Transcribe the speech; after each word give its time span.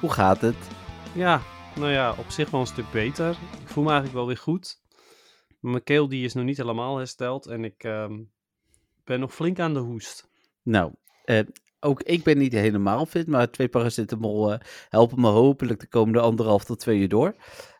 Hoe 0.00 0.12
gaat 0.12 0.40
het? 0.40 0.56
Ja, 1.14 1.40
nou 1.76 1.90
ja, 1.90 2.14
op 2.18 2.30
zich 2.30 2.50
wel 2.50 2.60
een 2.60 2.66
stuk 2.66 2.90
beter. 2.90 3.30
Ik 3.60 3.68
voel 3.68 3.84
me 3.84 3.90
eigenlijk 3.90 4.18
wel 4.18 4.26
weer 4.26 4.36
goed. 4.36 4.80
Mijn 5.60 5.82
keel 5.82 6.08
die 6.08 6.24
is 6.24 6.34
nog 6.34 6.44
niet 6.44 6.56
helemaal 6.56 6.96
hersteld 6.96 7.46
en 7.46 7.64
ik 7.64 7.84
ehm, 7.84 8.20
ben 9.04 9.20
nog 9.20 9.34
flink 9.34 9.58
aan 9.58 9.74
de 9.74 9.80
hoest. 9.80 10.28
Nou, 10.62 10.92
eh, 11.24 11.40
ook 11.80 12.02
ik 12.02 12.22
ben 12.22 12.38
niet 12.38 12.52
helemaal 12.52 13.06
fit, 13.06 13.26
maar 13.26 13.50
twee 13.50 13.68
paracetamol 13.68 14.52
eh, 14.52 14.58
helpen 14.88 15.20
me 15.20 15.28
hopelijk 15.28 15.80
de 15.80 15.88
komende 15.88 16.20
anderhalf 16.20 16.64
tot 16.64 16.80
twee 16.80 16.98
uur 16.98 17.08
door. 17.08 17.34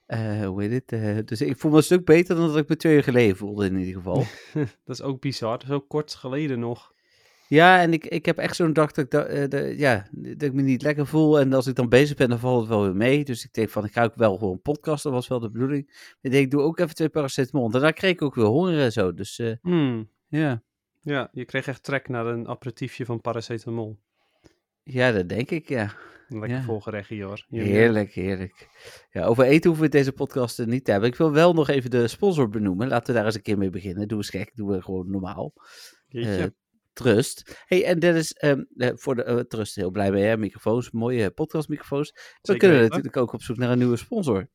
Eh, 0.06 0.46
hoe 0.46 0.62
heet 0.62 0.90
het? 0.90 1.28
Dus 1.28 1.40
ik 1.40 1.58
voel 1.58 1.70
me 1.70 1.76
een 1.76 1.82
stuk 1.82 2.04
beter 2.04 2.36
dan 2.36 2.46
dat 2.46 2.56
ik 2.56 2.68
me 2.68 2.76
twee 2.76 2.96
uur 2.96 3.02
geleden 3.02 3.36
voelde 3.36 3.66
in 3.66 3.76
ieder 3.76 3.94
geval. 3.94 4.24
Dat 4.84 4.96
is 4.96 5.02
ook 5.02 5.20
bizar, 5.20 5.62
zo 5.66 5.80
kort 5.80 6.14
geleden 6.14 6.58
nog. 6.58 6.92
Ja, 7.48 7.80
en 7.80 7.92
ik, 7.92 8.06
ik 8.06 8.26
heb 8.26 8.38
echt 8.38 8.56
zo'n 8.56 8.72
dag 8.72 8.92
dat 8.92 9.04
ik, 9.04 9.10
da- 9.10 9.24
eh, 9.24 9.48
de- 9.48 9.74
ja, 9.76 10.06
dat 10.12 10.42
ik 10.42 10.52
me 10.52 10.62
niet 10.62 10.82
lekker 10.82 11.06
voel. 11.06 11.40
En 11.40 11.52
als 11.52 11.66
ik 11.66 11.74
dan 11.74 11.88
bezig 11.88 12.16
ben, 12.16 12.28
dan 12.28 12.38
valt 12.38 12.60
het 12.60 12.68
wel 12.68 12.82
weer 12.82 12.96
mee. 12.96 13.24
Dus 13.24 13.44
ik 13.44 13.52
denk 13.52 13.68
van, 13.70 13.84
ik 13.84 13.92
ga 13.92 14.04
ook 14.04 14.14
wel 14.14 14.36
gewoon 14.36 14.60
podcasten, 14.62 15.10
dat 15.10 15.20
was 15.20 15.28
wel 15.28 15.40
de 15.40 15.50
bedoeling. 15.50 16.14
Ik 16.20 16.30
denk, 16.30 16.44
ik 16.44 16.50
doe 16.50 16.60
ook 16.62 16.78
even 16.78 16.94
twee 16.94 17.08
paracetamol. 17.08 17.66
En 17.66 17.72
daarna 17.72 17.90
kreeg 17.90 18.10
ik 18.12 18.22
ook 18.22 18.34
weer 18.34 18.44
honger 18.44 18.80
en 18.80 18.92
zo. 18.92 19.14
Dus 19.14 19.38
eh, 19.38 19.52
Hmm. 19.62 20.08
ja. 20.28 20.62
Ja, 21.00 21.28
je 21.32 21.44
kreeg 21.44 21.66
echt 21.66 21.82
trek 21.82 22.08
naar 22.08 22.26
een 22.26 22.48
aperitiefje 22.48 23.04
van 23.04 23.20
paracetamol. 23.20 23.98
ja, 24.82 25.12
dat 25.12 25.28
denk 25.28 25.50
ik, 25.50 25.68
ja. 25.68 25.92
Lekker 26.28 26.48
Ja. 26.50 26.64
hoor. 26.64 27.64
Heerlijk, 27.64 28.12
heerlijk. 28.12 28.68
Ja, 29.10 29.24
over 29.24 29.44
eten 29.44 29.66
hoeven 29.70 29.86
we 29.90 29.92
deze 29.96 30.12
podcast 30.12 30.66
niet 30.66 30.84
te 30.84 30.90
hebben. 30.90 31.08
Ik 31.10 31.16
wil 31.16 31.32
wel 31.32 31.54
nog 31.54 31.68
even 31.68 31.90
de 31.90 32.08
sponsor 32.08 32.48
benoemen. 32.48 32.88
Laten 32.88 33.06
we 33.06 33.12
daar 33.12 33.24
eens 33.24 33.34
een 33.34 33.42
keer 33.42 33.58
mee 33.58 33.70
beginnen. 33.70 34.08
Doe 34.08 34.18
eens 34.18 34.30
gek, 34.30 34.50
doen 34.54 34.68
we 34.68 34.82
gewoon 34.82 35.10
normaal. 35.10 35.52
Jeetje. 36.08 36.54
Eh, 36.98 37.04
Trust. 37.12 37.64
Hey, 37.66 37.84
en 37.84 37.98
Dennis, 37.98 38.32
ehm, 38.32 38.62
eh, 38.76 38.90
voor 38.94 39.14
de 39.14 39.22
eh, 39.24 39.38
Trust 39.38 39.74
heel 39.74 39.90
blij 39.90 40.10
mee, 40.10 40.24
hè? 40.24 40.36
Microfoons, 40.36 40.90
mooie 40.90 41.30
podcastmicrofoons. 41.30 42.10
We 42.12 42.20
Zeker 42.42 42.68
kunnen 42.68 42.82
natuurlijk 42.88 43.16
ook 43.16 43.32
op 43.32 43.42
zoek 43.42 43.56
naar 43.56 43.70
een 43.70 43.78
nieuwe 43.78 43.96
sponsor. 43.96 44.48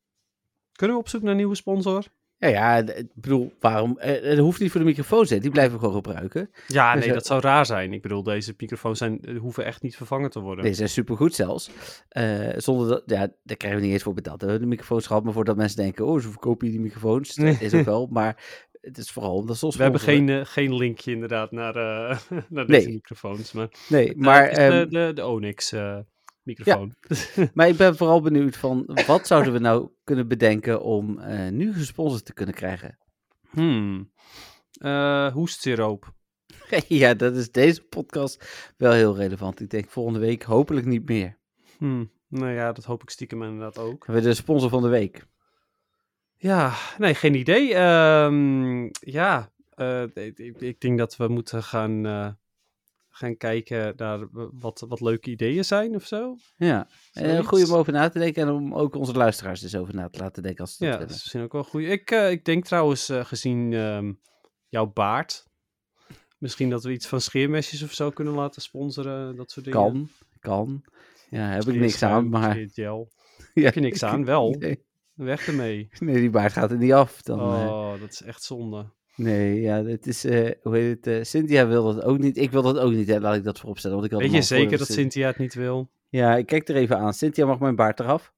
Kunnen 0.72 0.96
we 0.96 1.02
op 1.02 1.08
zoek 1.08 1.22
naar 1.22 1.30
een 1.30 1.36
nieuwe 1.36 1.54
sponsor? 1.54 2.04
Ja, 2.38 2.48
ja, 2.48 2.76
ik 2.76 3.06
bedoel, 3.14 3.52
waarom? 3.60 3.98
eh, 3.98 4.22
Het 4.22 4.38
hoeft 4.38 4.60
niet 4.60 4.70
voor 4.70 4.80
de 4.80 4.86
microfoons, 4.86 5.30
hè? 5.30 5.38
Die 5.38 5.50
blijven 5.50 5.72
we 5.72 5.78
gewoon 5.78 5.94
gebruiken. 5.94 6.50
Ja, 6.66 6.92
Dus, 6.92 7.00
nee, 7.00 7.08
eh, 7.08 7.14
dat 7.16 7.26
zou 7.26 7.40
raar 7.40 7.66
zijn. 7.66 7.92
Ik 7.92 8.02
bedoel, 8.02 8.22
deze 8.22 8.54
microfoons 8.56 8.98
zijn, 8.98 9.20
eh, 9.20 9.38
hoeven 9.38 9.64
echt 9.64 9.82
niet 9.82 9.96
vervangen 9.96 10.30
te 10.30 10.40
worden. 10.40 10.64
Deze 10.64 10.76
zijn 10.76 10.88
supergoed 10.88 11.34
zelfs. 11.34 11.70
Eh, 12.08 12.48
zonder 12.56 12.88
dat, 12.88 13.02
ja, 13.06 13.28
daar 13.42 13.56
krijgen 13.56 13.78
we 13.80 13.84
niet 13.84 13.94
eens 13.94 14.02
voor 14.02 14.14
betaald. 14.14 14.40
We 14.40 14.48
hebben 14.48 14.62
de 14.68 14.74
microfoons 14.74 15.06
gehad, 15.06 15.24
maar 15.24 15.32
voordat 15.32 15.56
mensen 15.56 15.76
denken, 15.76 16.06
oh, 16.06 16.20
ze 16.20 16.28
verkopen 16.28 16.66
hier 16.66 16.76
die 16.76 16.84
microfoons. 16.84 17.34
Dat 17.34 17.60
is 17.60 17.74
ook 17.74 17.84
wel, 17.84 18.06
maar 18.10 18.62
het 18.84 18.98
is 18.98 19.10
vooral 19.10 19.34
omdat 19.34 19.56
ze 19.56 19.64
ons 19.66 19.76
We 19.76 19.82
hebben 19.82 20.00
geen, 20.00 20.28
eh, 20.28 20.40
geen 20.44 20.74
linkje 20.76 21.12
inderdaad 21.12 21.50
naar, 21.50 21.76
eh, 21.76 22.18
naar 22.48 22.66
deze 22.66 22.86
Nee. 22.86 22.94
microfoons. 22.94 23.52
Maar, 23.52 23.68
Nee, 23.88 24.16
maar 24.16 24.24
maar, 24.24 24.48
ehm, 24.48 24.70
de, 24.70 24.88
de, 24.88 25.12
de 25.14 25.26
Onyx 25.26 25.72
eh, 25.72 25.98
microfoon. 26.42 26.94
maar 27.54 27.68
ik 27.68 27.76
ben 27.76 27.96
vooral 27.96 28.20
benieuwd 28.20 28.56
van, 28.56 28.98
wat 29.06 29.26
zouden 29.26 29.52
we 29.52 29.58
nou 29.58 29.90
kunnen 30.04 30.28
bedenken 30.28 30.82
om 30.82 31.18
eh, 31.18 31.48
nu 31.48 31.72
gesponsord 31.72 32.24
te 32.24 32.32
kunnen 32.32 32.54
krijgen? 32.54 32.98
Hmm. 33.50 34.12
Eh, 34.72 35.32
hoestsiroop. 35.32 36.12
ja, 36.88 37.14
dat 37.14 37.36
is 37.36 37.50
deze 37.50 37.82
podcast 37.82 38.44
wel 38.76 38.92
heel 38.92 39.16
relevant. 39.16 39.60
Ik 39.60 39.70
denk 39.70 39.88
volgende 39.88 40.18
week 40.18 40.42
hopelijk 40.42 40.86
niet 40.86 41.08
meer. 41.08 41.38
Hmm. 41.78 42.12
Nou 42.28 42.52
ja, 42.52 42.72
dat 42.72 42.84
hoop 42.84 43.02
ik 43.02 43.10
stiekem 43.10 43.42
inderdaad 43.42 43.78
ook. 43.78 44.06
We 44.06 44.12
hebben 44.12 44.30
de 44.30 44.36
sponsor 44.36 44.68
van 44.70 44.82
de 44.82 44.88
week. 44.88 45.26
Ja, 46.44 46.74
nee, 46.98 47.14
geen 47.14 47.34
idee. 47.34 47.74
Ehm, 47.74 48.82
ja, 48.90 49.52
eh, 49.74 50.02
ik, 50.14 50.38
ik- 50.58 50.80
denk 50.80 50.98
dat 50.98 51.16
we 51.16 51.28
moeten 51.28 51.62
gaan, 51.62 52.06
eh, 52.06 52.28
gaan 53.10 53.36
kijken 53.36 53.92
naar 53.96 54.28
wat, 54.58 54.84
wat 54.88 55.00
leuke 55.00 55.30
ideeën 55.30 55.64
zijn 55.64 55.94
of 55.94 56.06
zo. 56.06 56.36
Ja, 56.56 56.88
en 57.12 57.28
Zoiets. 57.30 57.46
goed 57.48 57.68
om 57.68 57.74
over 57.74 57.92
na 57.92 58.08
te 58.08 58.18
denken 58.18 58.42
en 58.42 58.48
om 58.54 58.74
ook 58.74 58.94
onze 58.94 59.12
luisteraars 59.12 59.60
dus 59.60 59.76
over 59.76 59.94
na 59.94 60.08
te 60.08 60.18
laten 60.18 60.42
denken 60.42 60.60
als 60.60 60.76
ze 60.76 60.84
Ja, 60.84 60.90
dat 60.90 60.98
willen. 60.98 61.14
is 61.14 61.20
misschien 61.22 61.42
ook 61.42 61.52
wel 61.52 61.64
goed. 61.64 61.82
Ik, 61.82 62.10
eh, 62.10 62.30
ik 62.30 62.44
denk 62.44 62.64
trouwens, 62.64 63.08
eh, 63.08 63.24
gezien 63.24 63.72
ehm, 63.72 64.12
jouw 64.68 64.86
baard, 64.92 65.46
misschien 66.38 66.70
dat 66.70 66.84
we 66.84 66.92
iets 66.92 67.06
van 67.06 67.20
scheermesjes 67.20 67.82
of 67.82 67.92
zo 67.92 68.10
kunnen 68.10 68.34
laten 68.34 68.62
sponsoren, 68.62 69.36
dat 69.36 69.50
soort 69.50 69.64
dingen. 69.66 69.80
Kan, 69.80 70.08
kan. 70.40 70.84
Ja, 71.30 71.48
heb 71.48 71.64
ik 71.64 71.74
niks 71.74 72.02
aan, 72.02 72.28
maar... 72.28 72.56
Gel. 72.72 73.08
Ja, 73.54 73.62
Heb 73.64 73.74
je 73.74 73.80
niks 73.80 74.02
aan? 74.02 74.24
Wel. 74.24 74.50
Nee, 74.58 74.84
Weg 75.14 75.46
ermee. 75.46 75.88
nee, 75.98 76.14
die 76.20 76.30
baard 76.30 76.52
gaat 76.52 76.70
er 76.70 76.76
niet 76.76 76.92
af. 76.92 77.22
Dan, 77.22 77.38
eh, 77.38 77.44
Oh, 77.44 78.00
dat 78.00 78.10
is 78.12 78.22
echt 78.22 78.42
zonde. 78.42 78.84
Nee, 79.16 79.60
ja, 79.60 79.84
het 79.84 80.06
is, 80.06 80.24
eh, 80.24 80.50
hoe 80.62 80.76
heet 80.76 80.96
het, 80.96 81.06
eh, 81.06 81.22
Cynthia 81.24 81.66
wil 81.66 81.94
dat 81.94 82.02
ook 82.04 82.18
niet. 82.18 82.36
Ik 82.36 82.50
wil 82.50 82.62
dat 82.62 82.78
ook 82.78 82.92
niet, 82.92 83.08
hè. 83.08 83.20
laat 83.20 83.36
ik 83.36 83.44
dat 83.44 83.58
vooropstellen. 83.58 83.96
Want 83.96 84.08
ik 84.08 84.12
had 84.14 84.22
Weet 84.22 84.32
je 84.32 84.42
zeker 84.42 84.78
dat 84.78 84.86
Cyn- 84.86 84.94
Cynthia 84.94 85.26
het 85.26 85.38
niet 85.38 85.54
wil? 85.54 85.88
Ja, 86.08 86.36
ik 86.36 86.46
kijk 86.46 86.68
er 86.68 86.76
even 86.76 86.98
aan. 86.98 87.14
Cynthia 87.14 87.46
mag 87.46 87.58
mijn 87.58 87.76
baard 87.76 88.00
eraf? 88.00 88.32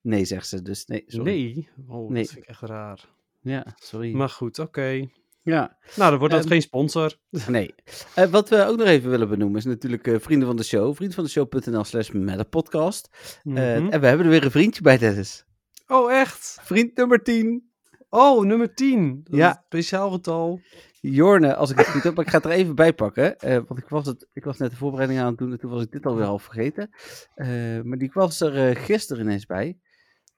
Nee, 0.00 0.24
zegt 0.24 0.48
ze, 0.48 0.62
dus 0.62 0.86
nee, 0.86 1.04
sorry. 1.06 1.30
Nee. 1.32 1.68
Oh, 1.88 2.10
Nee. 2.10 2.22
dat 2.22 2.32
vind 2.32 2.44
ik 2.44 2.50
echt 2.50 2.60
raar. 2.60 3.08
Ja, 3.40 3.66
sorry. 3.76 4.14
Maar 4.14 4.28
goed, 4.28 4.58
oké. 4.58 5.08
Ja, 5.42 5.76
Nou, 5.96 6.10
dan 6.10 6.18
wordt 6.18 6.34
dat 6.34 6.42
Ehm, 6.42 6.50
geen 6.52 6.62
sponsor. 6.62 7.16
nee. 7.48 7.74
Eh, 8.14 8.24
wat 8.30 8.48
we 8.48 8.64
ook 8.66 8.76
nog 8.78 8.86
even 8.86 9.10
willen 9.10 9.28
benoemen 9.28 9.58
is 9.58 9.64
natuurlijk 9.64 10.06
eh, 10.06 10.18
vrienden 10.18 10.48
van 10.48 10.56
de 10.56 10.62
show. 10.64 10.94
Vriendvandeshow.nl 10.94 11.84
slash 11.84 12.10
metapodcast. 12.10 13.08
Eh, 13.12 13.52
Mhm. 13.52 13.58
En 13.88 14.00
we 14.00 14.06
hebben 14.06 14.26
er 14.26 14.32
weer 14.32 14.44
een 14.44 14.50
vriendje 14.50 14.82
bij, 14.82 14.98
Dennis. 14.98 15.44
Oh, 15.92 16.12
echt? 16.12 16.58
Vriend 16.62 16.96
nummer 16.96 17.22
10. 17.22 17.70
Oh, 18.08 18.44
nummer 18.44 18.74
10. 18.74 19.20
Dat 19.24 19.36
Ja. 19.38 19.48
is 19.50 19.56
een 19.56 19.62
speciaal 19.66 20.10
getal. 20.10 20.60
Jorne, 21.00 21.54
als 21.54 21.70
ik 21.70 21.76
het 21.78 21.88
goed 21.88 22.02
heb, 22.02 22.14
maar 22.14 22.24
ik 22.24 22.30
ga 22.30 22.36
het 22.36 22.46
er 22.46 22.52
even 22.52 22.74
bij 22.74 22.92
pakken. 22.92 23.38
eh, 23.38 23.58
want 23.66 23.78
ik 23.80 23.88
was, 23.88 24.06
het, 24.06 24.26
ik 24.32 24.44
was 24.44 24.58
net 24.58 24.70
de 24.70 24.76
voorbereiding 24.76 25.20
aan 25.20 25.26
het 25.26 25.38
doen 25.38 25.52
en 25.52 25.58
toen 25.58 25.70
was 25.70 25.82
ik 25.82 25.90
dit 25.92 26.06
alweer 26.06 26.24
half 26.24 26.42
vergeten. 26.42 26.90
Eh, 27.34 27.46
maar 27.82 27.98
die 27.98 28.10
was 28.12 28.40
er 28.40 28.68
eh, 28.68 28.84
gisteren 28.84 29.22
ineens 29.24 29.46
bij. 29.46 29.78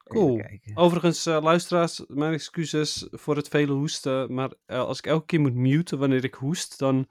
Cool. 0.05 0.43
Overigens, 0.75 1.25
luisteraars, 1.25 2.05
mijn 2.07 2.33
excuses 2.33 3.09
voor 3.11 3.37
het 3.37 3.49
vele 3.49 3.73
hoesten. 3.73 4.35
Maar 4.35 4.53
als 4.67 4.99
ik 4.99 5.07
elke 5.07 5.27
keer 5.27 5.41
moet 5.41 5.55
muten 5.55 5.99
wanneer 5.99 6.25
ik 6.25 6.35
hoest, 6.35 6.79
dan... 6.79 7.07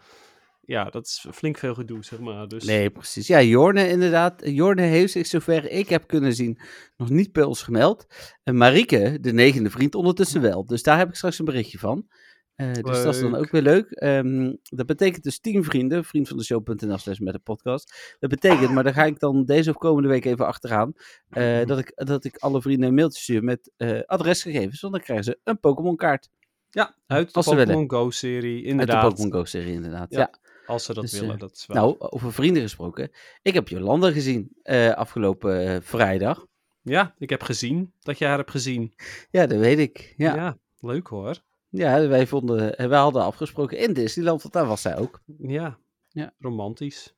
Ja, 0.65 0.83
dat 0.83 1.05
is 1.05 1.25
flink 1.31 1.57
veel 1.57 1.73
gedoe, 1.73 2.03
zeg 2.03 2.19
maar. 2.19 2.47
Dus... 2.47 2.63
Nee, 2.63 2.89
precies. 2.89 3.27
Ja, 3.27 3.41
Jorne 3.41 3.89
inderdaad. 3.89 4.41
Jorne 4.45 4.81
heeft 4.81 5.11
zich 5.11 5.27
zover 5.27 5.71
ik 5.71 5.89
heb 5.89 6.07
kunnen 6.07 6.33
zien 6.33 6.59
nog 6.97 7.09
niet 7.09 7.31
bij 7.31 7.43
ons 7.43 7.61
gemeld. 7.61 8.05
En 8.43 8.57
Marieke, 8.57 9.17
de 9.21 9.33
negende 9.33 9.69
vriend, 9.69 9.95
ondertussen 9.95 10.41
wel. 10.41 10.65
Dus 10.65 10.83
daar 10.83 10.97
heb 10.97 11.09
ik 11.09 11.15
straks 11.15 11.39
een 11.39 11.45
berichtje 11.45 11.79
van. 11.79 12.07
Eh, 12.55 12.73
dus 12.73 13.03
dat 13.03 13.15
is 13.15 13.21
dan 13.21 13.35
ook 13.35 13.51
weer 13.51 13.61
leuk. 13.61 13.91
Ehm, 13.91 14.53
dat 14.63 14.85
betekent 14.85 15.23
dus 15.23 15.39
10 15.39 15.63
vrienden, 15.63 16.03
vriend 16.03 16.27
van 16.27 16.37
de 16.37 16.43
show.nl 16.43 16.97
slash 16.97 17.19
met 17.19 17.33
de 17.33 17.39
podcast. 17.39 18.15
Dat 18.19 18.29
betekent, 18.29 18.71
maar 18.71 18.83
daar 18.83 18.93
ga 18.93 19.05
ik 19.05 19.19
dan 19.19 19.45
deze 19.45 19.69
of 19.69 19.75
komende 19.75 20.09
week 20.09 20.25
even 20.25 20.45
achteraan, 20.45 20.93
eh, 21.29 21.65
dat, 21.65 21.79
ik, 21.79 21.91
dat 21.95 22.23
ik 22.23 22.37
alle 22.37 22.61
vrienden 22.61 22.87
een 22.87 22.95
mailtje 22.95 23.21
stuur 23.21 23.43
met 23.43 23.71
eh, 23.77 24.01
adresgegevens, 24.05 24.81
want 24.81 24.93
dan 24.93 25.03
krijgen 25.03 25.25
ze 25.25 25.39
een 25.43 25.59
Pokémon 25.59 25.95
kaart. 25.95 26.29
Ja, 26.69 26.95
uit 27.07 27.33
de. 27.33 27.41
Pokémon 27.43 27.89
Go-serie, 27.89 28.57
Uit 28.57 28.65
inderdaad. 28.65 29.01
de 29.01 29.07
Pokémon 29.07 29.31
Go 29.31 29.45
serie 29.45 29.73
inderdaad. 29.73 30.11
Ja. 30.11 30.19
ja. 30.19 30.42
Als 30.65 30.85
ze 30.85 30.93
dat 30.93 31.03
Dus, 31.03 31.11
willen, 31.19 31.33
eh, 31.33 31.39
dat 31.39 31.51
is. 31.51 31.65
Nou, 31.67 31.95
over 31.99 32.33
vrienden 32.33 32.61
gesproken. 32.61 33.11
Ik 33.41 33.53
heb 33.53 33.67
Jolanda 33.67 34.11
gezien 34.11 34.49
eh, 34.63 34.93
afgelopen 34.93 35.67
eh, 35.67 35.81
vrijdag. 35.81 36.45
Ja, 36.81 37.13
ik 37.17 37.29
heb 37.29 37.41
gezien 37.43 37.93
dat 38.01 38.17
je 38.17 38.25
haar 38.25 38.37
hebt 38.37 38.51
gezien. 38.51 38.93
Ja, 39.31 39.45
dat 39.47 39.59
weet 39.59 39.79
ik. 39.79 40.13
Ja, 40.17 40.35
Ja, 40.35 40.41
ja. 40.41 40.57
leuk 40.79 41.07
hoor. 41.07 41.41
wij, 41.69 42.27
vonden, 42.27 42.89
wij 42.89 42.99
hadden 42.99 43.23
afgesproken 43.23 43.77
in 43.77 43.93
Disneyland, 43.93 44.41
want 44.41 44.53
daar 44.53 44.65
was 44.65 44.81
zij 44.81 44.97
ook. 44.97 45.21
Ja, 45.39 45.77
Ja. 46.09 46.33
romantisch. 46.39 47.13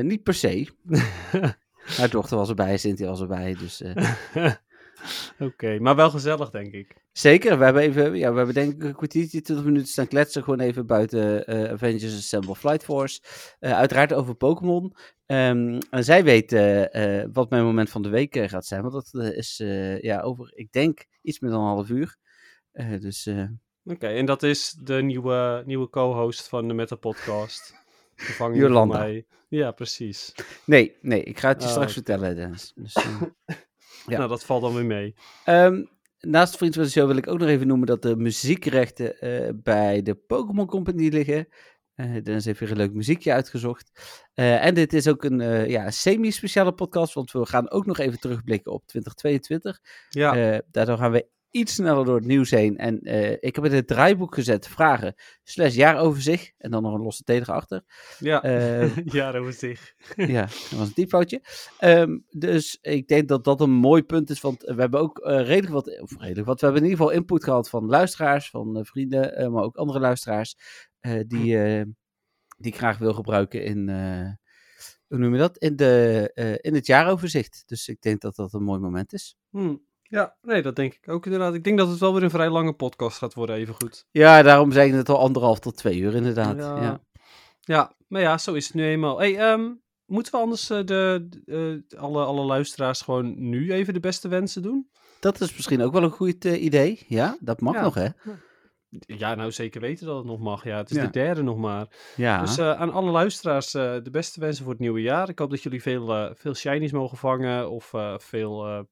Niet 0.00 0.22
per 0.22 0.34
se. 0.34 0.68
Haar 1.96 2.10
dochter 2.10 2.36
was 2.36 2.48
erbij, 2.48 2.78
Cynthia 2.78 3.06
was 3.08 3.20
erbij. 3.20 3.54
Dus, 3.58 3.80
eh, 3.80 3.94
Oké, 5.48 5.78
maar 5.78 5.96
wel 5.96 6.10
gezellig, 6.10 6.50
denk 6.50 6.72
ik. 6.72 6.94
zeker, 7.12 7.58
we 7.58 7.64
hebben 7.64 7.82
even, 7.82 8.14
ja, 8.14 8.30
we 8.30 8.36
hebben 8.36 8.54
denk 8.54 8.72
ik 8.72 8.82
een 8.82 8.94
kwartiertje, 8.94 9.40
20 9.40 9.66
minuten 9.66 9.88
staan 9.88 10.08
kletsen. 10.08 10.42
Gewoon 10.42 10.60
even 10.60 10.86
buiten 10.86 11.46
eh, 11.46 11.72
Avengers 11.72 12.16
Assemble 12.16 12.54
Flight 12.54 12.84
Force. 12.84 13.20
Eh, 13.58 13.72
uiteraard 13.72 14.12
over 14.12 14.34
Pokémon. 14.34 14.94
Ehm, 15.26 15.80
en 15.90 16.04
zij 16.04 16.24
weet 16.24 16.52
eh, 16.52 17.24
wat 17.32 17.50
mijn 17.50 17.64
moment 17.64 17.90
van 17.90 18.02
de 18.02 18.08
week 18.08 18.36
gaat 18.36 18.66
zijn. 18.66 18.82
Want 18.82 18.92
dat 18.92 19.34
is 19.34 19.56
ja, 20.00 20.20
over, 20.20 20.52
ik 20.54 20.72
denk, 20.72 21.04
iets 21.22 21.40
meer 21.40 21.50
dan 21.50 21.60
een 21.60 21.66
half 21.66 21.88
uur. 21.88 22.16
Dus 23.00 23.28
Oké, 23.84 24.06
en 24.06 24.26
dat 24.26 24.42
is 24.42 24.70
de 24.70 25.02
nieuwe, 25.02 25.62
nieuwe 25.66 25.90
co-host 25.90 26.48
van 26.48 26.68
de 26.68 26.74
Meta 26.74 26.96
Podcast. 26.96 27.74
Jolanda. 28.52 29.22
Ja, 29.48 29.70
precies. 29.70 30.34
Nee, 30.64 30.96
nee, 31.00 31.22
ik 31.22 31.38
ga 31.38 31.48
het 31.48 31.62
je 31.62 31.66
Oh, 31.66 31.72
straks 31.72 31.92
vertellen, 31.92 32.36
Dennis. 32.36 32.72
Dus, 32.74 32.94
Ja. 34.10 34.18
Nou, 34.18 34.28
dat 34.28 34.44
valt 34.44 34.62
dan 34.62 34.74
weer 34.74 34.84
mee. 34.84 35.14
Ehm, 35.44 35.84
naast 36.18 36.56
Vriend 36.56 36.74
van 36.74 36.82
de 36.82 36.90
Show 36.90 37.06
wil 37.06 37.16
ik 37.16 37.28
ook 37.28 37.38
nog 37.38 37.48
even 37.48 37.66
noemen 37.66 37.86
dat 37.86 38.02
de 38.02 38.16
muziekrechten 38.16 39.20
eh, 39.20 39.50
bij 39.54 40.02
de 40.02 40.14
Pokémon 40.14 40.66
Company 40.66 41.08
liggen. 41.08 41.48
Eh 41.94 42.22
Dennis 42.22 42.44
heeft 42.44 42.60
weer 42.60 42.70
een 42.70 42.76
leuk 42.76 42.92
muziekje 42.92 43.32
uitgezocht. 43.32 43.90
Eh, 44.34 44.64
en 44.64 44.74
dit 44.74 44.92
is 44.92 45.08
ook 45.08 45.24
een 45.24 45.68
ja, 45.68 45.90
semi-speciale 45.90 46.72
podcast, 46.72 47.14
want 47.14 47.30
we 47.32 47.46
gaan 47.46 47.70
ook 47.70 47.86
nog 47.86 47.98
even 47.98 48.18
terugblikken 48.18 48.72
op 48.72 48.86
2022. 48.86 49.80
Ja, 50.08 50.62
daardoor 50.70 50.98
gaan 50.98 51.12
we 51.12 51.26
iets 51.50 51.74
sneller 51.74 52.04
door 52.04 52.14
het 52.14 52.26
nieuws 52.26 52.50
heen. 52.50 52.76
En 52.76 53.00
eh, 53.00 53.32
ik 53.32 53.54
heb 53.54 53.64
in 53.64 53.72
het 53.72 53.86
draaiboek 53.86 54.34
gezet 54.34 54.68
vragen 54.68 55.14
slash 55.42 55.74
jaaroverzicht. 55.74 56.54
En 56.58 56.70
dan 56.70 56.82
nog 56.82 56.94
een 56.94 57.02
losse 57.02 57.22
tegen 57.22 57.54
achter. 57.54 57.84
ja. 58.18 58.42
Eh, 58.42 58.96
ja, 59.04 59.32
dat 59.32 59.44
was 59.44 59.58
zich. 59.58 59.94
ja, 60.16 60.40
dat 60.40 60.70
was 60.70 60.88
een 60.88 60.94
typfoutje. 60.94 61.42
Ehm, 61.78 62.18
dus 62.30 62.78
ik 62.80 63.08
denk 63.08 63.28
dat 63.28 63.44
dat 63.44 63.60
een 63.60 63.70
mooi 63.70 64.02
punt 64.02 64.30
is, 64.30 64.40
want 64.40 64.62
we 64.62 64.80
hebben 64.80 65.00
ook 65.00 65.18
eh, 65.18 65.46
redelijk 65.46 65.72
wat, 65.72 66.00
of 66.00 66.18
redelijk 66.18 66.46
wat, 66.46 66.60
we 66.60 66.66
hebben 66.66 66.84
in 66.84 66.90
ieder 66.90 67.04
geval 67.04 67.20
input 67.20 67.44
gehad 67.44 67.68
van 67.68 67.86
luisteraars, 67.86 68.50
van 68.50 68.84
vrienden, 68.84 69.52
maar 69.52 69.62
ook 69.62 69.76
andere 69.76 70.00
luisteraars, 70.00 70.56
die, 71.26 71.62
eh, 71.62 71.84
die 72.58 72.72
ik 72.72 72.76
graag 72.76 72.98
wil 72.98 73.14
gebruiken 73.14 73.64
in, 73.64 73.88
hoe 75.06 75.18
noem 75.18 75.32
je 75.32 75.38
dat, 75.38 75.58
in, 75.58 75.76
de, 75.76 76.58
in 76.62 76.74
het 76.74 76.86
jaaroverzicht. 76.86 77.62
Dus 77.66 77.88
ik 77.88 78.00
denk 78.00 78.20
dat 78.20 78.36
dat 78.36 78.52
een 78.52 78.62
mooi 78.62 78.80
moment 78.80 79.12
is. 79.12 79.36
Hm. 79.50 79.76
Ja, 80.10 80.36
nee, 80.42 80.62
dat 80.62 80.76
denk 80.76 80.94
ik 80.94 81.08
ook 81.08 81.24
inderdaad. 81.24 81.54
Ik 81.54 81.64
denk 81.64 81.78
dat 81.78 81.88
het 81.88 81.98
wel 81.98 82.14
weer 82.14 82.22
een 82.22 82.30
vrij 82.30 82.50
lange 82.50 82.72
podcast 82.72 83.18
gaat 83.18 83.34
worden, 83.34 83.56
even 83.56 83.74
goed. 83.74 84.06
Ja, 84.10 84.42
daarom 84.42 84.72
ik 84.72 84.92
het 84.92 85.08
al 85.08 85.18
anderhalf 85.18 85.58
tot 85.58 85.76
twee 85.76 85.98
uur 85.98 86.14
inderdaad. 86.14 86.56
Ja. 86.56 86.82
Ja. 86.82 87.00
Ja, 87.60 87.92
maar 88.08 88.20
ja, 88.20 88.38
zo 88.38 88.52
is 88.54 88.66
het 88.66 88.74
nu 88.74 88.84
eenmaal. 88.84 89.18
Hey, 89.18 89.36
ehm, 89.38 89.70
moeten 90.06 90.32
we 90.32 90.38
anders 90.38 90.70
eh, 90.70 90.84
de, 90.84 91.28
eh, 91.92 91.98
alle, 92.00 92.24
alle 92.24 92.44
luisteraars 92.44 93.00
gewoon 93.02 93.48
nu 93.48 93.72
even 93.72 93.94
de 93.94 94.00
beste 94.00 94.28
wensen 94.28 94.62
doen? 94.62 94.88
Dat 95.20 95.40
is 95.40 95.54
misschien 95.56 95.82
ook 95.82 95.92
wel 95.92 96.02
een 96.02 96.10
goed 96.10 96.44
eh, 96.44 96.62
idee. 96.62 97.04
Ja, 97.08 97.36
dat 97.40 97.60
mag 97.60 97.74
Ja. 97.74 97.82
nog 97.82 97.94
hè. 97.94 98.08
Ja, 99.06 99.34
nou 99.34 99.52
zeker 99.52 99.80
weten 99.80 100.06
dat 100.06 100.16
het 100.16 100.26
nog 100.26 100.38
mag. 100.38 100.64
Ja, 100.64 100.76
het 100.76 100.90
is 100.90 100.96
Ja. 100.96 101.04
de 101.04 101.10
derde 101.10 101.42
nog 101.42 101.56
maar. 101.56 101.86
Ja, 102.16 102.40
Dus 102.40 102.58
aan 102.58 102.92
alle 102.92 103.10
luisteraars 103.10 103.70
de 103.70 104.08
beste 104.10 104.40
wensen 104.40 104.62
voor 104.64 104.72
het 104.72 104.80
nieuwe 104.82 105.00
jaar. 105.00 105.28
Ik 105.28 105.38
hoop 105.38 105.50
dat 105.50 105.62
jullie 105.62 105.82
veel, 105.82 106.34
veel 106.34 106.54
shinies 106.54 106.92
mogen 106.92 107.18
vangen 107.18 107.70
of 107.70 107.92
veel 108.16 108.86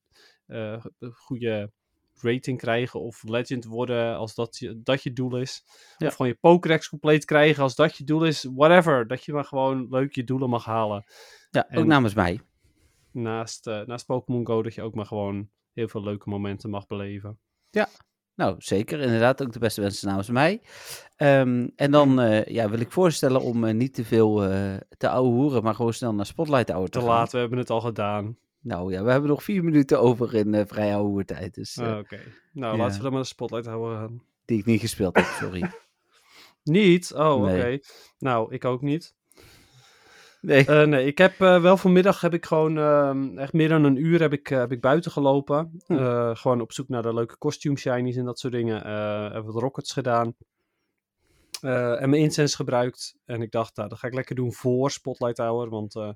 goede 1.12 1.72
rating 2.20 2.58
krijgen 2.58 3.00
of 3.00 3.22
legend 3.22 3.64
worden 3.64 4.16
als 4.16 4.34
dat 4.34 4.58
je, 4.58 4.80
dat 4.82 5.02
je 5.02 5.12
doel 5.12 5.36
is. 5.36 5.64
Ja. 5.96 6.06
Of 6.06 6.14
gewoon 6.14 6.32
je 6.32 6.38
Pokédex 6.40 6.88
compleet 6.88 7.24
krijgen 7.24 7.62
als 7.62 7.74
dat 7.74 7.96
je 7.96 8.04
doel 8.04 8.24
is. 8.24 8.48
Whatever, 8.54 9.06
dat 9.06 9.24
je 9.24 9.32
maar 9.32 9.44
gewoon 9.44 9.86
leuk 9.90 10.14
je 10.14 10.24
doelen 10.24 10.48
mag 10.50 10.64
halen. 10.64 11.04
ja 11.50 11.60
ook 11.70 11.80
en- 11.80 11.86
namens 11.86 12.14
mij. 12.14 12.40
Naast, 13.12 13.66
eh, 13.66 13.80
naast 13.86 14.06
Pokémon 14.06 14.46
Go 14.46 14.62
dat 14.62 14.74
je 14.74 14.82
ook 14.82 14.94
maar 14.94 15.06
gewoon 15.06 15.50
heel 15.72 15.88
veel 15.88 16.02
leuke 16.02 16.28
momenten 16.28 16.70
mag 16.70 16.86
beleven. 16.86 17.38
Nou, 18.34 18.54
zeker. 18.58 19.00
Inderdaad, 19.00 19.42
ook 19.42 19.52
de 19.52 19.58
beste 19.58 19.80
wensen 19.80 20.08
namens 20.08 20.28
mij. 20.28 20.60
Ehm, 21.16 21.68
en 21.76 21.90
dan 21.90 22.20
eh, 22.20 22.44
ja, 22.44 22.68
wil 22.70 22.80
ik 22.80 22.92
voorstellen 22.92 23.40
om 23.40 23.64
eh, 23.64 23.74
niet 23.74 23.94
te 23.94 24.04
veel 24.04 24.44
eh, 24.44 24.76
te 24.96 25.08
ouwe 25.08 25.28
hoeren, 25.28 25.62
maar 25.62 25.74
gewoon 25.74 25.92
snel 25.92 26.14
naar 26.14 26.26
Spotlight 26.26 26.68
Hour 26.70 26.84
te 26.88 26.98
Te 26.98 26.98
gaan. 27.04 27.14
laat, 27.14 27.32
we 27.32 27.38
hebben 27.38 27.58
het 27.58 27.70
al 27.70 27.80
gedaan. 27.80 28.36
Nou 28.60 28.92
ja, 28.92 29.02
we 29.04 29.10
hebben 29.10 29.30
nog 29.30 29.42
vier 29.42 29.64
minuten 29.64 30.00
over 30.00 30.34
in 30.34 30.54
eh 30.54 30.66
vrij 30.66 30.94
ouwe 30.94 31.08
hoertijd, 31.08 31.54
dus, 31.54 31.76
eh, 31.76 31.86
Ah, 31.92 31.98
Oké, 31.98 32.18
nou 32.52 32.76
ja. 32.76 32.82
laten 32.82 32.96
we 32.96 33.02
dan 33.02 33.12
maar 33.12 33.20
de 33.20 33.26
spotlight 33.26 33.66
houden. 33.66 34.22
die 34.44 34.58
ik 34.58 34.64
niet 34.64 34.80
gespeeld 34.80 35.16
heb, 35.16 35.24
sorry. 35.24 35.70
Niet? 36.62 37.14
Oh, 37.14 37.42
oké. 37.42 37.78
Nou, 38.18 38.54
ik 38.54 38.64
ook 38.64 38.82
niet. 38.82 39.14
Nee. 40.40 40.66
Eh, 40.66 40.86
nee, 40.86 41.06
ik 41.06 41.18
heb 41.18 41.40
eh, 41.40 41.60
wel 41.62 41.76
vanmiddag 41.76 42.20
heb 42.20 42.34
ik 42.34 42.46
gewoon 42.46 42.78
ehm, 42.78 43.38
echt 43.38 43.52
meer 43.52 43.68
dan 43.68 43.84
een 43.84 43.96
uur 43.96 44.20
heb 44.20 44.32
ik, 44.32 44.50
eh, 44.50 44.58
heb 44.58 44.72
ik 44.72 44.80
buiten 44.80 45.10
gelopen. 45.10 45.80
Hm. 45.86 45.92
Eh, 45.92 46.36
gewoon 46.36 46.60
op 46.60 46.72
zoek 46.72 46.88
naar 46.88 47.02
de 47.02 47.14
leuke 47.14 47.38
costume 47.38 47.76
shinies 47.78 48.16
en 48.16 48.24
dat 48.24 48.38
soort 48.38 48.52
dingen. 48.52 48.84
Eh 48.84 49.32
heb 49.32 49.44
wat 49.44 49.54
rockets 49.62 49.92
gedaan. 49.92 50.34
Eh, 51.60 52.02
en 52.02 52.10
mijn 52.10 52.22
incense 52.22 52.56
gebruikt. 52.56 53.16
En 53.24 53.42
ik 53.42 53.50
dacht, 53.50 53.76
nou, 53.76 53.88
dat 53.88 53.98
ga 53.98 54.06
ik 54.06 54.14
lekker 54.14 54.34
doen 54.34 54.52
voor 54.52 54.90
Spotlight 54.90 55.38
Hour. 55.38 55.68
Want 55.68 55.96
eh 55.96 56.10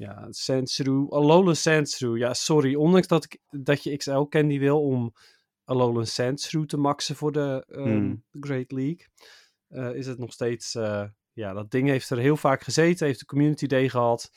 ja, 0.00 0.26
Sandshrew, 0.30 1.12
Alolan 1.12 1.56
Sandshrew. 1.56 2.16
Ja, 2.16 2.34
sorry. 2.34 2.74
Ondanks 2.74 3.06
dat, 3.06 3.24
ik, 3.24 3.38
dat 3.48 3.82
je 3.82 3.96
XL 3.96 4.22
candy 4.22 4.58
wil 4.58 4.82
om 4.82 5.12
Alolan 5.64 6.06
Sandshrew 6.06 6.64
te 6.64 6.76
maxen 6.76 7.16
voor 7.16 7.32
de 7.32 7.64
ehm, 7.68 7.82
Hmm. 7.88 8.24
Great 8.40 8.72
League. 8.72 9.06
eh, 9.68 9.94
is 9.94 10.06
het 10.06 10.18
nog 10.18 10.32
steeds... 10.32 10.74
eh, 10.74 11.04
ja, 11.32 11.52
dat 11.52 11.70
ding 11.70 11.88
heeft 11.88 12.10
er 12.10 12.18
heel 12.18 12.36
vaak 12.36 12.62
gezeten. 12.62 13.06
Heeft 13.06 13.18
de 13.18 13.24
Community 13.26 13.66
Day 13.66 13.88
gehad. 13.88 14.30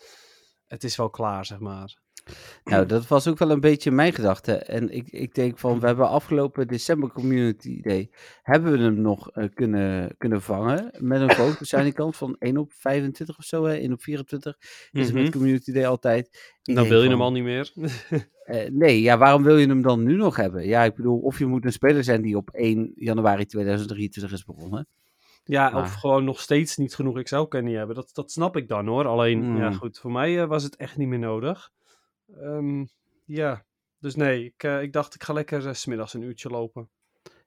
Het 0.67 0.83
is 0.83 0.95
wel 0.95 1.09
klaar, 1.09 1.45
zeg 1.45 1.59
maar. 1.59 2.01
Nou, 2.63 2.85
dat 2.85 3.07
was 3.07 3.27
ook 3.27 3.37
wel 3.37 3.51
een 3.51 3.59
beetje 3.59 3.91
mijn 3.91 4.13
gedachte. 4.13 4.53
En 4.55 4.89
ik, 4.89 5.07
ik 5.09 5.33
denk 5.35 5.57
van, 5.59 5.79
we 5.79 5.85
hebben 5.85 6.09
afgelopen 6.09 6.67
december 6.67 7.11
Community 7.11 7.81
Day, 7.81 8.09
hebben 8.41 8.71
we 8.71 8.77
hem 8.77 9.01
nog 9.01 9.31
eh, 9.31 9.45
kunnen, 9.53 10.15
kunnen 10.17 10.41
vangen 10.41 10.91
met 10.99 11.21
een 11.21 11.31
vote 11.31 11.65
zijn 11.65 11.83
die 11.83 11.93
kant 11.93 12.15
van 12.15 12.35
1 12.39 12.57
op 12.57 12.71
25 12.73 13.37
of 13.37 13.43
zo, 13.43 13.63
hè? 13.65 13.73
1 13.75 13.91
op 13.93 14.01
24 14.01 14.57
is 14.91 15.05
het 15.05 15.13
met 15.13 15.23
Mhm. 15.23 15.31
Community 15.31 15.71
Day 15.71 15.87
altijd. 15.87 16.57
Ik 16.63 16.75
Dan 16.75 16.87
wil 16.87 16.97
je 16.97 17.09
van, 17.09 17.11
hem 17.11 17.21
al 17.21 17.31
niet 17.31 17.43
meer. 17.43 17.71
eh, 18.43 18.69
nee, 18.71 19.01
ja, 19.01 19.17
waarom 19.17 19.43
wil 19.43 19.57
je 19.57 19.67
hem 19.67 19.81
dan 19.81 20.03
nu 20.03 20.15
nog 20.15 20.35
hebben? 20.35 20.65
Ja, 20.67 20.83
ik 20.83 20.95
bedoel, 20.95 21.19
of 21.19 21.39
je 21.39 21.45
moet 21.45 21.65
een 21.65 21.71
speler 21.71 22.03
zijn 22.03 22.21
die 22.21 22.37
op 22.37 22.49
1 22.49 22.91
januari 22.95 23.45
2023 23.45 24.31
is 24.33 24.45
begonnen. 24.45 24.87
Ja, 25.45 25.69
Maar- 25.69 25.81
of 25.81 25.93
gewoon 25.93 26.23
nog 26.23 26.39
steeds 26.41 26.77
niet 26.77 26.95
genoeg 26.95 27.21
XL-candy 27.23 27.71
hebben. 27.71 27.95
Dat, 27.95 28.09
dat 28.13 28.31
snap 28.31 28.57
ik 28.57 28.67
dan 28.67 28.87
hoor. 28.87 29.05
Alleen, 29.05 29.57
ja 29.57 29.69
Mm. 29.69 29.75
goed, 29.75 29.99
voor 29.99 30.11
mij 30.11 30.41
eh, 30.41 30.47
was 30.47 30.63
het 30.63 30.75
echt 30.75 30.97
niet 30.97 31.07
meer 31.07 31.19
nodig. 31.19 31.71
Ehm, 32.27 32.85
ja, 33.25 33.65
dus 33.99 34.15
nee, 34.15 34.45
ik, 34.45 34.63
eh, 34.63 34.81
ik 34.81 34.93
dacht 34.93 35.15
ik 35.15 35.23
ga 35.23 35.33
lekker 35.33 35.75
's 35.75 35.81
smiddags 35.81 36.13
een 36.13 36.21
uurtje 36.21 36.49
lopen. 36.49 36.89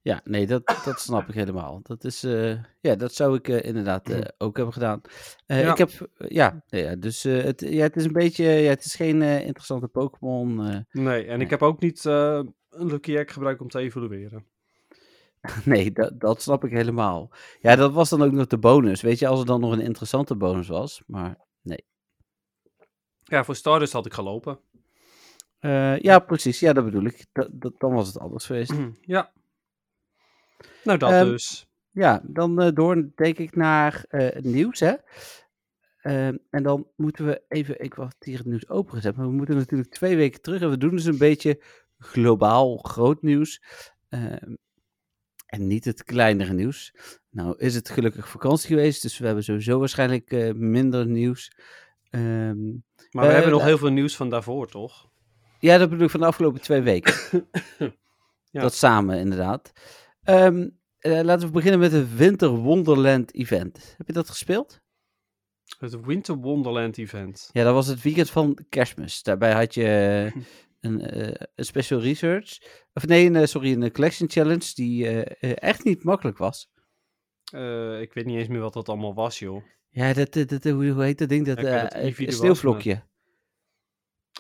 Ja, 0.03 0.21
nee, 0.25 0.47
dat, 0.47 0.81
dat 0.85 1.01
snap 1.01 1.29
ik 1.29 1.35
helemaal. 1.35 1.81
Dat 1.83 2.05
is, 2.05 2.25
eh, 2.25 2.63
ja, 2.81 2.95
dat 2.95 3.15
zou 3.15 3.37
ik 3.37 3.49
inderdaad 3.49 4.11
eh, 4.11 4.21
ook 4.39 4.57
hebben 4.57 4.75
gedaan. 4.75 5.01
Ja. 5.47 5.71
Ik 5.71 5.79
heb, 5.79 5.91
ja, 6.17 6.65
nee, 6.69 6.99
dus 6.99 7.23
het, 7.23 7.61
ja, 7.61 7.83
het 7.83 7.97
is 7.97 8.05
een 8.05 8.13
beetje, 8.13 8.45
ja, 8.45 8.69
het 8.69 8.85
is 8.85 8.95
geen 8.95 9.23
interessante 9.23 9.89
Pokémon. 9.89 10.57
Nee, 10.57 10.85
en 11.25 11.37
Nee. 11.37 11.39
ik 11.39 11.51
heb 11.51 11.63
ook 11.63 11.81
niet 11.81 12.05
een 12.05 12.55
Lucky 12.71 13.17
Egg 13.17 13.33
gebruikt 13.33 13.61
om 13.61 13.69
te 13.69 13.79
evolueren. 13.79 14.47
nee, 15.65 15.93
dat, 15.93 16.21
dat 16.21 16.43
snap 16.43 16.65
ik 16.65 16.71
helemaal. 16.71 17.31
Ja, 17.61 17.77
dat 17.77 17.93
was 17.93 18.09
dan 18.09 18.23
ook 18.23 18.33
nog 18.33 18.47
de 18.47 18.59
bonus. 18.59 19.01
Weet 19.01 19.19
je, 19.19 19.27
als 19.27 19.41
er 19.41 19.47
dan 19.47 19.61
nog 19.61 19.73
een 19.73 19.81
interessante 19.81 20.37
bonus 20.37 20.69
was. 20.69 21.03
Maar 21.07 21.37
Ja, 23.29 23.45
voor 23.45 23.57
Stardust 23.57 23.93
had 23.93 24.07
ik 24.07 24.13
gelopen. 24.13 24.59
eh, 25.59 25.99
ja, 25.99 26.19
precies. 26.19 26.61
Ja, 26.61 26.73
dat 26.73 26.85
bedoel 26.85 27.05
ik. 27.05 27.27
Dat, 27.33 27.49
dat, 27.53 27.73
dan 27.79 27.93
was 27.93 28.07
het 28.07 28.19
anders 28.19 28.47
geweest. 28.47 28.73
ja. 29.01 29.33
Nou, 30.85 30.99
dat 30.99 31.11
Ehm, 31.11 31.25
dus. 31.25 31.67
Ja, 31.91 32.23
dan 32.25 32.61
eh, 32.61 32.75
door 32.75 33.09
denk 33.15 33.39
ik 33.39 33.57
naar 33.57 34.05
eh, 34.09 34.21
het 34.35 34.45
nieuws, 34.45 34.81
hè. 34.81 34.95
Ehm, 36.01 36.37
en 36.51 36.63
dan 36.63 36.87
moeten 36.97 37.27
we 37.27 37.43
even, 37.49 37.81
ik 37.81 37.93
had 37.93 38.17
hier 38.19 38.39
het 38.39 38.47
nieuws 38.47 38.69
opengezet, 38.69 39.17
maar 39.17 39.27
we 39.27 39.33
moeten 39.33 39.57
natuurlijk 39.57 39.91
twee 39.91 40.17
weken 40.17 40.41
terug 40.41 40.61
en 40.63 40.71
we 40.71 40.79
doen 40.79 40.91
dus 40.91 41.05
een 41.05 41.19
beetje 41.19 41.63
globaal 41.99 42.77
groot 42.77 43.23
nieuws. 43.23 43.63
Ehm, 44.09 44.55
en 45.47 45.67
niet 45.67 45.85
het 45.85 46.05
kleinere 46.05 46.53
nieuws. 46.53 46.95
Nou 47.31 47.59
is 47.59 47.75
het 47.75 47.89
gelukkig 47.89 48.29
vakantie 48.29 48.69
geweest, 48.69 49.03
dus 49.03 49.19
we 49.19 49.27
hebben 49.27 49.45
sowieso 49.45 49.79
waarschijnlijk 49.79 50.55
minder 50.55 51.07
nieuws. 51.07 51.53
Ehm, 52.17 52.65
Maar 53.11 53.25
we 53.25 53.27
eh, 53.27 53.33
hebben 53.33 53.51
nog 53.51 53.59
nou- 53.61 53.71
heel 53.71 53.79
veel 53.79 53.91
nieuws 53.91 54.17
van 54.17 54.31
daarvoor, 54.31 54.67
toch? 54.69 55.11
ja, 55.59 55.79
dat 55.79 55.89
bedoel 55.91 56.05
ik 56.05 56.11
van 56.11 56.21
de 56.21 56.27
afgelopen 56.27 56.61
twee 56.61 56.81
weken. 56.81 57.15
Ja. 58.51 58.63
Dat 58.63 58.75
samen, 58.75 59.19
inderdaad. 59.19 59.73
Ehm, 60.23 60.69
eh, 60.99 61.21
laten 61.21 61.47
we 61.47 61.53
beginnen 61.53 61.81
met 61.81 61.93
het 61.93 62.17
Winter 62.17 62.49
Wonderland 62.49 63.35
event. 63.35 63.95
Heb 63.97 64.07
je 64.07 64.13
dat 64.13 64.29
gespeeld? 64.29 64.81
Het 65.79 66.01
Winter 66.05 66.37
Wonderland 66.37 66.99
event. 66.99 67.49
Ja, 67.53 67.65
dat 67.65 67.75
was 67.75 67.87
het 67.87 68.03
weekend 68.03 68.31
van 68.31 68.59
kerstmis. 68.69 69.23
Daarbij 69.23 69.53
had 69.53 69.75
je 69.75 70.33
een, 70.81 71.01
eh, 71.01 71.47
een 71.55 71.65
special 71.65 72.01
research. 72.01 72.59
Of 72.93 73.07
nee, 73.07 73.31
een, 73.31 73.49
sorry, 73.49 73.73
een 73.73 73.93
collection 73.93 74.31
challenge 74.31 74.75
die 74.75 75.09
echt 75.55 75.85
niet 75.85 76.05
makkelijk 76.05 76.39
was. 76.39 76.71
Ik 78.01 78.13
weet 78.13 78.25
niet 78.25 78.39
eens 78.39 78.49
meer 78.49 78.61
wat 78.61 78.73
dat 78.73 78.89
allemaal 78.89 79.15
was, 79.15 79.39
joh. 79.39 79.63
Ja, 79.97 80.13
dat, 80.13 80.33
dat, 80.33 80.49
dat- 80.49 80.63
hoe 80.65 81.03
heet 81.03 81.19
dat 81.19 81.29
ding? 81.29 81.47
Dat 81.47 81.61
Ja, 81.61 81.91
weet 81.93 82.17
dat 82.17 82.27
eh, 82.27 82.35
sneeuwvlokje. 82.35 83.03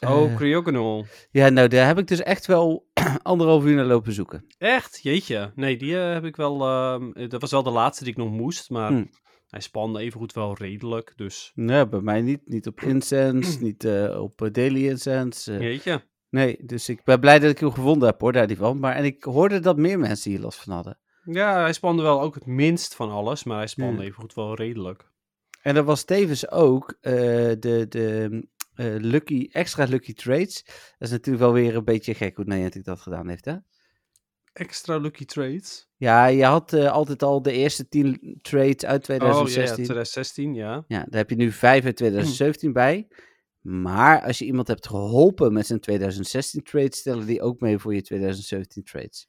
Oh, 0.06 0.34
Cryogonal. 0.36 1.06
ja, 1.30 1.48
nou, 1.48 1.68
daar 1.68 1.86
heb 1.86 1.98
ik 1.98 2.06
dus 2.06 2.22
echt 2.22 2.46
wel 2.46 2.88
anderhalf 3.22 3.64
uur 3.64 3.74
naar 3.76 3.84
lopen 3.84 4.12
zoeken. 4.12 4.46
Echt? 4.58 4.98
Jeetje. 5.02 5.52
Nee, 5.54 5.76
die 5.76 5.98
eh, 5.98 6.12
heb 6.12 6.24
ik 6.24 6.36
wel... 6.36 6.60
ehm, 6.66 7.10
eh, 7.12 7.28
dat 7.28 7.40
was 7.40 7.50
wel 7.50 7.62
de 7.62 7.70
laatste 7.70 8.04
die 8.04 8.12
ik 8.12 8.18
nog 8.18 8.30
moest, 8.30 8.70
maar 8.70 8.90
Hm. 8.90 9.04
hij 9.48 9.60
spande 9.60 10.00
evengoed 10.00 10.32
wel 10.32 10.54
redelijk, 10.54 11.12
dus... 11.16 11.52
Nee, 11.54 11.88
bij 11.88 12.00
mij 12.00 12.20
niet. 12.22 12.40
Niet 12.44 12.66
op 12.66 12.80
Incense, 12.92 13.62
niet 13.62 13.86
op 14.16 14.48
Daily 14.52 14.88
Incense. 14.88 15.52
Jeetje. 15.58 16.04
Nee, 16.30 16.58
dus 16.64 16.88
ik 16.88 17.04
ben 17.04 17.20
blij 17.20 17.38
dat 17.38 17.50
ik 17.50 17.58
hem 17.58 17.72
gevonden 17.72 18.08
heb 18.08 18.20
hoor, 18.20 18.32
daar 18.32 18.46
die 18.46 18.56
van. 18.56 18.78
Maar, 18.78 18.94
en 18.94 19.04
ik 19.04 19.24
hoorde 19.24 19.60
dat 19.60 19.76
meer 19.76 19.98
mensen 19.98 20.30
hier 20.30 20.40
last 20.40 20.62
van 20.62 20.72
hadden. 20.74 20.98
Ja, 21.24 21.60
hij 21.60 21.72
spande 21.72 22.02
wel 22.02 22.20
ook 22.20 22.34
het 22.34 22.46
minst 22.46 22.94
van 22.94 23.10
alles, 23.10 23.44
maar 23.44 23.56
hij 23.58 23.66
spande 23.66 24.02
Ja. 24.02 24.08
evengoed 24.08 24.34
wel 24.34 24.54
redelijk. 24.54 25.14
En 25.66 25.76
er 25.76 25.84
was 25.84 26.04
tevens 26.04 26.50
ook 26.50 26.96
eh, 27.00 27.12
de, 27.58 27.86
de 27.88 28.42
eh, 28.74 28.94
lucky, 28.98 29.48
extra 29.52 29.84
lucky 29.84 30.12
trades. 30.12 30.64
Dat 30.64 30.74
is 30.98 31.10
natuurlijk 31.10 31.44
wel 31.44 31.52
weer 31.52 31.76
een 31.76 31.84
beetje 31.84 32.14
gek 32.14 32.36
hoe 32.36 32.44
Niantic 32.44 32.84
dat 32.84 33.00
gedaan 33.00 33.28
heeft, 33.28 33.44
hè? 33.44 33.56
Extra 34.52 34.96
lucky 34.96 35.24
trades. 35.24 35.88
Ja, 35.96 36.26
je 36.26 36.44
had 36.44 36.72
eh, 36.72 36.92
altijd 36.92 37.22
al 37.22 37.42
de 37.42 37.52
eerste 37.52 37.88
10 37.88 38.38
trades 38.42 38.84
uit 38.84 39.08
Oh 39.08 39.16
ja, 39.16 39.24
ja, 39.24 39.32
2016. 39.32 39.74
2016, 39.84 40.54
ja. 40.54 40.84
Ja, 40.88 40.98
daar 40.98 41.20
heb 41.20 41.30
je 41.30 41.36
nu 41.36 41.52
5 41.52 41.84
uit 41.84 41.96
2017 41.96 42.72
bij. 42.72 43.08
Maar 43.60 44.22
als 44.22 44.38
je 44.38 44.44
iemand 44.44 44.68
hebt 44.68 44.86
geholpen 44.86 45.52
met 45.52 45.66
zijn 45.66 45.80
2016 45.80 46.62
trades, 46.62 46.98
stellen 46.98 47.26
die 47.26 47.42
ook 47.42 47.60
mee 47.60 47.78
voor 47.78 47.94
je 47.94 48.02
2017 48.02 48.84
trades. 48.84 49.28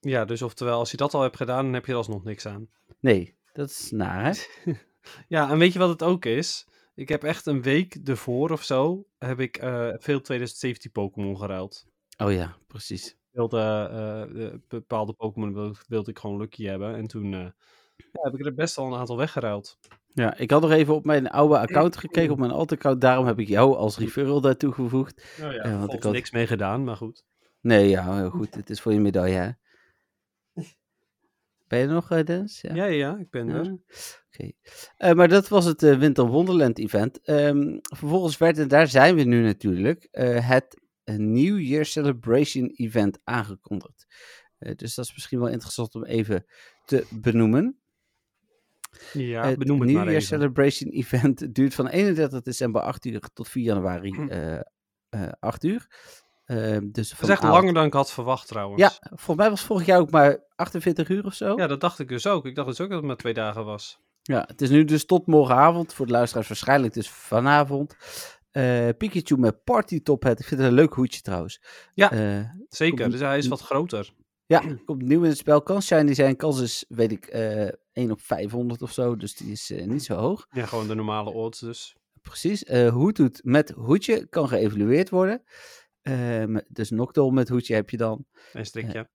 Ja, 0.00 0.24
dus 0.24 0.42
oftewel, 0.42 0.78
als 0.78 0.90
je 0.90 0.96
dat 0.96 1.14
al 1.14 1.22
hebt 1.22 1.36
gedaan, 1.36 1.64
dan 1.64 1.74
heb 1.74 1.86
je 1.86 1.92
er 1.92 1.98
alsnog 1.98 2.24
niks 2.24 2.46
aan. 2.46 2.68
Nee, 3.00 3.36
dat 3.52 3.70
is 3.70 3.90
naar, 3.90 4.24
hè? 4.24 4.72
Ja, 5.28 5.50
en 5.50 5.58
weet 5.58 5.72
je 5.72 5.78
wat 5.78 5.88
het 5.88 6.02
ook 6.02 6.24
is? 6.24 6.66
Ik 6.94 7.08
heb 7.08 7.24
echt 7.24 7.46
een 7.46 7.62
week 7.62 7.98
ervoor 8.04 8.50
of 8.50 8.62
zo, 8.62 9.06
heb 9.18 9.40
ik 9.40 9.56
eh, 9.56 9.88
veel 9.98 10.20
2017 10.20 10.90
Pokémon 10.90 11.38
geruild. 11.38 11.86
Oh 12.16 12.32
ja, 12.32 12.56
precies. 12.66 13.16
Wilde, 13.30 13.58
eh, 13.58 14.46
eh, 14.46 14.54
bepaalde 14.68 15.12
Pokémon 15.12 15.76
wilde, 15.88 16.10
ik 16.10 16.18
gewoon 16.18 16.38
lucky 16.38 16.64
hebben. 16.64 16.94
En 16.94 17.06
toen 17.06 17.30
ja, 17.30 17.54
heb 18.12 18.34
ik 18.34 18.46
er 18.46 18.54
best 18.54 18.76
wel 18.76 18.86
een 18.86 18.98
aantal 18.98 19.16
weggeruild. 19.16 19.78
Ja, 20.12 20.36
ik 20.36 20.50
had 20.50 20.62
nog 20.62 20.70
even 20.70 20.94
op 20.94 21.04
mijn 21.04 21.28
oude 21.28 21.58
account 21.58 21.96
gekeken, 21.96 22.32
op 22.32 22.38
mijn 22.38 22.50
alt-account. 22.50 23.00
Daarom 23.00 23.26
heb 23.26 23.38
ik 23.38 23.48
jou 23.48 23.76
als 23.76 23.98
referral 23.98 24.40
daar 24.40 24.56
toegevoegd. 24.56 25.24
Nou 25.38 25.54
ja, 25.54 25.78
want 25.78 25.92
ik 25.92 26.02
had- 26.02 26.12
niks 26.12 26.30
mee 26.30 26.46
gedaan, 26.46 26.84
maar 26.84 26.96
goed. 26.96 27.24
Nee, 27.60 27.88
ja, 27.88 28.16
heel 28.16 28.30
goed. 28.30 28.54
Het 28.54 28.70
is 28.70 28.80
voor 28.80 28.92
je 28.92 29.00
medaille, 29.00 29.36
hè? 29.36 29.50
Ben 31.68 31.78
je 31.78 31.86
er 31.86 31.92
nog, 31.92 32.10
eh, 32.10 32.24
Dennis? 32.24 32.60
Ja, 32.60 32.74
ja, 32.74 32.84
ja, 32.84 33.16
ik 33.18 33.30
ben 33.30 33.48
Ja, 33.48 33.54
er. 33.54 33.78
Oké. 34.32 34.50
Eh, 34.96 35.12
maar 35.12 35.28
dat 35.28 35.48
was 35.48 35.64
het 35.64 35.82
eh, 35.82 35.98
Winter 35.98 36.26
Wonderland 36.26 36.78
event. 36.78 37.20
Ehm, 37.22 37.78
vervolgens 37.80 38.38
werd, 38.38 38.58
en 38.58 38.68
daar 38.68 38.88
zijn 38.88 39.14
we 39.16 39.22
nu 39.22 39.42
natuurlijk, 39.42 40.08
het 40.10 40.80
New 41.04 41.60
Year 41.60 41.84
Celebration 41.84 42.66
event 42.66 43.18
aangekondigd. 43.24 44.06
Dus 44.58 44.94
dat 44.94 45.04
is 45.04 45.12
misschien 45.14 45.38
wel 45.38 45.48
interessant 45.48 45.94
om 45.94 46.04
even 46.04 46.44
te 46.84 47.06
benoemen. 47.10 47.78
Ja, 49.12 49.46
het 49.46 49.58
benoem 49.58 49.78
het 49.78 49.88
New 49.88 49.96
maar 49.96 50.06
Year 50.06 50.16
even. 50.16 50.38
Celebration 50.38 50.90
event 50.90 51.54
duurt 51.54 51.74
van 51.74 51.88
31 51.88 52.42
december 52.42 52.80
8 52.82 53.04
uur 53.04 53.20
tot 53.32 53.48
4 53.48 53.62
januari 53.64 54.10
Hm. 54.10 54.28
eh 54.28 54.60
eh, 55.08 55.32
8 55.40 55.64
uur. 55.64 55.86
Ehm, 56.48 56.88
dus 56.90 57.10
Dat 57.10 57.22
is 57.22 57.28
echt 57.28 57.42
langer 57.42 57.74
dan 57.74 57.84
ik 57.84 57.92
had 57.92 58.12
verwacht 58.12 58.48
trouwens. 58.48 58.80
Ja, 58.80 58.92
volgens 59.08 59.36
mij 59.36 59.50
was 59.50 59.62
vorig 59.64 59.86
jaar 59.86 60.00
ook 60.00 60.10
maar 60.10 60.44
48 60.54 61.08
uur 61.08 61.24
of 61.24 61.34
zo. 61.34 61.56
Ja, 61.56 61.66
dat 61.66 61.80
dacht 61.80 61.98
ik 61.98 62.08
dus 62.08 62.26
ook. 62.26 62.46
Ik 62.46 62.54
dacht 62.54 62.68
dus 62.68 62.80
ook 62.80 62.88
dat 62.88 62.96
het 62.98 63.06
maar 63.06 63.16
twee 63.16 63.34
dagen 63.34 63.64
was. 63.64 63.98
Ja, 64.22 64.44
het 64.46 64.60
is 64.60 64.70
nu 64.70 64.84
dus 64.84 65.04
tot 65.06 65.26
morgenavond. 65.26 65.94
Voor 65.94 66.06
de 66.06 66.12
luisteraars 66.12 66.48
waarschijnlijk 66.48 66.94
dus 66.94 67.10
vanavond. 67.10 67.96
Eh 68.50 68.88
Pikachu 68.98 69.36
met 69.38 69.64
Party 69.64 70.02
Top 70.02 70.22
Hat. 70.22 70.38
Ik 70.40 70.46
vind 70.46 70.60
het 70.60 70.68
een 70.68 70.74
leuk 70.76 70.92
hoedje 70.92 71.20
trouwens. 71.20 71.62
Ja. 71.94 72.10
Eh, 72.12 72.40
Zeker, 72.68 72.98
Komt- 72.98 73.10
dus 73.12 73.20
hij 73.20 73.38
is 73.38 73.48
wat 73.48 73.60
groter. 73.60 74.12
ja, 74.46 74.62
komt 74.84 75.02
nieuw 75.02 75.22
in 75.22 75.28
het 75.28 75.38
spel. 75.38 75.62
Kan 75.62 75.82
shiny 75.82 76.14
zijn. 76.14 76.36
Kans 76.36 76.60
is, 76.60 76.84
weet 76.88 77.12
ik, 77.12 77.26
eh 77.26 77.68
1 77.92 78.10
op 78.10 78.20
500 78.20 78.82
of 78.82 78.92
zo. 78.92 79.16
Dus 79.16 79.34
die 79.36 79.52
is 79.52 79.70
eh, 79.70 79.86
niet 79.86 80.04
zo 80.04 80.14
hoog. 80.14 80.46
Ja, 80.50 80.66
gewoon 80.66 80.86
de 80.88 80.94
normale 80.94 81.30
odds 81.32 81.60
dus. 81.60 81.96
Precies. 82.22 82.64
Eh 82.64 82.88
Hoedhoed 82.92 83.40
met 83.44 83.70
hoedje 83.70 84.26
kan 84.26 84.48
geëvalueerd 84.48 85.10
worden. 85.10 85.42
Eh, 86.08 86.44
met- 86.44 86.66
dus 86.68 86.90
Noctowl 86.90 87.32
met 87.32 87.48
hoedje 87.48 87.74
heb 87.74 87.90
je 87.90 87.96
dan. 87.96 88.24
En 88.52 88.66
strikje. 88.66 89.08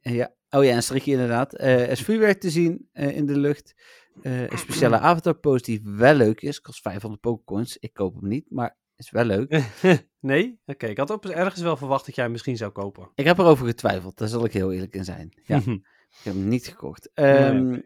Eh, 0.00 0.14
ja. 0.14 0.34
Oh 0.50 0.64
ja, 0.64 0.74
een 0.74 0.82
strikje 0.82 1.12
inderdaad. 1.12 1.54
Eh, 1.54 1.82
er 1.82 1.90
is 1.90 2.00
vuurwerk 2.02 2.40
te 2.40 2.50
zien 2.50 2.88
eh, 2.92 3.16
in 3.16 3.26
de 3.26 3.38
lucht. 3.38 3.74
Eh, 4.22 4.40
een 4.50 4.58
speciale 4.58 4.98
avatar 5.08 5.34
post 5.34 5.64
die 5.64 5.80
wel 5.84 6.14
leuk 6.14 6.40
is. 6.40 6.60
Kost 6.60 6.80
500 6.80 7.20
pokécoins. 7.22 7.76
Ik 7.76 7.92
koop 7.92 8.14
hem 8.20 8.28
niet, 8.28 8.46
maar 8.50 8.76
is 8.96 9.10
wel 9.10 9.24
leuk. 9.24 9.62
nee? 10.20 10.60
Oké, 10.66 10.86
ik 10.86 10.98
had 10.98 11.10
ook 11.10 11.24
ergens 11.24 11.62
wel 11.62 11.76
verwacht 11.76 12.06
dat 12.06 12.14
jij 12.14 12.24
hem 12.24 12.32
misschien 12.32 12.56
zou 12.56 12.70
kopen. 12.72 13.10
Ik 13.14 13.24
heb 13.24 13.38
erover 13.38 13.66
getwijfeld. 13.66 14.18
Daar 14.18 14.28
zal 14.28 14.44
ik 14.44 14.52
heel 14.52 14.72
eerlijk 14.72 14.94
in 14.94 15.04
zijn. 15.04 15.40
Ja, 15.44 15.56
ik 16.18 16.22
heb 16.22 16.34
hem 16.34 16.48
niet 16.48 16.66
gekocht. 16.66 17.10
Ehm, 17.14 17.66
Nee, 17.70 17.82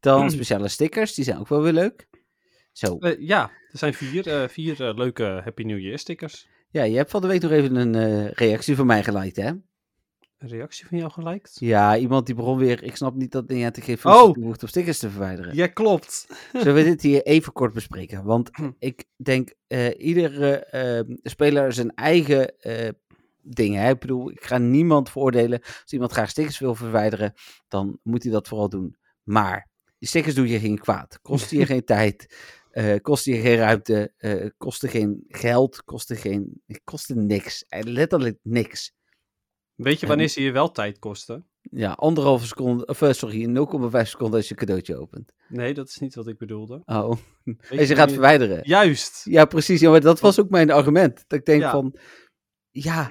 Dan 0.00 0.30
speciale 0.36 0.68
stickers. 0.68 1.14
Die 1.14 1.24
zijn 1.24 1.38
ook 1.38 1.48
wel 1.48 1.62
weer 1.62 1.72
leuk. 1.72 2.08
Zo. 2.72 2.98
Eh, 2.98 3.20
ja, 3.20 3.50
er 3.72 3.78
zijn 3.78 3.94
vier, 3.94 4.26
eh, 4.28 4.48
vier 4.48 4.88
eh, 4.88 4.96
leuke 4.96 5.40
Happy 5.44 5.62
New 5.62 5.78
Year 5.78 5.98
stickers. 5.98 6.48
Ja, 6.70 6.82
je 6.82 6.96
hebt 6.96 7.10
van 7.10 7.20
de 7.20 7.26
week 7.26 7.42
nog 7.42 7.50
even 7.50 7.76
een 7.76 7.94
eh, 7.94 8.30
reactie 8.32 8.76
van 8.76 8.86
mij 8.86 9.04
geliked, 9.04 9.36
hè? 9.36 9.48
Een 10.38 10.48
reactie 10.48 10.86
van 10.86 10.98
jou 10.98 11.10
geliked? 11.10 11.56
Ja, 11.60 11.96
iemand 11.96 12.26
die 12.26 12.34
begon 12.34 12.58
weer... 12.58 12.82
Ik 12.82 12.96
snap 12.96 13.14
niet 13.14 13.32
dat 13.32 13.48
Niantic 13.48 13.84
geen 13.84 13.98
Oh. 14.02 14.14
functie 14.14 14.32
toevoegt 14.34 14.62
om 14.62 14.68
stickers 14.68 14.98
te 14.98 15.10
verwijderen. 15.10 15.54
Ja, 15.54 15.66
klopt. 15.66 16.26
Zullen 16.52 16.74
we 16.74 16.82
dit 16.84 17.02
hier 17.02 17.22
even 17.22 17.52
kort 17.52 17.72
bespreken? 17.72 18.24
Want 18.24 18.50
ik 18.78 19.04
denk, 19.16 19.54
eh 19.66 20.06
iedere 20.06 20.56
eh, 20.64 21.16
speler 21.22 21.72
zijn 21.72 21.94
eigen 21.94 22.58
eh 22.58 22.88
dingen. 23.42 23.82
Hè? 23.82 23.90
Ik 23.90 23.98
bedoel, 23.98 24.30
ik 24.30 24.44
ga 24.44 24.58
niemand 24.58 25.10
veroordelen. 25.10 25.60
Als 25.62 25.92
iemand 25.92 26.12
graag 26.12 26.30
stickers 26.30 26.58
wil 26.58 26.74
verwijderen, 26.74 27.32
dan 27.68 27.98
moet 28.02 28.22
hij 28.22 28.32
dat 28.32 28.48
vooral 28.48 28.68
doen. 28.68 28.96
Maar 29.22 29.68
die 29.98 30.08
stickers 30.08 30.34
doen 30.34 30.48
je 30.48 30.58
geen 30.58 30.78
kwaad. 30.78 31.18
Kosten 31.22 31.58
je 31.58 31.66
geen 31.72 31.84
tijd. 31.84 32.36
Eh 32.78 33.00
kosten 33.00 33.32
je 33.32 33.40
geen 33.40 33.56
ruimte. 33.56 34.12
eh 34.16 34.46
kosten 34.56 34.88
geen 34.88 35.24
geld. 35.28 35.84
Kosten, 35.84 36.16
geen, 36.16 36.62
kosten 36.84 37.26
niks. 37.26 37.64
Eh, 37.68 37.82
Letterlijk 37.82 38.38
niks. 38.42 38.92
Weet 39.74 40.00
je 40.00 40.06
wanneer 40.06 40.28
ze 40.28 40.42
je 40.42 40.50
wel 40.50 40.70
tijd 40.70 40.98
kosten? 40.98 41.46
Ja, 41.60 41.92
anderhalve 41.92 42.46
seconde, 42.46 42.86
of 42.86 43.02
sorry, 43.10 43.46
0,5 43.46 44.08
seconden 44.08 44.36
als 44.36 44.48
je 44.48 44.54
een 44.54 44.60
cadeautje 44.66 44.96
opent. 44.96 45.32
Nee, 45.48 45.74
dat 45.74 45.88
is 45.88 45.98
niet 45.98 46.14
wat 46.14 46.26
ik 46.26 46.38
bedoelde. 46.38 46.82
Oh, 46.84 47.10
als 47.78 47.88
je 47.88 47.94
gaat 47.94 48.12
verwijderen. 48.12 48.60
Juist. 48.62 49.24
Ja, 49.24 49.44
precies. 49.44 49.80
Ja, 49.80 49.90
maar 49.90 50.00
dat 50.00 50.20
was 50.20 50.40
ook 50.40 50.50
mijn 50.50 50.70
argument. 50.70 51.24
Dat 51.26 51.38
ik 51.38 51.44
denk 51.44 51.60
Ja. 51.62 51.70
van, 51.70 51.94
ja, 52.70 53.10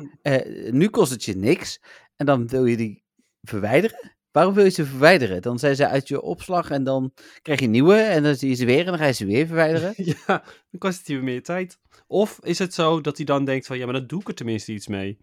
nu 0.72 0.90
kost 0.90 1.12
het 1.12 1.24
je 1.24 1.36
niks. 1.36 1.80
En 2.16 2.26
dan 2.26 2.48
wil 2.48 2.66
je 2.66 2.78
die 2.78 3.04
verwijderen. 3.42 4.17
Waarom 4.38 4.56
wil 4.56 4.64
je 4.64 4.70
ze 4.70 4.86
verwijderen? 4.86 5.42
Dan 5.42 5.60
zijn 5.60 5.76
ze 5.76 5.88
uit 5.88 6.08
je 6.08 6.22
opslag 6.22 6.70
en 6.70 6.84
dan 6.84 7.12
krijg 7.42 7.60
je 7.60 7.68
nieuwe. 7.68 7.96
En 7.96 8.24
dan 8.24 8.36
zie 8.36 8.50
je 8.50 8.56
ze 8.56 8.66
weer 8.66 8.80
en 8.80 8.86
dan 8.86 8.98
ga 8.98 9.06
je 9.06 9.14
ze 9.14 9.26
weer 9.26 9.46
verwijderen. 9.48 9.94
Ja, 10.06 10.26
dan 10.72 10.80
kost 10.80 10.98
het 10.98 11.08
je 11.08 11.22
meer 11.22 11.44
tijd. 11.44 11.78
Of 12.08 12.40
is 12.44 12.60
het 12.60 12.74
zo 12.74 13.02
dat 13.02 13.18
hij 13.18 13.26
dan 13.26 13.46
denkt 13.46 13.66
van, 13.66 13.78
ja, 13.78 13.84
maar 13.86 13.94
dan 13.94 14.08
doe 14.08 14.22
ik 14.22 14.28
er 14.28 14.34
tenminste 14.36 14.72
iets 14.74 14.88
mee. 14.88 15.18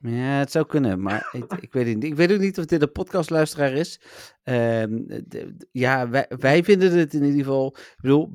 Ja, 0.00 0.38
het 0.38 0.50
zou 0.52 0.66
kunnen, 0.66 1.02
maar 1.02 1.28
ik, 1.32 1.52
ik, 1.60 1.72
weet 1.72 1.86
het 1.86 1.94
niet. 1.94 2.04
ik 2.04 2.14
weet 2.14 2.32
ook 2.32 2.40
niet 2.40 2.58
of 2.58 2.64
dit 2.64 2.82
een 2.82 2.92
podcastluisteraar 2.92 3.72
is. 3.72 4.00
Ehm, 4.42 4.96
de- 5.06 5.56
ja, 5.72 6.08
wij, 6.08 6.26
wij 6.38 6.64
vinden 6.64 6.98
het 6.98 7.14
in 7.14 7.22
ieder 7.24 7.38
geval. 7.38 7.76
Ik 7.76 7.96
bedoel, 8.00 8.30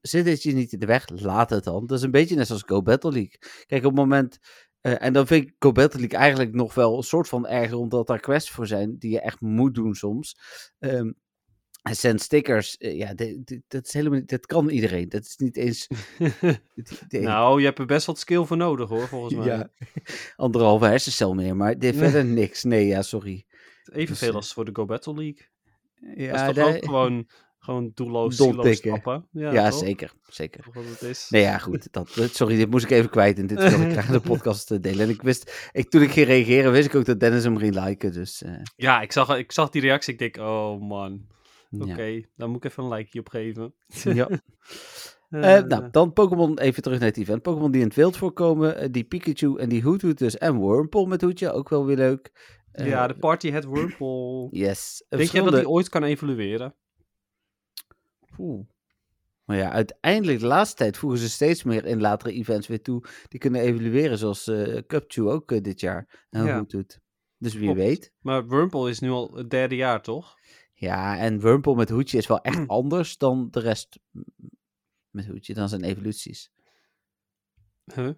zit 0.00 0.26
het 0.26 0.42
je 0.42 0.52
niet 0.52 0.72
in 0.72 0.78
de 0.78 0.86
weg? 0.86 1.08
Laat 1.08 1.50
het 1.50 1.64
dan. 1.64 1.86
Dat 1.86 1.98
is 1.98 2.04
een 2.04 2.10
beetje 2.10 2.36
net 2.36 2.46
zoals 2.46 2.62
Go 2.66 2.82
Battle 2.82 3.12
League. 3.12 3.38
Kijk, 3.66 3.84
op 3.84 3.90
het 3.90 4.00
moment. 4.00 4.38
Eh, 4.80 5.02
en 5.02 5.12
dan 5.12 5.26
vind 5.26 5.44
ik 5.44 5.54
Go 5.58 5.72
Battle 5.72 6.00
League 6.00 6.18
eigenlijk 6.18 6.52
nog 6.54 6.74
wel 6.74 6.96
een 6.96 7.02
soort 7.02 7.28
van 7.28 7.46
erger, 7.46 7.76
omdat 7.76 8.06
daar 8.06 8.20
quests 8.20 8.50
voor 8.50 8.66
zijn 8.66 8.98
die 8.98 9.10
je 9.10 9.20
echt 9.20 9.40
moet 9.40 9.74
doen 9.74 9.94
soms. 9.94 10.38
Ehm 10.78 11.10
en 11.82 11.96
zijn 11.96 12.18
stickers, 12.18 12.76
eh, 12.76 12.96
ja, 12.96 13.14
de- 13.14 13.42
de- 13.44 13.62
dat, 13.68 13.86
is 13.86 13.92
helemaal 13.92 14.20
dat 14.26 14.46
kan 14.46 14.68
iedereen. 14.68 15.08
Dat 15.08 15.24
is 15.24 15.36
niet 15.36 15.56
eens. 15.56 15.86
de- 17.08 17.18
nou, 17.20 17.58
je 17.58 17.64
hebt 17.64 17.78
er 17.78 17.86
best 17.86 18.06
wat 18.06 18.18
skill 18.18 18.44
voor 18.44 18.56
nodig 18.56 18.88
hoor, 18.88 19.08
volgens 19.08 19.34
mij. 19.34 19.46
ja, 19.46 19.70
anderhalve 20.36 20.86
hersencel 20.86 21.34
meer, 21.34 21.56
maar 21.56 21.78
dit 21.78 21.96
verder 21.96 22.24
niks. 22.24 22.64
Nee, 22.64 22.86
ja, 22.86 23.02
sorry. 23.02 23.46
Evenveel 23.92 24.26
Dus, 24.26 24.36
als 24.36 24.52
voor 24.52 24.64
de 24.64 24.70
Go 24.74 24.84
Battle 24.84 25.14
League. 25.14 25.46
Ja, 26.16 26.46
dat 26.46 26.56
is 26.56 26.62
toch 26.64 26.74
ook 26.76 26.84
gewoon, 26.84 27.28
gewoon 27.68 27.90
doelloos, 27.94 28.36
tikken. 28.36 28.72
stappen? 28.72 29.26
Ja, 29.30 29.70
zeker. 29.70 30.12
Zeker. 30.28 30.64
Wat 30.72 30.84
het 30.84 31.02
is. 31.02 31.26
Nee, 31.30 31.42
ja, 31.42 31.58
goed. 31.58 31.92
Dat, 31.92 32.10
sorry, 32.32 32.56
dit 32.56 32.70
moest 32.70 32.84
ik 32.84 32.90
even 32.90 33.10
kwijt. 33.10 33.38
En 33.38 33.46
dit 33.46 33.58
wilde 33.58 33.84
ik 33.84 33.92
graag 33.92 34.06
in 34.06 34.12
de 34.12 34.20
podcast 34.32 34.70
eh, 34.70 34.78
delen. 34.80 35.00
En 35.00 35.08
ik 35.08 35.22
wist, 35.22 35.70
ik, 35.72 35.90
toen 35.90 36.02
ik 36.02 36.10
ging 36.10 36.26
reageren, 36.26 36.72
wist 36.72 36.86
ik 36.86 36.94
ook 36.94 37.04
dat 37.04 37.20
Dennis 37.20 37.44
hem 37.44 37.56
ging 37.56 37.84
liken. 37.84 38.12
Dus 38.12 38.42
eh, 38.42 38.52
Ja, 38.76 39.00
ik 39.00 39.12
zag, 39.12 39.36
ik 39.36 39.52
zag 39.52 39.70
die 39.70 39.80
reactie. 39.80 40.12
Ik 40.12 40.18
denk, 40.18 40.36
oh 40.36 40.80
man. 40.80 41.26
Oké, 41.70 42.02
ja. 42.02 42.22
dan 42.36 42.50
moet 42.50 42.64
ik 42.64 42.70
even 42.70 42.84
een 42.84 42.92
likeje 42.92 43.20
op 43.20 43.28
geven. 43.28 43.74
ja. 44.20 44.28
Eh, 45.28 45.62
nou, 45.62 45.90
dan 45.90 46.12
Pokémon, 46.12 46.58
even 46.58 46.82
terug 46.82 46.98
naar 46.98 47.08
het 47.08 47.16
event. 47.16 47.42
Pokémon 47.42 47.70
die 47.70 47.80
in 47.80 47.86
het 47.86 47.96
wild 47.96 48.16
voorkomen. 48.16 48.92
die 48.92 49.04
Pikachu 49.04 49.56
en 49.56 49.68
die 49.68 49.82
Hoothoot 49.82 50.18
dus. 50.18 50.38
En 50.38 50.60
Wurmple 50.60 51.06
met 51.06 51.20
hoedje, 51.20 51.52
ook 51.52 51.68
wel 51.68 51.86
weer 51.86 51.96
leuk. 51.96 52.32
Ja, 52.72 53.06
de 53.06 53.14
party 53.14 53.50
het 53.50 53.64
Whirlpool. 53.64 54.48
Yes. 54.50 55.04
Denk 55.08 55.30
je 55.30 55.42
dat 55.42 55.52
hij 55.52 55.64
ooit 55.66 55.88
kan 55.88 56.02
evolueren? 56.02 56.74
Oeh. 58.38 58.66
Maar 59.44 59.56
ja, 59.56 59.70
uiteindelijk 59.70 60.40
de 60.40 60.46
laatste 60.46 60.76
tijd 60.76 60.96
voegen 60.96 61.18
ze 61.18 61.30
steeds 61.30 61.62
meer 61.62 61.84
in 61.84 62.00
latere 62.00 62.32
events 62.32 62.66
weer 62.66 62.82
toe. 62.82 63.04
Die 63.28 63.40
kunnen 63.40 63.60
evalueren, 63.60 64.18
zoals 64.18 64.46
eh 64.46 64.78
Cupchew 64.86 65.28
ook 65.28 65.52
eh, 65.52 65.62
dit 65.62 65.80
jaar. 65.80 66.26
En 66.30 66.44
Ja. 66.44 66.56
Hoothoot. 66.56 67.00
Dus 67.38 67.54
wie 67.54 67.62
Klopt. 67.62 67.78
weet. 67.78 68.12
Maar 68.20 68.46
Wurmple 68.46 68.90
is 68.90 68.98
nu 68.98 69.10
al 69.10 69.34
het 69.34 69.50
derde 69.50 69.76
jaar, 69.76 70.02
toch? 70.02 70.34
Ja, 70.74 71.18
en 71.18 71.40
Wurmple 71.40 71.74
met 71.74 71.88
hoedje 71.88 72.18
is 72.18 72.26
wel 72.26 72.40
echt 72.40 72.68
anders 72.78 73.18
dan 73.18 73.48
de 73.50 73.60
rest 73.60 73.98
met 75.10 75.26
hoedje, 75.26 75.54
dan 75.54 75.68
zijn 75.68 75.84
evoluties. 75.84 76.52
Huh? 77.94 78.10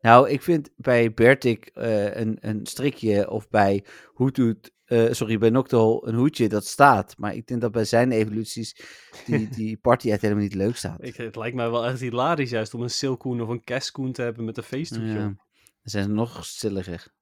Nou, 0.00 0.28
ik 0.28 0.42
vind 0.42 0.70
bij 0.76 1.12
Bertik 1.14 1.66
eh, 1.66 2.14
een, 2.16 2.36
een 2.40 2.66
strikje 2.66 3.30
of 3.30 3.48
bij 3.48 3.84
Hoethoet 4.12 4.72
eh, 4.88 5.12
sorry, 5.12 5.38
bij 5.38 5.50
Noctowl 5.50 6.06
een 6.08 6.14
hoedje 6.14 6.48
dat 6.48 6.66
staat. 6.66 7.18
Maar 7.18 7.34
ik 7.34 7.46
denk 7.46 7.60
dat 7.60 7.72
bij 7.72 7.84
zijn 7.84 8.12
evoluties 8.12 8.80
die, 9.26 9.48
die 9.58 9.76
party 9.76 10.10
uit 10.10 10.20
helemaal 10.20 10.42
niet 10.42 10.54
leuk 10.54 10.76
staat. 10.76 11.04
Ik, 11.04 11.16
het 11.16 11.36
lijkt 11.36 11.56
mij 11.56 11.70
wel 11.70 11.86
echt 11.86 12.00
hilarisch 12.00 12.50
juist 12.50 12.74
om 12.74 12.82
een 12.82 12.90
Silcoon 12.90 13.40
of 13.40 13.48
een 13.48 13.64
Cascoon 13.64 14.12
te 14.12 14.22
hebben 14.22 14.44
met 14.44 14.56
een 14.56 14.62
feesthoedje. 14.62 15.12
Ja, 15.12 15.18
dan 15.18 15.36
zijn 15.82 16.04
ze 16.04 16.10
nog 16.10 16.44
stilliger. 16.44 17.12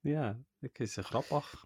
Ja, 0.00 0.38
dat 0.60 0.70
is 0.74 0.96
eh, 0.96 1.04
grappig. 1.04 1.64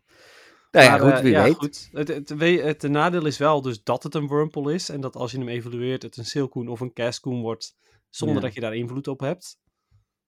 Nou 0.71 0.85
ja, 0.85 0.91
Maar, 0.91 1.01
goed, 1.01 1.13
eh, 1.13 1.21
wie 1.21 1.31
ja, 1.33 1.43
weet. 1.43 1.55
goed. 1.55 1.89
Het, 1.93 2.09
het, 2.09 2.29
het 2.63 2.83
nadeel 2.83 3.27
is 3.27 3.39
wel 3.39 3.63
dus 3.63 3.83
dat 3.83 4.03
het 4.03 4.15
een 4.15 4.29
Wurmple 4.29 4.75
is. 4.75 4.89
En 4.89 5.01
dat 5.01 5.17
als 5.17 5.31
je 5.33 5.39
hem 5.39 5.49
evolueert, 5.49 6.03
het 6.03 6.17
een 6.17 6.25
Silcoon 6.25 6.69
of 6.69 6.81
een 6.81 6.93
Cascoon 6.93 7.41
wordt. 7.41 7.77
Zonder 8.11 8.37
Ja. 8.37 8.43
dat 8.43 8.55
je 8.55 8.61
daar 8.61 8.77
invloed 8.77 9.09
op 9.09 9.21
hebt. 9.21 9.59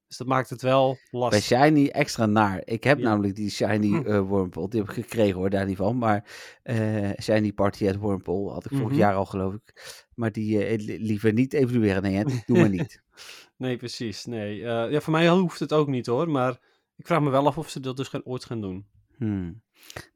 Dus 0.09 0.17
dat 0.17 0.27
maakt 0.27 0.51
het 0.51 0.63
wel 0.63 0.99
Bij 1.11 1.21
lastig. 1.21 1.43
Shiny 1.45 1.87
extra 1.89 2.27
naar. 2.27 2.63
Ik 2.65 2.85
heb 2.85 2.99
Ja. 2.99 3.05
namelijk 3.05 3.35
die 3.35 3.51
Shiny 3.51 4.03
Wurmple. 4.03 4.69
Die 4.69 4.81
heb 4.81 4.89
ik 4.89 4.95
gekregen 4.95 5.35
hoor, 5.35 5.51
daar 5.51 5.67
niet 5.67 5.77
van. 5.77 5.99
Maar 5.99 6.25
eh, 6.63 7.11
Shiny 7.23 7.53
Party 7.53 7.89
at 7.89 7.99
Wurmple 8.01 8.51
had 8.51 8.65
ik 8.65 8.71
vorig 8.71 8.89
Mhm. 8.89 8.99
jaar 8.99 9.15
al 9.15 9.25
geloof 9.27 9.55
ik. 9.55 10.07
Maar 10.15 10.33
die 10.33 10.79
li- 10.79 10.99
liever 10.99 11.33
niet 11.33 11.53
evalueren. 11.53 12.03
Nee, 12.03 12.15
hè, 12.17 12.25
doe 12.47 12.59
maar 12.59 12.69
niet. 12.71 13.01
Nee, 13.57 13.77
precies. 13.77 14.25
Nee. 14.25 14.57
Ja, 14.57 15.01
voor 15.01 15.13
mij 15.13 15.29
hoeft 15.29 15.61
het 15.61 15.73
ook 15.73 15.89
niet 15.89 16.07
hoor. 16.07 16.31
Maar 16.31 16.59
ik 16.97 17.07
vraag 17.07 17.21
me 17.21 17.31
wel 17.31 17.47
af 17.47 17.59
of 17.59 17.69
ze 17.69 17.81
dat 17.81 17.97
dus 17.97 18.09
gaan, 18.09 18.25
ooit 18.25 18.45
gaan 18.45 18.61
doen. 18.61 18.87
Hmm. 19.17 19.63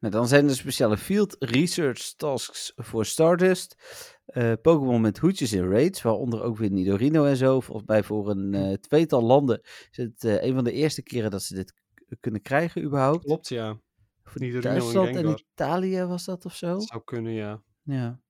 Nou, 0.01 0.13
dan 0.13 0.29
zijn 0.29 0.49
er 0.49 0.55
speciale 0.55 0.97
field 0.97 1.37
research 1.39 2.13
tasks 2.17 2.73
voor 2.77 3.05
Stardust. 3.07 3.77
Eh, 4.27 4.53
Pokémon 4.63 5.01
met 5.01 5.19
hoedjes 5.19 5.53
in 5.53 5.71
raids, 5.71 6.03
waaronder 6.03 6.43
ook 6.43 6.57
weer 6.57 6.71
Nidorino 6.71 7.25
en 7.25 7.37
zo. 7.37 7.61
Volgens 7.61 7.87
mij 7.87 8.03
voor 8.03 8.31
een 8.31 8.55
eh, 8.55 8.73
tweetal 8.73 9.23
landen 9.23 9.61
is 9.91 9.97
het 9.97 10.25
eh, 10.25 10.43
een 10.43 10.55
van 10.55 10.65
de 10.65 10.73
eerste 10.73 11.03
keren 11.03 11.31
dat 11.31 11.43
ze 11.43 11.55
dit 11.55 11.75
kunnen 12.21 12.43
krijgen 12.43 12.83
überhaupt. 12.83 13.25
Klopt, 13.25 13.49
ja. 13.49 13.81
Voor 14.25 14.41
Nidorino 14.41 14.69
en 14.69 14.79
Duitsland 14.79 15.09
en 15.09 15.15
Gengar. 15.15 15.43
Italië 15.53 16.05
was 16.05 16.25
dat 16.25 16.45
of 16.45 16.55
zo? 16.55 16.73
Dat 16.73 16.83
zou 16.83 17.03
kunnen, 17.05 17.33
ja. 17.33 17.63
Ja, 17.83 18.21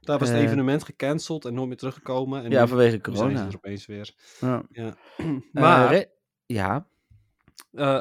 Daar 0.00 0.18
was 0.18 0.28
het 0.28 0.38
evenement 0.38 0.84
gecanceld 0.84 1.44
en 1.44 1.54
nooit 1.54 1.68
meer 1.68 1.76
teruggekomen. 1.76 2.44
En 2.44 2.50
ja 2.50 2.66
vanwege 2.66 2.90
zijn 2.90 3.02
corona. 3.02 3.46
er 3.46 3.56
opeens 3.56 3.86
weer. 3.86 4.14
Ja. 4.40 4.62
Ja. 4.70 4.96
Maar 5.52 6.06
ja. 6.46 6.86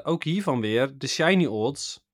ook 0.04 0.24
hiervan 0.24 0.62
weer, 0.62 0.98
de 0.98 1.08
shiny 1.08 1.46
odds. 1.46 2.06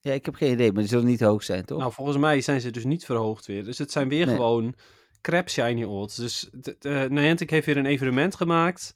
Ja, 0.00 0.12
ik 0.12 0.24
heb 0.24 0.34
geen 0.34 0.52
idee, 0.52 0.72
maar 0.72 0.80
die 0.80 0.90
zullen 0.90 1.06
niet 1.06 1.20
hoog 1.20 1.42
zijn, 1.42 1.64
toch? 1.64 1.78
Nou, 1.78 1.92
volgens 1.92 2.16
mij 2.16 2.40
zijn 2.40 2.60
ze 2.60 2.70
dus 2.70 2.84
niet 2.84 3.04
verhoogd 3.04 3.46
weer. 3.46 3.64
Dus 3.64 3.78
het 3.78 3.92
zijn 3.92 4.08
weer 4.08 4.26
Nee. 4.26 4.34
gewoon 4.34 4.74
crap 5.20 5.48
shiny 5.48 5.84
odds. 5.84 6.16
Dus 6.16 6.48
de, 6.52 7.06
Niantic 7.10 7.50
heeft 7.50 7.66
weer 7.66 7.76
een 7.76 7.86
evenement 7.86 8.34
gemaakt 8.34 8.94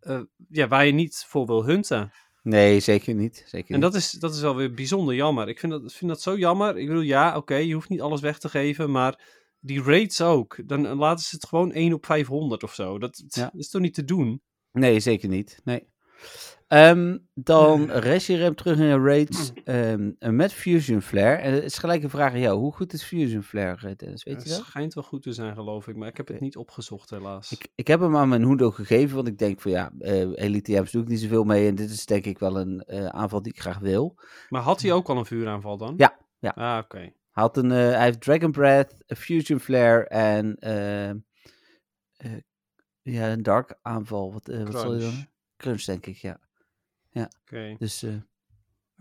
eh, 0.00 0.20
ja, 0.48 0.68
waar 0.68 0.86
je 0.86 0.92
niet 0.92 1.24
voor 1.28 1.46
wil 1.46 1.64
hunten. 1.64 2.12
nee, 2.42 2.80
zeker 2.80 3.14
niet. 3.14 3.44
Zeker 3.46 3.74
En 3.74 3.80
niet. 3.80 3.82
dat 3.92 3.94
is, 3.94 4.10
dat 4.10 4.34
is 4.34 4.40
wel 4.40 4.56
weer 4.56 4.74
bijzonder 4.74 5.14
jammer. 5.14 5.48
Ik 5.48 5.58
vind 5.58 5.72
dat, 5.72 5.92
vind 5.92 6.10
dat 6.10 6.22
zo 6.22 6.36
jammer. 6.38 6.78
Ik 6.78 6.86
bedoel, 6.86 7.02
ja, 7.02 7.36
oké, 7.36 7.54
je 7.54 7.74
hoeft 7.74 7.88
niet 7.88 8.00
alles 8.00 8.20
weg 8.20 8.38
te 8.38 8.48
geven, 8.48 8.90
maar 8.90 9.20
die 9.60 9.82
rates 9.82 10.20
ook. 10.20 10.58
Dan 10.66 10.86
laten 10.96 11.24
ze 11.24 11.34
het 11.34 11.46
gewoon 11.46 11.72
1 11.72 11.92
op 11.92 12.06
500 12.06 12.62
of 12.62 12.74
zo. 12.74 12.98
Dat, 12.98 13.24
Ja. 13.28 13.42
dat 13.44 13.54
is 13.60 13.68
toch 13.70 13.80
niet 13.80 13.94
te 13.94 14.04
doen? 14.04 14.42
Nee, 14.72 15.00
zeker 15.00 15.28
niet. 15.28 15.60
Nee. 15.64 15.86
Ehm, 16.66 17.18
dan 17.34 17.90
Reshiram 17.90 18.54
terug 18.54 18.78
in 18.78 18.88
de 18.88 18.98
raids 18.98 19.52
ehm, 19.64 20.12
met 20.36 20.52
Fusion 20.52 21.00
Flare. 21.02 21.36
En 21.36 21.52
het 21.52 21.64
is 21.64 21.78
gelijk 21.78 22.02
een 22.02 22.10
vraag 22.10 22.32
aan 22.32 22.40
jou. 22.40 22.58
Hoe 22.58 22.72
goed 22.72 22.92
is 22.92 23.02
Fusion 23.02 23.42
Flare, 23.42 23.88
eh, 23.88 23.96
Dennis? 23.96 24.24
Weet 24.24 24.34
Het 24.34 24.44
je 24.44 24.50
dat? 24.50 24.58
schijnt 24.66 24.94
wel 24.94 25.04
goed 25.04 25.22
te 25.22 25.32
zijn, 25.32 25.54
geloof 25.54 25.88
ik. 25.88 25.96
Maar 25.96 26.08
ik 26.08 26.16
heb 26.16 26.28
het 26.28 26.40
niet 26.40 26.56
opgezocht, 26.56 27.10
helaas. 27.10 27.52
Ik, 27.52 27.68
ik 27.74 27.86
heb 27.86 28.00
hem 28.00 28.16
aan 28.16 28.28
mijn 28.28 28.42
Hundo 28.44 28.70
gegeven, 28.70 29.16
want 29.16 29.28
ik 29.28 29.38
denk 29.38 29.60
van 29.60 29.70
ja, 29.70 29.92
eh 29.98 30.20
Elite 30.34 30.72
Jams 30.72 30.90
doe 30.90 31.02
ik 31.02 31.08
niet 31.08 31.20
zoveel 31.20 31.44
mee. 31.44 31.68
En 31.68 31.74
dit 31.74 31.90
is 31.90 32.06
denk 32.06 32.24
ik 32.24 32.38
wel 32.38 32.60
een 32.60 32.80
eh, 32.80 33.06
aanval 33.06 33.42
die 33.42 33.52
ik 33.52 33.60
graag 33.60 33.78
wil. 33.78 34.14
Maar 34.48 34.62
had 34.62 34.82
hij 34.82 34.92
ook 34.92 35.08
al 35.08 35.16
een 35.18 35.26
vuuraanval 35.26 35.76
dan? 35.76 35.94
Ja, 35.96 36.18
ja. 36.38 36.50
Ah, 36.50 36.78
oké. 36.84 36.98
Hij, 36.98 37.12
had 37.30 37.56
een, 37.56 37.70
eh, 37.70 37.76
hij 37.76 38.04
heeft 38.04 38.20
Dragon 38.20 38.50
Breath, 38.50 38.94
Fusion 39.06 39.58
Flare 39.60 40.04
en 40.08 40.56
eh, 40.58 41.10
eh, 41.10 41.16
ja, 43.02 43.32
een 43.32 43.42
Dark 43.42 43.78
aanval. 43.82 44.32
Wat, 44.32 44.48
eh, 44.48 44.62
wat 44.62 44.80
zal 44.80 44.94
je 44.94 45.00
dan? 45.00 45.10
Crunch. 45.10 45.26
Crunch, 45.56 45.82
denk 45.84 46.06
ik, 46.06 46.16
ja. 46.16 46.40
Oké, 47.14 47.74
Dus 47.78 48.02
eh, 48.02 48.12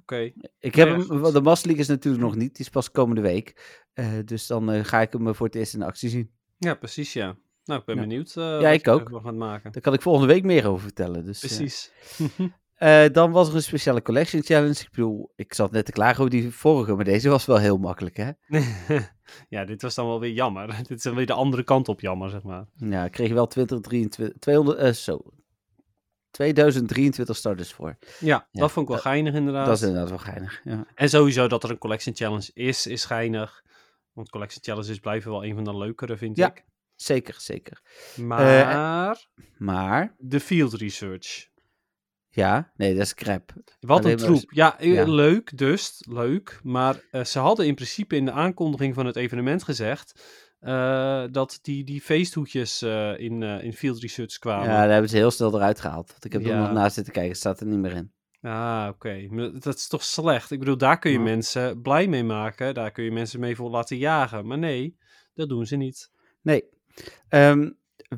oké. 0.02 0.32
ik 0.60 0.76
heb 0.76 0.88
Ja, 0.88 0.97
hem, 0.97 1.34
de 1.34 1.41
Master 1.41 1.65
League 1.67 1.84
is 1.84 1.88
natuurlijk 1.89 2.23
nog 2.23 2.36
niet, 2.36 2.56
die 2.56 2.65
is 2.65 2.69
pas 2.71 2.91
komende 2.91 3.21
week. 3.21 3.82
Eh, 3.93 4.08
dus 4.26 4.47
dan 4.47 4.71
eh, 4.71 4.84
ga 4.84 5.02
ik 5.02 5.13
hem 5.13 5.36
voor 5.36 5.45
het 5.45 5.56
eerst 5.56 5.73
in 5.73 5.82
actie 5.82 6.10
zien. 6.10 6.32
Ja, 6.58 6.76
precies, 6.76 7.13
ja. 7.13 7.36
Nou, 7.65 7.80
ik 7.80 7.86
ben 7.86 7.95
Ja. 7.95 8.02
benieuwd 8.02 8.28
eh 8.36 8.43
Ja, 8.43 8.62
wat 8.62 8.73
ik 8.73 8.88
ook. 8.88 9.10
nog 9.10 9.32
maken. 9.34 9.71
Daar 9.71 9.82
kan 9.82 9.93
ik 9.93 10.02
volgende 10.02 10.28
week 10.34 10.43
meer 10.43 10.67
over 10.67 10.82
vertellen. 10.84 11.26
Dus, 11.26 11.39
Precies. 11.39 11.91
Dan 13.12 13.32
was 13.32 13.49
er 13.49 13.56
een 13.56 13.62
speciale 13.63 14.02
collection 14.02 14.43
challenge. 14.43 14.80
Ik 14.82 14.88
bedoel, 14.91 15.32
ik 15.36 15.54
zat 15.54 15.71
net 15.71 15.86
te 15.86 15.91
klagen 15.91 16.17
over 16.19 16.30
die 16.30 16.49
vorige, 16.52 16.95
maar 16.95 17.06
deze 17.06 17.30
was 17.30 17.45
wel 17.45 17.58
heel 17.58 17.78
makkelijk, 17.78 18.17
hè? 18.17 18.32
ja, 19.49 19.65
dit 19.65 19.82
was 19.82 19.95
dan 19.95 20.06
wel 20.08 20.19
weer 20.19 20.32
jammer. 20.32 20.67
dit 20.78 20.89
is 20.91 21.02
dan 21.04 21.15
weer 21.15 21.26
de 21.26 21.34
andere 21.34 21.63
kant 21.63 21.88
op 21.88 22.02
jammer, 22.02 22.30
zeg 22.30 22.43
maar. 22.43 22.65
Ja, 22.76 23.06
ik 23.06 23.12
kreeg 23.12 23.32
wel 23.32 23.47
2023, 23.47 24.38
200, 24.39 24.78
eh, 24.78 24.91
zo, 24.91 25.21
2023 26.34 27.36
starters 27.38 27.74
voor. 27.74 27.98
Ja, 28.19 28.48
Ja, 28.52 28.62
dat 28.62 28.72
vond 28.72 28.86
ik 28.88 28.93
wel 28.93 29.02
geinig 29.02 29.34
inderdaad. 29.34 29.65
Dat 29.65 29.76
is 29.76 29.82
inderdaad 29.82 30.10
wel 30.10 30.17
geinig. 30.19 30.62
Ja. 30.63 30.86
En 30.96 31.10
sowieso 31.10 31.48
dat 31.48 31.63
er 31.63 31.69
een 31.69 31.78
collection 31.78 32.15
challenge 32.15 32.52
is, 32.54 32.88
is 32.88 33.06
geinig. 33.06 33.63
Want 34.13 34.30
collection 34.30 34.63
challenges 34.63 35.00
blijven 35.00 35.32
wel 35.32 35.46
een 35.46 35.56
van 35.56 35.63
de 35.63 35.78
leukere, 35.78 36.17
vind 36.17 36.38
Ja. 36.38 36.48
ik. 36.48 36.63
Zeker, 36.96 37.36
zeker. 37.38 37.82
Maar 38.15 39.17
Maar, 39.58 40.15
de 40.17 40.39
field 40.39 40.74
research. 40.74 41.50
ja, 42.30 42.72
nee, 42.76 42.93
dat 42.93 43.04
is 43.06 43.13
crap. 43.13 43.54
Wat 43.80 44.00
Alleen 44.00 44.12
een 44.12 44.17
troep. 44.17 44.52
Ja, 44.52 44.80
eh, 44.80 44.93
Ja. 44.93 45.04
leuk 45.06 45.58
dus, 45.58 46.04
leuk. 46.10 46.60
Maar 46.63 47.02
eh, 47.12 47.24
ze 47.24 47.39
hadden 47.39 47.65
in 47.65 47.76
principe 47.76 48.15
in 48.15 48.26
de 48.26 48.32
aankondiging 48.32 48.93
van 48.93 49.06
het 49.06 49.15
evenement 49.15 49.63
gezegd... 49.63 50.24
eh, 50.63 51.23
dat 51.32 51.60
die, 51.62 51.84
die 51.84 52.02
feesthoedjes 52.02 52.82
eh, 52.82 53.19
in, 53.19 53.43
eh, 53.43 53.63
in 53.63 53.73
field 53.73 53.99
research 53.99 54.38
kwamen. 54.38 54.69
Ja, 54.69 54.78
daar 54.82 54.91
hebben 54.91 55.10
ze 55.10 55.15
heel 55.15 55.32
snel 55.32 55.56
eruit 55.56 55.80
gehaald. 55.80 56.12
Want 56.12 56.26
ik 56.26 56.34
heb 56.34 56.45
er 56.45 56.58
nog 56.58 56.71
naast 56.71 56.95
zitten 56.95 57.13
kijken, 57.13 57.36
staat 57.36 57.60
er 57.60 57.67
niet 57.67 57.80
meer 57.80 57.95
in. 57.95 58.12
Ah, 58.41 58.88
oké. 58.89 59.28
Dat 59.60 59.76
is 59.76 59.88
toch 59.88 60.04
slecht? 60.04 60.52
Ik 60.52 60.60
bedoel, 60.60 60.78
daar 60.78 60.99
kun 60.99 61.12
je 61.12 61.17
Ja. 61.17 61.23
mensen 61.23 61.82
blij 61.82 62.08
mee 62.08 62.23
maken. 62.23 62.73
Daar 62.73 62.91
kun 62.91 63.04
je 63.04 63.12
mensen 63.12 63.39
mee 63.39 63.56
voor 63.56 63.69
laten 63.69 63.97
jagen. 63.97 64.47
Maar 64.47 64.58
nee, 64.58 64.97
dat 65.34 65.49
doen 65.49 65.65
ze 65.65 65.76
niet. 65.76 66.12
Nee. 66.41 66.63
Ehm, 67.30 67.71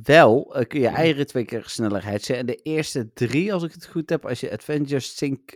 wel 0.04 0.64
kun 0.68 0.80
je 0.80 0.88
eieren 0.88 1.28
twee 1.28 1.46
keer 1.46 1.64
sneller 1.66 2.06
hatchen. 2.10 2.38
En 2.38 2.46
de 2.46 2.56
eerste 2.56 3.14
drie, 3.14 3.54
als 3.54 3.64
ik 3.64 3.72
het 3.72 3.86
goed 3.88 4.10
heb, 4.10 4.26
als 4.26 4.40
je 4.40 4.52
Avengers 4.52 5.18
Sync... 5.18 5.56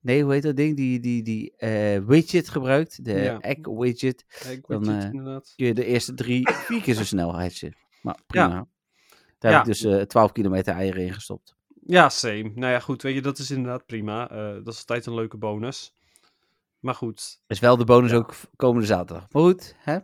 nee, 0.00 0.22
hoe 0.22 0.32
heet 0.32 0.42
dat 0.42 0.56
ding? 0.56 0.76
Die, 0.76 1.00
die, 1.00 1.22
die 1.22 1.56
eh, 1.56 1.98
widget 2.06 2.48
gebruikt. 2.48 3.04
De 3.04 3.12
Ja. 3.12 3.40
egg 3.40 3.58
widget. 3.66 4.24
Ik 4.50 4.66
Dan, 4.66 4.88
het 4.88 5.04
eh, 5.04 5.10
kun 5.10 5.66
je 5.66 5.74
de 5.74 5.84
eerste 5.84 6.14
drie 6.14 6.48
vier 6.66 6.82
keer 6.82 6.94
zo 6.94 7.04
snel 7.04 7.40
hatchen. 7.40 7.76
Maar 8.02 8.18
prima. 8.26 8.66
Daar 9.38 9.52
Ja. 9.52 9.58
heb 9.58 9.66
ik 9.66 9.72
dus 9.72 9.84
eh 9.84 10.02
12 10.02 10.32
kilometer 10.32 10.74
eieren 10.74 11.02
in 11.02 11.12
gestopt. 11.14 11.56
Ja, 11.86 12.08
same. 12.08 12.50
Nou 12.54 12.72
ja, 12.72 12.80
goed. 12.80 13.02
Weet 13.02 13.14
je, 13.14 13.22
dat 13.22 13.38
is 13.38 13.50
inderdaad 13.50 13.86
prima. 13.86 14.26
Dat 14.62 14.72
is 14.74 14.78
altijd 14.78 15.06
een 15.06 15.14
leuke 15.14 15.36
bonus. 15.36 15.92
Maar 16.78 16.94
goed. 16.94 17.40
Is 17.46 17.58
wel 17.58 17.76
de 17.76 17.84
bonus 17.84 18.12
ook 18.12 18.34
komende 18.56 18.86
zaterdag. 18.86 19.26
Maar 19.30 19.42
goed, 19.42 19.74
hè? 19.78 19.98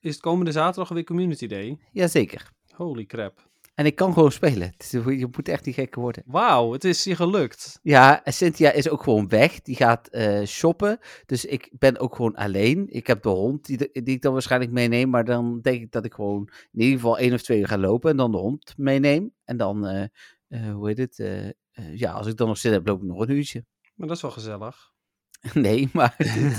Is 0.00 0.12
het 0.12 0.20
komende 0.20 0.52
zaterdag 0.52 0.88
weer 0.88 1.04
Community 1.04 1.46
Day? 1.46 1.78
Jazeker. 1.92 2.50
Holy 2.74 3.04
crap. 3.06 3.48
En 3.76 3.86
ik 3.86 3.94
kan 3.94 4.12
gewoon 4.12 4.32
spelen. 4.32 4.74
Is- 4.76 4.90
Je 4.90 5.28
moet 5.36 5.48
echt 5.48 5.64
niet 5.64 5.74
gek 5.74 5.94
worden. 5.94 6.22
Wauw, 6.26 6.72
het 6.72 6.84
is 6.84 7.04
je 7.04 7.16
gelukt. 7.16 7.78
Ja, 7.82 8.24
en 8.24 8.32
Cynthia 8.32 8.70
is 8.72 8.88
ook 8.88 9.02
gewoon 9.02 9.28
weg. 9.28 9.60
Die 9.60 9.76
gaat 9.76 10.08
eh, 10.08 10.42
shoppen. 10.46 10.98
Dus 11.26 11.44
ik 11.44 11.70
ben 11.78 11.98
ook 11.98 12.14
gewoon 12.16 12.34
alleen. 12.34 12.86
Ik 12.88 13.06
heb 13.06 13.22
de 13.22 13.28
hond 13.28 13.64
die, 13.66 13.76
die 13.92 14.14
ik 14.14 14.22
dan 14.22 14.32
waarschijnlijk 14.32 14.72
meeneem. 14.72 15.10
Maar 15.10 15.24
dan 15.24 15.60
denk 15.60 15.82
ik 15.82 15.92
dat 15.92 16.04
ik 16.04 16.14
gewoon 16.14 16.48
in 16.72 16.80
ieder 16.80 16.94
geval 16.94 17.18
één 17.18 17.32
of 17.32 17.42
twee 17.42 17.58
uur 17.60 17.68
ga 17.68 17.78
lopen. 17.78 18.10
En 18.10 18.16
dan 18.16 18.30
de 18.32 18.38
hond 18.38 18.74
meeneem. 18.76 19.32
En 19.44 19.56
dan, 19.56 19.86
eh, 19.86 20.02
eh, 20.48 20.72
hoe 20.74 20.88
heet 20.88 20.98
het? 20.98 21.44
ja, 21.94 22.12
als 22.12 22.26
ik 22.26 22.36
dan 22.36 22.48
nog 22.48 22.58
zin 22.58 22.72
heb, 22.72 22.86
loop 22.86 23.02
ik 23.02 23.08
nog 23.08 23.20
een 23.20 23.30
uurtje. 23.30 23.64
Maar 23.94 24.06
dat 24.06 24.16
is 24.16 24.22
wel 24.22 24.30
gezellig. 24.30 24.92
nee, 25.54 25.88
maar 25.92 26.14
dit 26.18 26.26
is, 26.36 26.58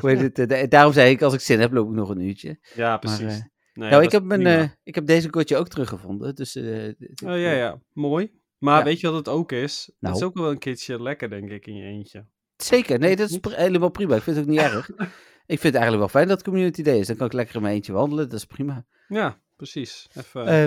hoe 0.00 0.10
heet 0.10 0.36
het? 0.36 0.48
da- 0.48 0.66
daarom 0.66 0.92
zei 0.92 1.10
ik, 1.10 1.22
als 1.22 1.34
ik 1.34 1.40
zin 1.40 1.60
heb, 1.60 1.72
loop 1.72 1.88
ik 1.88 1.94
nog 1.94 2.08
een 2.08 2.20
uurtje. 2.20 2.58
ja, 2.74 2.96
precies. 2.98 3.42
Nee, 3.74 3.88
nou, 3.90 4.02
dat 4.02 4.02
ik 4.02 4.10
heb, 4.18 4.22
mijn, 4.22 4.40
prima. 4.42 4.58
eh, 4.62 4.68
ik 4.82 4.94
heb 4.94 5.06
deze 5.06 5.30
kortje 5.30 5.56
ook 5.56 5.68
teruggevonden. 5.68 6.34
Dus, 6.34 6.54
eh, 6.56 6.84
Oh 7.24 7.38
ja, 7.38 7.52
ja. 7.52 7.80
Mooi. 7.92 8.32
Maar 8.58 8.78
Ja. 8.78 8.84
weet 8.84 9.00
je 9.00 9.06
wat 9.06 9.16
het 9.16 9.28
ook 9.28 9.52
is? 9.52 9.84
Het 9.86 9.94
Nou. 10.00 10.14
is 10.16 10.22
ook 10.22 10.34
wel 10.34 10.50
een 10.50 10.58
keertje 10.58 11.02
lekker, 11.02 11.30
denk 11.30 11.50
ik, 11.50 11.66
in 11.66 11.74
je 11.76 11.84
eentje. 11.84 12.26
Zeker, 12.56 12.98
nee, 12.98 13.16
dat 13.16 13.30
is 13.30 13.38
pr- 13.38 13.54
helemaal 13.54 13.88
prima. 13.90 14.16
Ik 14.16 14.22
vind 14.22 14.36
het 14.36 14.44
ook 14.44 14.50
niet 14.50 14.60
erg. 14.72 14.88
Ik 15.46 15.60
vind 15.60 15.62
het 15.62 15.74
eigenlijk 15.74 15.98
wel 15.98 16.08
fijn 16.08 16.28
dat 16.28 16.36
het 16.38 16.46
Community 16.46 16.82
Day 16.82 16.98
is. 16.98 17.06
Dan 17.06 17.16
kan 17.16 17.26
ik 17.26 17.32
lekker 17.32 17.54
in 17.56 17.62
mijn 17.62 17.74
eentje 17.74 17.92
wandelen, 17.92 18.28
dat 18.28 18.38
is 18.38 18.44
prima. 18.44 18.84
Ja, 19.08 19.40
precies. 19.56 20.06
Even... 20.14 20.46
Eh, 20.46 20.66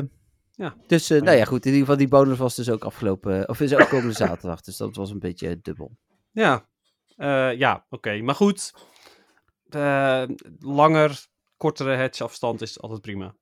ja. 0.51 0.75
Dus, 0.87 1.09
eh, 1.09 1.21
nou 1.21 1.37
ja, 1.37 1.45
goed. 1.45 1.65
In 1.65 1.71
ieder 1.71 1.79
geval, 1.79 1.97
die 1.97 2.07
bonus 2.07 2.37
was 2.37 2.55
dus 2.55 2.69
ook 2.69 2.83
afgelopen, 2.83 3.49
of 3.49 3.59
is 3.61 3.73
ook 3.75 3.89
komende 3.89 4.13
zaterdag. 4.25 4.61
Dus 4.61 4.77
dat 4.77 4.95
was 4.95 5.11
een 5.11 5.19
beetje 5.19 5.59
dubbel. 5.61 5.97
Ja, 6.31 6.69
Eh, 7.15 7.53
ja 7.57 7.85
oké. 7.89 8.21
Maar 8.21 8.35
goed, 8.35 8.73
eh, 9.69 10.23
langer, 10.59 11.25
kortere 11.57 11.95
hatch 11.95 12.21
afstand 12.21 12.61
is 12.61 12.81
altijd 12.81 13.01
prima. 13.01 13.35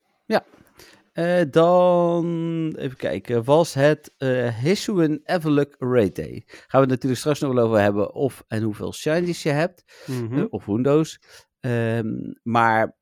Eh, 1.16 1.42
dan 1.50 2.76
even 2.78 2.98
kijken, 2.98 3.44
was 3.44 3.74
het 3.74 4.14
Hisuian 4.62 5.20
Eveluk 5.24 5.76
Raid 5.80 6.16
Day. 6.16 6.44
Gaan 6.46 6.68
we 6.68 6.78
het 6.78 6.90
natuurlijk 6.90 7.20
straks 7.20 7.40
nog 7.40 7.54
wel 7.54 7.64
over 7.64 7.80
hebben 7.80 8.14
of 8.14 8.44
en 8.48 8.64
hoeveel 8.64 8.94
shinies 8.94 9.44
je 9.44 9.50
hebt. 9.50 9.84
Eh, 10.08 10.44
of 10.50 10.66
Windows. 10.66 11.20
Ehm, 11.60 12.34
maar 12.44 12.98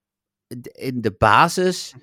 in 0.71 1.01
de 1.01 1.15
basis, 1.17 1.95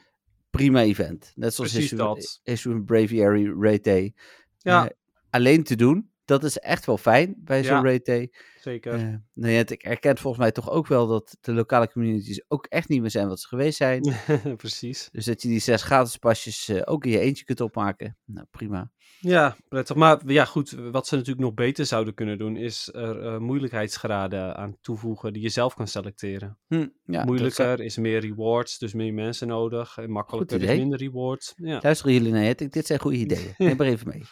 prima 0.51 0.83
event. 0.83 1.33
Net 1.35 1.55
zoals 1.55 1.73
Hisuian-. 1.73 2.19
Hisuian 2.43 2.85
Braviary 2.85 3.53
Raid 3.61 3.85
Day. 3.85 4.15
Ja. 4.59 4.91
Alleen 5.31 5.63
te 5.63 5.77
doen, 5.77 6.11
dat 6.31 6.45
is 6.45 6.59
echt 6.59 6.87
wel 6.87 6.99
fijn 6.99 7.35
bij 7.39 7.65
zo'n 7.65 7.87
Ja. 7.87 7.99
Day. 8.03 8.33
Zeker. 8.61 8.93
Eh 8.93 9.15
nou 9.35 9.53
ja, 9.53 9.63
ik 9.67 9.83
herken 9.83 10.19
volgens 10.19 10.43
mij 10.43 10.53
toch 10.53 10.71
ook 10.71 10.87
wel 10.87 11.07
dat 11.07 11.37
de 11.41 11.53
lokale 11.53 11.91
communities 11.93 12.45
ook 12.49 12.67
echt 12.67 12.89
niet 12.89 13.01
meer 13.01 13.11
zijn 13.11 13.29
wat 13.29 13.41
ze 13.41 13.49
geweest 13.49 13.77
zijn. 13.77 14.15
Precies. 14.57 15.09
Dus 15.13 15.25
dat 15.25 15.43
je 15.43 15.49
die 15.49 15.61
zes 15.61 15.83
gratis 15.83 16.17
pasjes 16.17 16.69
eh, 16.69 16.83
ook 16.85 17.05
in 17.05 17.11
je 17.11 17.19
eentje 17.19 17.45
kunt 17.45 17.61
opmaken. 17.61 18.17
Nou, 18.25 18.47
prima. 18.51 18.91
Ja, 19.21 19.57
prettig. 19.69 19.97
Maar 19.97 20.21
ja, 20.27 20.45
goed, 20.45 20.71
wat 20.71 21.07
ze 21.07 21.15
natuurlijk 21.15 21.45
nog 21.47 21.55
beter 21.55 21.87
zouden 21.87 22.15
kunnen 22.15 22.39
doen, 22.39 22.57
is 22.57 22.89
er 22.93 23.27
eh, 23.27 23.39
moeilijkheidsgraden 23.39 24.57
aan 24.57 24.77
toevoegen 24.81 25.33
die 25.33 25.43
je 25.43 25.49
zelf 25.49 25.75
kan 25.75 25.87
selecteren. 25.89 26.59
Hm, 26.67 26.87
ja, 27.05 27.25
Moeilijker 27.25 27.81
is 27.81 27.97
meer 27.97 28.21
rewards, 28.21 28.79
dus 28.79 28.93
meer 28.93 29.15
mensen 29.15 29.49
nodig. 29.49 29.97
En 29.99 30.11
makkelijker 30.11 30.63
is 30.63 30.77
minder 30.79 30.99
rewards. 30.99 31.53
Ja, 31.57 31.79
Luisteren 31.83 32.13
jullie 32.13 32.33
naar 32.33 32.43
het? 32.45 32.73
Dit 32.73 32.87
zijn 32.87 33.01
goede 33.01 33.17
ideeën. 33.27 33.55
Neem 33.59 33.77
maar 33.77 33.87
even 33.87 34.09
mee. 34.09 34.23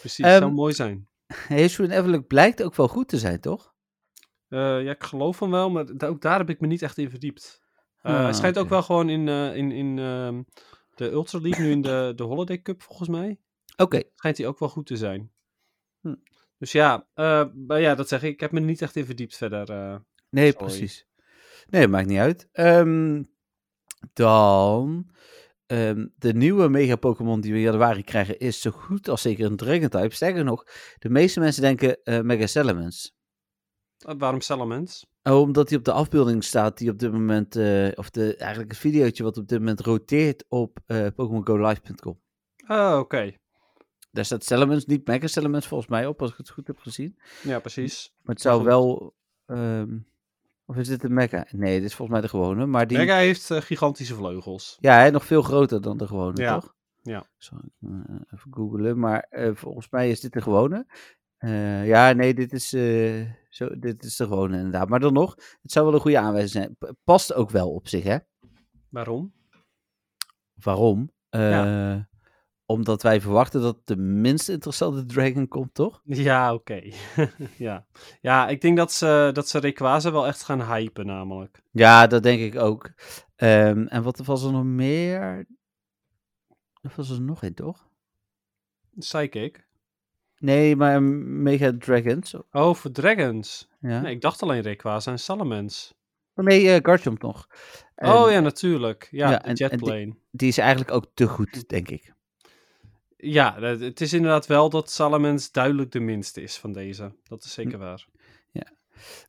precies. 0.00 0.24
Ehm, 0.24 0.38
zou 0.38 0.52
mooi 0.52 0.74
zijn. 0.74 1.08
Hisuian 1.48 1.98
Eveluk 1.98 2.26
blijkt 2.26 2.62
ook 2.62 2.74
wel 2.74 2.88
goed 2.88 3.08
te 3.08 3.18
zijn, 3.18 3.40
toch? 3.40 3.74
Eh, 4.48 4.82
ja, 4.82 4.90
ik 4.90 5.04
geloof 5.04 5.36
van 5.36 5.50
wel, 5.50 5.70
maar 5.70 5.86
ook 6.04 6.20
daar 6.20 6.38
heb 6.38 6.50
ik 6.50 6.60
me 6.60 6.66
niet 6.66 6.82
echt 6.82 6.98
in 6.98 7.10
verdiept. 7.10 7.62
Eh, 8.00 8.14
Ah, 8.14 8.22
hij 8.22 8.32
schijnt 8.32 8.58
ook 8.58 8.68
wel 8.68 8.82
gewoon 8.82 9.08
in, 9.08 9.28
eh, 9.28 9.56
in, 9.56 9.72
in 9.72 9.98
ehm, 9.98 10.42
de 10.94 11.10
Ultra 11.10 11.40
League, 11.40 11.64
nu 11.64 11.70
in 11.70 11.82
de, 11.82 12.12
de 12.16 12.22
Holiday 12.22 12.62
Cup 12.62 12.82
volgens 12.82 13.08
mij. 13.08 13.40
Oké. 13.76 14.02
Schijnt 14.14 14.38
hij 14.38 14.46
ook 14.46 14.58
wel 14.58 14.68
goed 14.68 14.86
te 14.86 14.96
zijn. 14.96 15.32
Hm. 16.00 16.14
Dus 16.58 16.72
ja, 16.72 17.06
maar 17.14 17.80
ja, 17.80 17.94
dat 17.94 18.08
zeg 18.08 18.22
ik. 18.22 18.32
Ik 18.32 18.40
heb 18.40 18.52
me 18.52 18.60
niet 18.60 18.82
echt 18.82 18.96
in 18.96 19.04
verdiept 19.04 19.36
verder. 19.36 19.66
Nee, 20.30 20.50
Sorry. 20.50 20.66
precies. 20.66 21.06
Nee, 21.66 21.88
maakt 21.88 22.06
niet 22.08 22.18
uit. 22.18 22.48
Ehm, 22.52 23.22
dan. 24.12 25.10
Ehm, 25.66 26.06
de 26.16 26.32
nieuwe 26.32 26.68
mega 26.68 26.96
Pokémon 26.96 27.40
die 27.40 27.52
we 27.52 27.58
in 27.58 27.64
januari 27.64 28.02
krijgen 28.02 28.38
is 28.38 28.60
zo 28.60 28.70
goed 28.70 29.08
als 29.08 29.22
zeker 29.22 29.46
een 29.46 29.56
Dragon 29.56 29.88
type. 29.88 30.14
Sterker 30.14 30.44
nog, 30.44 30.64
de 30.98 31.08
meeste 31.08 31.40
mensen 31.40 31.62
denken 31.62 32.02
eh 32.02 32.20
Mega 32.20 32.46
Salamence. 32.46 33.10
Eh, 33.98 34.14
waarom 34.18 34.40
Salamence? 34.40 35.06
Oh, 35.22 35.40
omdat 35.40 35.68
hij 35.68 35.78
op 35.78 35.84
de 35.84 35.92
afbeelding 35.92 36.44
staat 36.44 36.78
die 36.78 36.90
op 36.90 36.98
dit 36.98 37.12
moment, 37.12 37.56
eh, 37.56 37.88
of 37.94 38.10
de, 38.10 38.36
eigenlijk 38.36 38.70
het 38.70 38.80
videootje 38.80 39.22
wat 39.22 39.36
op 39.36 39.48
dit 39.48 39.58
moment 39.58 39.80
roteert 39.80 40.44
op 40.48 40.78
PokémonGoLive.com. 41.14 42.20
Oh, 42.68 42.98
oké. 42.98 43.34
Daar 44.10 44.24
staat 44.24 44.44
Salamence, 44.44 44.84
niet 44.88 45.06
Mega 45.06 45.26
Salamence 45.26 45.68
volgens 45.68 45.90
mij 45.90 46.06
op, 46.06 46.22
als 46.22 46.30
ik 46.30 46.36
het 46.36 46.50
goed 46.50 46.66
heb 46.66 46.78
gezien. 46.78 47.18
Ja, 47.42 47.58
precies. 47.58 48.14
Maar 48.22 48.34
het 48.34 48.44
zou 48.44 48.64
wel, 48.64 49.16
ehm, 49.46 49.98
of 50.66 50.76
is 50.76 50.88
dit 50.88 51.04
een 51.04 51.14
Mega? 51.14 51.46
Nee, 51.50 51.74
dit 51.80 51.88
is 51.88 51.94
volgens 51.94 52.18
mij 52.18 52.20
de 52.20 52.36
gewone, 52.36 52.66
maar 52.66 52.86
die... 52.86 52.98
Mega 52.98 53.16
heeft 53.16 53.50
eh, 53.50 53.60
gigantische 53.60 54.14
vleugels. 54.14 54.76
Ja, 54.80 54.98
hè, 55.00 55.10
nog 55.10 55.24
veel 55.24 55.42
groter 55.42 55.80
dan 55.80 55.96
de 55.96 56.06
gewone, 56.06 56.40
Ja, 56.42 56.54
toch? 56.58 56.74
ja. 57.02 57.26
Zal 57.36 57.58
ik 57.58 57.88
eh, 57.88 58.14
even 58.34 58.54
googlen, 58.54 58.98
maar 58.98 59.26
eh, 59.30 59.50
volgens 59.54 59.90
mij 59.90 60.10
is 60.10 60.20
dit 60.20 60.32
de 60.32 60.42
gewone. 60.42 60.86
Ja, 61.84 62.12
nee, 62.12 62.34
dit 62.34 62.52
is, 62.52 62.68
zo, 63.48 63.78
dit 63.78 64.04
is 64.04 64.16
de 64.16 64.24
gewone 64.26 64.56
inderdaad. 64.56 64.88
Maar 64.88 65.00
dan 65.00 65.12
nog, 65.12 65.34
het 65.62 65.72
zou 65.72 65.84
wel 65.86 65.94
een 65.94 66.00
goede 66.00 66.18
aanwijzing 66.18 66.50
zijn. 66.50 66.76
P- 66.78 66.94
past 67.04 67.34
ook 67.34 67.50
wel 67.50 67.70
op 67.72 67.88
zich, 67.88 68.04
hè? 68.04 68.16
Waarom? 68.88 69.32
Waarom? 70.54 71.10
Eh, 71.28 71.94
Omdat 72.66 73.02
wij 73.02 73.20
verwachten 73.20 73.60
dat 73.60 73.86
de 73.86 73.96
minst 73.96 74.48
interessante 74.48 75.04
Dragon 75.04 75.48
komt, 75.48 75.74
toch? 75.74 76.00
Ja, 76.04 76.54
oké. 76.54 76.82
ja. 77.58 77.86
ja, 78.20 78.48
ik 78.48 78.60
denk 78.60 78.76
dat 78.76 78.92
ze, 78.92 79.30
dat 79.32 79.48
ze 79.48 79.60
Rayquaza 79.60 80.12
wel 80.12 80.26
echt 80.26 80.42
gaan 80.42 80.62
hypen 80.74 81.06
namelijk. 81.06 81.62
Ja, 81.70 82.06
dat 82.06 82.22
denk 82.22 82.40
ik 82.40 82.56
ook. 82.60 82.90
Ehm, 83.36 83.86
en 83.86 84.02
wat 84.02 84.18
was 84.18 84.44
er 84.44 84.52
nog 84.52 84.64
meer? 84.64 85.46
Er 86.82 86.92
was 86.96 87.10
er 87.10 87.20
nog 87.20 87.42
één, 87.42 87.54
toch? 87.54 87.88
Psychic. 88.98 89.66
Nee, 90.38 90.76
maar 90.76 91.02
Mega 91.02 91.72
Dragons. 91.78 92.34
Oh, 92.52 92.74
voor 92.74 92.90
Dragons. 92.90 93.68
Ja. 93.80 94.00
Nee, 94.00 94.14
ik 94.14 94.20
dacht 94.20 94.42
alleen 94.42 94.62
Rayquaza 94.62 95.10
en 95.10 95.18
Salamence. 95.18 95.94
Oh, 96.34 96.44
nee, 96.44 96.70
eh 96.72 96.78
Garchomp 96.82 97.22
nog. 97.22 97.46
En 97.94 98.12
oh 98.12 98.30
ja, 98.30 98.40
natuurlijk. 98.40 99.08
Ja, 99.10 99.30
ja, 99.30 99.36
de 99.38 99.42
en- 99.44 99.54
die- 99.54 99.66
Jetplane. 99.68 100.16
Die 100.30 100.48
is 100.48 100.58
eigenlijk 100.58 100.90
ook 100.90 101.06
te 101.14 101.26
goed, 101.26 101.68
denk 101.68 101.88
ik. 101.88 102.14
Ja, 103.16 103.60
het 103.60 104.00
is 104.00 104.12
inderdaad 104.12 104.46
wel 104.46 104.70
dat 104.70 104.90
Salamence 104.90 105.48
duidelijk 105.52 105.92
de 105.92 106.00
minste 106.00 106.42
is 106.42 106.56
van 106.56 106.72
deze. 106.72 107.12
Dat 107.28 107.44
is 107.44 107.54
Hm. 107.56 107.60
zeker 107.62 107.78
waar. 107.78 108.06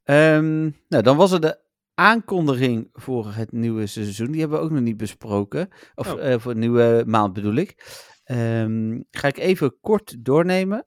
Ehm, 0.04 0.62
nou, 0.88 1.04
dan 1.04 1.18
was 1.18 1.32
er 1.32 1.42
de 1.42 1.60
aankondiging 1.94 2.90
voor 2.94 3.32
het 3.34 3.52
nieuwe 3.52 3.88
seizoen. 3.88 4.32
Die 4.32 4.40
hebben 4.40 4.58
we 4.60 4.64
ook 4.66 4.72
nog 4.72 4.82
niet 4.82 4.98
besproken. 4.98 5.70
Of 5.96 6.14
Oh. 6.14 6.32
eh, 6.34 6.40
voor 6.40 6.54
de 6.54 6.60
nieuwe 6.60 7.04
maand 7.08 7.34
bedoel 7.34 7.54
ik. 7.56 7.76
Ehm, 8.24 9.02
ga 9.12 9.28
ik 9.28 9.38
even 9.38 9.80
kort 9.82 10.16
doornemen. 10.26 10.86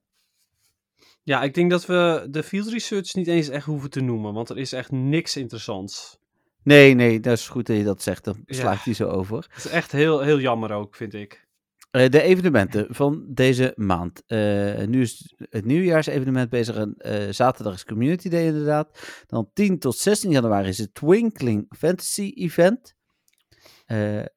Ja, 1.23 1.43
ik 1.43 1.55
denk 1.55 1.71
dat 1.71 1.87
we 1.87 2.27
de 2.31 2.43
field 2.43 2.69
research 2.69 3.15
niet 3.15 3.27
eens 3.27 3.49
echt 3.49 3.67
hoeven 3.67 3.91
te 3.91 4.01
noemen, 4.01 4.33
want 4.33 4.49
er 4.49 4.59
is 4.59 4.73
echt 4.73 4.91
niks 4.91 5.37
interessants. 5.37 6.19
Nee, 6.63 6.95
nee, 6.95 7.21
dat 7.21 7.33
is 7.39 7.49
goed 7.49 7.67
dat 7.67 7.77
je 7.77 7.85
dat 7.85 8.03
zegt. 8.03 8.25
Dan 8.25 8.43
Ja. 8.45 8.55
sla 8.55 8.73
ik 8.73 8.85
die 8.85 8.95
zo 8.95 9.09
over. 9.09 9.37
Het 9.51 9.65
is 9.65 9.71
echt 9.71 9.93
heel, 9.93 10.21
heel 10.21 10.41
jammer 10.41 10.73
ook, 10.73 10.95
vind 10.97 11.15
ik. 11.15 11.49
Eh, 11.91 12.09
de 12.09 12.23
evenementen 12.23 12.87
van 12.95 13.25
deze 13.29 13.73
maand. 13.77 14.23
Eh, 14.27 14.85
nu 14.87 15.01
is 15.01 15.35
het 15.39 15.65
nieuwjaarsevenement 15.65 16.51
bezig. 16.51 16.77
En, 16.77 16.95
eh, 16.99 17.33
zaterdag 17.33 17.75
is 17.75 17.85
Community 17.85 18.29
Day 18.29 18.47
inderdaad. 18.47 19.25
Dan 19.27 19.51
10 19.53 19.79
tot 19.79 19.97
16 19.97 20.31
januari 20.31 20.69
is 20.69 20.79
het 20.79 20.95
Twinkling 20.95 21.67
Fantasy 21.79 22.33
Event. 22.35 22.95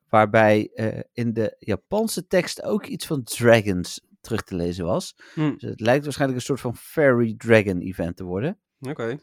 Waarbij 0.10 0.72
in 1.13 1.34
de 1.34 1.56
Japanse 1.60 2.28
tekst 2.28 2.63
ook 2.63 2.86
iets 2.86 3.06
van 3.06 3.24
dragons 3.24 4.02
terug 4.22 4.44
te 4.44 4.56
lezen 4.56 4.86
was. 4.86 5.16
Hm, 5.34 5.52
Dus 5.58 5.70
het 5.70 5.80
lijkt 5.80 6.04
waarschijnlijk 6.04 6.39
een 6.39 6.46
soort 6.46 6.60
van 6.60 6.76
Fairy 6.76 7.36
Dragon 7.38 7.80
event 7.80 8.18
te 8.18 8.24
worden. 8.24 8.60
Oké. 8.80 9.20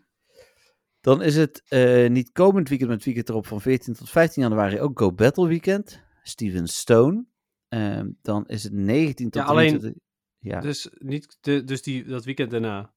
Dan 1.00 1.22
is 1.22 1.36
het 1.36 1.62
niet 2.08 2.32
komend 2.32 2.68
weekend, 2.68 2.88
maar 2.88 2.98
het 2.98 3.06
weekend 3.06 3.28
erop 3.28 3.46
van 3.46 3.60
14 3.60 3.94
tot 3.94 4.10
15 4.10 4.42
januari 4.42 4.80
ook 4.80 4.98
Go 4.98 5.12
Battle 5.12 5.48
Weekend. 5.48 6.02
Steven 6.22 6.66
Stone. 6.66 7.24
Ehm, 7.70 8.08
dan 8.22 8.46
is 8.46 8.62
het 8.62 8.72
19 8.72 9.30
tot 9.30 9.42
Ja, 9.42 9.48
alleen- 9.48 9.66
23 9.68 10.02
Ja, 10.38 10.60
Dus, 10.60 10.88
niet 10.98 11.38
de, 11.40 11.64
dus 11.64 11.82
die, 11.82 12.04
dat 12.04 12.24
weekend 12.24 12.50
daarna. 12.50 12.92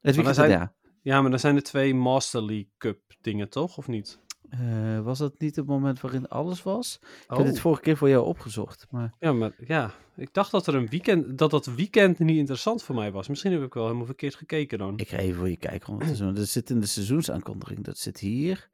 het 0.00 0.14
weekend 0.14 0.36
zijn- 0.36 0.50
ja. 0.50 0.74
Ja, 1.02 1.20
maar 1.20 1.30
dan 1.30 1.38
zijn 1.40 1.56
er 1.56 1.62
twee 1.62 1.94
Master 1.94 2.40
League 2.44 2.70
Cup 2.78 3.00
dingen, 3.20 3.48
toch? 3.48 3.78
Of 3.78 3.88
niet? 3.88 4.18
Eh, 4.48 5.00
was 5.00 5.18
dat 5.18 5.38
niet 5.40 5.56
het 5.56 5.66
moment 5.66 6.00
waarin 6.00 6.28
alles 6.28 6.62
was? 6.62 6.98
Ik 7.02 7.30
Oh, 7.30 7.36
heb 7.36 7.46
dit 7.46 7.60
vorige 7.60 7.82
keer 7.82 7.96
voor 7.96 8.08
jou 8.08 8.26
opgezocht. 8.26 8.86
Maar 8.90 9.14
ja, 9.18 9.32
maar 9.32 9.52
ja. 9.66 9.94
Ik 10.16 10.32
dacht 10.32 10.50
dat 10.50 10.66
er 10.66 10.74
een 10.74 10.88
weekend, 10.88 11.38
dat 11.38 11.50
dat 11.50 11.66
weekend 11.66 12.18
niet 12.18 12.36
interessant 12.36 12.82
voor 12.82 12.94
mij 12.94 13.12
was. 13.12 13.28
Misschien 13.28 13.52
heb 13.52 13.62
ik 13.62 13.74
wel 13.74 13.84
helemaal 13.84 14.06
verkeerd 14.06 14.34
gekeken 14.34 14.78
dan. 14.78 14.98
ik 14.98 15.08
ga 15.08 15.16
even 15.16 15.38
voor 15.38 15.48
je 15.50 15.56
kijken. 15.56 15.98
Want 15.98 16.36
dat 16.36 16.48
zit 16.48 16.70
in 16.70 16.80
de 16.80 16.86
seizoensaankondiging. 16.86 17.84
Dat 17.84 17.98
zit 17.98 18.18
hier. 18.20 18.68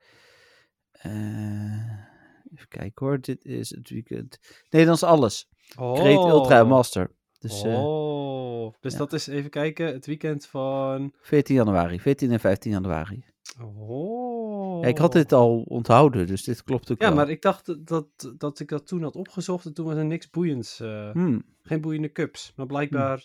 Eh, 0.93 2.11
even 2.55 2.69
kijken 2.69 3.07
hoor. 3.07 3.21
Dit 3.21 3.45
is 3.45 3.71
het 3.71 3.91
weekend. 3.91 4.39
Is 4.71 5.03
alles. 5.03 5.49
Oh. 5.79 5.95
Great 5.99 6.31
Ultra 6.31 6.59
en 6.59 6.67
Master. 6.67 7.11
Dus 7.39 7.63
eh, 7.63 7.85
oh, 7.85 8.75
dus 8.81 8.93
ja. 8.93 8.99
dat 8.99 9.13
is 9.13 9.27
even 9.27 9.51
kijken, 9.51 9.87
het 9.87 10.07
weekend 10.07 10.47
van... 10.47 11.13
14 11.21 11.55
januari. 11.55 12.01
14 12.01 12.31
en 12.31 12.41
15 12.41 12.71
januari. 12.71 13.25
Oh. 13.63 14.83
Ja, 14.83 14.89
ik 14.89 14.99
had 14.99 15.13
dit 15.13 15.33
al 15.33 15.63
onthouden, 15.63 16.27
dus 16.27 16.45
dit 16.45 16.63
klopt 16.63 16.91
ook 16.93 17.01
Ja, 17.01 17.07
wel. 17.07 17.17
maar 17.17 17.29
ik 17.31 17.43
dacht 17.43 17.87
dat- 17.87 18.33
dat, 18.39 18.61
ik 18.61 18.69
dat 18.69 18.87
toen 18.87 19.03
had 19.03 19.17
opgezocht 19.17 19.65
en 19.67 19.75
toen 19.75 19.87
was 19.87 19.97
er 19.97 20.05
niks 20.05 20.31
boeiends. 20.31 20.79
Hmm. 21.13 21.43
Geen 21.63 21.81
boeiende 21.81 22.13
cups, 22.13 22.53
maar 22.57 22.67
blijkbaar 22.67 23.25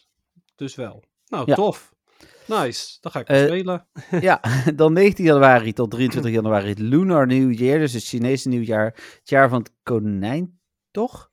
dus 0.56 0.76
wel. 0.76 1.04
Nou, 1.28 1.44
Ja. 1.46 1.56
tof. 1.56 1.96
Nice, 2.48 2.98
dan 3.02 3.12
ga 3.12 3.20
ik 3.20 3.28
Eh, 3.28 3.44
spelen. 3.44 3.88
Ja, 4.30 4.42
dan 4.76 4.94
19 4.94 5.26
januari 5.26 5.74
tot 5.74 5.92
23 5.92 6.32
januari 6.32 6.68
het 6.70 6.80
Lunar 6.80 7.28
New 7.28 7.54
Year, 7.60 7.80
dus 7.80 7.94
het 7.94 8.04
Chinese 8.04 8.50
nieuwjaar. 8.50 8.86
Het 8.86 9.30
jaar 9.30 9.50
van 9.50 9.60
het 9.60 9.72
konijn, 9.84 10.60
toch? 10.92 11.32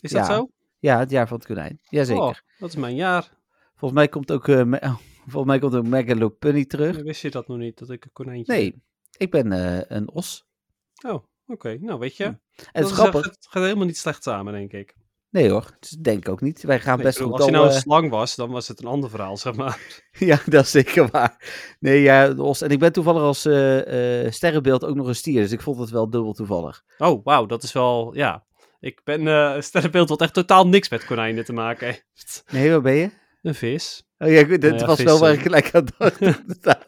Is 0.00 0.10
dat 0.10 0.26
ja. 0.26 0.34
zo? 0.34 0.48
Ja, 0.78 0.98
het 0.98 1.10
jaar 1.10 1.28
van 1.28 1.36
het 1.36 1.46
konijn. 1.46 1.78
Jazeker. 1.82 2.22
Oh, 2.22 2.34
dat 2.58 2.68
is 2.68 2.76
mijn 2.76 2.94
jaar. 2.94 3.30
Volgens 3.74 4.00
mij 4.00 4.08
komt 4.08 4.32
ook, 4.32 4.48
eh, 4.48 4.62
me- 4.64 4.80
oh, 4.82 4.96
volgens 5.32 5.44
mij 5.46 5.58
komt 5.58 5.74
ook 5.74 5.86
Megalopunny 5.86 6.64
terug. 6.64 6.96
Wist 7.02 7.22
je 7.22 7.30
dat 7.30 7.48
nog 7.48 7.58
niet, 7.58 7.78
dat 7.78 7.90
ik 7.90 8.04
een 8.04 8.12
konijntje 8.12 8.52
Nee, 8.52 8.82
ik 9.16 9.30
ben 9.30 9.52
eh, 9.52 9.96
een 9.96 10.10
os. 10.10 10.46
Oh, 11.06 11.24
oké. 11.46 11.76
Nou, 11.80 11.98
weet 11.98 12.16
je. 12.16 12.24
En 12.24 12.38
het 12.72 12.84
is 12.86 12.92
grappig. 12.92 13.24
echt- 13.26 13.34
Het 13.34 13.46
gaat 13.50 13.62
helemaal 13.62 13.86
niet 13.86 13.98
slecht 13.98 14.22
samen, 14.22 14.52
denk 14.52 14.72
ik. 14.72 14.94
Nee 15.36 15.50
hoor, 15.50 15.64
dat 15.80 15.96
denk 16.00 16.18
ik 16.18 16.28
ook 16.28 16.40
niet. 16.40 16.62
Wij 16.62 16.80
gaan 16.80 16.96
Nee, 16.96 17.06
best 17.06 17.18
bedoel, 17.18 17.32
goed 17.32 17.40
als 17.40 17.50
je 17.50 17.56
nou 17.56 17.66
een 17.66 17.74
eh, 17.74 17.80
slang 17.80 18.10
was, 18.10 18.34
dan 18.34 18.50
was 18.50 18.68
het 18.68 18.80
een 18.82 18.88
ander 18.88 19.10
verhaal, 19.10 19.36
zeg 19.36 19.54
maar. 19.54 19.78
Ja, 20.18 20.40
dat 20.46 20.64
is 20.64 20.70
zeker 20.70 21.08
waar. 21.10 21.36
Nee, 21.80 22.02
ja, 22.02 22.34
os. 22.36 22.62
En 22.62 22.70
ik 22.70 22.78
ben 22.78 22.92
toevallig 22.92 23.22
als 23.22 23.44
eh, 23.44 24.24
eh, 24.24 24.32
sterrenbeeld 24.32 24.84
ook 24.84 24.94
nog 24.94 25.06
een 25.06 25.14
stier, 25.14 25.40
dus 25.40 25.52
ik 25.52 25.60
vond 25.60 25.78
het 25.78 25.90
wel 25.90 26.10
dubbel 26.10 26.32
toevallig. 26.32 26.82
Oh, 26.98 27.24
wauw, 27.24 27.46
dat 27.46 27.62
is 27.62 27.72
wel, 27.72 28.14
ja. 28.14 28.46
Ik 28.80 29.00
ben 29.04 29.26
een 29.26 29.62
sterrenbeeld 29.62 30.08
wat 30.08 30.20
echt 30.20 30.34
totaal 30.34 30.68
niks 30.68 30.88
met 30.88 31.04
konijnen 31.04 31.44
te 31.44 31.52
maken 31.52 31.86
heeft. 31.86 32.44
Nee, 32.52 32.70
waar 32.70 32.82
ben 32.82 32.94
je? 32.94 33.10
Een 33.42 33.54
vis. 33.54 34.04
Oh 34.18 34.30
ja, 34.30 34.44
dat 34.44 34.60
Nou 34.60 34.76
ja, 34.76 34.86
was 34.86 35.02
wel 35.02 35.18
waar 35.18 35.32
ik 35.32 35.40
gelijk 35.40 35.74
aan 35.74 35.86
dacht. 35.98 36.18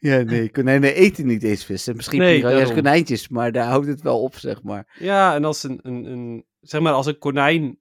Ja, 0.00 0.22
nee, 0.22 0.50
konijnen 0.50 0.94
eten 0.94 1.26
niet 1.26 1.42
eens 1.42 1.64
vissen. 1.64 1.96
Misschien 1.96 2.18
Nee, 2.18 2.72
konijntjes, 2.72 3.28
maar 3.28 3.52
daar 3.52 3.66
houdt 3.66 3.86
het 3.86 4.02
wel 4.02 4.22
op, 4.22 4.36
zeg 4.38 4.62
maar. 4.62 4.96
Ja, 4.98 5.34
en 5.34 5.44
als 5.44 5.62
een, 5.62 5.78
een, 5.82 6.04
een 6.04 6.44
zeg 6.62 6.80
maar, 6.80 6.92
als 6.92 7.06
een 7.06 7.18
konijn 7.18 7.78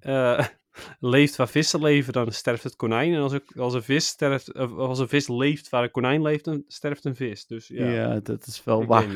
eh, 0.00 0.46
leeft 1.00 1.36
waar 1.36 1.48
vissen 1.48 1.82
leven, 1.82 2.12
dan 2.12 2.32
sterft 2.32 2.62
het 2.62 2.76
konijn. 2.76 3.14
En 3.14 3.20
als 3.20 3.32
een, 3.32 3.42
als 3.56 3.74
een 3.74 3.82
vis 3.82 4.06
sterft, 4.06 4.54
of 4.54 4.72
als 4.72 4.98
een 4.98 5.08
vis 5.08 5.28
leeft 5.28 5.68
waar 5.68 5.82
een 5.82 5.90
konijn 5.90 6.22
leeft, 6.22 6.44
dan 6.44 6.64
sterft 6.66 7.04
een 7.04 7.16
vis. 7.16 7.46
Dus 7.46 7.68
ja, 7.68 7.90
Ja, 7.90 8.20
dat 8.20 8.46
is 8.46 8.64
wel 8.64 8.86
waar. 8.86 9.06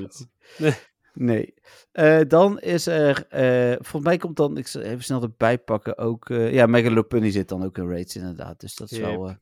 Nee. 1.19 1.55
Eh, 1.93 2.21
dan 2.29 2.61
is 2.61 2.87
er, 2.87 3.27
eh, 3.29 3.73
volgens 3.73 4.05
mij 4.05 4.17
komt 4.17 4.37
dan, 4.37 4.57
ik 4.57 4.67
zal 4.67 4.83
even 4.83 5.05
snel 5.05 5.23
erbij 5.23 5.59
pakken, 5.59 5.99
ook, 5.99 6.29
ja, 6.29 6.67
Megalopunny 6.67 7.31
zit 7.31 7.49
dan 7.49 7.65
ook 7.65 7.79
in 7.79 7.89
raids 7.89 8.17
inderdaad. 8.17 8.61
Dus 8.61 8.75
dat 8.75 8.91
is 8.91 8.99
wel 8.99 9.29
Yep. 9.29 9.39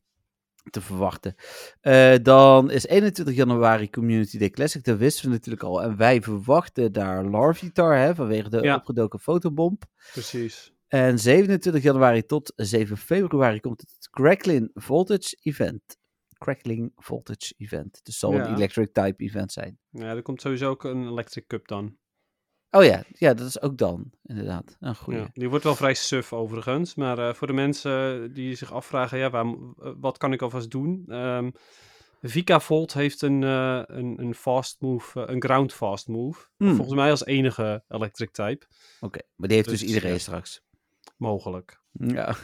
Te 0.71 0.81
verwachten. 0.81 1.35
Eh, 1.81 2.15
dan 2.23 2.71
is 2.71 2.87
21 2.87 3.35
januari 3.35 3.91
Community 3.91 4.39
Day 4.39 4.51
Classic, 4.51 4.85
dat 4.85 4.99
wisten 4.99 5.25
we 5.27 5.31
natuurlijk 5.33 5.63
al. 5.65 5.83
En 5.83 5.97
wij 5.97 6.23
verwachten 6.23 6.93
daar 6.93 7.25
Larvitar, 7.25 7.97
hè, 7.97 8.15
vanwege 8.15 8.49
de 8.49 8.63
Ja. 8.63 8.75
opgedoken 8.77 9.19
fotobomb. 9.21 9.85
Precies. 10.13 10.73
En 10.89 11.19
27 11.19 11.83
januari 11.83 12.27
tot 12.27 12.53
7 12.57 12.97
februari 12.97 13.61
komt 13.61 13.81
het 13.81 14.09
Crackling 14.11 14.71
Voltage 14.75 15.37
Event. 15.43 15.83
Crackling 16.39 16.93
Voltage 16.97 17.55
Event. 17.59 17.93
Dus 17.93 18.01
het 18.03 18.15
zal 18.15 18.33
Ja. 18.33 18.47
een 18.49 18.55
Electric 18.55 18.93
Type 18.93 19.25
event 19.25 19.53
zijn. 19.53 19.79
Ja, 19.91 20.15
er 20.15 20.23
komt 20.23 20.41
sowieso 20.41 20.71
ook 20.71 20.85
een 20.85 21.07
Electric 21.09 21.47
Cup 21.47 21.69
dan. 21.69 21.97
Oh 22.75 22.85
ja, 22.85 23.03
ja, 23.13 23.35
dat 23.35 23.47
is 23.47 23.61
ook 23.61 23.79
dan, 23.79 24.11
inderdaad. 24.23 24.77
Een 24.81 24.97
goede. 24.97 25.19
Ja, 25.19 25.29
die 25.33 25.49
wordt 25.49 25.65
wel 25.65 25.75
vrij 25.75 25.95
suf 25.95 26.33
overigens. 26.33 26.95
Maar 26.95 27.19
eh, 27.19 27.35
voor 27.35 27.47
de 27.47 27.53
mensen 27.53 28.33
die 28.33 28.55
zich 28.55 28.73
afvragen, 28.73 29.19
ja, 29.19 29.31
waar, 29.31 29.45
eh, 29.45 29.93
wat 30.01 30.19
kan 30.19 30.33
ik 30.33 30.43
alvast 30.43 30.71
doen? 30.71 31.05
Ehm 31.09 31.51
Vika 32.27 32.61
Volt 32.61 32.93
heeft 32.93 33.23
een, 33.23 33.43
eh, 33.43 33.83
een, 33.87 34.21
een 34.21 34.35
fast 34.35 34.81
move, 34.81 35.25
eh, 35.25 35.35
een 35.35 35.43
ground 35.43 35.73
fast 35.73 36.09
move. 36.09 36.47
Hmm. 36.57 36.75
Volgens 36.75 36.97
mij 36.97 37.11
als 37.11 37.25
enige 37.25 37.85
electric 37.89 38.31
type. 38.31 38.67
Oké, 39.01 39.21
maar 39.35 39.49
die 39.49 39.57
heeft 39.57 39.69
dus, 39.69 39.81
Dus, 39.81 39.89
iedereen 39.89 40.13
ja. 40.13 40.19
straks. 40.19 40.63
Mogelijk. 41.17 41.83
Ja. 41.99 42.35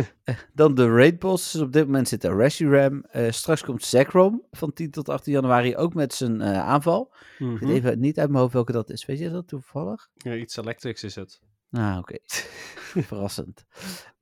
Dan 0.54 0.74
de 0.74 0.88
raid 0.90 1.18
bosses. 1.18 1.60
Op 1.60 1.72
dit 1.72 1.84
moment 1.84 2.08
zit 2.08 2.24
er 2.24 2.36
Reshiram. 2.36 3.04
Eh 3.04 3.30
straks 3.30 3.62
komt 3.64 3.84
Zekrom 3.84 4.42
van 4.50 4.72
10 4.72 4.90
tot 4.90 5.08
18 5.08 5.32
januari 5.32 5.76
ook 5.76 5.94
met 5.94 6.14
zijn 6.14 6.40
eh, 6.40 6.58
aanval. 6.58 7.14
Ik 7.38 7.46
Mhm. 7.46 7.66
weet 7.66 7.76
even 7.76 7.98
niet 8.00 8.18
uit 8.18 8.28
mijn 8.28 8.40
hoofd 8.40 8.52
welke 8.52 8.72
dat 8.72 8.90
is. 8.90 9.06
Weet 9.06 9.18
je 9.18 9.30
dat 9.30 9.48
toevallig? 9.48 10.08
Ja, 10.14 10.34
iets 10.34 10.56
electrics 10.56 11.04
is 11.04 11.14
het. 11.14 11.40
Ah, 11.70 11.96
oké. 11.98 12.16
Verrassend. 13.08 13.64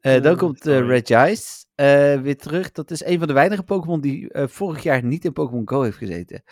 Eh, 0.00 0.22
dan 0.22 0.36
komt 0.36 0.60
sorry. 0.62 0.88
Regice 0.88 1.64
weer 2.22 2.36
terug. 2.36 2.72
Dat 2.72 2.90
is 2.90 3.04
een 3.04 3.18
van 3.18 3.26
de 3.28 3.32
weinige 3.34 3.62
Pokémon 3.62 4.00
die 4.00 4.28
vorig 4.32 4.82
jaar 4.82 5.04
niet 5.04 5.24
in 5.24 5.32
Pokémon 5.32 5.68
Go 5.68 5.82
heeft 5.82 5.96
gezeten. 5.96 6.42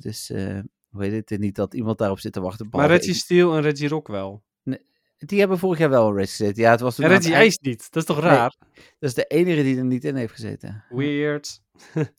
Dus, 0.00 0.28
hoe 0.88 1.04
heet 1.04 1.28
het? 1.30 1.40
Niet 1.40 1.54
dat 1.56 1.74
iemand 1.74 1.98
daarop 1.98 2.18
zit 2.18 2.32
te 2.32 2.40
wachten. 2.40 2.64
Maar 2.64 2.70
behalve 2.72 2.94
Reggie 2.94 3.12
ik. 3.14 3.18
Steel 3.20 3.54
en 3.56 3.62
Reggie 3.62 3.88
Rock 3.88 4.08
wel. 4.08 4.42
Die 5.18 5.38
hebben 5.38 5.58
vorig 5.58 5.78
jaar 5.78 5.90
wel 5.90 6.08
een 6.08 6.16
race 6.16 6.30
gezeten. 6.36 6.62
Ja, 6.62 6.70
het 6.70 6.80
was 6.80 6.94
toen 6.94 7.06
Reggie 7.06 7.24
eind- 7.34 7.42
IJs 7.42 7.58
niet. 7.58 7.92
Dat 7.92 8.02
is 8.02 8.08
toch 8.08 8.20
Nee. 8.20 8.30
raar? 8.30 8.54
Dat 8.74 9.08
is 9.10 9.14
de 9.14 9.24
enige 9.24 9.62
die 9.62 9.78
er 9.78 9.84
niet 9.84 10.04
in 10.04 10.16
heeft 10.16 10.32
gezeten. 10.32 10.84
Weird. 10.88 11.60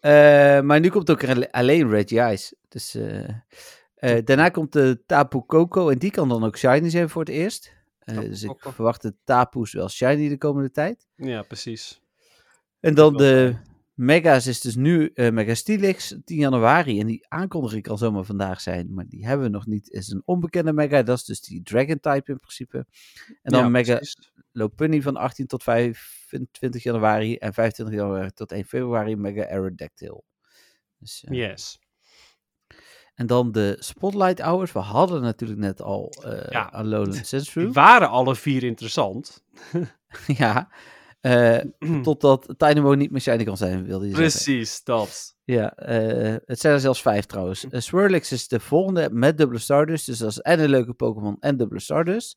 Eh, 0.00 0.60
maar 0.60 0.80
nu 0.80 0.88
komt 0.88 1.10
ook 1.10 1.24
alleen 1.50 1.88
Reggie 1.90 2.20
Ice. 2.32 2.56
Dus, 2.68 2.94
eh, 2.94 3.28
eh, 3.94 4.24
daarna 4.24 4.48
komt 4.48 4.72
de 4.72 5.02
Tapu 5.06 5.40
Koko. 5.40 5.88
En 5.88 5.98
die 5.98 6.10
kan 6.10 6.28
dan 6.28 6.44
ook 6.44 6.56
shiny 6.56 6.90
zijn 6.90 7.08
voor 7.08 7.20
het 7.22 7.30
eerst. 7.30 7.72
Dus 8.04 8.42
ik 8.42 8.54
verwacht 8.58 9.02
de 9.02 9.14
Tapu's 9.24 9.72
wel 9.72 9.88
shiny 9.88 10.28
de 10.28 10.38
komende 10.38 10.70
tijd. 10.70 11.06
Ja, 11.16 11.42
precies. 11.42 12.00
En 12.80 12.94
dan 12.94 13.16
de 13.16 13.54
Mega's 13.94 14.46
is 14.46 14.60
dus 14.60 14.74
nu 14.74 15.10
eh 15.14 15.30
Mega 15.32 15.54
Steelix 15.54 16.14
10 16.24 16.36
januari. 16.38 17.00
En 17.00 17.06
die 17.06 17.26
aankondiging 17.28 17.82
kan 17.82 17.98
zomaar 17.98 18.24
vandaag 18.24 18.60
zijn. 18.60 18.94
Maar 18.94 19.06
die 19.08 19.26
hebben 19.26 19.46
we 19.46 19.52
nog 19.52 19.66
niet. 19.66 19.90
Is 19.90 20.08
een 20.08 20.22
onbekende 20.24 20.72
Mega. 20.72 21.02
Dat 21.02 21.16
is 21.18 21.24
dus 21.24 21.40
die 21.40 21.62
Dragon 21.62 22.00
type 22.00 22.30
in 22.32 22.38
principe. 22.38 22.86
En 23.42 23.52
dan 23.52 23.60
Ja, 23.60 23.68
Mega 23.68 23.96
precies. 23.96 24.32
Lopunny 24.52 25.02
van 25.02 25.16
18 25.16 25.46
tot 25.46 25.62
25 25.62 26.82
januari. 26.82 27.36
En 27.36 27.54
25 27.54 27.96
januari 27.96 28.30
tot 28.30 28.52
1 28.52 28.64
februari 28.64 29.16
Mega 29.16 29.42
Aerodactyl. 29.48 30.24
Dus, 30.98 31.24
eh, 31.24 31.36
Yes. 31.36 31.80
En 33.14 33.26
dan 33.26 33.52
de 33.52 33.76
Spotlight 33.78 34.40
Hours. 34.40 34.72
We 34.72 34.78
hadden 34.78 35.22
natuurlijk 35.22 35.60
net 35.60 35.82
al 35.82 36.12
eh 36.24 36.50
Ja. 36.50 36.62
Alolan 36.72 37.22
Die 37.54 37.72
waren 37.72 38.08
alle 38.08 38.36
vier 38.36 38.62
interessant. 38.62 39.44
ja. 40.26 40.70
Eh, 41.22 41.58
totdat 42.02 42.54
Dynamo 42.56 42.94
niet 42.94 43.10
meer 43.10 43.20
shiny 43.20 43.44
kan 43.44 43.56
zijn, 43.56 43.84
wilde 43.84 44.04
je 44.08 44.14
zeggen. 44.14 44.30
Precies, 44.30 44.84
dat. 44.84 45.36
Ja, 45.44 45.74
eh, 45.74 46.36
het 46.44 46.60
zijn 46.60 46.74
er 46.74 46.80
zelfs 46.80 47.02
vijf 47.02 47.24
trouwens. 47.26 47.64
Uh, 47.70 47.80
Swirlix 47.80 48.32
is 48.32 48.48
de 48.48 48.60
volgende 48.60 49.08
met 49.12 49.38
dubbele 49.38 49.58
Stardust. 49.60 50.06
Dus 50.06 50.18
dat 50.18 50.30
is 50.30 50.38
en 50.38 50.60
een 50.60 50.68
leuke 50.68 50.92
Pokémon 50.92 51.36
en 51.40 51.56
dubbele 51.56 51.80
Stardust. 51.80 52.36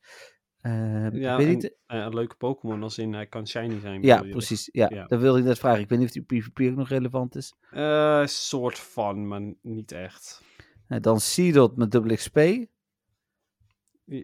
Eh, 0.61 1.11
Ja, 1.11 1.37
weet 1.37 1.47
en, 1.47 1.53
niet, 1.53 1.75
eh, 1.85 1.99
een 1.99 2.13
leuke 2.13 2.35
Pokémon 2.35 2.83
als 2.83 2.97
in 2.97 3.13
hij 3.13 3.25
kan 3.27 3.47
shiny 3.47 3.79
zijn. 3.79 4.01
ja, 4.01 4.21
je? 4.23 4.29
precies. 4.29 4.69
Ja, 4.71 4.89
Ja. 4.93 5.05
dat 5.05 5.19
wilde 5.19 5.39
ik 5.39 5.45
net 5.45 5.59
vragen. 5.59 5.81
Ik 5.81 5.89
weet 5.89 5.99
niet 5.99 6.07
of 6.07 6.13
die 6.25 6.41
PvP 6.41 6.59
ook 6.71 6.75
nog 6.77 6.89
relevant 6.89 7.35
is. 7.35 7.53
Eh, 7.71 8.25
soort 8.25 8.79
van, 8.79 9.27
maar 9.27 9.41
niet 9.61 9.91
echt. 9.91 10.41
Eh, 10.87 11.01
dan 11.01 11.19
Seedot 11.19 11.77
met 11.77 11.91
dubbele 11.91 12.15
XP. 12.15 12.39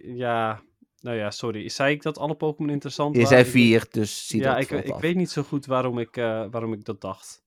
Ja, 0.03 0.61
nou 1.01 1.17
ja, 1.17 1.31
sorry. 1.31 1.69
Zei 1.69 1.93
ik 1.93 2.01
dat 2.01 2.17
alle 2.17 2.35
Pokémon 2.35 2.71
interessant 2.71 3.15
Je 3.15 3.21
waren? 3.21 3.37
zei 3.37 3.47
Ik- 3.49 3.53
vier, 3.61 3.85
dus 3.91 4.27
Seedot 4.27 4.47
Ja, 4.47 4.57
ik, 4.57 4.67
valt 4.67 4.85
ik 4.85 4.91
af. 4.91 5.01
weet 5.01 5.15
niet 5.15 5.29
zo 5.29 5.43
goed 5.43 5.65
waarom 5.65 5.99
ik, 5.99 6.17
eh, 6.17 6.45
waarom 6.51 6.73
ik 6.73 6.85
dat 6.85 7.01
dacht. 7.01 7.39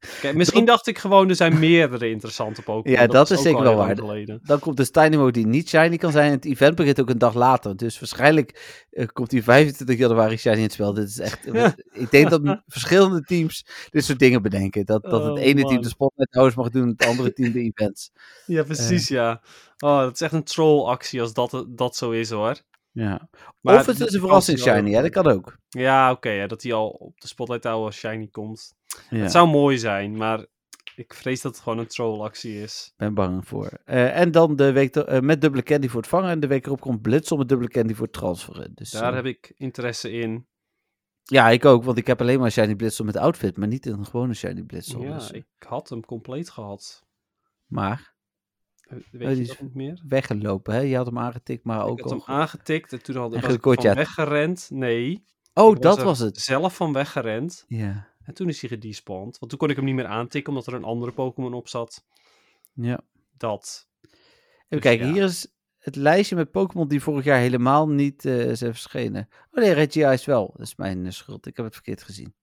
Kijk, 0.20 0.34
misschien 0.36 0.64
dacht 0.64 0.86
ik 0.86 0.98
gewoon, 0.98 1.28
er 1.28 1.36
zijn 1.36 1.58
meerdere 1.58 2.10
interessante 2.10 2.62
Pokémon. 2.68 3.00
Ja, 3.00 3.06
dat 3.06 3.30
is 3.30 3.42
zeker 3.42 3.62
wel 3.62 3.76
waar. 3.76 3.96
geleden. 3.96 4.40
Dan 4.42 4.58
komt 4.58 4.76
dus 4.76 4.90
Dynamo 4.90 5.30
die 5.30 5.46
niet 5.46 5.68
shiny 5.68 5.96
kan 5.96 6.12
zijn. 6.12 6.26
En 6.26 6.32
het 6.32 6.44
event 6.44 6.74
begint 6.76 7.00
ook 7.00 7.08
een 7.10 7.18
dag 7.18 7.34
later. 7.34 7.76
Dus 7.76 7.98
waarschijnlijk 7.98 8.84
eh, 8.90 9.06
komt 9.12 9.30
die 9.30 9.42
25 9.42 9.98
januari 9.98 10.36
shiny 10.36 10.56
in 10.56 10.62
het 10.62 10.72
spel. 10.72 10.92
Dit 10.94 11.08
is 11.08 11.18
echt... 11.18 11.46
ik 11.92 12.10
denk 12.10 12.30
dat 12.30 12.62
verschillende 12.66 13.20
teams 13.20 13.66
dit 13.90 14.04
soort 14.04 14.18
dingen 14.18 14.42
bedenken. 14.42 14.84
Dat, 14.84 15.02
dat 15.02 15.22
het 15.24 15.32
Oh, 15.32 15.40
ene 15.40 15.64
team 15.64 15.82
de 15.82 15.88
Spotlight 15.88 16.34
Hours 16.34 16.54
mag 16.54 16.70
doen. 16.70 16.88
Het 16.88 17.06
andere 17.06 17.32
team 17.32 17.52
de 17.52 17.60
events. 17.60 18.10
Ja, 18.46 18.62
precies, 18.62 19.08
ja. 19.08 19.40
Oh, 19.78 19.98
dat 20.00 20.14
is 20.14 20.20
echt 20.20 20.32
een 20.32 20.44
trollactie 20.44 21.20
als 21.20 21.32
dat, 21.32 21.64
dat 21.68 21.96
zo 21.96 22.10
is, 22.10 22.30
hoor. 22.30 22.56
Ja. 22.96 23.28
Maar 23.60 23.78
of 23.78 23.86
het 23.86 24.00
is 24.00 24.12
een 24.12 24.20
verrassing 24.20 24.58
shiny. 24.58 24.90
Ja, 24.90 25.02
dat 25.02 25.10
kan 25.10 25.26
ook. 25.26 25.56
Ja, 25.68 26.10
oké, 26.10 26.46
dat 26.46 26.62
hij 26.62 26.72
al 26.72 26.88
op 26.88 27.20
de 27.20 27.26
Spotlight 27.26 27.62
Tower 27.62 27.84
als 27.86 27.96
shiny 27.96 28.28
komt. 28.28 28.74
Ja, 29.10 29.16
Het 29.18 29.30
zou 29.30 29.48
mooi 29.48 29.78
zijn, 29.78 30.16
maar 30.16 30.46
ik 30.94 31.14
vrees 31.14 31.40
dat 31.40 31.52
het 31.52 31.62
gewoon 31.62 31.78
een 31.78 31.86
trollactie 31.86 32.62
is. 32.62 32.92
ben 32.96 33.14
bang 33.14 33.48
voor. 33.48 33.70
Eh, 33.84 34.18
en 34.20 34.30
dan 34.30 34.56
de 34.56 34.72
week 34.72 34.96
eh, 34.96 35.20
met 35.20 35.40
dubbele 35.40 35.62
candy 35.62 35.88
voor 35.88 36.00
het 36.00 36.10
vangen. 36.10 36.30
En 36.30 36.40
de 36.40 36.46
week 36.46 36.66
erop 36.66 36.80
komt 36.80 37.02
Blitzel 37.02 37.36
met 37.36 37.48
dubbele 37.48 37.70
candy 37.70 37.94
voor 37.94 38.04
het 38.04 38.14
transferen. 38.14 38.72
Dus, 38.74 38.90
Daar 38.90 39.10
eh, 39.10 39.14
heb 39.16 39.24
ik 39.24 39.52
interesse 39.56 40.10
in. 40.10 40.46
Ja, 41.22 41.48
ik 41.48 41.64
ook. 41.64 41.84
Want 41.84 41.98
ik 41.98 42.06
heb 42.06 42.20
alleen 42.20 42.40
maar 42.40 42.50
shiny 42.50 42.74
Blitzel 42.74 43.04
met 43.04 43.16
outfit. 43.16 43.56
Maar 43.56 43.68
niet 43.68 43.86
een 43.86 44.04
gewone 44.04 44.34
shiny 44.34 44.62
Blitzel. 44.62 45.02
Ja, 45.02 45.14
dus, 45.14 45.30
ik 45.30 45.46
had 45.58 45.88
hem 45.88 46.04
compleet 46.04 46.50
gehad. 46.50 47.06
Maar 47.66 48.15
Eh, 48.86 48.96
Oh, 48.96 49.02
Weet 49.10 49.36
je 49.36 49.42
is- 49.42 49.48
dat 49.48 49.60
niet 49.60 49.74
meer? 49.74 50.02
weggelopen, 50.08 50.74
hè? 50.74 50.80
Je 50.80 50.96
had 50.96 51.06
hem 51.06 51.18
aangetikt, 51.18 51.64
maar 51.64 51.84
ook 51.84 51.98
ik 51.98 52.04
had 52.04 52.12
al... 52.12 52.22
hem 52.26 52.36
aangetikt 52.36 52.92
en 52.92 53.02
toen 53.02 53.16
had 53.16 53.32
En 53.34 53.40
was 53.40 53.52
ik 53.52 53.62
van 53.62 53.94
weggerend. 53.94 54.68
Nee. 54.72 55.24
Oh, 55.54 55.78
dat 55.80 55.98
er 55.98 56.04
was 56.04 56.18
het. 56.18 56.38
zelf 56.38 56.76
van 56.76 56.92
weggerend. 56.92 57.64
Ja. 57.68 58.08
En 58.24 58.34
toen 58.34 58.48
is 58.48 58.60
hij 58.60 58.70
gedespawned. 58.70 59.38
Want 59.38 59.50
toen 59.50 59.58
kon 59.60 59.70
ik 59.70 59.76
hem 59.76 59.84
niet 59.84 59.94
meer 59.94 60.06
aantikken, 60.06 60.52
omdat 60.52 60.66
er 60.66 60.74
een 60.74 60.84
andere 60.84 61.12
Pokémon 61.12 61.54
op 61.54 61.68
zat. 61.68 62.04
ja. 62.72 63.00
Dat. 63.36 63.88
Even 64.02 64.16
Dus 64.68 64.80
kijken, 64.80 65.06
ja. 65.06 65.12
hier 65.12 65.22
is 65.22 65.46
het 65.78 65.96
lijstje 65.96 66.36
met 66.36 66.50
Pokémon 66.50 66.88
die 66.88 67.02
vorig 67.02 67.24
jaar 67.24 67.38
helemaal 67.38 67.88
niet 67.88 68.24
eh, 68.24 68.34
zijn 68.34 68.72
verschenen. 68.72 69.28
Oh 69.50 69.60
nee, 69.62 69.72
Regice 69.72 70.22
wel. 70.30 70.52
Dat 70.56 70.66
is 70.66 70.76
mijn 70.76 71.06
eh, 71.06 71.12
schuld. 71.12 71.46
Ik 71.46 71.56
heb 71.56 71.64
het 71.64 71.74
verkeerd 71.74 72.02
gezien. 72.02 72.34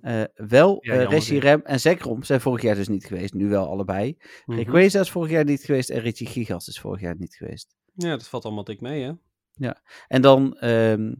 Eh, 0.00 0.22
wel, 0.34 0.78
Ja, 0.80 0.92
eh 0.94 1.08
Reshiram 1.08 1.60
en 1.64 1.80
Zekrom 1.80 2.22
zijn 2.22 2.40
vorig 2.40 2.62
jaar 2.62 2.74
dus 2.74 2.88
niet 2.88 3.04
geweest. 3.06 3.34
Nu 3.34 3.48
wel 3.48 3.66
allebei. 3.68 4.16
Mhm. 4.46 4.58
Rayquaza 4.58 5.00
is 5.00 5.10
vorig 5.10 5.30
jaar 5.30 5.44
niet 5.44 5.64
geweest 5.64 5.90
en 5.90 6.00
Regigigas 6.00 6.68
is 6.68 6.80
vorig 6.80 7.00
jaar 7.00 7.14
niet 7.18 7.34
geweest. 7.34 7.74
Ja, 7.94 8.10
dat 8.10 8.28
valt 8.28 8.44
allemaal 8.44 8.64
dik 8.64 8.80
mee, 8.80 9.02
hè? 9.02 9.12
En 10.08 10.22
dan 10.22 10.58
ehm, 10.58 11.14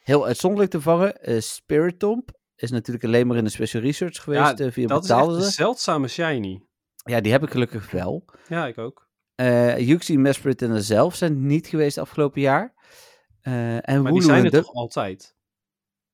heel 0.00 0.26
uitzonderlijk 0.26 0.70
te 0.70 0.80
vangen, 0.80 1.22
eh 1.22 1.40
Spiritomb 1.40 2.30
is 2.56 2.70
natuurlijk 2.70 3.04
alleen 3.04 3.26
maar 3.26 3.36
in 3.36 3.44
de 3.44 3.50
Special 3.50 3.82
Research 3.82 4.22
geweest 4.22 4.62
via 4.72 4.86
Dat 4.86 5.04
is 5.04 5.10
een 5.10 5.42
ze. 5.42 5.50
zeldzame 5.50 6.08
shiny. 6.08 6.62
Ja, 7.04 7.20
die 7.20 7.32
heb 7.32 7.42
ik 7.42 7.50
gelukkig 7.50 7.90
wel. 7.90 8.24
Ja, 8.48 8.66
ik 8.66 8.78
ook. 8.78 9.08
Eh 9.34 9.78
Yuxi, 9.78 10.18
Mesprit 10.18 10.62
en 10.62 10.82
zelf 10.82 11.14
zijn 11.14 11.46
niet 11.46 11.66
geweest 11.66 11.98
afgelopen 11.98 12.40
jaar. 12.40 12.74
En 13.40 13.82
Maar 13.82 13.96
Wooloo 13.96 14.12
die 14.12 14.22
zijn 14.22 14.44
er 14.44 14.50
toch 14.50 14.72
altijd? 14.72 15.34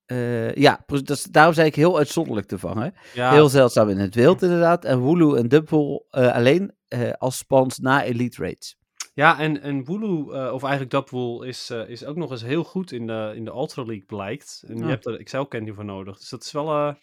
Eh, 0.09 0.55
ja, 0.55 0.85
is, 1.05 1.23
daarom 1.23 1.55
zei 1.55 1.66
ik 1.66 1.75
heel 1.75 1.99
uitzonderlijk 1.99 2.47
te 2.47 2.59
vangen. 2.59 2.94
Ja, 3.14 3.31
Heel 3.33 3.49
zeldzaam 3.49 3.88
in 3.88 3.99
het 3.99 4.14
wild 4.14 4.42
inderdaad. 4.42 4.85
En 4.85 4.99
Wooloo 4.99 5.35
en 5.35 5.49
Dubble 5.49 6.05
eh, 6.11 6.35
alleen 6.35 6.75
eh, 6.88 7.12
als 7.12 7.37
spans 7.37 7.79
na 7.79 8.05
Elite 8.05 8.42
Raids. 8.42 8.77
Ja, 9.14 9.38
en, 9.38 9.62
en 9.62 9.85
Wooloo, 9.85 10.51
of 10.53 10.62
eigenlijk 10.62 10.90
Dubwool, 10.90 11.42
is, 11.42 11.71
is 11.71 12.05
ook 12.05 12.16
nog 12.16 12.31
eens 12.31 12.42
heel 12.42 12.64
goed 12.64 12.92
in 12.92 13.07
de, 13.07 13.33
in 13.35 13.44
de 13.44 13.51
Ultra 13.51 13.83
League 13.83 14.05
blijkt. 14.05 14.62
En 14.66 14.77
je 14.77 14.85
hebt 14.85 15.07
er 15.07 15.18
Excel 15.18 15.49
candy 15.49 15.73
voor 15.73 15.85
nodig. 15.85 16.18
Dus 16.18 16.29
dat 16.29 16.42
is 16.42 16.53
wel, 16.53 16.97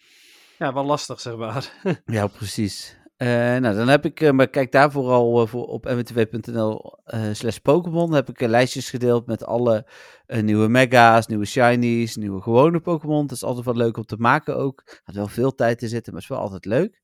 ja, 0.58 0.72
wel 0.72 0.84
lastig, 0.84 1.20
zeg 1.20 1.36
maar. 1.36 1.72
Ja, 2.04 2.26
precies. 2.26 2.96
Eh, 3.16 3.28
nou, 3.28 3.74
dan 3.74 3.88
heb 3.88 4.04
ik, 4.04 4.20
eh, 4.20 4.30
maar 4.30 4.48
kijk 4.48 4.72
daar 4.72 4.90
vooral 4.90 5.42
eh, 5.42 5.46
voor 5.48 5.66
op 5.66 5.84
mwtw.nl 5.84 6.98
slash 7.32 7.56
Pokémon. 7.58 8.12
heb 8.12 8.28
ik 8.28 8.40
lijstjes 8.40 8.90
gedeeld 8.90 9.26
met 9.26 9.44
alle 9.44 9.86
nieuwe 10.26 10.68
mega's, 10.68 11.26
nieuwe 11.26 11.44
shinies, 11.44 12.16
nieuwe 12.16 12.42
gewone 12.42 12.80
Pokémon. 12.80 13.26
Dat 13.26 13.36
is 13.36 13.42
altijd 13.44 13.64
wel 13.64 13.76
leuk 13.76 13.96
om 13.96 14.04
te 14.04 14.16
maken 14.16 14.56
ook. 14.56 15.00
Had 15.04 15.14
wel 15.14 15.26
veel 15.26 15.54
tijd 15.54 15.78
te 15.78 15.88
zitten, 15.88 16.12
maar 16.12 16.22
is 16.22 16.28
wel 16.28 16.38
altijd 16.38 16.64
leuk. 16.64 17.02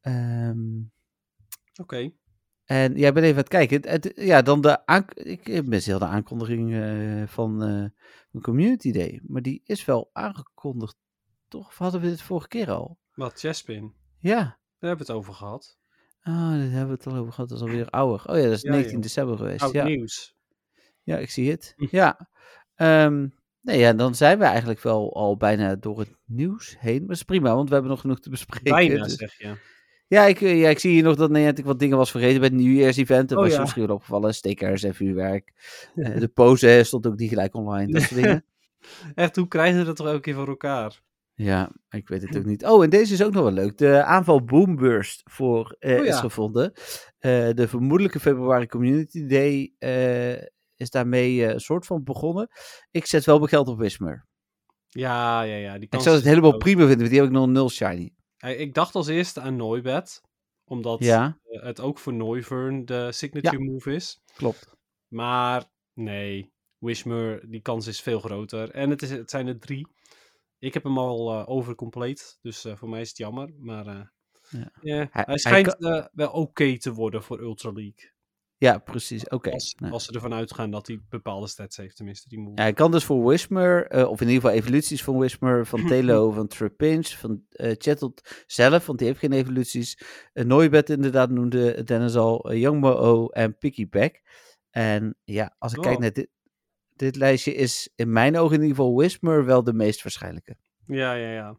Ehm, 0.00 0.58
Oké. 1.80 2.10
en 2.64 2.96
jij 2.96 3.12
bent 3.12 3.24
even 3.26 3.36
aan 3.36 3.40
het 3.42 3.48
kijken. 3.48 3.76
Het, 3.90 4.04
het- 4.04 4.12
ja, 4.16 4.42
dan 4.42 4.60
de 4.60 4.86
aank- 4.86 5.14
ik 5.14 5.66
mis 5.66 5.86
heel 5.86 5.98
de 5.98 6.04
aankondiging 6.04 6.74
van 7.30 7.60
een 7.60 8.40
Community 8.42 8.92
Day. 8.92 9.20
Maar 9.26 9.42
die 9.42 9.60
is 9.64 9.84
wel 9.84 10.10
aangekondigd, 10.12 10.96
toch? 11.48 11.66
Of 11.68 11.78
hadden 11.78 12.00
we 12.00 12.06
dit 12.08 12.22
vorige 12.22 12.48
keer 12.48 12.70
al? 12.70 12.98
Wat, 13.14 13.38
Chespin? 13.38 13.94
Ja. 14.18 14.58
Daar 14.78 14.88
hebben 14.88 15.06
we 15.06 15.12
het 15.12 15.20
over 15.22 15.34
gehad. 15.34 15.78
Ah, 16.20 16.34
daar 16.50 16.58
hebben 16.58 16.86
we 16.86 16.92
het 16.92 17.06
al 17.06 17.16
over 17.16 17.32
gehad. 17.32 17.48
Dat 17.48 17.58
is 17.58 17.64
alweer 17.64 17.88
ouder. 17.90 18.22
Oh 18.26 18.36
ja, 18.36 18.42
dat 18.42 18.52
is 18.52 18.62
Ja, 18.62 18.70
19 18.70 18.92
joh. 18.92 19.02
december 19.02 19.36
geweest. 19.36 19.62
Oud 19.62 19.72
ja. 19.72 19.84
nieuws. 19.84 20.34
ja, 21.02 21.18
ik 21.18 21.30
zie 21.30 21.50
het. 21.50 21.72
Hm. 21.76 21.86
Ja. 21.90 22.28
Ehm, 22.74 23.26
nee, 23.60 23.78
ja, 23.78 23.92
dan 23.92 24.14
zijn 24.14 24.38
we 24.38 24.44
eigenlijk 24.44 24.80
wel 24.82 25.14
al 25.14 25.36
bijna 25.36 25.74
door 25.74 25.98
het 25.98 26.10
nieuws 26.24 26.76
heen. 26.78 26.98
Maar 26.98 27.06
dat 27.08 27.16
is 27.16 27.22
prima, 27.22 27.54
want 27.54 27.66
we 27.68 27.72
hebben 27.74 27.92
nog 27.92 28.00
genoeg 28.00 28.20
te 28.20 28.30
bespreken. 28.30 28.72
Bijna, 28.72 29.02
dus- 29.04 29.14
zeg 29.16 29.38
je. 29.38 29.74
Ja, 30.08 30.24
ik, 30.24 30.40
eh, 30.40 30.60
ja, 30.60 30.68
ik 30.68 30.78
zie 30.78 30.92
hier 30.92 31.02
nog 31.02 31.16
dat 31.16 31.30
Niantic 31.30 31.64
wat 31.64 31.78
dingen 31.78 31.96
was 31.96 32.10
vergeten 32.10 32.40
bij 32.40 32.48
het 32.48 32.56
nieuwjaarsevent. 32.58 33.28
Dat 33.28 33.38
Oh, 33.38 33.44
was 33.44 33.54
ja. 33.54 33.60
misschien 33.60 33.86
wel 33.86 33.94
opgevallen. 33.96 34.34
Stickers 34.34 34.82
en 34.82 34.94
vuurwerk. 34.94 35.52
Eh, 35.94 36.18
de 36.18 36.28
pose 36.28 36.80
stond 36.84 37.06
ook 37.06 37.16
niet 37.16 37.28
gelijk 37.28 37.54
online. 37.54 37.92
Dat 37.92 38.02
soort 38.02 38.14
dingen. 38.22 38.44
Echt, 39.14 39.36
hoe 39.36 39.48
krijgen 39.48 39.78
ze 39.78 39.84
dat 39.84 39.96
toch 39.96 40.06
elke 40.06 40.20
keer 40.20 40.34
voor 40.34 40.48
elkaar? 40.48 41.02
Ja, 41.38 41.70
ik 41.90 42.08
weet 42.08 42.22
het 42.22 42.36
ook 42.36 42.44
niet. 42.44 42.64
Oh, 42.64 42.84
en 42.84 42.90
deze 42.90 43.12
is 43.12 43.22
ook 43.22 43.32
nog 43.32 43.42
wel 43.42 43.52
leuk. 43.52 43.78
De 43.78 44.02
aanval 44.04 44.44
Boomburst 44.44 45.22
voor, 45.24 45.76
eh, 45.78 45.98
Oh 45.98 46.04
ja. 46.04 46.10
is 46.12 46.18
gevonden. 46.18 46.72
Eh, 47.18 47.50
de 47.50 47.68
vermoedelijke 47.68 48.20
februari 48.20 48.66
Community 48.66 49.26
Day 49.26 49.74
eh, 49.78 50.42
is 50.76 50.90
daarmee 50.90 51.44
een 51.44 51.60
soort 51.60 51.86
van 51.86 52.04
begonnen. 52.04 52.48
Ik 52.90 53.06
zet 53.06 53.24
wel 53.24 53.36
mijn 53.38 53.48
geld 53.48 53.68
op 53.68 53.78
Wismer. 53.78 54.26
Ja, 54.86 55.42
ja, 55.42 55.56
ja. 55.56 55.78
Die 55.78 55.88
Ik 55.90 56.00
zou 56.00 56.16
het 56.16 56.24
helemaal 56.24 56.56
prima 56.56 56.78
vinden, 56.78 56.98
want 56.98 57.10
die 57.10 57.18
heb 57.18 57.28
ik 57.28 57.34
nog 57.34 57.46
nul 57.48 57.70
shiny. 57.70 58.14
Ik 58.44 58.74
dacht 58.74 58.94
als 58.94 59.06
eerste 59.06 59.40
aan 59.40 59.56
Noibat. 59.56 60.20
Omdat 60.64 61.04
Ja, 61.04 61.38
het 61.44 61.80
ook 61.80 61.98
voor 61.98 62.14
Noivern 62.14 62.84
de 62.84 63.12
signature 63.12 63.58
move 63.58 63.94
is. 63.94 64.20
klopt. 64.34 64.68
Maar 65.08 65.64
nee, 65.94 66.52
Wishmer, 66.78 67.50
die 67.50 67.60
kans 67.60 67.86
is 67.86 68.00
veel 68.00 68.20
groter. 68.20 68.70
En 68.70 68.90
het, 68.90 69.02
is, 69.02 69.10
het 69.10 69.30
zijn 69.30 69.46
er 69.46 69.58
drie. 69.58 69.86
Ik 70.66 70.74
heb 70.74 70.82
hem 70.84 70.98
al 70.98 71.32
eh 71.32 71.48
overcompleet, 71.48 72.38
dus 72.42 72.64
eh, 72.64 72.76
voor 72.76 72.88
mij 72.88 73.00
is 73.00 73.08
het 73.08 73.16
jammer. 73.18 73.50
Maar 73.58 73.86
eh, 73.86 74.00
Ja. 74.50 74.70
Hij- 74.80 75.08
hij, 75.10 75.24
hij 75.26 75.38
schijnt 75.38 75.76
wel 76.12 76.30
oké 76.30 76.78
te 76.78 76.92
worden 76.92 77.22
voor 77.22 77.40
Ultra 77.40 77.72
League. 77.72 78.14
Ja, 78.58 78.78
precies. 78.78 79.28
Oké. 79.28 79.50
als, 79.50 79.74
als 79.90 80.04
ze 80.04 80.12
ervan 80.12 80.34
uitgaan 80.34 80.70
dat 80.70 80.86
hij 80.86 81.00
bepaalde 81.08 81.46
stats 81.46 81.76
heeft, 81.76 81.96
tenminste 81.96 82.28
die. 82.28 82.40
Ja, 82.40 82.52
hij 82.54 82.72
kan 82.72 82.90
dus 82.90 83.04
voor 83.04 83.22
Whismer, 83.24 83.86
eh, 83.86 84.08
of 84.08 84.20
in 84.20 84.28
ieder 84.28 84.42
geval 84.42 84.56
evoluties 84.58 85.02
van 85.04 85.16
Whismer, 85.16 85.66
van 85.66 85.86
Telo, 85.88 86.30
van 86.30 86.46
Trapinch, 86.46 87.08
van 87.18 87.42
eh 87.50 87.74
Chattot 87.78 88.44
zelf, 88.46 88.86
want 88.86 88.98
die 88.98 89.08
heeft 89.08 89.20
geen 89.20 89.32
evoluties. 89.32 90.00
Uh, 90.32 90.44
Noibat 90.44 90.88
inderdaad 90.88 91.30
noemde 91.30 91.84
Dennis 91.84 92.14
al, 92.16 92.52
uh, 92.52 92.60
Young 92.60 92.80
Mo 92.80 93.26
en 93.28 93.58
Piggyback. 93.58 94.20
En 94.70 95.16
ja, 95.24 95.54
als 95.58 95.72
ik 95.72 95.78
Oh. 95.78 95.84
kijk 95.84 95.98
naar 95.98 96.12
dit, 96.12 96.28
dit 96.96 97.16
lijstje, 97.16 97.54
is 97.54 97.88
in 97.96 98.12
mijn 98.12 98.36
ogen 98.38 98.54
in 98.56 98.62
ieder 98.62 98.76
geval 98.76 98.94
Whismer 98.94 99.44
wel 99.44 99.64
de 99.64 99.72
meest 99.72 100.02
waarschijnlijke. 100.02 100.56
Ja, 100.86 101.12
ja, 101.12 101.30
ja. 101.32 101.56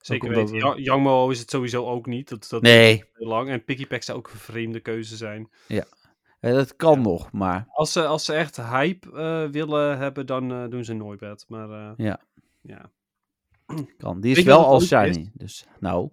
Zeker 0.00 0.28
weten. 0.28 0.54
we- 0.54 0.82
Ja, 0.82 1.30
is 1.30 1.38
het 1.38 1.50
sowieso 1.50 1.86
ook 1.86 2.06
niet. 2.06 2.28
Dat, 2.28 2.46
dat 2.50 2.62
Nee, 2.62 3.04
heel 3.12 3.28
lang. 3.28 3.48
En 3.48 3.64
Piggypack 3.64 4.02
zou 4.02 4.18
ook 4.18 4.30
een 4.32 4.38
vreemde 4.38 4.80
keuze 4.80 5.16
zijn. 5.16 5.50
eh, 5.68 5.82
dat 6.40 6.76
kan 6.76 6.94
Ja. 6.96 7.00
nog, 7.02 7.32
maar 7.32 7.66
Als 7.68 7.92
ze, 7.92 8.06
als 8.06 8.24
ze 8.24 8.32
echt 8.32 8.56
hype 8.56 9.12
eh, 9.12 9.44
willen 9.50 9.98
hebben, 9.98 10.26
dan 10.26 10.52
eh, 10.52 10.68
doen 10.68 10.84
ze 10.84 10.92
Noibat. 10.92 11.44
Maar 11.48 11.70
eh, 11.70 11.92
Ja. 11.96 12.20
ja. 12.60 12.90
kan. 13.98 14.20
Die 14.20 14.30
is 14.30 14.36
Weet 14.36 14.46
wel 14.46 14.56
wat 14.58 14.66
al 14.66 14.80
het 14.80 14.94
ook 14.94 15.02
is? 15.06 15.14
shiny, 15.14 15.30
dus 15.34 15.66
nou, 15.80 16.10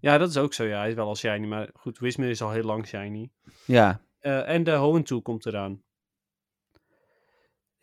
Ja, 0.00 0.18
dat 0.18 0.28
is 0.30 0.36
ook 0.36 0.52
zo. 0.54 0.64
Ja, 0.64 0.78
hij 0.78 0.88
is 0.88 0.94
wel 0.94 1.06
al 1.06 1.16
shiny. 1.16 1.46
Maar 1.46 1.68
goed, 1.74 1.98
Wismer 1.98 2.28
is 2.28 2.42
al 2.42 2.50
heel 2.50 2.62
lang 2.64 2.86
shiny. 2.86 3.30
ja. 3.64 4.00
En 4.20 4.64
de 4.64 4.74
Hoenn 4.76 5.22
komt 5.22 5.46
eraan. 5.46 5.82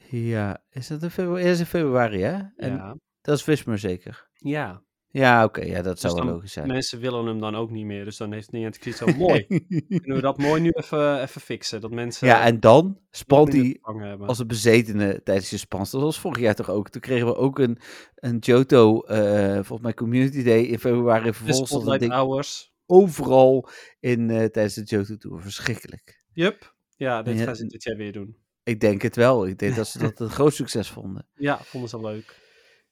Ja, 0.10 0.64
is 0.70 0.88
dat 0.88 1.04
in 1.04 1.10
februari? 1.10 1.44
Dat 1.44 1.52
is 1.54 1.60
in 1.60 1.66
februari, 1.66 2.22
hè? 2.22 2.42
En 2.56 2.72
ja. 2.76 2.96
dat 3.22 3.38
is 3.38 3.46
Whismer 3.46 3.78
zeker. 3.80 4.30
ja. 4.34 4.84
Ja, 5.08 5.44
oké, 5.44 5.62
ja, 5.62 5.82
dat 5.82 6.00
zou 6.00 6.14
Dus 6.14 6.14
wel 6.14 6.16
dan- 6.24 6.34
logisch 6.34 6.52
zijn. 6.54 6.68
Mensen 6.68 7.00
willen 7.00 7.26
hem 7.26 7.40
dan 7.40 7.56
ook 7.56 7.72
niet 7.72 7.86
meer. 7.86 8.06
Dus 8.06 8.18
dan 8.18 8.34
heeft 8.34 8.52
Niantic 8.52 8.82
zoiets 8.84 9.00
zo 9.00 9.20
mooi. 9.28 9.46
Kunnen 10.02 10.16
we 10.16 10.22
dat 10.22 10.38
mooi 10.38 10.62
nu 10.62 10.70
even, 10.70 11.22
even 11.22 11.42
fixen? 11.42 11.82
Dat 11.82 11.92
mensen 11.92 12.28
Ja, 12.28 12.46
en 12.46 12.60
dan 12.60 13.00
spant 13.12 13.54
hij 13.54 13.78
als 14.20 14.40
een 14.40 14.48
bezetene 14.48 15.22
tijdens 15.24 15.50
je 15.50 15.58
spans. 15.58 15.92
Dat 15.92 16.02
was 16.02 16.20
vorig 16.20 16.40
jaar 16.40 16.56
toch 16.56 16.70
ook. 16.70 16.90
Toen 16.90 17.02
kregen 17.02 17.26
we 17.28 17.36
ook 17.36 17.60
een, 17.60 17.78
een 18.16 18.38
Johto, 18.38 19.02
eh, 19.02 19.54
volgens 19.54 19.82
mij 19.82 19.94
Community 19.94 20.44
Day 20.44 20.62
in 20.62 20.80
februari. 20.80 21.34
Vervolgens 21.34 21.86
dat 21.86 22.00
ding 22.00 22.12
Hours. 22.14 22.74
overal 22.86 23.70
in, 24.00 24.30
eh, 24.30 24.46
tijdens 24.46 24.74
de 24.76 24.84
Johto 24.84 25.16
Tour. 25.18 25.42
Verschrikkelijk. 25.42 26.24
Yup. 26.34 26.76
Ja, 26.96 27.22
dit 27.22 27.38
Ja, 27.38 27.44
gaan 27.44 27.56
ze 27.56 27.66
dit 27.66 27.84
jaar 27.84 27.98
weer 27.98 28.12
doen. 28.14 28.38
Ik 28.66 28.80
denk 28.80 29.02
het 29.02 29.16
wel. 29.16 29.48
Ik 29.48 29.58
denk 29.58 29.76
dat 29.76 29.88
ze 29.88 30.00
dat 30.00 30.20
een 30.20 30.30
groot 30.40 30.54
succes 30.54 30.90
vonden. 30.90 31.28
Ja, 31.36 31.60
vonden 31.64 31.90
ze 31.90 32.00
leuk. 32.00 32.44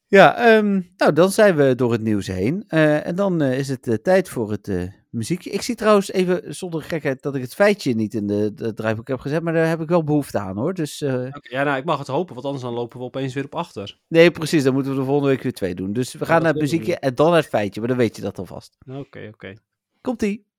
Ja, 0.08 0.36
ehm, 0.36 0.82
nou 0.98 1.14
dan 1.14 1.32
zijn 1.32 1.56
we 1.56 1.76
door 1.76 1.92
het 1.92 2.02
nieuws 2.02 2.28
heen. 2.28 2.64
Eh, 2.68 3.08
en 3.08 3.16
dan 3.16 3.42
eh, 3.42 3.58
is 3.58 3.68
het 3.68 3.88
eh, 3.88 3.94
tijd 3.94 4.30
voor 4.30 4.52
het 4.52 4.92
muziekje. 5.10 5.50
Ik 5.50 5.62
zie 5.62 5.76
trouwens 5.76 6.12
even, 6.12 6.56
zonder 6.56 6.82
gekheid, 6.82 7.22
dat 7.22 7.36
ik 7.36 7.42
het 7.42 7.54
feitje 7.54 7.94
niet 7.94 8.14
in 8.14 8.28
de, 8.28 8.54
de 8.54 8.74
draaiboek 8.74 9.08
heb 9.08 9.20
gezet. 9.20 9.44
Maar 9.44 9.54
daar 9.54 9.68
heb 9.68 9.82
ik 9.82 9.90
wel 9.90 10.04
behoefte 10.04 10.40
aan 10.40 10.58
hoor. 10.58 10.74
Dus 10.74 11.00
ja, 11.00 11.64
nou, 11.64 11.78
ik 11.78 11.86
mag 11.86 11.98
het 11.98 12.08
hopen, 12.08 12.34
want 12.34 12.46
anders 12.46 12.64
dan 12.64 12.74
lopen 12.74 13.00
we 13.00 13.06
opeens 13.06 13.34
weer 13.34 13.46
op 13.46 13.56
achter. 13.56 14.00
nee, 14.08 14.32
precies. 14.32 14.64
Dan 14.64 14.74
moeten 14.74 14.92
we 14.92 14.98
de 14.98 15.06
volgende 15.06 15.30
week 15.30 15.44
weer 15.44 15.54
twee 15.54 15.76
doen. 15.76 15.94
Dus 15.94 16.14
we 16.14 16.26
gaan 16.26 16.42
naar 16.42 16.52
het 16.52 16.62
muziekje 16.62 17.00
en 17.00 17.16
dan 17.16 17.28
naar 17.28 17.38
het 17.38 17.48
feitje. 17.48 17.80
Maar 17.80 17.90
dan 17.90 17.98
weet 17.98 18.16
je 18.16 18.22
dat 18.22 18.40
alvast. 18.40 18.78
Oké, 18.88 19.30
oké. 19.34 19.54
Komt-ie. 20.02 20.52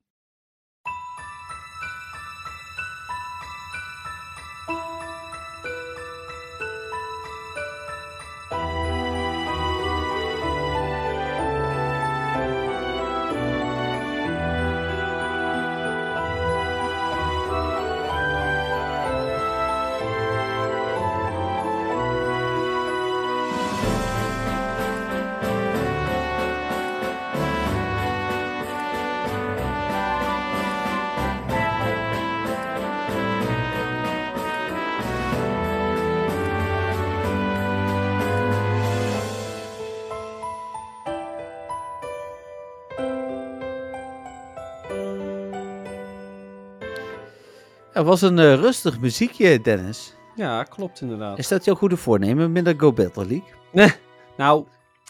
Er 48.05 48.11
was 48.11 48.23
een 48.23 48.39
eh, 48.39 48.55
rustig 48.55 49.01
muziekje, 49.01 49.61
Dennis. 49.61 50.15
Ja, 50.35 50.63
klopt 50.63 51.01
inderdaad. 51.01 51.39
Is 51.39 51.49
dat 51.49 51.65
jouw 51.65 51.75
goede 51.75 51.97
voornemen? 51.97 52.53
Minder 52.53 52.75
Go 52.77 52.93
Battle 52.93 53.27
League? 53.27 53.93
Nou, 54.37 54.65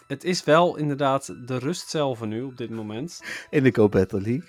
het 0.06 0.24
is 0.24 0.44
wel 0.44 0.76
inderdaad 0.76 1.34
de 1.46 1.58
rust 1.58 1.88
zelf 1.88 2.24
nu 2.24 2.42
op 2.42 2.56
dit 2.56 2.70
moment. 2.70 3.20
In 3.50 3.62
de 3.62 3.74
Go 3.74 3.88
Battle 3.88 4.20
League. 4.20 4.48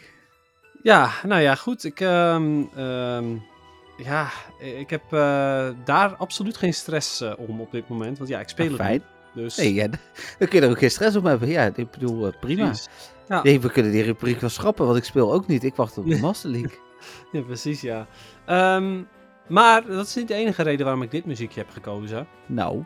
Ja, 0.83 1.09
nou 1.23 1.41
ja, 1.41 1.55
goed. 1.55 1.83
Ik, 1.83 1.99
ehm, 1.99 2.63
ehm, 2.75 3.25
ja, 3.97 4.29
ik 4.59 4.89
heb 4.89 5.03
eh, 5.13 5.69
daar 5.85 6.15
absoluut 6.17 6.57
geen 6.57 6.73
stress 6.73 7.21
eh, 7.21 7.33
om 7.37 7.61
op 7.61 7.71
dit 7.71 7.87
moment. 7.89 8.17
Want 8.17 8.29
ja, 8.29 8.39
ik 8.39 8.49
speel 8.49 8.65
Ah, 8.65 8.71
het 8.71 8.81
fijn. 8.81 8.93
niet. 8.93 9.03
Dus, 9.43 9.57
Nee, 9.57 9.73
ja, 9.73 9.87
dan 10.39 10.47
kun 10.47 10.59
je 10.59 10.61
er 10.61 10.69
ook 10.69 10.79
geen 10.79 10.91
stress 10.91 11.15
om 11.15 11.25
hebben. 11.25 11.47
Ja, 11.47 11.71
ik 11.75 11.91
bedoel, 11.91 12.33
prima. 12.39 12.73
Ja. 13.27 13.43
Nee, 13.43 13.59
we 13.59 13.71
kunnen 13.71 13.91
die 13.91 14.03
rubriek 14.03 14.39
wel 14.39 14.49
schrappen, 14.49 14.85
want 14.85 14.97
ik 14.97 15.03
speel 15.03 15.33
ook 15.33 15.47
niet. 15.47 15.63
Ik 15.63 15.75
wacht 15.75 15.97
op 15.97 16.09
de 16.09 16.19
Master 16.27 16.49
League. 16.49 16.83
Ja, 17.31 17.41
precies, 17.41 17.81
ja. 17.81 18.07
Ehm, 18.45 19.01
maar 19.47 19.85
dat 19.87 20.07
is 20.07 20.15
niet 20.15 20.27
de 20.27 20.33
enige 20.33 20.63
reden 20.63 20.85
waarom 20.85 21.03
ik 21.03 21.11
dit 21.11 21.25
muziekje 21.25 21.59
heb 21.59 21.69
gekozen. 21.69 22.27
nou, 22.45 22.83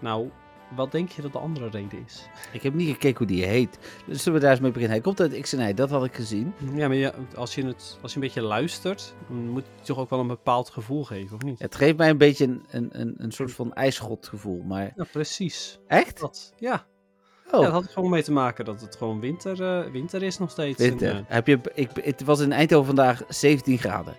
Nou, 0.00 0.30
wat 0.76 0.92
denk 0.92 1.10
je 1.10 1.22
dat 1.22 1.32
de 1.32 1.38
andere 1.38 1.68
reden 1.68 2.04
is? 2.06 2.28
Ik 2.52 2.62
heb 2.62 2.74
niet 2.74 2.88
gekeken 2.88 3.18
hoe 3.18 3.26
die 3.26 3.44
heet. 3.44 3.78
Dus 4.06 4.22
zullen 4.22 4.38
we 4.38 4.44
daar 4.44 4.54
eens 4.54 4.60
mee 4.62 4.70
beginnen? 4.72 4.96
Hij 4.96 5.04
komt 5.04 5.20
uit 5.20 5.40
XNY, 5.40 5.74
dat 5.74 5.90
had 5.90 6.04
ik 6.04 6.14
gezien. 6.14 6.54
Ja, 6.74 6.88
maar 6.88 6.96
ja, 6.96 7.12
als, 7.34 7.54
je 7.54 7.66
het, 7.66 7.98
als 8.02 8.10
je 8.10 8.16
een 8.18 8.24
beetje 8.24 8.42
luistert, 8.42 9.14
dan 9.28 9.48
moet 9.48 9.66
het 9.76 9.84
toch 9.84 9.98
ook 9.98 10.10
wel 10.10 10.20
een 10.20 10.26
bepaald 10.26 10.70
gevoel 10.70 11.04
geven, 11.04 11.36
of 11.36 11.42
niet? 11.42 11.58
Het 11.58 11.74
geeft 11.74 11.96
mij 11.96 12.10
een 12.10 12.18
beetje 12.18 12.44
een, 12.44 12.64
een, 12.70 12.88
een, 13.00 13.14
een 13.16 13.32
soort 13.32 13.52
van 13.52 13.72
ijsgodgevoel, 13.72 14.62
maar... 14.62 14.92
Ja, 14.96 15.04
precies. 15.12 15.78
Echt? 15.86 16.20
Dat, 16.20 16.52
ja. 16.56 16.86
Oh, 17.52 17.58
ja, 17.60 17.64
dat 17.64 17.72
had 17.72 17.84
er 17.84 17.90
gewoon 17.90 18.10
mee 18.10 18.22
te 18.22 18.32
maken 18.32 18.64
dat 18.64 18.80
het 18.80 18.96
gewoon 18.96 19.20
winter, 19.20 19.62
eh, 19.62 19.90
winter 19.92 20.22
is 20.22 20.38
nog 20.38 20.50
steeds. 20.50 20.78
winter. 20.78 21.08
En, 21.10 21.16
eh, 21.16 21.22
Heb 21.26 21.46
je, 21.46 21.58
ik, 21.74 21.90
het 22.02 22.24
was 22.24 22.40
in 22.40 22.52
Eindhoven 22.52 22.86
vandaag 22.86 23.22
17 23.28 23.78
graden. 23.78 24.16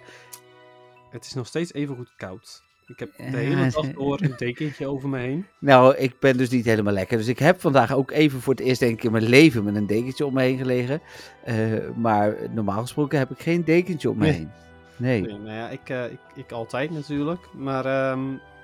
het 1.10 1.26
is 1.26 1.34
nog 1.34 1.48
steeds 1.48 1.74
even 1.74 1.96
goed 1.96 2.14
koud. 2.18 2.62
Ik 2.88 3.00
heb 3.00 3.10
de 3.18 3.24
hele 3.38 3.70
dag 3.72 3.92
door 3.92 4.22
een 4.22 4.34
dekentje 4.38 4.88
over 4.88 5.10
me 5.10 5.18
heen. 5.20 5.46
Nou, 5.60 5.96
ik 5.96 6.20
ben 6.20 6.38
dus 6.38 6.50
niet 6.50 6.66
helemaal 6.66 6.94
lekker. 6.94 7.18
Dus 7.18 7.28
ik 7.28 7.40
heb 7.40 7.62
vandaag 7.62 7.94
ook 7.94 8.12
even 8.12 8.42
voor 8.42 8.54
het 8.54 8.64
eerst 8.64 8.80
denk 8.80 8.94
ik 8.98 9.04
in 9.04 9.12
mijn 9.12 9.24
leven 9.24 9.64
met 9.64 9.76
een 9.76 9.88
dekentje 9.88 10.26
om 10.26 10.34
me 10.34 10.42
heen 10.42 10.58
gelegen. 10.58 11.02
Eh, 11.44 11.56
maar 11.96 12.36
normaal 12.52 12.82
gesproken 12.82 13.20
heb 13.20 13.32
ik 13.32 13.40
geen 13.40 13.64
dekentje 13.64 14.10
om 14.10 14.18
me 14.18 14.24
Nee. 14.26 14.34
heen. 14.34 14.50
Nee. 14.98 15.22
Nee, 15.22 15.38
nou 15.38 15.52
ja, 15.52 15.70
ik, 15.70 15.90
ik, 15.90 16.20
ik 16.36 16.52
altijd 16.52 16.92
natuurlijk. 16.92 17.48
Maar 17.54 17.86
ehm, 17.86 18.20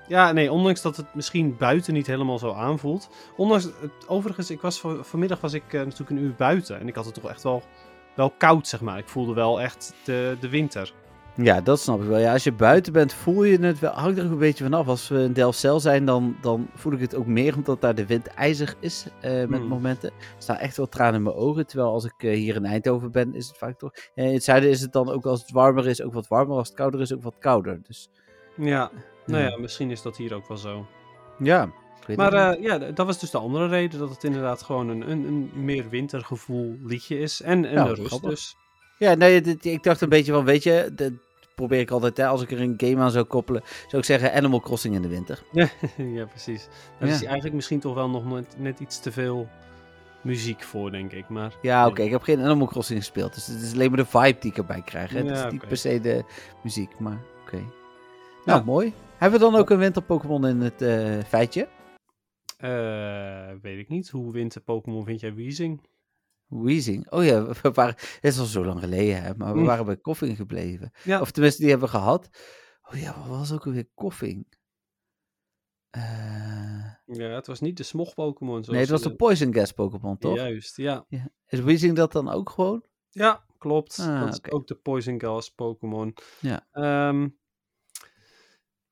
ja, 0.07 0.31
nee, 0.31 0.51
ondanks 0.51 0.81
dat 0.81 0.97
het 0.97 1.05
misschien 1.13 1.55
buiten 1.57 1.93
niet 1.93 2.07
helemaal 2.07 2.39
zo 2.39 2.53
aanvoelt. 2.53 3.09
Ondanks, 3.37 3.63
het, 3.63 3.91
overigens, 4.07 4.49
ik 4.49 4.61
was 4.61 4.79
van, 4.79 5.05
vanmiddag 5.05 5.41
was 5.41 5.53
ik 5.53 5.63
eh, 5.73 5.79
natuurlijk 5.79 6.09
een 6.09 6.17
uur 6.23 6.33
buiten. 6.37 6.79
En 6.79 6.87
ik 6.87 6.95
had 6.95 7.05
het 7.05 7.13
toch 7.13 7.29
echt 7.29 7.43
wel, 7.43 7.63
wel 8.15 8.29
koud, 8.37 8.67
zeg 8.67 8.81
maar. 8.81 8.97
Ik 8.97 9.09
voelde 9.09 9.33
wel 9.33 9.61
echt 9.61 9.93
de, 10.03 10.37
de 10.39 10.49
winter. 10.49 10.93
Ja, 11.37 11.61
dat 11.61 11.79
snap 11.79 12.01
ik 12.01 12.07
wel. 12.07 12.17
Ja, 12.19 12.33
als 12.33 12.43
je 12.43 12.51
buiten 12.51 12.93
bent, 12.93 13.13
voel 13.13 13.43
je 13.43 13.57
het 13.59 13.79
wel. 13.79 13.91
Hangt 13.91 14.17
er 14.17 14.25
ook 14.25 14.31
een 14.31 14.37
beetje 14.37 14.63
vanaf. 14.63 14.87
Als 14.87 15.07
we 15.07 15.19
in 15.23 15.33
Delfzijl 15.33 15.79
zijn, 15.79 16.05
dan, 16.05 16.35
dan 16.41 16.67
voel 16.75 16.93
ik 16.93 16.99
het 16.99 17.15
ook 17.15 17.25
meer, 17.25 17.55
omdat 17.55 17.81
daar 17.81 17.95
de 17.95 18.05
wind 18.05 18.27
ijzig 18.27 18.75
is 18.79 19.05
eh, 19.21 19.31
met 19.31 19.59
Hmm. 19.59 19.67
momenten. 19.67 20.09
Er 20.09 20.15
staan 20.37 20.57
echt 20.57 20.77
wel 20.77 20.87
tranen 20.87 21.15
in 21.15 21.23
mijn 21.23 21.35
ogen. 21.35 21.67
Terwijl 21.67 21.89
als 21.91 22.05
ik 22.05 22.13
eh, 22.17 22.33
hier 22.35 22.55
in 22.55 22.65
Eindhoven 22.65 23.11
ben, 23.11 23.33
is 23.35 23.47
het 23.47 23.57
vaak 23.57 23.77
toch. 23.77 23.91
eh, 24.15 24.25
in 24.27 24.33
het 24.33 24.43
zuiden 24.43 24.69
is 24.69 24.81
het 24.81 24.91
dan 24.93 25.09
ook 25.11 25.25
als 25.25 25.41
het 25.41 25.51
warmer 25.51 25.87
is, 25.87 26.01
ook 26.01 26.13
wat 26.13 26.27
warmer. 26.27 26.57
Als 26.57 26.67
het 26.67 26.77
kouder 26.77 27.01
is, 27.01 27.13
ook 27.13 27.23
wat 27.23 27.35
kouder. 27.39 27.79
Dus 27.87 28.09
Ja, 28.57 28.91
nou 29.25 29.43
Ja. 29.43 29.49
ja, 29.49 29.57
misschien 29.57 29.91
is 29.91 30.01
dat 30.01 30.17
hier 30.17 30.33
ook 30.33 30.47
wel 30.47 30.57
zo. 30.57 30.85
ja. 31.39 31.69
Maar 32.15 32.33
eh, 32.33 32.63
ja, 32.63 32.77
dat 32.77 33.05
was 33.05 33.19
dus 33.19 33.31
de 33.31 33.37
andere 33.37 33.67
reden. 33.67 33.99
Dat 33.99 34.09
het 34.09 34.23
inderdaad 34.23 34.61
gewoon 34.61 34.89
een, 34.89 35.11
een, 35.11 35.25
een 35.27 35.51
meer 35.63 35.89
wintergevoel 35.89 36.77
liedje 36.83 37.19
is. 37.19 37.41
En, 37.41 37.65
en 37.65 37.73
Ja, 37.73 37.83
de 37.83 37.93
rust 37.93 38.21
dus. 38.23 38.55
Ja, 38.97 39.13
nee, 39.13 39.41
dit- 39.41 39.65
ik 39.65 39.83
dacht 39.83 40.01
een 40.01 40.09
beetje 40.09 40.31
van, 40.31 40.45
weet 40.45 40.63
je, 40.63 40.91
dat 40.95 41.11
probeer 41.55 41.79
ik 41.79 41.91
altijd, 41.91 42.17
hè, 42.17 42.27
als 42.27 42.41
ik 42.41 42.51
er 42.51 42.61
een 42.61 42.73
game 42.77 43.01
aan 43.01 43.11
zou 43.11 43.25
koppelen, 43.25 43.61
zou 43.87 43.97
ik 43.97 44.03
zeggen 44.07 44.33
Animal 44.33 44.59
Crossing 44.59 44.95
in 44.95 45.01
de 45.01 45.07
winter. 45.07 45.43
ja, 46.17 46.25
precies. 46.25 46.67
Daar 46.99 47.07
Ja. 47.09 47.15
is 47.15 47.23
eigenlijk 47.23 47.55
misschien 47.55 47.79
toch 47.79 47.93
wel 47.93 48.09
nog 48.09 48.25
net, 48.25 48.55
net 48.57 48.79
iets 48.79 48.99
te 48.99 49.11
veel 49.11 49.49
muziek 50.21 50.63
voor, 50.63 50.91
denk 50.91 51.11
ik. 51.11 51.29
Maar 51.29 51.53
Ja, 51.61 51.87
oké, 51.87 52.01
ik 52.01 52.11
heb 52.11 52.21
geen 52.23 52.41
Animal 52.41 52.67
Crossing 52.67 52.99
gespeeld, 52.99 53.33
dus 53.33 53.47
het 53.47 53.61
is 53.61 53.73
alleen 53.73 53.89
maar 53.91 53.99
de 53.99 54.05
vibe 54.05 54.37
die 54.39 54.51
ik 54.51 54.57
erbij 54.57 54.81
krijg. 54.85 55.11
Hè? 55.11 55.17
het 55.17 55.31
is 55.31 55.39
Ja, 55.39 55.51
niet 55.51 55.67
per 55.67 55.77
se 55.77 55.99
de 56.01 56.23
muziek, 56.63 56.99
maar 56.99 57.17
oké. 57.45 57.57
Nou, 58.45 58.59
Ja. 58.59 58.65
mooi. 58.65 58.93
Hebben 59.17 59.39
we 59.39 59.45
dan 59.45 59.55
ook 59.55 59.69
een 59.69 59.77
winter 59.77 60.03
Pokémon 60.03 60.45
in 60.47 60.61
het 60.61 60.81
eh, 60.81 61.19
feitje? 61.23 61.67
eh, 62.57 63.51
weet 63.61 63.77
ik 63.79 63.89
niet. 63.89 64.09
Hoe 64.09 64.31
winter 64.31 64.61
Pokémon 64.61 65.05
vind 65.05 65.19
jij 65.19 65.33
Weezing? 65.33 65.87
Weezing. 66.47 67.11
Oh 67.11 67.23
ja, 67.25 67.45
we 67.61 67.71
waren, 67.71 67.95
het 67.95 68.19
is 68.21 68.39
al 68.39 68.45
zo 68.45 68.65
lang 68.65 68.79
geleden, 68.79 69.21
hè, 69.23 69.35
maar 69.35 69.53
we 69.53 69.59
Mm. 69.59 69.65
waren 69.65 69.85
bij 69.85 69.97
Koffing 69.97 70.35
gebleven. 70.37 70.91
Ja. 71.03 71.21
Of 71.21 71.31
tenminste, 71.31 71.61
die 71.61 71.69
hebben 71.69 71.89
we 71.89 71.97
gehad. 71.97 72.29
Oh 72.91 72.99
ja, 72.99 73.17
wat 73.19 73.27
was 73.37 73.51
ook 73.53 73.65
alweer 73.65 73.87
Koffing? 73.93 74.47
Eh, 75.89 76.93
Ja, 77.05 77.27
het 77.29 77.47
was 77.47 77.59
niet 77.59 77.77
de 77.77 77.83
smog 77.83 78.13
Pokémon. 78.13 78.63
nee, 78.67 78.79
het 78.79 78.89
was 78.89 79.01
de 79.01 79.15
Poison 79.15 79.53
Gas 79.53 79.71
Pokémon, 79.71 80.17
toch? 80.17 80.35
Juist, 80.35 80.77
ja. 80.77 81.05
Ja. 81.07 81.27
Is 81.47 81.59
Weezing 81.59 81.95
dat 81.95 82.11
dan 82.11 82.29
ook 82.29 82.49
gewoon? 82.49 82.83
Ja, 83.09 83.45
klopt. 83.57 83.99
Ah, 83.99 84.19
dat 84.19 84.33
is 84.43 84.51
ook 84.51 84.67
de 84.67 84.75
Poison 84.75 85.19
Gas 85.21 85.49
Pokémon. 85.49 86.13
Ja. 86.39 86.67
Ehm, 86.71 87.27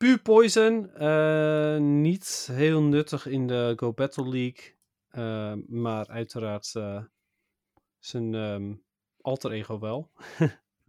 puur 0.03 0.19
Poison. 0.21 0.89
eh, 0.93 1.77
niet 1.77 2.49
heel 2.51 2.81
nuttig 2.83 3.25
in 3.27 3.47
de 3.47 3.73
Go 3.75 3.93
Battle 3.93 4.29
League. 4.29 4.75
eh, 5.09 5.53
maar 5.67 6.07
uiteraard 6.07 6.71
eh, 6.75 7.03
zijn 7.99 8.33
ehm, 8.35 8.73
alter 9.21 9.51
ego 9.51 9.79
wel. 9.79 10.11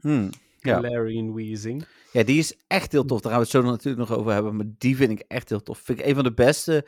Hmm. 0.01 0.31
Ja. 0.59 0.75
Galarian 0.75 1.35
Weezing. 1.35 1.87
Ja, 2.12 2.23
die 2.23 2.39
is 2.39 2.57
echt 2.67 2.93
heel 2.93 3.05
tof. 3.05 3.21
Daar 3.21 3.31
gaan 3.33 3.41
we 3.41 3.47
het 3.47 3.57
zo 3.57 3.62
natuurlijk 3.71 4.09
nog 4.09 4.19
over 4.19 4.33
hebben. 4.33 4.57
Maar 4.57 4.67
die 4.79 4.97
vind 4.97 5.11
ik 5.11 5.25
echt 5.29 5.49
heel 5.49 5.62
tof. 5.62 5.79
Vind 5.79 5.99
ik 5.99 6.07
een 6.07 6.15
van 6.15 6.25
de 6.25 6.35
beste 6.35 6.85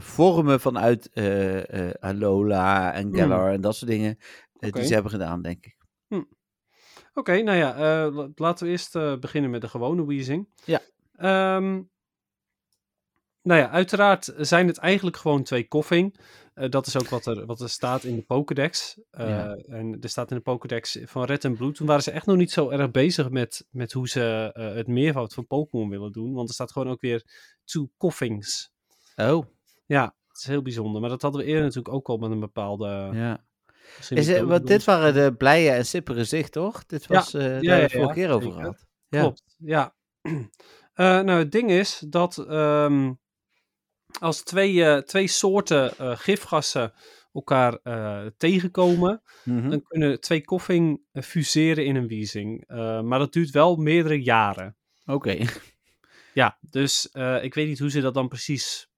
vormen 0.00 0.60
vanuit 0.60 1.10
Alola 2.00 2.92
en 2.92 3.16
Galar 3.16 3.52
en 3.52 3.60
dat 3.60 3.76
soort 3.76 3.90
dingen. 3.90 4.18
Oké. 4.52 4.70
Die 4.70 4.84
ze 4.84 4.92
hebben 4.94 5.10
gedaan, 5.12 5.42
denk 5.42 5.66
ik. 5.66 5.76
Oké, 7.14 7.42
nou 7.42 7.58
ja, 7.58 7.76
la- 8.10 8.28
laten 8.34 8.64
we 8.66 8.72
eerst 8.72 8.92
beginnen 9.20 9.50
met 9.50 9.60
de 9.60 9.68
gewone 9.68 10.06
Weezing. 10.06 10.48
Ja. 10.64 10.80
Ehm, 11.18 11.82
nou 13.42 13.60
ja, 13.60 13.70
uiteraard 13.70 14.32
zijn 14.36 14.66
het 14.66 14.78
eigenlijk 14.78 15.16
gewoon 15.16 15.42
twee 15.42 15.68
koffing. 15.68 16.20
Eh, 16.54 16.70
dat 16.70 16.86
is 16.86 16.96
ook 16.96 17.08
wat 17.08 17.26
er, 17.26 17.46
wat 17.46 17.60
er 17.60 17.68
staat 17.68 18.04
in 18.04 18.16
de 18.16 18.22
Pokédex. 18.22 19.00
Eh, 19.10 19.28
Ja. 19.28 19.54
En 19.54 19.98
er 20.00 20.08
staat 20.08 20.30
in 20.30 20.36
de 20.36 20.42
Pokédex 20.42 20.98
van 21.04 21.24
Red 21.24 21.44
en 21.44 21.56
Blue. 21.56 21.72
Toen 21.72 21.86
waren 21.86 22.02
ze 22.02 22.10
echt 22.10 22.26
nog 22.26 22.36
niet 22.36 22.50
zo 22.50 22.70
erg 22.70 22.90
bezig 22.90 23.30
met, 23.30 23.66
met 23.70 23.92
hoe 23.92 24.08
ze 24.08 24.50
eh, 24.52 24.74
het 24.74 24.86
meervoud 24.86 25.34
van 25.34 25.46
Pokémon 25.46 25.88
willen 25.88 26.12
doen. 26.12 26.32
Want 26.32 26.48
er 26.48 26.54
staat 26.54 26.72
gewoon 26.72 26.88
ook 26.88 27.00
weer 27.00 27.22
two 27.64 27.90
koffings. 27.96 28.72
Oh, 29.16 29.46
Ja, 29.86 30.04
dat 30.28 30.36
is 30.36 30.46
heel 30.46 30.62
bijzonder. 30.62 31.00
Maar 31.00 31.10
dat 31.10 31.22
hadden 31.22 31.40
we 31.40 31.46
eerder 31.46 31.62
natuurlijk 31.62 31.94
ook 31.94 32.08
al 32.08 32.16
met 32.16 32.30
een 32.30 32.40
bepaalde... 32.40 33.10
ja. 33.12 33.46
Is 34.08 34.28
het, 34.28 34.42
want 34.42 34.66
dit 34.66 34.84
waren 34.84 35.14
de 35.14 35.34
blije 35.34 35.70
en 35.70 35.86
sippere 35.86 36.24
zicht, 36.24 36.52
toch? 36.52 36.86
Dit 36.86 37.06
was, 37.06 37.30
daar 37.30 37.62
ja, 37.62 37.74
het 37.74 37.90
ja, 37.90 37.98
vorige 37.98 38.14
keer 38.14 38.30
over 38.30 38.52
gehad. 38.52 38.86
Ja. 39.08 39.20
Klopt, 39.20 39.42
ja. 39.58 39.94
Eh, 40.98 41.20
nou, 41.20 41.38
het 41.38 41.52
ding 41.52 41.70
is 41.70 42.04
dat 42.08 42.38
ehm, 42.38 43.12
als 44.20 44.42
twee, 44.42 44.84
eh, 44.84 45.02
twee 45.02 45.26
soorten 45.26 45.98
eh, 45.98 46.16
gifgassen 46.16 46.92
elkaar 47.32 47.78
tegenkomen, 48.36 49.22
Mhm. 49.44 49.70
dan 49.70 49.82
kunnen 49.82 50.20
twee 50.20 50.44
koffing 50.44 51.00
fuseren 51.12 51.84
in 51.84 51.96
een 51.96 52.06
wiezing. 52.06 52.64
Maar 53.02 53.18
dat 53.18 53.32
duurt 53.32 53.50
wel 53.50 53.76
meerdere 53.76 54.22
jaren. 54.22 54.76
Oké. 55.06 55.38
Ja, 56.34 56.58
dus 56.60 57.06
ik 57.42 57.54
weet 57.54 57.66
niet 57.66 57.78
hoe 57.78 57.90
ze 57.90 58.00
dat 58.00 58.14
dan 58.14 58.28
precies 58.28 58.88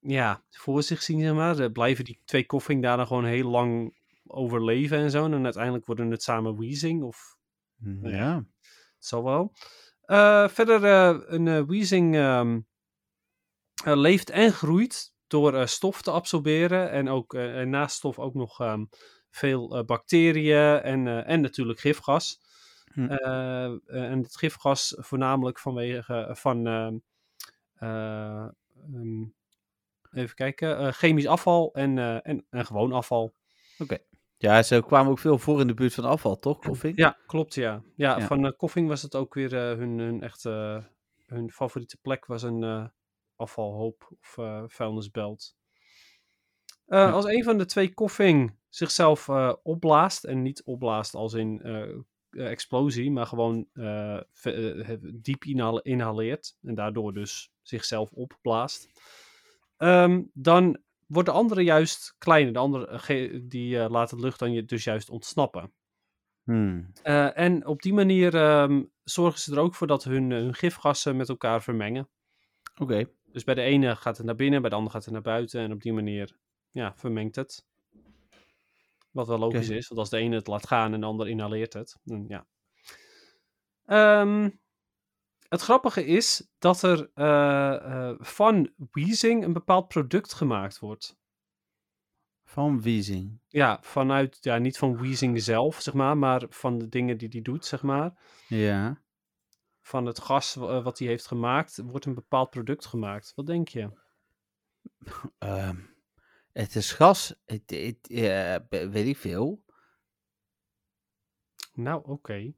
ja, 0.00 0.42
voor 0.50 0.82
zich 0.82 1.02
zien, 1.02 1.20
zeg 1.20 1.32
maar. 1.34 1.70
Blijven 1.70 2.04
die 2.04 2.20
twee 2.24 2.46
koffing 2.46 2.82
daar 2.82 2.96
dan 2.96 3.06
gewoon 3.06 3.24
heel 3.24 3.50
lang 3.50 3.94
overleven 4.26 4.98
en 4.98 5.10
zo. 5.10 5.24
En 5.24 5.44
uiteindelijk 5.44 5.86
worden 5.86 6.10
het 6.10 6.22
samen 6.22 6.58
Weezing 6.58 7.02
of 7.02 7.36
Ja. 8.02 8.34
Het 8.96 9.06
zal 9.06 9.24
wel. 9.24 9.52
Eh, 10.10 10.48
verder, 10.48 10.84
eh, 10.84 11.20
een 11.26 11.48
eh, 11.48 11.62
Weezing 11.66 12.14
ehm, 12.14 12.60
eh, 13.84 13.96
leeft 13.96 14.30
en 14.30 14.52
groeit 14.52 15.12
door 15.26 15.68
stof 15.68 16.02
te 16.02 16.10
absorberen. 16.10 16.90
En 16.90 17.08
ook 17.08 17.34
en 17.34 17.70
naast 17.70 17.96
stof 17.96 18.18
ook 18.18 18.34
nog 18.34 18.60
ehm, 18.60 18.84
veel 19.30 19.84
bacteriën 19.84 20.80
en, 20.82 21.24
en 21.26 21.40
natuurlijk 21.40 21.80
gifgas. 21.80 22.40
Hm. 22.92 23.06
En 23.86 24.22
het 24.22 24.36
gifgas 24.36 24.94
voornamelijk 24.98 25.58
vanwege 25.58 26.30
van 26.32 26.66
ehm, 26.66 26.96
eh, 27.74 28.48
ehm, 28.94 29.24
even 30.10 30.34
kijken, 30.34 30.92
chemisch 30.92 31.26
afval 31.26 31.74
en, 31.74 32.22
en, 32.22 32.46
en 32.50 32.66
gewoon 32.66 32.92
afval. 32.92 33.34
Ja, 34.40 34.62
ze 34.62 34.82
kwamen 34.86 35.10
ook 35.10 35.18
veel 35.18 35.38
voor 35.38 35.60
in 35.60 35.66
de 35.66 35.74
buurt 35.74 35.94
van 35.94 36.04
afval, 36.04 36.36
toch, 36.38 36.58
Koffing? 36.58 36.96
Ja, 36.96 37.16
klopt, 37.26 37.54
ja. 37.54 37.82
Ja, 37.94 38.18
Ja. 38.18 38.26
van 38.26 38.44
uh, 38.44 38.50
Koffing 38.56 38.88
was 38.88 39.02
het 39.02 39.14
ook 39.14 39.34
weer 39.34 39.54
eh, 39.70 39.78
hun, 39.78 39.98
hun 39.98 40.22
echte, 40.22 40.82
hun 41.26 41.50
favoriete 41.50 41.96
plek 42.02 42.26
was 42.26 42.42
een 42.42 42.62
eh, 42.62 42.84
afvalhoop 43.36 44.10
of 44.20 44.38
eh, 44.38 44.62
vuilnisbelt. 44.66 45.56
Eh, 46.86 46.98
Ja. 46.98 47.10
Als 47.10 47.24
een 47.24 47.44
van 47.44 47.58
de 47.58 47.66
twee 47.66 47.94
Koffing 47.94 48.56
zichzelf 48.68 49.28
eh, 49.28 49.52
opblaast, 49.62 50.24
en 50.24 50.42
niet 50.42 50.62
opblaast 50.64 51.14
als 51.14 51.34
in 51.34 51.60
eh, 51.62 51.82
eh, 51.82 52.50
explosie, 52.50 53.10
maar 53.10 53.26
gewoon 53.26 53.68
eh, 53.72 54.16
eh, 54.42 54.98
diep 55.14 55.44
inhale- 55.44 55.82
inhaleert 55.82 56.56
en 56.62 56.74
daardoor 56.74 57.12
dus 57.12 57.52
zichzelf 57.62 58.10
opblaast, 58.12 58.88
ehm, 59.76 60.22
dan 60.32 60.78
wordt 61.10 61.28
de 61.28 61.34
andere 61.34 61.62
juist 61.62 62.14
kleiner. 62.18 62.52
De 62.52 62.58
andere 62.58 62.86
eh, 62.86 63.40
die 63.42 63.78
eh, 63.78 63.90
laat 63.90 64.10
het 64.10 64.20
lucht 64.20 64.38
dan 64.38 64.52
je 64.52 64.64
dus 64.64 64.84
juist 64.84 65.10
ontsnappen. 65.10 65.72
Hmm. 66.42 66.92
Eh, 67.02 67.38
en 67.38 67.66
op 67.66 67.82
die 67.82 67.92
manier 67.92 68.34
ehm, 68.34 68.82
zorgen 69.04 69.40
ze 69.40 69.52
er 69.52 69.58
ook 69.58 69.74
voor 69.74 69.86
dat 69.86 70.04
hun, 70.04 70.30
hun 70.30 70.54
gifgassen 70.54 71.16
met 71.16 71.28
elkaar 71.28 71.62
vermengen. 71.62 72.08
Oké. 72.80 73.10
Dus 73.24 73.44
bij 73.44 73.54
de 73.54 73.62
ene 73.62 73.96
gaat 73.96 74.16
het 74.16 74.26
naar 74.26 74.34
binnen, 74.34 74.60
bij 74.60 74.70
de 74.70 74.76
andere 74.76 74.94
gaat 74.94 75.04
het 75.04 75.12
naar 75.12 75.22
buiten. 75.22 75.60
En 75.60 75.72
op 75.72 75.82
die 75.82 75.92
manier 75.92 76.36
ja, 76.70 76.94
vermengt 76.96 77.36
het. 77.36 77.64
Wat 79.10 79.26
wel 79.26 79.38
logisch 79.38 79.68
is, 79.68 79.88
want 79.88 80.00
als 80.00 80.10
de 80.10 80.16
ene 80.16 80.36
het 80.36 80.46
laat 80.46 80.66
gaan 80.66 80.92
en 80.92 81.00
de 81.00 81.06
ander 81.06 81.28
inhaleert 81.28 81.72
het. 81.72 81.98
Dan, 82.02 82.24
ja. 82.28 82.46
Ehm, 83.84 84.50
het 85.50 85.60
grappige 85.60 86.04
is 86.06 86.50
dat 86.58 86.82
er 86.82 87.10
eh, 87.14 88.08
eh, 88.08 88.16
van 88.18 88.72
Weezing 88.90 89.44
een 89.44 89.52
bepaald 89.52 89.88
product 89.88 90.32
gemaakt 90.32 90.78
wordt. 90.78 91.18
Van 92.44 92.82
Wiezing. 92.82 93.40
Ja, 93.48 93.78
vanuit, 93.82 94.38
ja, 94.40 94.58
niet 94.58 94.78
van 94.78 95.00
Weezing 95.00 95.42
zelf, 95.42 95.80
zeg 95.80 95.94
maar, 95.94 96.18
maar 96.18 96.46
van 96.48 96.78
de 96.78 96.88
dingen 96.88 97.18
die 97.18 97.28
hij 97.28 97.42
doet, 97.42 97.66
zeg 97.66 97.82
maar. 97.82 98.12
Ja. 98.48 99.02
Van 99.80 100.06
het 100.06 100.20
gas 100.20 100.56
eh, 100.56 100.82
wat 100.84 100.98
hij 100.98 101.08
heeft 101.08 101.26
gemaakt, 101.26 101.80
wordt 101.84 102.06
een 102.06 102.14
bepaald 102.14 102.50
product 102.50 102.86
gemaakt. 102.86 103.32
Wat 103.34 103.46
denk 103.46 103.68
je? 103.68 103.90
Ehm, 105.38 105.76
het 106.52 106.76
is 106.76 106.92
gas. 106.92 107.34
Het, 107.44 107.62
weet 108.68 109.06
ik 109.06 109.16
veel. 109.16 109.64
Nou, 111.72 112.02
oké. 112.04 112.52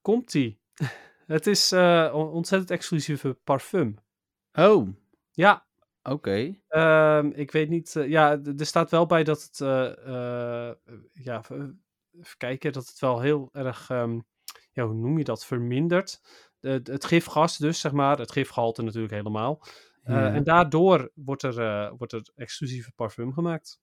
Komt-ie. 0.00 0.60
Het 1.26 1.46
is 1.46 1.72
eh, 1.72 2.10
on- 2.14 2.28
ontzettend 2.30 2.70
exclusieve 2.70 3.34
parfum. 3.44 3.98
Oh, 4.52 4.88
Ja, 5.32 5.66
oké. 6.02 6.54
Ehm, 6.68 7.26
ik 7.34 7.50
weet 7.50 7.68
niet. 7.68 7.96
eh, 7.96 8.08
ja, 8.08 8.40
er 8.58 8.66
staat 8.66 8.90
wel 8.90 9.06
bij 9.06 9.24
dat 9.24 9.42
het. 9.42 9.60
eh, 9.60 10.70
ja, 11.12 11.38
even 11.38 11.80
kijken. 12.36 12.72
Dat 12.72 12.86
het 12.86 12.98
wel 12.98 13.20
heel 13.20 13.48
erg. 13.52 13.90
ehm, 13.90 14.18
ja, 14.72 14.84
hoe 14.84 14.94
noem 14.94 15.18
je 15.18 15.24
dat? 15.24 15.44
Vermindert. 15.46 16.20
Het 16.60 17.04
gifgas, 17.04 17.56
dus 17.56 17.80
zeg 17.80 17.92
maar. 17.92 18.18
Het 18.18 18.32
gifgehalte 18.32 18.82
natuurlijk 18.82 19.12
helemaal. 19.14 19.62
Ja. 20.04 20.32
En 20.32 20.44
daardoor 20.44 21.10
wordt 21.14 21.42
er, 21.42 21.90
wordt 21.96 22.12
er 22.12 22.30
exclusieve 22.34 22.92
parfum 22.92 23.32
gemaakt. 23.32 23.80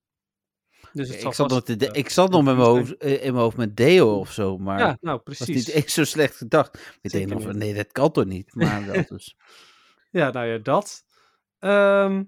Dus 0.94 1.08
het 1.10 1.24
Ik 1.24 1.34
zat, 1.34 1.50
nog 1.50 1.64
te 1.64 1.76
de- 1.76 1.90
ik 1.92 2.10
zat 2.10 2.32
nog 2.32 2.44
met 2.44 2.56
mijn 2.56 2.68
hoofd, 2.68 2.98
eh, 2.98 3.12
in 3.14 3.20
mijn 3.34 3.44
hoofd 3.44 3.58
met 3.58 3.78
deo 3.78 4.16
of 4.20 4.32
zo, 4.32 4.58
maar 4.58 4.80
Ja, 4.80 4.98
nou 5.02 5.22
was 5.24 5.38
precies. 5.38 5.56
niet 5.56 5.76
eens 5.76 5.94
zo 5.94 6.04
slecht 6.04 6.36
gedacht. 6.36 6.98
Ik 7.02 7.12
denk 7.12 7.30
nog 7.30 7.42
van, 7.42 7.58
nee, 7.58 7.74
dat 7.74 7.92
kan 7.92 8.12
toch 8.12 8.26
niet? 8.26 8.54
Maar 8.56 9.06
dus. 9.08 9.36
Ja, 10.12 10.32
nou 10.32 10.46
ja, 10.48 10.58
dat. 10.58 11.04
Ehm, 11.60 12.24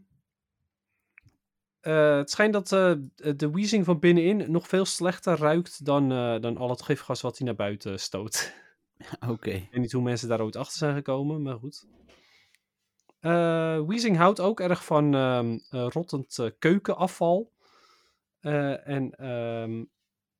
eh, 1.79 2.15
het 2.17 2.31
schijnt 2.31 2.53
dat 2.53 2.71
eh, 2.71 2.93
de 3.35 3.51
Weezing 3.51 3.85
van 3.85 3.99
binnenin 3.99 4.51
nog 4.51 4.67
veel 4.67 4.85
slechter 4.85 5.37
ruikt 5.37 5.85
dan, 5.85 6.09
dan 6.41 6.57
al 6.57 6.69
het 6.69 6.81
gifgas 6.81 7.21
wat 7.21 7.37
hij 7.37 7.47
naar 7.47 7.55
buiten 7.55 7.99
stoot. 7.99 8.53
Oké. 9.29 9.49
Ik 9.51 9.67
weet 9.71 9.81
niet 9.81 9.91
hoe 9.91 10.03
mensen 10.03 10.27
daar 10.27 10.41
ooit 10.41 10.55
achter 10.55 10.77
zijn 10.77 10.95
gekomen, 10.95 11.41
maar 11.41 11.57
goed. 11.57 11.85
Weezing 13.87 14.17
houdt 14.17 14.39
ook 14.39 14.59
erg 14.59 14.85
van 14.85 15.15
eh, 15.15 15.85
rottend 15.89 16.49
keukenafval. 16.59 17.51
Eh, 18.43 18.87
en 18.87 19.11
ehm, 19.11 19.83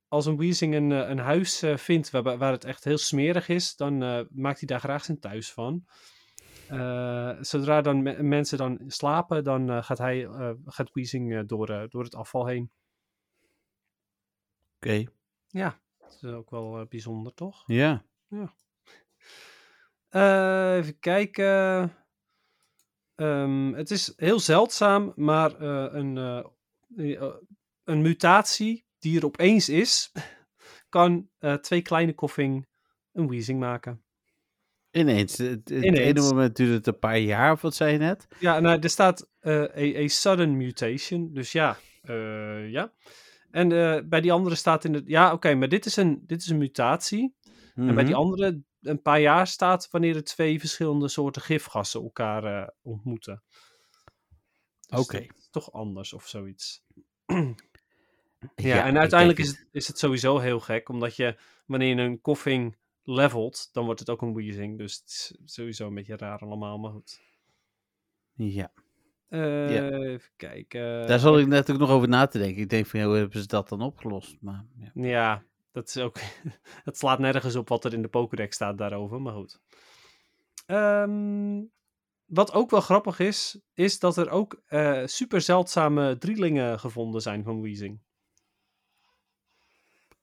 als 0.07 0.25
een 0.25 0.37
Weezing 0.37 0.75
een, 0.75 0.91
eh, 0.91 1.09
een 1.09 1.17
huis 1.19 1.61
eh, 1.61 1.77
vindt 1.77 2.09
waar, 2.09 2.37
waar 2.37 2.51
het 2.51 2.63
echt 2.63 2.83
heel 2.83 2.97
smerig 2.97 3.47
is, 3.47 3.75
dan 3.75 3.97
maakt 4.31 4.59
hij 4.59 4.67
daar 4.67 4.79
graag 4.79 5.03
zijn 5.03 5.19
thuis 5.19 5.53
van. 5.53 5.85
Zodra 7.41 7.81
dan 7.81 8.01
me- 8.01 8.23
mensen 8.23 8.57
dan 8.57 8.79
slapen, 8.87 9.43
dan 9.43 9.83
gaat 9.83 9.97
hij, 9.97 10.27
gaat 10.65 10.91
Weezing 10.93 11.47
door, 11.47 11.87
door 11.89 12.03
het 12.03 12.15
afval 12.15 12.45
heen. 12.45 12.71
Oké. 14.75 15.03
Ja, 15.47 15.79
dat 15.99 16.11
is 16.21 16.23
ook 16.23 16.49
wel 16.49 16.85
bijzonder, 16.89 17.33
toch? 17.33 17.63
Ja. 17.65 18.05
Even 20.79 20.99
kijken. 20.99 21.95
Ehm, 23.15 23.73
het 23.73 23.91
is 23.91 24.13
heel 24.15 24.39
zeldzaam, 24.39 25.13
maar 25.15 25.61
een, 25.61 26.15
een 27.83 28.01
mutatie 28.01 28.85
die 28.99 29.17
er 29.17 29.25
opeens 29.25 29.69
is, 29.69 30.11
kan 30.89 31.29
eh, 31.39 31.53
twee 31.53 31.81
kleine 31.81 32.13
koffing 32.13 32.67
een 33.11 33.27
wheezing 33.27 33.59
maken. 33.59 34.03
Ineens. 34.91 35.37
Het, 35.37 35.69
het 35.69 35.83
ene 35.83 36.21
moment 36.21 36.55
duurde 36.55 36.73
het 36.73 36.87
een 36.87 36.99
paar 36.99 37.17
jaar, 37.17 37.51
of 37.51 37.61
wat 37.61 37.75
zei 37.75 37.91
je 37.91 37.97
net? 37.97 38.27
Ja, 38.39 38.59
nou, 38.59 38.79
er 38.79 38.89
staat 38.89 39.29
eh, 39.39 40.03
a, 40.03 40.07
sudden 40.07 40.57
mutation, 40.57 41.33
dus 41.33 41.51
ja, 41.51 41.77
eh, 42.01 42.69
ja. 42.69 42.93
En 43.51 43.69
bij 44.09 44.21
die 44.21 44.31
andere 44.31 44.55
staat 44.55 44.85
in 44.85 44.93
het, 44.93 45.03
ja, 45.07 45.33
oké, 45.33 45.55
maar 45.55 45.69
dit 45.69 45.85
is, 45.85 45.95
een, 45.95 46.23
dit 46.25 46.41
is 46.41 46.47
een 46.47 46.57
mutatie. 46.57 47.35
En 47.75 47.95
bij 47.95 48.03
die 48.03 48.13
Mhm. 48.13 48.21
andere 48.23 48.61
een 48.81 49.01
paar 49.01 49.19
jaar 49.19 49.47
staat 49.47 49.87
wanneer 49.91 50.15
er 50.15 50.23
twee 50.23 50.59
verschillende 50.59 51.07
soorten 51.07 51.41
gifgassen 51.41 52.01
elkaar 52.01 52.73
ontmoeten. 52.81 53.43
Dus 54.87 54.99
Oké. 54.99 55.25
toch 55.51 55.71
anders 55.71 56.13
of 56.13 56.27
zoiets. 56.27 56.83
Ja, 58.55 58.75
Ja, 58.75 58.85
en 58.85 58.97
uiteindelijk 58.97 59.39
is 59.39 59.47
het, 59.47 59.67
is 59.71 59.87
het 59.87 59.99
sowieso 59.99 60.37
heel 60.37 60.59
gek, 60.59 60.89
omdat 60.89 61.15
je 61.15 61.35
wanneer 61.65 61.95
je 61.95 62.01
een 62.01 62.21
koffing 62.21 62.75
levelt, 63.03 63.69
dan 63.71 63.85
wordt 63.85 63.99
het 63.99 64.09
ook 64.09 64.21
een 64.21 64.33
wheezing. 64.33 64.77
Dus 64.77 64.93
het 64.95 65.09
is 65.09 65.37
sowieso 65.45 65.87
een 65.87 65.93
beetje 65.93 66.17
raar 66.17 66.39
allemaal, 66.39 66.77
maar 66.77 66.91
goed. 66.91 67.21
Ja. 68.35 68.71
Eh, 69.29 70.11
Even 70.11 70.31
kijken. 70.35 71.07
Daar 71.07 71.19
zal 71.19 71.39
ik 71.39 71.47
net 71.47 71.71
ook 71.71 71.77
nog 71.77 71.89
over 71.89 72.07
na 72.07 72.27
te 72.27 72.37
denken. 72.37 72.61
Ik 72.61 72.69
denk 72.69 72.85
van, 72.85 72.99
ja, 72.99 73.05
hoe 73.05 73.15
hebben 73.15 73.41
ze 73.41 73.47
dat 73.47 73.69
dan 73.69 73.81
opgelost? 73.81 74.37
Maar, 74.41 74.65
ja. 74.75 74.91
Ja, 74.93 75.43
dat 75.71 75.87
is 75.87 75.97
ook. 75.97 76.17
het 76.89 76.97
slaat 76.97 77.19
nergens 77.19 77.55
op 77.55 77.69
wat 77.69 77.85
er 77.85 77.93
in 77.93 78.01
de 78.01 78.07
Pokédex 78.07 78.55
staat 78.55 78.77
daarover, 78.77 79.21
maar 79.21 79.33
goed. 79.33 79.59
Ehm, 80.65 81.61
wat 82.25 82.53
ook 82.53 82.69
wel 82.69 82.81
grappig 82.81 83.19
is, 83.19 83.59
is 83.73 83.99
dat 83.99 84.17
er 84.17 84.29
ook 84.29 84.61
eh, 84.65 85.01
super 85.05 85.41
zeldzame 85.41 86.17
drielingen 86.17 86.79
gevonden 86.79 87.21
zijn 87.21 87.43
van 87.43 87.61
Weezing. 87.61 87.99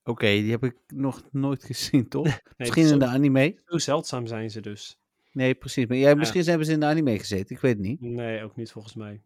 Oké, 0.05 0.27
die 0.27 0.51
heb 0.51 0.65
ik 0.65 0.77
nog 0.87 1.23
nooit 1.33 1.65
gezien, 1.65 2.09
toch? 2.09 2.25
Nee, 2.25 2.39
Misschien 2.57 2.87
in 2.87 2.99
de 2.99 3.07
anime? 3.07 3.61
zo 3.65 3.79
zeldzaam 3.79 4.27
zijn 4.27 4.51
ze 4.51 4.61
dus. 4.61 4.99
Nee, 5.33 5.55
precies. 5.55 5.87
Maar 5.87 5.97
ja, 5.97 6.15
misschien 6.15 6.45
hebben 6.45 6.67
ze 6.67 6.73
in 6.73 6.81
de 6.81 6.87
anime 6.87 7.19
gezeten. 7.19 7.57
Ik 7.57 7.63
weet 7.63 7.77
het 7.77 7.87
niet. 7.87 8.01
Nee, 8.01 8.43
ook 8.43 8.57
niet 8.57 8.71
volgens 8.73 8.95
mij. 8.95 9.23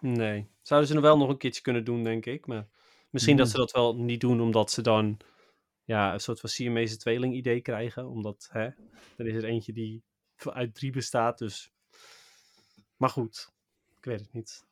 Nee. 0.00 0.46
Zouden 0.62 0.88
ze 0.88 0.94
nog 0.94 1.02
wel 1.04 1.16
nog 1.18 1.28
een 1.28 1.36
keertje 1.36 1.62
kunnen 1.62 1.84
doen, 1.84 2.02
denk 2.04 2.26
ik. 2.26 2.46
Maar 2.46 2.68
misschien 3.10 3.36
dat 3.36 3.46
Ja. 3.46 3.52
ze 3.52 3.58
dat 3.58 3.70
wel 3.70 3.96
niet 3.96 4.20
doen, 4.20 4.40
omdat 4.40 4.70
ze 4.70 4.82
dan 4.82 5.18
ja, 5.84 6.12
een 6.12 6.20
soort 6.20 6.40
van 6.40 6.48
Siamese 6.48 6.96
tweeling 6.96 7.34
idee 7.34 7.60
krijgen. 7.60 8.08
Omdat, 8.08 8.48
hè, 8.52 8.64
er 9.16 9.26
is 9.26 9.34
er 9.34 9.44
eentje 9.44 9.72
die 9.72 10.02
uit 10.36 10.74
drie 10.74 10.90
bestaat, 10.92 11.38
dus... 11.38 11.72
Maar 12.96 13.10
goed, 13.10 13.52
ik 13.98 14.04
weet 14.04 14.20
het 14.20 14.32
niet. 14.32 14.64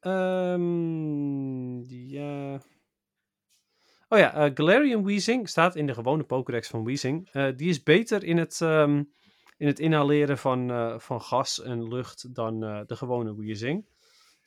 Ehm, 0.00 1.80
ja... 2.10 2.60
Oh 4.08 4.18
ja, 4.18 4.34
eh, 4.34 4.50
Galarian 4.54 5.04
Weezing 5.04 5.48
staat 5.48 5.76
in 5.76 5.86
de 5.86 5.94
gewone 5.94 6.24
Pokédex 6.24 6.68
van 6.68 6.84
Weezing. 6.84 7.28
Eh, 7.32 7.48
die 7.56 7.68
is 7.68 7.82
beter 7.82 8.24
in 8.24 8.36
het, 8.36 8.60
ehm, 8.60 9.02
in 9.56 9.66
het 9.66 9.78
inhaleren 9.78 10.38
van, 10.38 10.70
eh, 10.70 10.98
van 10.98 11.20
gas 11.20 11.62
en 11.62 11.88
lucht 11.88 12.34
dan 12.34 12.60
de 12.60 12.96
gewone 12.96 13.36
Weezing. 13.36 13.88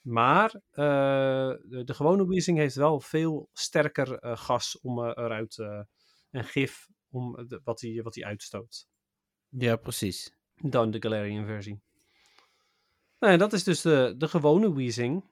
Maar 0.01 0.51
de, 0.71 1.81
de 1.85 1.93
gewone 1.93 2.27
Weezing 2.27 2.57
heeft 2.57 2.75
wel 2.75 2.99
veel 2.99 3.49
sterker 3.53 4.37
gas 4.37 4.79
om 4.79 4.99
eruit 5.07 5.57
en 6.29 6.43
gif 6.43 6.87
om 7.09 7.47
de- 7.47 7.61
wat 7.63 7.81
hij 7.81 7.99
wat 8.03 8.21
uitstoot 8.23 8.87
Ja, 9.49 9.75
precies. 9.75 10.33
dan 10.55 10.91
de 10.91 11.01
Galarian 11.01 11.45
versie. 11.45 11.81
Nou, 13.19 13.31
ja, 13.33 13.37
dat 13.39 13.53
is 13.53 13.63
dus 13.63 13.81
de, 13.81 14.13
de 14.17 14.27
gewone 14.27 14.73
Weezing. 14.73 15.23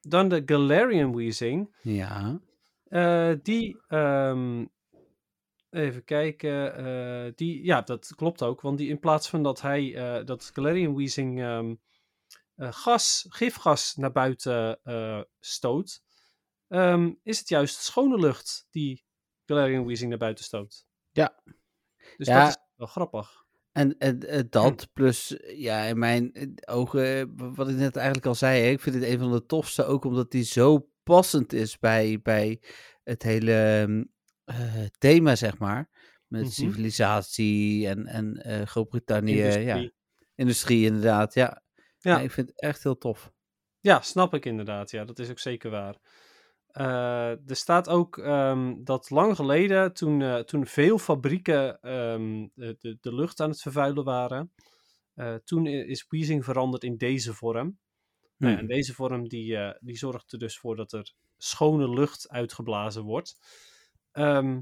Dan 0.00 0.28
de 0.28 0.42
Galarian 0.46 1.16
Weezing. 1.16 1.74
Ja. 1.82 2.40
Eh, 2.92 3.32
die, 3.42 3.80
ehm, 3.88 4.66
even 5.70 6.04
kijken, 6.04 6.76
eh, 6.76 7.32
die, 7.34 7.64
ja, 7.64 7.80
dat 7.80 8.12
klopt 8.16 8.42
ook, 8.42 8.60
want 8.60 8.78
die 8.78 8.88
in 8.88 8.98
plaats 8.98 9.28
van 9.28 9.42
dat 9.42 9.60
hij, 9.60 9.94
eh, 9.94 10.24
dat 10.24 10.50
Galarian 10.54 10.96
Weezing 10.96 11.40
ehm, 11.40 11.74
eh, 12.54 12.72
gas, 12.72 13.26
gifgas 13.28 13.94
naar 13.94 14.12
buiten 14.12 14.80
stoot, 15.40 16.02
ehm, 16.68 17.12
is 17.22 17.38
het 17.38 17.48
juist 17.48 17.76
schone 17.76 18.18
lucht 18.18 18.66
die 18.70 19.04
Galarian 19.46 19.86
Weezing 19.86 20.08
naar 20.10 20.18
buiten 20.18 20.44
stoot. 20.44 20.86
Ja. 21.10 21.42
Dus 22.16 22.26
Ja. 22.26 22.38
dat 22.40 22.48
is 22.48 22.56
wel 22.76 22.86
grappig. 22.86 23.44
En, 23.72 23.98
en 23.98 24.46
dat, 24.50 24.88
plus, 24.92 25.36
ja, 25.46 25.82
in 25.82 25.98
mijn 25.98 26.54
ogen, 26.64 27.34
wat 27.54 27.68
ik 27.68 27.76
net 27.76 27.96
eigenlijk 27.96 28.26
al 28.26 28.34
zei, 28.34 28.60
hè, 28.60 28.68
ik 28.70 28.80
vind 28.80 28.94
het 28.94 29.04
een 29.04 29.18
van 29.18 29.32
de 29.32 29.46
tofste, 29.46 29.84
ook 29.84 30.04
omdat 30.04 30.30
die 30.30 30.44
zo 30.44 30.90
passend 31.02 31.52
is 31.52 31.78
bij, 31.78 32.20
bij 32.22 32.60
het 33.02 33.22
hele 33.22 33.52
ehm, 33.52 34.04
eh, 34.44 34.84
thema, 34.98 35.36
zeg 35.36 35.58
maar. 35.58 35.90
Met 36.26 36.42
Mhm. 36.42 36.50
civilisatie 36.50 37.88
en, 37.88 38.06
en 38.06 38.34
eh, 38.36 38.66
Groot-Brittannië, 38.66 39.36
ja. 39.36 39.44
Industrie. 39.44 39.92
Industrie, 40.34 40.84
inderdaad, 40.86 41.34
ja. 41.34 41.62
Ja. 41.98 42.16
Ja, 42.16 42.20
ik 42.20 42.30
vind 42.30 42.48
het 42.48 42.60
echt 42.60 42.82
heel 42.82 42.98
tof. 42.98 43.32
Ja, 43.80 44.00
snap 44.00 44.34
ik 44.34 44.44
inderdaad. 44.44 44.90
Ja, 44.90 45.04
dat 45.04 45.18
is 45.18 45.30
ook 45.30 45.38
zeker 45.38 45.70
waar. 45.70 45.96
Eh, 46.66 47.30
er 47.30 47.56
staat 47.56 47.88
ook 47.88 48.18
ehm, 48.18 48.74
dat 48.84 49.10
lang 49.10 49.36
geleden, 49.36 49.92
toen, 49.92 50.44
toen 50.44 50.66
veel 50.66 50.98
fabrieken 50.98 51.80
ehm, 51.80 52.46
de, 52.54 52.76
de, 52.78 52.98
de 53.00 53.14
lucht 53.14 53.40
aan 53.40 53.50
het 53.50 53.62
vervuilen 53.62 54.04
waren, 54.04 54.52
toen 55.44 55.66
is 55.66 56.06
Weezing 56.08 56.44
veranderd 56.44 56.84
in 56.84 56.96
deze 56.96 57.34
vorm. 57.34 57.78
Nou 58.36 58.52
ja, 58.52 58.58
en 58.58 58.64
Hmm. 58.64 58.74
deze 58.74 58.94
vorm 58.94 59.28
die, 59.28 59.56
eh, 59.56 59.74
die 59.80 59.96
zorgt 59.96 60.32
er 60.32 60.38
dus 60.38 60.58
voor 60.58 60.76
dat 60.76 60.92
er 60.92 61.12
schone 61.36 61.88
lucht 61.90 62.28
uitgeblazen 62.28 63.02
wordt. 63.02 63.38
Ehm, 64.12 64.60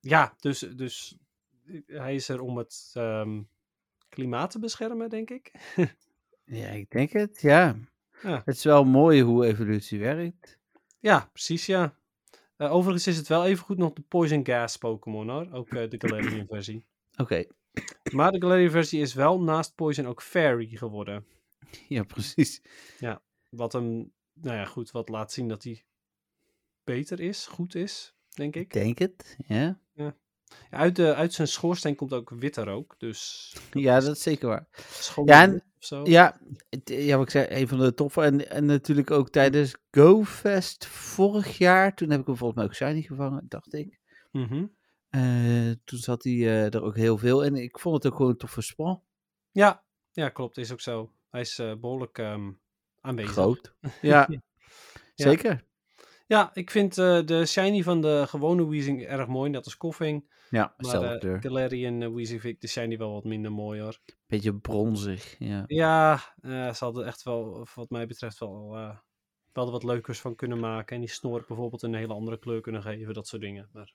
ja, 0.00 0.34
dus, 0.40 0.58
dus 0.58 1.16
hij 1.86 2.14
is 2.14 2.28
er 2.28 2.40
om 2.40 2.56
het 2.58 2.90
ehm, 2.94 3.42
klimaat 4.08 4.50
te 4.50 4.58
beschermen, 4.58 5.08
denk 5.10 5.30
ik. 5.30 5.52
Ja, 6.44 6.68
ik 6.68 6.90
denk 6.90 7.12
het, 7.12 7.40
ja. 7.40 7.76
Ja. 8.22 8.42
Het 8.44 8.56
is 8.56 8.64
wel 8.64 8.84
mooi 8.84 9.22
hoe 9.22 9.46
evolutie 9.46 9.98
werkt. 10.00 10.58
Ja, 11.00 11.28
precies, 11.32 11.66
ja. 11.66 11.94
Eh, 12.56 12.72
overigens 12.72 13.06
is 13.06 13.16
het 13.16 13.28
wel 13.28 13.44
even 13.46 13.64
goed 13.64 13.76
nog 13.78 13.92
de 13.92 14.02
Poison 14.02 14.46
Gas 14.46 14.76
Pokémon 14.76 15.28
hoor. 15.28 15.52
Ook 15.52 15.68
eh, 15.68 15.90
de 15.90 16.00
Galarian 16.00 16.46
versie. 16.46 16.84
Oké, 17.16 17.44
Maar 18.12 18.32
de 18.32 18.40
Galarian 18.40 18.70
versie 18.70 19.00
is 19.00 19.14
wel 19.14 19.40
naast 19.42 19.74
Poison 19.74 20.06
ook 20.06 20.22
Fairy 20.22 20.66
geworden. 20.66 21.26
ja, 21.88 22.02
precies. 22.02 22.62
Wat 23.50 23.72
hem, 23.72 24.12
nou 24.32 24.56
ja, 24.56 24.64
goed, 24.64 24.90
wat 24.90 25.08
laat 25.08 25.32
zien 25.32 25.48
dat 25.48 25.62
hij 25.64 25.84
beter 26.84 27.20
is, 27.20 27.46
goed 27.46 27.74
is, 27.74 28.14
denk 28.28 28.54
Ik 28.56 28.62
ik. 28.62 28.72
denk 28.72 28.98
het, 28.98 29.36
ja. 29.46 29.80
Ja, 30.70 30.78
uit, 30.78 30.96
de, 30.96 31.14
uit 31.14 31.32
zijn 31.32 31.48
schoorsteen 31.48 31.94
komt 31.94 32.12
ook 32.12 32.30
witte 32.30 32.62
rook, 32.64 32.94
dus 32.98 33.52
Ja, 33.72 34.00
dat 34.00 34.16
is 34.16 34.22
zeker 34.22 34.48
waar. 34.48 34.66
schoon 34.88 35.26
Ja, 35.26 35.42
en- 35.42 35.62
zo. 35.78 36.04
Ja, 36.04 36.40
ja, 36.84 37.16
wat 37.16 37.24
ik 37.26 37.30
zei, 37.30 37.46
een 37.60 37.68
van 37.68 37.78
de 37.78 37.94
toffe. 37.94 38.22
En, 38.22 38.50
en 38.50 38.64
natuurlijk 38.64 39.10
ook 39.10 39.30
tijdens 39.30 39.76
GoFest 39.90 40.86
vorig 40.86 41.58
jaar. 41.58 41.94
Toen 41.94 42.10
heb 42.10 42.20
ik 42.20 42.26
hem 42.26 42.36
volgens 42.36 42.58
mij 42.58 42.68
ook 42.68 42.74
shiny 42.74 43.02
gevangen, 43.02 43.44
dacht 43.48 43.74
ik. 43.74 44.00
Mhm. 44.32 44.66
Eh, 45.08 45.70
toen 45.84 45.98
zat 45.98 46.24
hij 46.24 46.32
eh, 46.32 46.74
er 46.74 46.82
ook 46.82 46.96
heel 46.96 47.18
veel. 47.18 47.44
En 47.44 47.54
ik 47.56 47.78
vond 47.78 47.94
het 47.94 48.06
ook 48.12 48.16
gewoon 48.16 48.30
een 48.30 48.38
toffe 48.38 48.60
spel. 48.62 49.04
ja, 49.50 49.84
ja, 50.12 50.28
klopt, 50.28 50.56
is 50.56 50.72
ook 50.72 50.80
zo. 50.80 51.12
Hij 51.36 51.44
is 51.44 51.58
eh, 51.58 51.72
behoorlijk 51.80 52.18
ehm, 52.18 52.50
aanwezig. 53.00 53.32
Groot. 53.32 53.74
Ja, 54.02 54.28
zeker. 55.14 55.64
Ja, 56.26 56.50
ik 56.54 56.70
vind 56.70 56.98
eh, 56.98 57.24
de 57.24 57.46
shiny 57.46 57.82
van 57.82 58.00
de 58.00 58.24
gewone 58.28 58.68
Weezing 58.68 59.02
erg 59.02 59.26
mooi, 59.26 59.50
net 59.50 59.64
als 59.64 59.76
Koffing. 59.76 60.30
Ja, 60.50 60.74
Maar. 60.76 61.38
Galarian 61.40 62.00
uh, 62.00 62.14
Weezing 62.14 62.40
vind 62.40 62.54
ik 62.54 62.60
de 62.60 62.66
shiny 62.68 62.98
wel 62.98 63.12
wat 63.12 63.24
minder 63.24 63.52
mooi 63.52 63.80
hoor. 63.80 63.98
Beetje 64.26 64.54
bronzig, 64.54 65.36
ja. 65.38 65.64
Ja, 65.66 66.20
eh, 66.40 66.72
ze 66.72 66.84
hadden 66.84 67.06
echt 67.06 67.22
wel, 67.22 67.66
wat 67.74 67.90
mij 67.90 68.06
betreft, 68.06 68.38
wel, 68.38 68.68
wel 69.52 69.66
er 69.66 69.72
wat 69.72 69.84
leukers 69.84 70.20
van 70.20 70.34
kunnen 70.34 70.58
maken. 70.60 70.94
En 70.94 71.02
die 71.02 71.10
snor 71.10 71.44
bijvoorbeeld 71.48 71.82
een 71.82 71.94
hele 71.94 72.14
andere 72.14 72.38
kleur 72.38 72.60
kunnen 72.60 72.82
geven, 72.82 73.14
dat 73.14 73.26
soort 73.26 73.42
dingen. 73.42 73.68
Maar, 73.72 73.94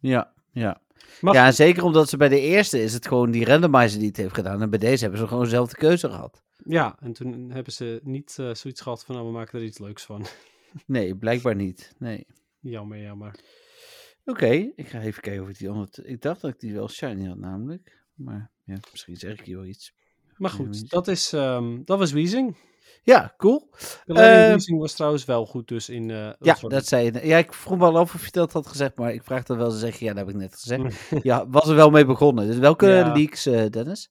Ja, 0.00 0.32
ja. 0.50 0.82
Maar 1.20 1.34
ja, 1.34 1.40
en 1.40 1.46
goed. 1.46 1.56
zeker 1.56 1.84
omdat 1.84 2.08
ze 2.08 2.16
bij 2.16 2.28
de 2.28 2.40
eerste 2.40 2.82
is 2.82 2.92
het 2.92 3.06
gewoon 3.06 3.30
die 3.30 3.44
randomizer 3.44 3.98
die 3.98 4.08
het 4.08 4.16
heeft 4.16 4.34
gedaan. 4.34 4.62
En 4.62 4.70
bij 4.70 4.78
deze 4.78 5.02
hebben 5.02 5.20
ze 5.20 5.26
gewoon 5.26 5.44
dezelfde 5.44 5.76
keuze 5.76 6.08
gehad. 6.08 6.42
Ja, 6.64 6.96
en 7.00 7.12
toen 7.12 7.50
hebben 7.50 7.72
ze 7.72 8.00
niet 8.02 8.36
eh, 8.38 8.54
zoiets 8.54 8.80
gehad 8.80 9.04
van, 9.04 9.14
nou, 9.14 9.26
we 9.26 9.32
maken 9.32 9.58
er 9.58 9.64
iets 9.64 9.78
leuks 9.78 10.02
van. 10.04 10.24
Nee, 10.86 11.16
blijkbaar 11.16 11.54
niet. 11.54 11.94
Nee. 11.98 12.26
jammer, 12.60 12.98
jammer. 13.00 13.34
Oké, 14.24 14.50
ik 14.74 14.88
ga 14.88 15.00
even 15.00 15.22
kijken 15.22 15.42
of 15.42 15.48
ik 15.48 15.58
die 15.58 15.70
onder... 15.72 15.88
Ik 16.02 16.20
dacht 16.20 16.40
dat 16.40 16.50
ik 16.50 16.60
die 16.60 16.74
wel 16.74 16.88
shiny 16.88 17.26
had 17.26 17.38
namelijk. 17.38 18.02
Maar 18.14 18.50
ja, 18.64 18.76
misschien 18.90 19.16
zeg 19.16 19.32
ik 19.32 19.40
hier 19.40 19.56
wel 19.56 19.64
iets. 19.66 19.94
Maar 20.36 20.50
goed, 20.50 20.90
dat, 20.90 21.08
is, 21.08 21.32
ehm, 21.32 21.80
dat 21.84 21.98
was 21.98 22.12
Weezing. 22.12 22.56
Ja, 23.02 23.34
cool. 23.36 23.70
Ehm, 24.06 24.48
Weezing 24.50 24.78
was 24.78 24.92
trouwens 24.94 25.24
wel 25.24 25.46
goed 25.46 25.68
dus 25.68 25.88
in 25.88 26.10
eh 26.10 26.32
Ja, 26.38 26.56
dat 26.60 26.86
zei 26.86 27.04
je. 27.12 27.26
Ja, 27.26 27.38
ik 27.38 27.52
vroeg 27.52 27.78
me 27.78 27.84
al 27.84 27.98
af 27.98 28.14
of 28.14 28.24
je 28.24 28.30
dat 28.30 28.52
had 28.52 28.66
gezegd, 28.66 28.96
maar 28.96 29.12
ik 29.12 29.22
vraag 29.24 29.44
dan 29.44 29.56
wel 29.56 29.70
ze 29.70 29.78
zeggen, 29.78 30.06
ja, 30.06 30.12
dat 30.12 30.26
heb 30.26 30.34
ik 30.34 30.40
net 30.40 30.54
gezegd. 30.54 31.10
ja, 31.24 31.48
was 31.48 31.68
er 31.68 31.74
wel 31.74 31.90
mee 31.90 32.04
begonnen. 32.04 32.46
Dus 32.46 32.58
welke 32.58 32.86
Ja. 32.86 33.12
leaks, 33.12 33.46
eh, 33.46 33.66
Dennis? 33.70 34.10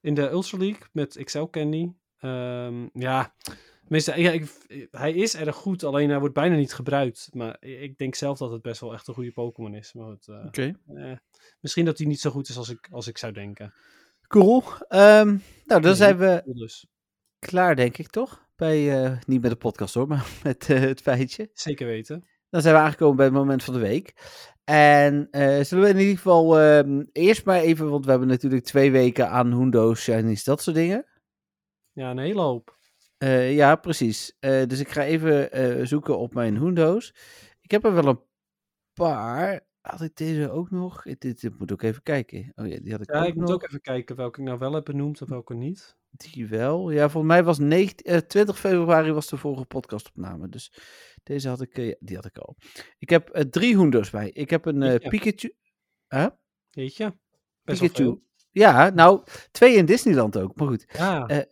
In 0.00 0.14
de 0.14 0.30
Ultra 0.30 0.58
League 0.58 0.82
met 0.92 1.24
XL 1.24 1.44
Candy. 1.44 1.92
Ehm, 2.18 2.86
ja, 2.92 3.34
tenminste, 3.82 4.20
ja, 4.20 4.30
ik, 4.30 4.44
hij 4.90 5.12
is 5.12 5.36
erg 5.36 5.56
goed, 5.56 5.84
alleen 5.84 6.10
hij 6.10 6.18
wordt 6.18 6.34
bijna 6.34 6.56
niet 6.56 6.74
gebruikt. 6.74 7.28
Maar 7.32 7.56
ik 7.60 7.98
denk 7.98 8.14
zelf 8.14 8.38
dat 8.38 8.50
het 8.50 8.62
best 8.62 8.80
wel 8.80 8.92
echt 8.92 9.08
een 9.08 9.14
goede 9.14 9.32
Pokémon 9.32 9.74
is. 9.74 9.92
Maar 9.92 10.06
goed, 10.06 10.28
eh, 10.28 11.10
eh, 11.10 11.16
misschien 11.60 11.84
dat 11.84 11.98
hij 11.98 12.06
niet 12.06 12.20
zo 12.20 12.30
goed 12.30 12.48
is 12.48 12.56
als 12.56 12.68
ik, 12.68 12.88
als 12.90 13.06
ik 13.06 13.18
zou 13.18 13.32
denken. 13.32 13.74
Cool. 14.26 14.62
Ehm, 14.88 15.36
nou, 15.64 15.80
dan 15.80 15.96
zijn 15.96 16.16
we 16.18 16.42
Dus 16.44 16.86
klaar, 17.38 17.76
denk 17.76 17.98
ik, 17.98 18.08
toch? 18.08 18.48
Bij, 18.56 19.04
eh, 19.04 19.18
niet 19.26 19.40
met 19.40 19.50
de 19.50 19.56
podcast 19.56 19.94
hoor, 19.94 20.06
maar 20.12 20.26
met 20.42 20.70
eh, 20.70 20.80
het 20.80 21.00
feitje. 21.00 21.50
zeker 21.52 21.86
weten. 21.86 22.24
Dan 22.50 22.62
zijn 22.62 22.74
we 22.74 22.80
aangekomen 22.80 23.16
bij 23.16 23.24
het 23.24 23.34
moment 23.34 23.64
van 23.64 23.74
de 23.74 23.80
week. 23.80 24.14
En 24.70 25.28
eh, 25.30 25.60
zullen 25.60 25.84
we 25.84 25.90
in 25.90 25.98
ieder 25.98 26.16
geval 26.16 26.58
ehm, 26.58 27.04
eerst 27.12 27.44
maar 27.44 27.60
even, 27.60 27.90
want 27.90 28.04
we 28.04 28.10
hebben 28.10 28.28
natuurlijk 28.28 28.64
twee 28.64 28.90
weken 28.90 29.30
aan 29.30 29.52
Hundo's, 29.52 30.00
Shinies, 30.00 30.44
dat 30.44 30.62
soort 30.62 30.76
dingen. 30.76 31.06
Ja, 31.92 32.10
een 32.10 32.18
hele 32.18 32.40
hoop. 32.40 32.78
Eh, 33.18 33.54
ja, 33.54 33.76
precies. 33.76 34.36
Eh, 34.38 34.66
dus 34.66 34.80
ik 34.80 34.88
ga 34.88 35.04
even 35.04 35.88
zoeken 35.88 36.18
op 36.18 36.34
mijn 36.34 36.56
Hundo's. 36.56 37.14
Ik 37.60 37.70
heb 37.70 37.84
er 37.84 37.94
wel 37.94 38.06
een 38.06 38.20
paar. 38.92 39.60
Had 39.80 40.00
ik 40.00 40.16
deze 40.16 40.50
ook 40.50 40.70
nog? 40.70 41.02
Dit, 41.02 41.40
dit 41.40 41.58
moet 41.58 41.72
ook 41.72 41.82
even 41.82 42.02
kijken. 42.02 42.52
Oh 42.54 42.66
ja, 42.66 42.78
die 42.80 42.92
had 42.92 43.00
ik 43.00 43.12
Ja, 43.12 43.20
ook 43.20 43.26
ik 43.26 43.34
moet 43.34 43.52
ook 43.52 43.64
even 43.64 43.80
kijken 43.80 44.16
welke 44.16 44.40
ik 44.40 44.46
nou 44.46 44.58
wel 44.58 44.72
heb 44.72 44.84
benoemd 44.84 45.20
en 45.20 45.28
welke 45.28 45.54
niet. 45.54 45.96
Die 46.10 46.46
wel. 46.46 46.90
Ja, 46.90 47.08
volgens 47.08 47.32
mij 47.32 47.44
was 47.44 47.58
19, 47.58 48.06
eh, 48.06 48.18
20 48.18 48.58
februari 48.58 49.12
was 49.12 49.28
de 49.28 49.36
vorige 49.36 49.64
podcastopname. 49.64 50.48
Dus 50.48 50.72
deze 51.22 51.48
had 51.48 51.60
ik, 51.60 51.78
eh, 51.78 51.94
die 52.00 52.16
had 52.16 52.24
ik 52.24 52.38
al. 52.38 52.56
Ik 52.98 53.10
heb 53.10 53.28
eh, 53.28 53.42
drie 53.42 53.76
Hundo's 53.76 54.10
bij. 54.10 54.30
Ik 54.30 54.50
heb 54.50 54.64
een 54.66 54.82
eh. 54.82 55.08
Pikachu. 55.08 55.54
Huh? 56.08 56.26
Best 57.62 57.80
wel 57.80 57.88
Pikachu. 57.88 58.20
Ja, 58.50 58.88
nou, 58.88 59.22
twee 59.50 59.76
in 59.76 59.86
Disneyland 59.86 60.38
ook. 60.38 60.56
Maar 60.56 60.66
goed. 60.66 60.84
Ja, 60.92 61.46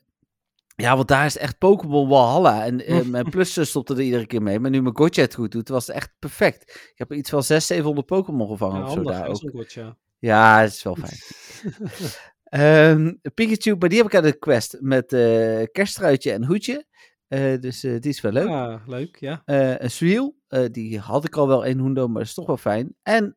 Ja, 0.76 0.96
want 0.96 1.08
daar 1.08 1.26
is 1.26 1.32
het 1.32 1.42
echt 1.42 1.58
Pokémon 1.58 2.08
Walhalla. 2.08 2.64
En 2.64 2.82
mijn 3.10 3.30
plus 3.30 3.68
stopte 3.68 3.94
er 3.94 4.00
iedere 4.00 4.26
keer 4.26 4.42
mee. 4.42 4.60
Maar 4.60 4.70
nu 4.70 4.82
mijn 4.82 4.96
Gotcha 4.96 5.22
het 5.22 5.34
goed 5.34 5.52
doet, 5.52 5.68
was 5.68 5.86
het 5.86 5.96
echt 5.96 6.12
perfect. 6.18 6.62
Ik 6.92 6.98
heb 6.98 7.12
iets 7.12 7.30
van 7.30 7.42
600, 7.42 7.64
700 7.64 8.06
Pokémon 8.06 8.48
gevangen 8.48 8.80
ja, 8.80 8.86
of 8.86 8.92
zo 8.92 9.02
daar 9.02 9.28
ook. 9.28 9.50
gotcha. 9.52 9.96
Ja, 10.18 10.60
het 10.60 10.72
is 10.72 10.82
wel 10.82 10.96
fijn. 10.96 11.18
Ehm, 12.48 13.12
Pikachu, 13.34 13.76
maar 13.76 13.88
die 13.88 13.98
heb 13.98 14.06
ik 14.06 14.14
aan 14.14 14.22
de 14.22 14.38
quest 14.38 14.76
met 14.80 15.12
eh 15.12 15.62
kerstruitje 15.72 16.32
en 16.32 16.44
hoedje. 16.44 16.86
Eh, 17.28 17.60
dus 17.60 17.84
eh, 17.84 18.00
die 18.00 18.10
is 18.10 18.20
wel 18.20 18.32
leuk. 18.32 18.48
Ja, 18.48 18.82
leuk, 18.86 19.16
ja. 19.16 19.42
Een 19.44 19.90
Sweel, 19.90 20.36
eh, 20.48 20.64
die 20.70 20.98
had 20.98 21.24
ik 21.24 21.36
al 21.36 21.48
wel 21.48 21.64
in 21.64 21.78
Hundo, 21.78 22.06
maar 22.06 22.18
dat 22.18 22.26
is 22.26 22.34
toch 22.34 22.46
wel 22.46 22.56
fijn. 22.56 22.94
En 23.02 23.34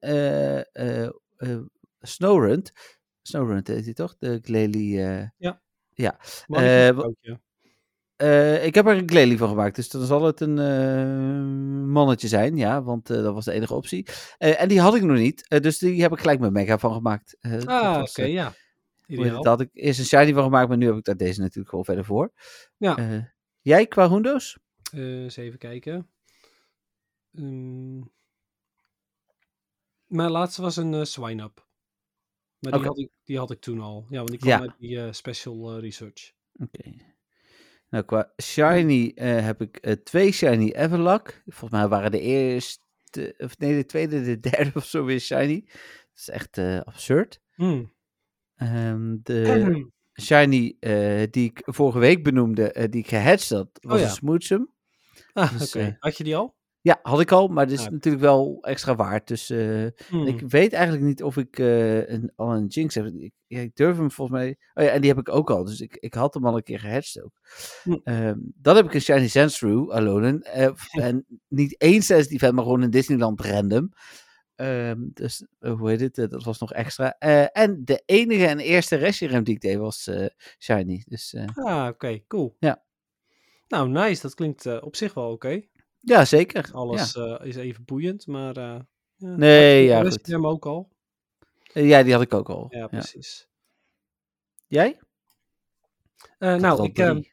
Snowrunt. 2.02 2.72
Snowrunt 3.22 3.68
heet 3.68 3.84
die 3.84 3.94
toch? 3.94 4.16
De 4.20 4.40
Glalie. 4.42 5.00
ook, 6.98 7.16
ja. 7.20 7.40
eh, 8.16 8.66
ik 8.66 8.76
heb 8.76 8.88
er 8.88 8.98
een 8.98 9.10
Glalie 9.10 9.38
van 9.38 9.50
gemaakt, 9.50 9.76
dus 9.76 9.90
dan 9.90 10.06
zal 10.06 10.24
het 10.24 10.42
een 10.42 11.90
mannetje 11.90 12.28
zijn, 12.28 12.58
ja, 12.58 12.84
want 12.84 13.08
dat 13.08 13.34
was 13.34 13.46
de 13.46 13.52
enige 13.52 13.74
optie. 13.74 14.08
En 14.38 14.68
die 14.68 14.80
had 14.80 14.96
ik 14.96 15.04
nog 15.04 15.18
niet, 15.18 15.46
dus 15.62 15.78
die 15.78 16.02
heb 16.02 16.12
ik 16.12 16.20
gelijk 16.20 16.40
met 16.40 16.52
Mega 16.52 16.78
van 16.78 16.94
gemaakt. 16.94 17.38
Ah, 17.66 18.02
oké, 18.02 18.24
ja. 18.24 18.54
Ideaal. 19.20 19.42
Daar 19.44 19.52
had 19.52 19.62
ik 19.62 19.70
eerst 19.74 20.00
een 20.00 20.06
shiny 20.06 20.34
van 20.34 20.44
gemaakt, 20.44 20.68
maar 20.68 20.78
nu 20.78 20.86
heb 20.86 20.96
ik 20.96 21.04
daar 21.04 21.18
deze 21.18 21.40
natuurlijk 21.40 21.70
gewoon 21.70 21.86
verder 21.86 22.06
voor. 22.06 22.32
Ja. 22.78 22.98
Eh, 22.98 23.24
jij 23.62 23.88
qua 23.88 24.10
Hundo's? 24.10 24.58
Eh, 24.94 25.24
eens 25.24 25.36
even 25.38 25.60
kijken. 25.60 26.10
Ehm, 27.34 28.00
mijn 30.06 30.32
laatste 30.32 30.62
was 30.62 30.78
een 30.78 30.94
eh 30.94 31.04
Swine-Up. 31.04 31.70
Maar 32.60 32.72
die, 32.72 32.82
had 32.82 33.00
ik, 33.00 33.10
die 33.24 33.38
had 33.38 33.52
ik 33.52 33.60
toen 33.62 33.80
al. 33.80 34.06
Ja, 34.10 34.18
want 34.18 34.30
die 34.30 34.40
kwam 34.40 34.52
Ja. 34.52 34.60
uit 34.60 34.76
die 34.78 35.14
special 35.14 35.80
research. 35.80 36.32
Oké. 36.54 36.92
Nou, 37.90 38.04
qua 38.06 38.34
shiny 38.42 39.12
heb 39.24 39.62
ik 39.62 39.98
twee 40.04 40.32
shiny 40.32 40.72
Everluck. 40.72 41.42
Volgens 41.46 41.72
mij 41.72 41.88
waren 41.88 42.12
de 42.12 42.20
eerste, 42.20 43.36
of 43.38 43.58
nee, 43.58 43.76
de 43.76 43.86
tweede, 43.86 44.24
de 44.24 44.40
derde 44.40 44.72
of 44.80 44.86
zo 44.86 45.06
weer 45.06 45.20
shiny. 45.20 45.64
Dat 45.66 46.16
is 46.16 46.30
echt 46.30 46.58
absurd. 46.86 47.42
Hmm. 47.54 47.94
Ehm, 48.62 49.16
de 49.24 49.90
shiny 50.22 50.76
eh, 50.80 51.24
die 51.32 51.50
ik 51.50 51.62
vorige 51.64 52.00
week 52.00 52.24
benoemde, 52.24 52.72
eh, 52.72 52.90
die 52.90 53.02
ik 53.02 53.08
gehatcht 53.08 53.50
had, 53.50 53.70
was 53.82 53.94
Oh 53.94 54.00
ja. 54.00 54.06
een 54.06 54.12
Smoothsum. 54.12 54.70
Ah, 55.34 55.52
Dus, 55.58 55.76
oké. 55.76 55.86
eh, 55.86 55.94
Had 56.00 56.18
je 56.18 56.24
die 56.24 56.36
al? 56.36 56.56
Ja, 56.84 57.00
had 57.02 57.20
ik 57.22 57.32
al, 57.32 57.48
maar 57.48 57.68
dit 57.68 57.80
is 57.80 57.86
Ah. 57.86 57.92
natuurlijk 57.92 58.24
wel 58.24 58.58
extra 58.62 58.96
waard. 58.96 59.28
Dus 59.28 59.50
eh, 59.50 59.86
Hmm. 60.08 60.28
ik 60.28 60.42
weet 60.48 60.74
eigenlijk 60.74 61.04
niet 61.06 61.24
of 61.24 61.38
ik 61.38 61.58
een, 61.58 62.32
al 62.36 62.54
een 62.56 62.66
Jinx 62.66 62.96
heb. 62.96 63.06
Ik, 63.06 63.32
ja, 63.48 63.60
ik 63.60 63.76
durf 63.76 63.98
hem 63.98 64.12
volgens 64.12 64.38
mij... 64.40 64.58
Oh 64.74 64.84
ja, 64.84 64.90
en 64.90 65.02
die 65.02 65.10
heb 65.10 65.20
ik 65.20 65.30
ook 65.30 65.50
al. 65.52 65.64
Dus 65.64 65.82
ik, 65.82 65.96
ik 66.00 66.14
had 66.14 66.34
hem 66.34 66.46
al 66.46 66.56
een 66.56 66.64
keer 66.64 66.80
gehatcht 66.80 67.22
ook. 67.24 67.34
Hm. 67.84 67.98
Ehm, 68.04 68.38
dan 68.40 68.76
heb 68.76 68.86
ik 68.86 68.94
een 68.94 69.02
Shiny 69.02 69.28
Sandshrew, 69.28 69.92
Alolan. 69.92 70.42
eh, 70.42 70.74
f- 70.76 70.94
en 71.10 71.26
niet 71.48 71.78
één 71.78 72.02
sensitive 72.02 72.36
event, 72.36 72.54
maar 72.54 72.64
gewoon 72.64 72.84
in 72.84 72.90
Disneyland 72.90 73.42
random. 73.42 73.92
Ehm, 74.62 75.00
dus 75.14 75.46
eh, 75.60 75.74
hoe 75.78 75.90
heet 75.90 76.00
het? 76.00 76.18
Eh, 76.18 76.28
dat 76.30 76.44
was 76.44 76.60
nog 76.60 76.74
extra. 76.74 77.16
Eh, 77.20 77.46
en 77.58 77.86
de 77.86 78.04
enige 78.06 78.46
en 78.48 78.60
eerste 78.60 78.96
Reshiram 78.96 79.44
die 79.44 79.56
ik 79.56 79.62
deed 79.62 79.78
was 79.78 80.10
Shiny. 80.60 81.04
Dus 81.08 81.36
Ah, 81.54 81.88
oké, 81.88 82.22
cool. 82.28 82.56
Ja. 82.60 82.84
Nou, 83.68 83.90
nice. 83.90 84.22
Dat 84.22 84.34
klinkt 84.34 84.82
op 84.82 84.96
zich 84.96 85.14
wel 85.14 85.32
oké. 85.32 85.62
ja, 86.00 86.26
zeker. 86.26 86.70
Alles 86.74 87.16
is 87.42 87.56
even 87.56 87.86
boeiend, 87.86 88.28
maar... 88.28 88.56
ja. 88.56 88.88
Nee, 89.18 89.86
ja, 89.86 90.04
De 90.04 90.10
goed. 90.12 90.26
hem 90.28 90.48
ook 90.48 90.66
al. 90.66 90.90
Ja, 91.74 92.04
die 92.04 92.14
had 92.14 92.22
ik 92.22 92.34
ook 92.34 92.50
al. 92.50 92.68
Ja, 92.70 92.80
Ja. 92.80 92.88
precies. 92.88 93.48
Jij? 94.68 95.00
Nou, 96.40 96.84
ik, 96.84 96.96
drie. 96.96 97.32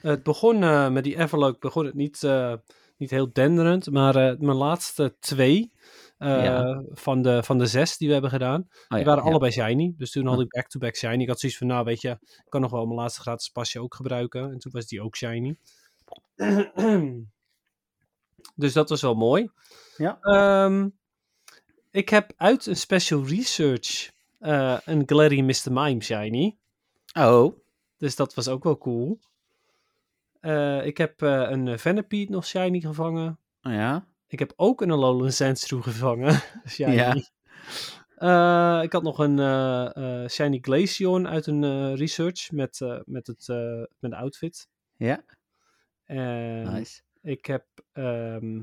het 0.00 0.22
begon 0.22 0.58
met 0.92 1.04
die 1.04 1.16
Everlock, 1.18 1.60
begon 1.60 1.84
het 1.84 1.94
niet, 1.94 2.22
niet 2.96 3.10
heel 3.10 3.32
denderend, 3.32 3.90
maar 3.90 4.14
mijn 4.14 4.56
laatste 4.56 5.16
twee 5.20 5.72
eh, 6.18 6.44
Ja. 6.44 6.82
van, 6.92 7.22
de, 7.22 7.42
van 7.42 7.58
de 7.58 7.66
zes 7.66 7.96
die 7.96 8.06
we 8.06 8.12
hebben 8.12 8.30
gedaan. 8.30 8.60
Oh, 8.88 8.96
Die 8.96 9.04
waren 9.04 9.22
ja. 9.24 9.28
allebei 9.30 9.52
shiny. 9.52 9.94
Dus 9.96 10.10
toen 10.10 10.26
had 10.26 10.40
ik 10.40 10.48
back-to-back 10.48 10.96
shiny. 10.96 11.22
Ik 11.22 11.28
had 11.28 11.40
zoiets 11.40 11.58
van, 11.58 11.66
nou 11.66 11.84
weet 11.84 12.00
je, 12.00 12.08
ik 12.20 12.44
kan 12.48 12.60
nog 12.60 12.70
wel 12.70 12.84
mijn 12.86 12.98
laatste 12.98 13.20
gratis 13.20 13.48
pasje 13.48 13.80
ook 13.80 13.94
gebruiken. 13.94 14.50
En 14.52 14.58
toen 14.58 14.72
was 14.72 14.86
die 14.86 15.02
ook 15.02 15.16
shiny. 15.16 15.56
dus 18.54 18.72
dat 18.72 18.88
was 18.88 19.02
wel 19.02 19.14
mooi. 19.14 19.50
Ja. 19.96 20.18
Ehm, 20.20 20.88
ik 21.90 22.08
heb 22.08 22.32
uit 22.36 22.66
een 22.66 22.76
special 22.76 23.26
research 23.26 24.10
eh, 24.38 24.78
een 24.84 25.02
Glary 25.06 25.40
Mr. 25.40 25.72
Mime 25.72 26.02
shiny. 26.02 26.56
Oh, 27.18 27.56
Dus 27.96 28.16
dat 28.16 28.34
was 28.34 28.48
ook 28.48 28.64
wel 28.64 28.78
cool. 28.78 29.18
Eh, 30.40 30.86
ik 30.86 30.98
heb 30.98 31.20
een 31.20 31.78
Venipede 31.78 32.30
nog 32.32 32.46
shiny 32.46 32.80
gevangen. 32.80 33.38
oh 33.62 33.72
ja. 33.72 34.06
Ik 34.28 34.38
heb 34.38 34.52
ook 34.56 34.80
een 34.80 34.90
Alolan 34.90 35.32
Sandshrew 35.32 35.82
gevangen. 35.82 36.40
shiny. 36.66 36.94
Ja. 37.02 37.16
Eh, 38.18 38.82
ik 38.84 38.92
had 38.92 39.02
nog 39.02 39.18
een 39.18 39.38
eh, 39.38 39.96
eh, 40.22 40.28
Shiny 40.28 40.58
Glaceon 40.60 41.28
uit 41.28 41.46
een 41.46 41.94
research 41.96 42.50
met, 42.50 42.80
met, 43.04 43.26
het, 43.26 43.46
met 43.98 44.10
de 44.10 44.16
outfit. 44.16 44.68
Ja, 44.96 45.24
En 46.04 46.72
nice. 46.72 47.02
ik 47.22 47.46
heb... 47.46 47.64
ehm, 47.92 48.54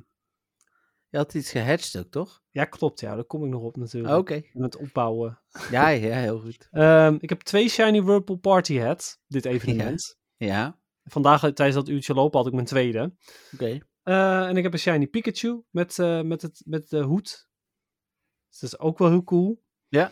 Je 1.09 1.17
had 1.17 1.33
iets 1.33 1.51
gehatcht 1.51 1.97
ook, 1.97 2.11
toch? 2.11 2.41
ja, 2.49 2.65
klopt. 2.65 2.99
Ja, 2.99 3.15
daar 3.15 3.23
kom 3.23 3.43
ik 3.43 3.49
nog 3.49 3.61
op 3.61 3.75
natuurlijk. 3.77 4.13
Oh, 4.13 4.19
Oké. 4.19 4.41
Met 4.53 4.73
het 4.73 4.81
opbouwen. 4.81 5.39
Ja, 5.71 5.87
ja, 5.89 6.17
heel 6.17 6.39
goed. 6.39 6.67
Ehm, 6.71 7.17
ik 7.19 7.29
heb 7.29 7.41
twee 7.41 7.69
Shiny 7.69 8.01
Whirlpool 8.03 8.35
Party 8.37 8.77
Hat. 8.77 9.19
Dit 9.27 9.45
evenement. 9.45 10.17
Ja, 10.37 10.79
Vandaag 11.03 11.39
tijdens 11.41 11.73
dat 11.73 11.89
uurtje 11.89 12.13
lopen 12.13 12.37
had 12.37 12.47
ik 12.47 12.53
mijn 12.53 12.65
tweede. 12.65 13.13
oké. 13.53 13.79
Eh, 14.05 14.47
en 14.47 14.57
ik 14.57 14.63
heb 14.63 14.73
een 14.73 14.79
shiny 14.79 15.07
Pikachu 15.07 15.63
met, 15.69 15.99
eh, 15.99 16.21
met, 16.21 16.41
het, 16.41 16.61
met 16.65 16.89
de 16.89 17.01
hoed. 17.01 17.49
Dus 18.49 18.59
dat 18.59 18.73
is 18.73 18.79
ook 18.79 18.97
wel 18.97 19.09
heel 19.09 19.23
cool. 19.23 19.63
Ja. 19.87 20.11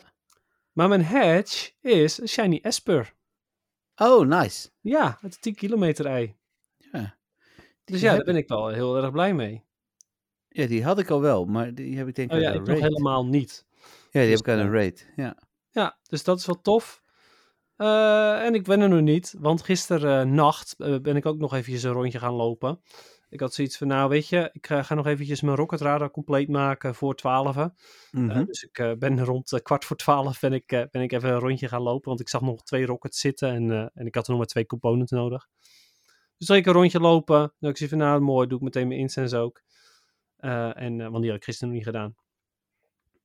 Maar 0.72 0.88
mijn 0.88 1.04
hedge 1.04 1.72
is 1.82 2.18
een 2.18 2.28
shiny 2.28 2.60
Esper. 2.62 3.14
Oh, 3.96 4.28
nice. 4.28 4.70
Ja, 4.82 5.18
het 5.22 5.42
10 5.42 5.56
kilometer 5.56 6.06
ei. 6.06 6.36
Ja. 6.78 7.18
Dus 7.84 8.02
ja, 8.02 8.16
daar 8.16 8.24
ben 8.24 8.36
ik 8.36 8.48
wel 8.48 8.68
heel 8.68 8.98
erg 8.98 9.12
blij 9.12 9.34
mee. 9.34 9.64
Ja, 10.48 10.68
die 10.68 10.84
had 10.84 11.00
ik 11.00 11.10
al 11.10 11.22
wel, 11.22 11.46
maar 11.46 11.74
die 11.74 11.98
heb 11.98 12.08
ik 12.08 12.16
denk 12.16 12.32
ik 12.32 12.38
Oh 12.38 12.42
ja, 12.42 12.52
ik 12.52 12.66
nog 12.66 12.80
helemaal 12.80 13.26
niet. 13.26 13.66
Ja, 14.12 14.22
die 14.22 14.22
dus, 14.22 14.30
heb 14.30 14.40
ik 14.40 14.48
aan 14.48 14.60
een 14.60 14.72
raid. 14.72 15.12
Ja. 15.16 15.38
Ja, 15.70 15.98
dus 16.08 16.24
dat 16.24 16.40
is 16.40 16.46
wel 16.46 16.62
tof. 16.62 17.02
Eh, 17.76 18.46
en 18.46 18.54
ik 18.56 18.64
ben 18.64 18.82
er 18.82 18.90
nog 18.90 19.02
niet, 19.02 19.36
want 19.40 19.62
gisteren 19.62 20.34
nacht 20.34 20.76
ben 20.78 21.16
ik 21.16 21.26
ook 21.26 21.38
nog 21.38 21.54
eventjes 21.54 21.84
een 21.84 21.92
rondje 21.92 22.20
gaan 22.20 22.34
lopen. 22.34 22.82
Ik 23.34 23.40
had 23.40 23.54
zoiets 23.54 23.78
van, 23.78 23.88
nou 23.88 24.10
weet 24.10 24.28
je, 24.28 24.50
ik 24.54 24.70
eh, 24.70 24.84
ga 24.84 24.96
nog 24.96 25.08
eventjes 25.08 25.42
mijn 25.42 25.56
Rocket 25.56 25.82
Radar 25.82 26.12
compleet 26.12 26.50
maken 26.50 26.96
voor 26.96 27.16
12. 27.16 27.58
Eh, 27.58 27.66
Mhm. 28.12 28.46
dus 28.46 28.64
ik 28.64 28.78
eh, 28.78 28.92
ben 28.98 29.26
rond 29.26 29.62
kwart 29.62 29.86
voor 29.86 29.96
12 29.96 30.40
ben 30.40 30.54
ik, 30.54 30.68
ben 30.68 31.02
ik 31.02 31.12
even 31.12 31.30
een 31.30 31.40
rondje 31.40 31.68
gaan 31.68 31.82
lopen, 31.82 32.08
want 32.08 32.20
ik 32.20 32.30
zag 32.30 32.42
nog 32.42 32.64
twee 32.64 32.86
Rockets 32.86 33.20
zitten 33.20 33.50
en, 33.50 33.92
en 33.94 34.06
ik 34.06 34.16
had 34.16 34.24
er 34.24 34.30
nog 34.30 34.40
maar 34.40 34.50
twee 34.50 34.66
components 34.66 35.12
nodig. 35.12 35.48
Dus 36.38 36.50
ik 36.50 36.66
een 36.66 36.74
rondje 36.74 37.00
lopen, 37.00 37.54
dan 37.60 37.70
ik 37.70 37.78
zie 37.78 37.90
van, 37.90 37.98
nou 37.98 38.22
mooi, 38.22 38.48
doe 38.48 38.58
ik 38.58 38.64
meteen 38.64 38.88
mijn 38.88 39.00
incense 39.00 39.38
ook. 39.38 39.62
En, 40.38 40.98
want 40.98 41.22
die 41.22 41.28
had 41.28 41.38
ik 41.38 41.44
gisteren 41.44 41.70
nog 41.70 41.78
niet 41.78 41.88
gedaan. 41.88 42.16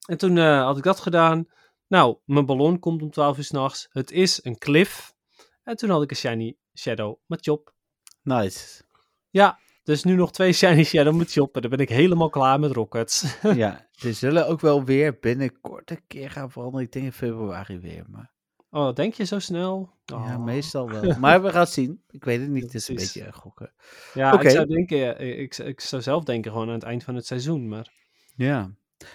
En 0.07 0.19
toen 0.19 0.37
had 0.39 0.77
ik 0.77 0.83
dat 0.83 1.01
gedaan. 1.01 1.49
Nou, 1.87 2.19
mijn 2.25 2.47
ballon 2.47 2.79
komt 2.79 3.03
om 3.03 3.11
12 3.11 3.37
uur 3.39 3.45
s'nachts. 3.45 3.89
Het 3.91 4.11
is 4.11 4.45
een 4.45 4.59
cliff. 4.59 5.15
En 5.63 5.77
toen 5.77 5.91
had 5.91 6.03
ik 6.03 6.11
een 6.11 6.17
shiny 6.17 6.57
shadow 6.75 7.19
Machop. 7.27 7.75
Nice. 8.23 8.83
Ja, 9.31 9.59
dus 9.89 10.05
nu 10.05 10.15
nog 10.15 10.33
twee 10.33 10.53
shiny 10.53 10.85
shadow 10.85 11.15
Machop. 11.15 11.55
En 11.55 11.61
dan 11.61 11.71
ben 11.71 11.79
ik 11.79 11.89
helemaal 11.89 12.29
klaar 12.29 12.61
met 12.61 12.73
rockets. 12.73 13.39
ja, 13.55 13.89
ze 13.91 14.13
zullen 14.13 14.47
ook 14.49 14.61
wel 14.61 14.85
weer 14.85 15.19
binnenkort 15.21 15.91
een 15.91 16.03
keer 16.07 16.31
gaan 16.31 16.51
veranderen. 16.51 16.87
Ik 16.87 16.93
denk 16.93 17.05
in 17.05 17.13
februari 17.13 17.79
weer, 17.79 18.05
maar 18.09 18.33
oh, 18.71 18.95
denk 18.95 19.15
je 19.15 19.25
zo 19.25 19.39
snel? 19.39 19.91
ja, 20.05 20.17
Oh. 20.17 20.45
meestal 20.45 20.91
wel. 20.91 21.15
Maar 21.19 21.43
we 21.43 21.51
gaan 21.51 21.61
het 21.61 21.71
zien. 21.71 22.03
Ik 22.11 22.25
weet 22.25 22.41
het 22.41 22.49
niet, 22.49 22.63
het 22.63 22.75
is 22.75 22.89
een 22.89 22.95
beetje 22.95 23.33
gokken. 23.33 23.73
Ja, 24.15 24.41
ik 24.41 24.51
zou 24.51 24.67
denken, 24.67 25.21
ik, 25.39 25.59
ik 25.59 25.81
zou 25.81 26.03
zelf 26.03 26.25
denken 26.25 26.53
gewoon 26.53 26.69
aan 26.69 26.75
het 26.75 26.83
eind 26.83 27.05
van 27.05 27.15
het 27.15 27.27
seizoen. 27.27 27.69
Maar 27.69 27.93
Ja. 28.35 28.71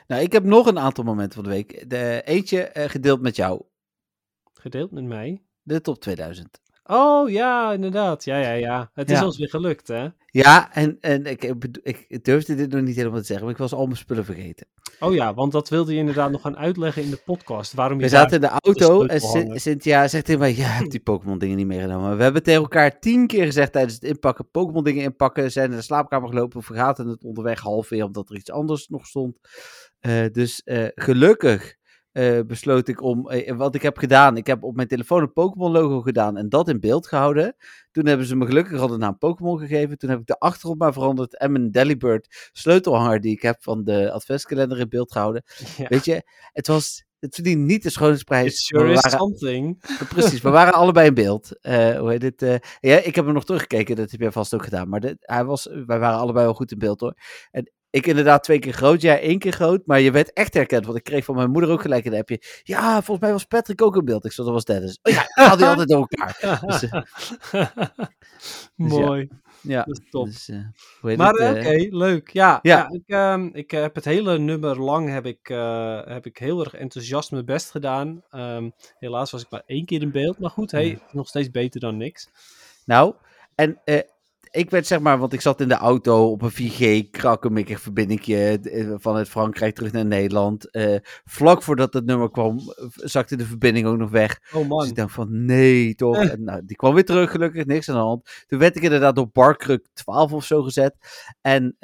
Nou, 0.07 0.21
ik 0.21 0.32
heb 0.32 0.43
nog 0.43 0.65
een 0.67 0.80
aantal 0.80 1.03
momenten 1.03 1.34
van 1.34 1.43
de 1.43 1.49
week. 1.49 1.89
De, 1.89 2.21
eentje 2.26 2.61
eh, 2.61 2.89
gedeeld 2.89 3.21
met 3.21 3.36
jou. 3.36 3.61
gedeeld 4.53 4.91
met 4.91 5.03
mij. 5.03 5.41
De 5.61 5.82
top 5.82 5.99
2000. 6.01 6.61
Oh 6.86 7.29
ja, 7.29 7.73
inderdaad. 7.73 8.23
Ja, 8.23 8.38
ja, 8.38 8.51
ja. 8.51 8.91
Het 8.93 9.09
is 9.11 9.19
Ja. 9.19 9.25
ons 9.25 9.38
weer 9.38 9.49
gelukt, 9.49 9.88
hè? 9.88 10.07
Ja, 10.25 10.73
en, 10.73 10.97
en 10.99 11.25
ik, 11.25 11.43
ik, 11.84 12.23
durfde 12.23 12.55
dit 12.55 12.71
nog 12.71 12.81
niet 12.81 12.95
helemaal 12.95 13.19
te 13.19 13.25
zeggen, 13.25 13.45
maar 13.45 13.53
ik 13.53 13.61
was 13.61 13.73
al 13.73 13.86
mijn 13.86 13.97
spullen 13.97 14.25
vergeten. 14.25 14.67
Oh 14.99 15.13
ja, 15.13 15.34
want 15.34 15.51
dat 15.51 15.69
wilde 15.69 15.93
je 15.93 15.99
inderdaad 15.99 16.31
nog 16.31 16.41
gaan 16.41 16.57
uitleggen 16.57 17.03
in 17.03 17.09
de 17.09 17.21
podcast. 17.25 17.73
Waarom 17.73 17.97
je 17.97 18.03
We 18.03 18.09
zaten 18.09 18.36
in 18.36 18.41
de 18.41 18.59
auto 18.63 19.05
en. 19.05 19.59
Cynthia 19.59 20.07
zegt 20.07 20.25
tegen 20.25 20.39
mij, 20.39 20.55
ja, 20.55 20.73
ik 20.73 20.79
heb 20.79 20.89
die 20.89 20.99
Pokémon 20.99 21.38
dingen 21.38 21.57
niet 21.57 21.67
meegenomen. 21.67 22.17
We 22.17 22.23
hebben 22.23 22.43
tegen 22.43 22.61
elkaar 22.61 22.99
tien 22.99 23.27
keer 23.27 23.45
gezegd 23.45 23.71
tijdens 23.71 23.93
het 23.93 24.03
inpakken, 24.03 24.49
Pokémon 24.51 24.84
dingen 24.84 25.03
inpakken, 25.03 25.51
zijn 25.51 25.69
naar 25.69 25.77
de 25.77 25.84
slaapkamer 25.84 26.29
gelopen, 26.29 26.63
vergaten 26.63 27.07
het 27.07 27.23
onderweg 27.23 27.59
half 27.59 27.89
weer 27.89 28.03
omdat 28.05 28.29
er 28.29 28.36
iets 28.36 28.51
anders 28.51 28.88
nog 28.88 29.05
stond. 29.05 29.38
Eh, 29.99 30.25
dus 30.31 30.63
eh, 30.63 30.88
gelukkig 30.95 31.75
eh, 32.14 32.39
besloot 32.47 32.88
ik 32.88 33.01
om, 33.01 33.30
eh, 33.30 33.55
wat 33.55 33.76
ik 33.76 33.82
heb 33.82 33.97
gedaan, 33.97 34.38
ik 34.38 34.47
heb 34.47 34.64
op 34.64 34.76
mijn 34.76 34.88
telefoon 34.88 35.22
een 35.22 35.34
Pokémon 35.34 35.72
logo 35.72 36.01
gedaan 36.01 36.38
en 36.38 36.49
dat 36.49 36.70
in 36.70 36.80
beeld 36.80 37.07
gehouden. 37.07 37.55
Toen 37.91 38.05
hebben 38.05 38.26
ze 38.26 38.36
me 38.36 38.45
gelukkig 38.45 38.80
al 38.80 38.88
de 38.88 38.97
naam 38.97 39.18
Pokémon 39.18 39.59
gegeven. 39.59 39.97
Toen 39.97 40.09
heb 40.09 40.20
ik 40.20 40.26
de 40.26 40.39
achtergrond 40.39 40.80
maar 40.80 40.93
veranderd 40.93 41.38
en 41.38 41.51
mijn 41.51 41.72
Delibird 41.72 42.49
sleutelhanger 42.51 43.22
die 43.22 43.32
ik 43.32 43.41
heb 43.41 43.64
van 43.64 43.84
de 43.84 44.11
adventskalender 44.11 44.80
in 44.80 44.89
beeld 44.89 45.11
gehouden. 45.11 45.43
Ja. 45.78 45.88
Weet 45.88 46.05
je, 46.05 46.24
het 46.51 46.68
was, 46.68 47.03
het 47.20 47.36
verdient 47.36 47.66
niet 47.66 47.84
de 47.84 47.89
schoonheidsprijs. 47.89 48.45
It 48.53 48.57
sure 48.57 48.84
maar 48.84 48.91
we 48.91 48.97
is 48.97 49.01
waren- 49.03 49.20
something. 49.20 49.84
Precies, 50.14 50.41
we 50.41 50.49
waren 50.49 50.74
allebei 50.74 51.07
in 51.07 51.14
beeld. 51.14 51.49
Hoe 51.61 52.05
heet 52.09 52.22
het? 52.22 52.41
eh, 52.41 52.55
ja, 52.80 52.97
ik 52.97 53.16
heb 53.16 53.26
hem 53.26 53.34
nog 53.34 53.45
teruggekeken, 53.45 53.95
dat 53.95 54.11
heb 54.11 54.20
jij 54.20 54.32
vast 54.32 54.53
ook 54.53 54.64
gedaan. 54.64 54.89
Maar 54.89 55.14
hij 55.20 55.45
was, 55.45 55.66
wij 55.86 55.99
waren 55.99 56.20
allebei 56.20 56.45
wel 56.45 56.53
goed 56.53 56.72
in 56.72 56.80
beeld 56.80 56.99
hoor. 56.99 57.14
En 57.51 57.72
ik 57.93 58.07
inderdaad 58.07 58.43
twee 58.43 58.59
keer 58.59 58.73
groot, 58.73 59.01
jij 59.01 59.21
één 59.21 59.39
keer 59.39 59.51
groot. 59.51 59.85
Maar 59.85 59.99
je 59.99 60.11
werd 60.11 60.33
echt 60.33 60.53
herkend, 60.53 60.85
want 60.85 60.97
ik 60.97 61.03
kreeg 61.03 61.25
van 61.25 61.35
mijn 61.35 61.51
moeder 61.51 61.69
ook 61.69 61.81
gelijk 61.81 62.05
een 62.05 62.15
appje. 62.15 62.41
Ja, 62.63 62.91
volgens 62.93 63.19
mij 63.19 63.31
was 63.31 63.45
Patrick 63.45 63.81
ook 63.81 63.95
in 63.95 64.05
beeld. 64.05 64.25
Ik 64.25 64.31
zat, 64.31 64.45
dat 64.45 64.53
was 64.53 64.65
Dennis. 64.65 64.99
Oh 65.03 65.13
ja, 65.13 65.25
haal 65.29 65.57
die 65.57 65.65
altijd 65.65 65.87
door 65.87 66.07
elkaar. 66.09 66.59
Dus, 66.65 66.89
eh, 66.89 67.67
Mooi, 68.75 69.29
ja, 69.61 69.83
dat 69.83 69.99
is 69.99 70.09
top. 70.09 70.25
dus, 70.25 70.49
eh, 70.49 71.17
Maar 71.17 71.33
eh, 71.33 71.49
oké, 71.49 71.95
leuk. 71.95 72.29
Ja, 72.29 72.59
Ja. 72.61 72.77
ja. 72.77 72.89
ik, 72.89 73.03
ehm, 73.05 73.49
ik 73.53 73.71
heb 73.71 73.95
het 73.95 74.05
hele 74.05 74.37
nummer 74.37 74.79
lang 74.79 75.09
heb 75.09 75.25
ik, 75.25 75.47
heb 76.07 76.25
ik 76.25 76.37
heel 76.37 76.59
erg 76.63 76.73
enthousiast 76.73 77.31
mijn 77.31 77.45
best 77.45 77.71
gedaan. 77.71 78.23
Ehm, 78.29 78.69
helaas 78.99 79.31
was 79.31 79.41
ik 79.41 79.49
maar 79.49 79.63
één 79.65 79.85
keer 79.85 80.01
in 80.01 80.11
beeld. 80.11 80.39
Maar 80.39 80.49
goed, 80.49 80.71
hey, 80.71 80.99
nog 81.11 81.27
steeds 81.27 81.51
beter 81.51 81.79
dan 81.79 81.97
niks. 81.97 82.29
Nou, 82.85 83.13
en 83.55 83.79
eh, 83.83 83.99
ik 84.54 84.70
werd 84.70 84.88
zeg 84.88 84.99
maar, 84.99 85.18
want 85.18 85.34
ik 85.34 85.41
zat 85.41 85.62
in 85.62 85.68
de 85.68 85.76
auto 85.76 86.32
op 86.32 86.41
een 86.41 86.51
4G 86.51 87.10
krakkemikkig 87.12 87.82
verbindingje 87.82 88.60
eh, 88.60 88.93
vanuit 88.97 89.30
Frankrijk 89.30 89.76
terug 89.76 89.91
naar 89.91 90.06
Nederland. 90.06 90.72
Eh, 90.72 90.95
vlak 91.26 91.64
voordat 91.64 91.93
het 91.93 92.06
nummer 92.06 92.32
kwam, 92.32 92.58
eh, 92.58 92.86
zakte 92.95 93.36
de 93.36 93.45
verbinding 93.45 93.86
ook 93.88 93.97
nog 93.97 94.10
weg. 94.10 94.39
Oh 94.51 94.60
Dus 94.60 94.68
man. 94.68 94.88
ik 94.88 94.95
dacht 94.95 95.14
van, 95.14 95.45
nee 95.45 95.95
toch. 95.95 96.16
En, 96.16 96.43
nou, 96.43 96.62
die 96.66 96.76
kwam 96.76 96.93
weer 96.93 97.06
terug, 97.06 97.32
gelukkig, 97.32 97.66
niks 97.66 97.89
aan 97.89 97.95
de 97.95 98.01
hand. 98.01 98.43
Toen 98.47 98.60
werd 98.60 98.76
ik 98.76 98.84
inderdaad 98.84 99.18
op 99.18 99.34
Barkruk 99.34 99.88
12 99.93 100.34
of 100.34 100.45
zo 100.45 100.62
gezet. 100.62 100.95
En 101.41 101.78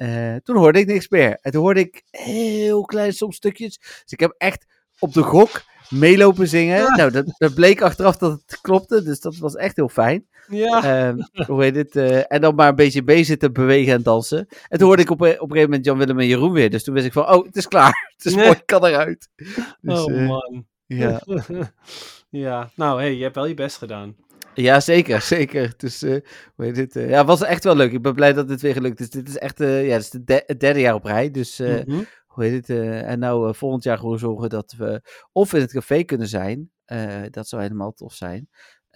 toen 0.44 0.58
hoorde 0.58 0.80
ik 0.80 0.88
niks 0.88 1.10
meer. 1.10 1.38
En 1.42 1.52
toen 1.52 1.62
hoorde 1.62 1.80
ik 1.80 2.04
heel 2.10 2.82
klein 2.82 3.14
soms 3.14 3.36
stukjes. 3.36 3.78
Dus 3.78 4.12
ik 4.12 4.20
heb 4.20 4.36
echt 4.38 4.66
op 5.00 5.14
de 5.14 5.24
gok 5.24 5.62
meelopen 5.90 6.48
zingen. 6.48 6.98
Nou, 6.98 7.12
dat, 7.12 7.26
dat 7.38 7.54
bleek 7.54 7.82
achteraf 7.82 8.18
dat 8.18 8.32
het 8.32 8.62
klopte, 8.62 9.04
dus 9.04 9.20
dat 9.20 9.38
was 9.38 9.56
echt 9.56 9.76
heel 9.76 9.90
fijn. 9.90 10.28
Ja. 10.50 10.84
Ehm, 10.84 11.18
hoe 11.48 11.64
heet 11.64 11.76
het? 11.76 11.96
eh, 11.96 12.32
en 12.32 12.42
dan 12.42 12.56
maar 12.56 12.70
een 12.70 12.76
beetje 12.76 13.04
bezig 13.04 13.26
zitten, 13.26 13.54
bewegen 13.54 13.94
en 13.94 14.04
dansen. 14.04 14.48
En 14.68 14.78
toen 14.78 14.88
hoorde 14.88 15.02
ik 15.02 15.10
op, 15.10 15.22
een- 15.22 15.28
op 15.28 15.42
een 15.42 15.48
gegeven 15.48 15.64
moment 15.70 15.86
Jan-Willem 15.86 16.20
en 16.20 16.28
Jeroen 16.28 16.52
weer. 16.52 16.70
Dus 16.70 16.84
toen 16.84 16.94
wist 16.94 17.06
ik 17.06 17.14
van, 17.14 17.30
oh, 17.30 17.46
het 17.46 17.56
is 17.56 17.68
klaar. 17.68 18.08
Het 18.16 18.26
is 18.26 18.36
mooi, 18.36 18.50
ik 18.50 18.66
kan 18.66 18.86
eruit. 18.86 19.30
Dus, 19.82 20.04
oh 20.06 20.22
eh, 20.22 20.28
man. 20.28 20.66
ja. 20.86 21.22
ja, 22.30 22.70
nou 22.76 23.00
hey, 23.02 23.16
je 23.16 23.24
hebt 23.24 23.36
wel 23.36 23.46
je 23.46 23.54
best 23.54 23.78
gedaan. 23.78 24.16
ja, 24.54 24.80
zeker, 24.80 25.22
zeker. 25.22 25.74
Dus, 25.78 26.02
eh, 26.02 26.16
hoe 26.56 26.66
heet 26.66 26.78
het? 26.78 26.96
eh, 26.96 27.10
ja, 27.10 27.18
het 27.18 27.28
was 27.28 27.42
echt 27.44 27.64
wel 27.64 27.76
leuk. 27.76 27.92
Ik 27.92 28.02
ben 28.02 28.14
blij 28.16 28.34
dat 28.34 28.50
het 28.50 28.62
weer 28.62 28.74
gelukt 28.74 29.00
is. 29.00 29.10
Dit 29.10 29.28
is 29.28 29.38
echt, 29.38 29.60
eh, 29.60 29.88
ja, 29.88 29.96
is 29.98 30.10
de 30.10 30.24
de- 30.24 30.44
het 30.46 30.60
derde 30.60 30.80
jaar 30.80 30.94
op 30.94 31.04
rij. 31.04 31.32
Dus, 31.32 31.60
eh, 31.60 31.86
Mhm. 31.86 32.04
hoe 32.28 32.44
heet 32.44 32.54
het? 32.68 32.70
eh, 32.78 33.10
en 33.10 33.20
nou 33.20 33.48
eh, 33.48 33.54
volgend 33.54 33.84
jaar 33.84 33.98
gewoon 33.98 34.20
zorgen 34.20 34.50
dat 34.50 34.74
we 34.78 35.02
of 35.32 35.54
in 35.54 35.62
het 35.62 35.72
café 35.72 36.04
kunnen 36.04 36.28
zijn. 36.28 36.72
Eh, 36.86 37.22
dat 37.30 37.48
zou 37.48 37.62
helemaal 37.62 37.94
tof 37.94 38.14
zijn. 38.14 38.50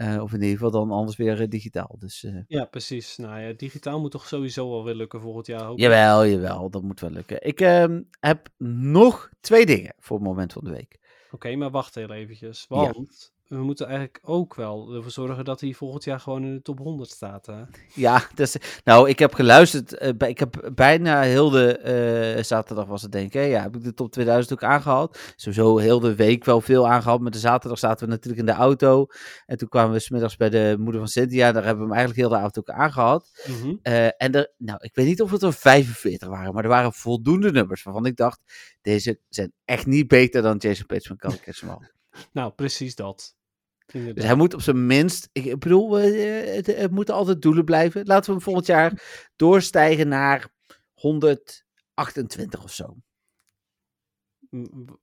Eh, 0.03 0.21
of 0.21 0.33
in 0.33 0.41
ieder 0.41 0.55
geval 0.57 0.71
dan 0.71 0.91
anders 0.91 1.17
weer 1.17 1.41
eh, 1.41 1.47
digitaal. 1.47 1.95
Dus 1.99 2.23
eh, 2.23 2.35
Ja, 2.47 2.65
precies. 2.65 3.17
Nou 3.17 3.39
ja, 3.39 3.53
digitaal 3.53 3.99
moet 3.99 4.11
toch 4.11 4.27
sowieso 4.27 4.69
wel 4.69 4.83
weer 4.83 4.95
lukken 4.95 5.21
volgend 5.21 5.47
jaar. 5.47 5.63
hoop 5.63 5.77
ik. 5.77 5.83
Jawel, 5.83 6.25
jawel, 6.25 6.69
dat 6.69 6.81
moet 6.81 6.99
wel 6.99 7.09
lukken. 7.09 7.45
Ik 7.45 7.61
ehm, 7.61 8.01
heb 8.19 8.49
nog 8.57 9.29
twee 9.39 9.65
dingen 9.65 9.95
voor 9.99 10.17
het 10.17 10.25
moment 10.25 10.53
van 10.53 10.63
de 10.63 10.71
week. 10.71 10.99
Oké, 11.31 11.55
maar 11.55 11.71
wacht 11.71 11.95
heel 11.95 12.11
eventjes. 12.11 12.65
Want 12.69 13.32
we 13.57 13.63
moeten 13.63 13.85
eigenlijk 13.87 14.19
ook 14.21 14.55
wel 14.55 14.93
ervoor 14.93 15.11
zorgen 15.11 15.45
dat 15.45 15.61
hij 15.61 15.73
volgend 15.73 16.03
jaar 16.03 16.19
gewoon 16.19 16.43
in 16.43 16.53
de 16.53 16.61
top 16.61 16.77
100 16.79 17.09
staat. 17.09 17.45
Hè? 17.45 17.61
Ja, 17.93 18.27
is, 18.35 18.55
nou, 18.83 19.09
ik 19.09 19.19
heb 19.19 19.33
geluisterd. 19.33 19.93
eh, 19.97 20.09
bij- 20.17 20.29
ik 20.29 20.39
heb 20.39 20.71
bijna 20.75 21.21
heel 21.21 21.49
de 21.49 21.77
eh, 21.77 22.43
zaterdag 22.43 22.85
was 22.85 23.01
het 23.01 23.11
denk 23.11 23.25
ik. 23.25 23.33
Hè? 23.33 23.41
Ja, 23.41 23.61
heb 23.61 23.75
ik 23.75 23.83
de 23.83 23.93
top 23.93 24.11
2000 24.11 24.53
ook 24.53 24.69
aangehaald. 24.69 25.17
Sowieso 25.35 25.77
heel 25.77 25.99
de 25.99 26.15
week 26.15 26.45
wel 26.45 26.61
veel 26.61 26.87
aangehaald. 26.87 27.21
Maar 27.21 27.31
de 27.31 27.37
zaterdag 27.37 27.79
zaten 27.79 28.05
we 28.07 28.11
natuurlijk 28.13 28.39
in 28.47 28.53
de 28.53 28.59
auto. 28.59 29.05
En 29.45 29.57
toen 29.57 29.69
kwamen 29.69 29.91
we 29.93 29.99
smiddags 29.99 30.35
bij 30.35 30.49
de 30.49 30.75
moeder 30.79 30.99
van 31.01 31.09
Cynthia. 31.09 31.51
Daar 31.51 31.63
hebben 31.63 31.83
we 31.83 31.89
hem 31.89 31.97
eigenlijk 31.97 32.19
heel 32.27 32.37
de 32.37 32.43
auto 32.43 32.59
ook 32.59 32.69
aangehad. 32.69 33.29
Mhm. 33.47 33.75
Eh, 33.81 34.05
en 34.05 34.31
er, 34.31 34.51
nou, 34.57 34.77
ik 34.81 34.95
weet 34.95 35.05
niet 35.05 35.21
of 35.21 35.31
het 35.31 35.41
er 35.41 35.53
45 35.53 36.27
waren, 36.27 36.53
maar 36.53 36.63
er 36.63 36.69
waren 36.69 36.93
voldoende 36.93 37.51
nummers 37.51 37.83
waarvan 37.83 38.05
ik 38.05 38.15
dacht, 38.15 38.39
deze 38.81 39.19
zijn 39.29 39.51
echt 39.65 39.85
niet 39.85 40.07
beter 40.07 40.41
dan 40.41 40.57
Jason 40.57 40.85
Page 40.85 41.07
van 41.07 41.17
Kelly 41.17 41.37
Small. 41.45 41.91
Nou, 42.31 42.51
precies 42.51 42.95
dat. 42.95 43.35
Dus 43.93 44.23
hij 44.23 44.35
moet 44.35 44.53
op 44.53 44.61
zijn 44.61 44.85
minst, 44.85 45.29
ik 45.31 45.59
bedoel, 45.59 45.99
eh, 45.99 46.55
het, 46.55 46.67
het 46.67 46.91
moeten 46.91 47.13
altijd 47.15 47.41
doelen 47.41 47.65
blijven. 47.65 48.05
Laten 48.05 48.25
we 48.25 48.31
hem 48.31 48.41
volgend 48.41 48.65
jaar 48.65 48.93
doorstijgen 49.35 50.07
naar 50.07 50.47
128 50.93 52.63
of 52.63 52.71
zo. 52.71 52.95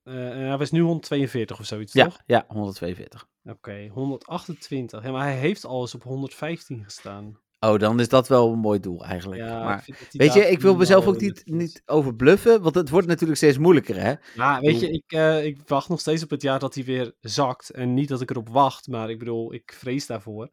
En 0.02 0.38
hij 0.46 0.58
was 0.58 0.70
nu 0.70 0.80
142 0.80 1.58
of 1.60 1.66
zoiets, 1.66 1.92
Ja, 1.92 2.04
toch? 2.04 2.22
ja, 2.26 2.44
142. 2.48 3.26
Oké, 3.44 3.88
128. 3.88 5.02
Ja, 5.02 5.10
maar 5.10 5.22
hij 5.22 5.38
heeft 5.38 5.64
al 5.64 5.80
eens 5.80 5.94
op 5.94 6.02
115 6.02 6.84
gestaan. 6.84 7.40
Oh, 7.66 7.78
dan 7.78 8.00
is 8.00 8.08
dat 8.08 8.28
wel 8.28 8.52
een 8.52 8.58
mooi 8.58 8.80
doel 8.80 9.04
eigenlijk. 9.04 9.40
Ja, 9.40 9.64
maar, 9.64 9.84
weet 10.10 10.32
je, 10.32 10.40
ik 10.50 10.60
wil 10.60 10.76
mezelf 10.76 11.06
ook 11.06 11.20
niet, 11.20 11.42
niet 11.44 11.82
overbluffen, 11.86 12.62
want 12.62 12.74
het 12.74 12.90
wordt 12.90 13.06
natuurlijk 13.06 13.38
steeds 13.38 13.58
moeilijker, 13.58 14.00
hè? 14.00 14.14
Ja, 14.34 14.60
weet 14.60 14.80
je, 14.80 14.90
ik, 14.90 15.12
eh, 15.12 15.44
ik 15.44 15.58
wacht 15.66 15.88
nog 15.88 16.00
steeds 16.00 16.22
op 16.22 16.30
het 16.30 16.42
jaar 16.42 16.58
dat 16.58 16.74
hij 16.74 16.84
weer 16.84 17.12
zakt. 17.20 17.70
En 17.70 17.94
niet 17.94 18.08
dat 18.08 18.20
ik 18.20 18.30
erop 18.30 18.48
wacht, 18.48 18.88
maar 18.88 19.10
ik 19.10 19.18
bedoel, 19.18 19.54
ik 19.54 19.72
vrees 19.76 20.06
daarvoor. 20.06 20.50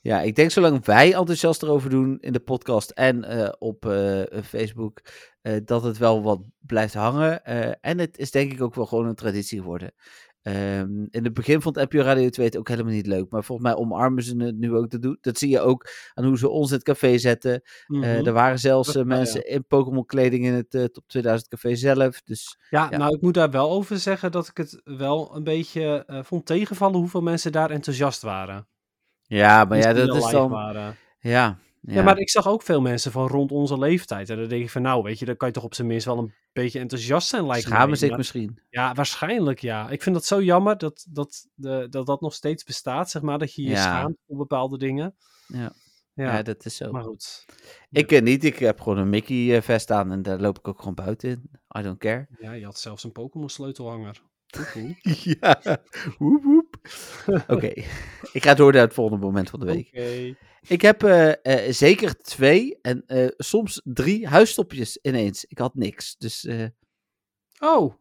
Ja, 0.00 0.20
ik 0.20 0.34
denk 0.34 0.50
zolang 0.50 0.84
wij 0.84 1.14
enthousiast 1.14 1.62
erover 1.62 1.90
doen 1.90 2.18
in 2.20 2.32
de 2.32 2.40
podcast 2.40 2.90
en 2.90 3.24
eh, 3.24 3.52
op 3.58 3.86
eh, 3.86 4.22
Facebook, 4.44 5.00
dat 5.64 5.82
het 5.82 5.98
wel 5.98 6.22
wat 6.22 6.40
blijft 6.58 6.94
hangen. 6.94 7.44
En 7.80 7.98
het 7.98 8.18
is 8.18 8.30
denk 8.30 8.52
ik 8.52 8.62
ook 8.62 8.74
wel 8.74 8.86
gewoon 8.86 9.06
een 9.06 9.14
traditie 9.14 9.58
geworden. 9.60 9.92
Ehm, 10.46 11.06
in 11.10 11.24
het 11.24 11.34
begin 11.34 11.60
vond 11.62 11.76
NPO 11.76 11.98
Radio 12.00 12.28
2 12.28 12.46
het 12.46 12.56
ook 12.56 12.68
helemaal 12.68 12.92
niet 12.92 13.06
leuk, 13.06 13.30
maar 13.30 13.44
volgens 13.44 13.68
mij 13.68 13.76
omarmen 13.76 14.22
ze 14.22 14.36
het 14.36 14.56
nu 14.58 14.74
ook 14.74 14.88
te 14.88 14.98
doen. 14.98 15.18
Dat 15.20 15.38
zie 15.38 15.48
je 15.50 15.60
ook 15.60 15.88
aan 16.14 16.24
hoe 16.24 16.38
ze 16.38 16.48
ons 16.48 16.68
in 16.70 16.74
het 16.74 16.84
café 16.84 17.18
zetten. 17.18 17.52
Eh, 17.52 17.62
Mhm. 17.86 18.04
er 18.26 18.32
waren 18.32 18.58
zelfs 18.58 18.86
Dat 18.86 18.96
eh, 18.96 19.04
mensen 19.04 19.48
in 19.48 19.66
Pokémon 19.66 20.04
kleding 20.06 20.44
in 20.44 20.52
het 20.52 20.74
eh, 20.74 20.84
Top 20.84 21.04
2000 21.06 21.48
café 21.50 21.74
zelf. 21.74 22.22
Dus 22.22 22.58
Ja, 22.70 22.88
Ja. 22.90 22.96
nou, 22.96 23.14
ik 23.14 23.20
moet 23.20 23.34
daar 23.34 23.50
wel 23.50 23.70
over 23.70 23.98
zeggen 23.98 24.32
dat 24.32 24.48
ik 24.48 24.56
het 24.56 24.80
wel 24.84 25.36
een 25.36 25.44
beetje 25.44 26.04
vond 26.24 26.46
tegenvallen 26.46 26.98
hoeveel 26.98 27.22
mensen 27.22 27.52
daar 27.52 27.70
enthousiast 27.70 28.22
waren. 28.22 28.68
ja, 29.22 29.64
maar 29.64 29.78
ja, 29.78 29.92
dat 29.92 30.16
is 30.16 30.30
dan. 30.30 30.50
waren. 30.50 30.96
Ja, 31.18 31.58
ja. 31.86 31.94
Ja. 31.94 32.02
maar 32.02 32.18
ik 32.18 32.30
zag 32.30 32.48
ook 32.48 32.62
veel 32.62 32.80
mensen 32.80 33.12
van 33.12 33.26
rond 33.28 33.52
onze 33.52 33.78
leeftijd. 33.78 34.30
En 34.30 34.36
dan 34.36 34.48
denk 34.48 34.62
ik 34.62 34.70
van, 34.70 34.82
nou, 34.82 35.02
weet 35.02 35.18
je, 35.18 35.24
dan 35.24 35.36
kan 35.36 35.48
je 35.48 35.54
toch 35.54 35.64
op 35.64 35.74
zijn 35.74 35.86
minst 35.88 36.06
wel 36.06 36.18
een 36.18 36.34
beetje 36.52 36.78
enthousiast 36.78 37.28
zijn, 37.28 37.46
lijkt 37.46 37.64
Schamen 37.64 37.88
mij. 37.88 37.96
zich 37.98 38.08
Maar- 38.08 38.18
misschien. 38.18 38.60
Ja, 38.70 38.94
waarschijnlijk 38.94 39.60
ja. 39.60 39.90
Ik 39.90 40.02
vind 40.02 40.14
dat 40.14 40.24
zo 40.24 40.42
jammer 40.42 40.78
dat 40.78 41.06
dat, 41.10 41.46
de, 41.54 41.86
dat 41.90 42.06
dat 42.06 42.20
nog 42.20 42.34
steeds 42.34 42.64
bestaat, 42.64 43.10
zeg 43.10 43.22
maar. 43.22 43.38
Dat 43.38 43.54
je 43.54 43.62
je 43.62 43.68
Ja. 43.68 43.82
schaamt 43.82 44.16
voor 44.26 44.36
bepaalde 44.36 44.78
dingen. 44.78 45.14
Ja. 45.46 45.72
Ja, 46.14 46.32
Ja, 46.36 46.42
dat 46.42 46.64
is 46.64 46.76
zo. 46.76 46.90
maar 46.90 47.02
goed. 47.02 47.44
Ik 47.90 48.06
ken 48.06 48.24
niet, 48.24 48.44
ik 48.44 48.58
heb 48.58 48.80
gewoon 48.80 48.98
een 48.98 49.08
Mickey 49.10 49.56
eh, 49.56 49.62
vest 49.62 49.90
aan 49.90 50.12
en 50.12 50.22
daar 50.22 50.38
loop 50.40 50.58
ik 50.58 50.68
ook 50.68 50.78
gewoon 50.78 50.94
buiten 50.94 51.30
in. 51.30 51.50
I 51.78 51.82
don't 51.82 51.98
care. 51.98 52.26
Ja, 52.38 52.52
je 52.52 52.64
had 52.64 52.78
zelfs 52.78 53.04
een 53.04 53.12
Pokémon 53.12 53.48
sleutelhanger. 53.48 54.22
Oeh, 54.76 54.96
ja, 55.04 55.60
woep 56.18 56.42
woep. 56.42 56.65
Oké, 57.54 57.72
ik 58.32 58.42
ga 58.42 58.54
door 58.54 58.72
naar 58.72 58.82
het 58.82 58.94
volgende 58.94 59.24
moment 59.24 59.50
van 59.50 59.60
de 59.60 59.66
week. 59.66 59.90
Ik 60.68 60.82
heb 60.82 61.02
eh, 61.02 61.32
eh, 61.42 61.72
zeker 61.72 62.16
twee 62.16 62.78
en 62.82 63.02
eh, 63.06 63.28
soms 63.36 63.80
drie 63.84 64.28
huisstopjes 64.28 64.98
ineens. 65.02 65.44
Ik 65.44 65.58
had 65.58 65.74
niks, 65.74 66.16
dus 66.16 66.48
Oh, 67.58 67.94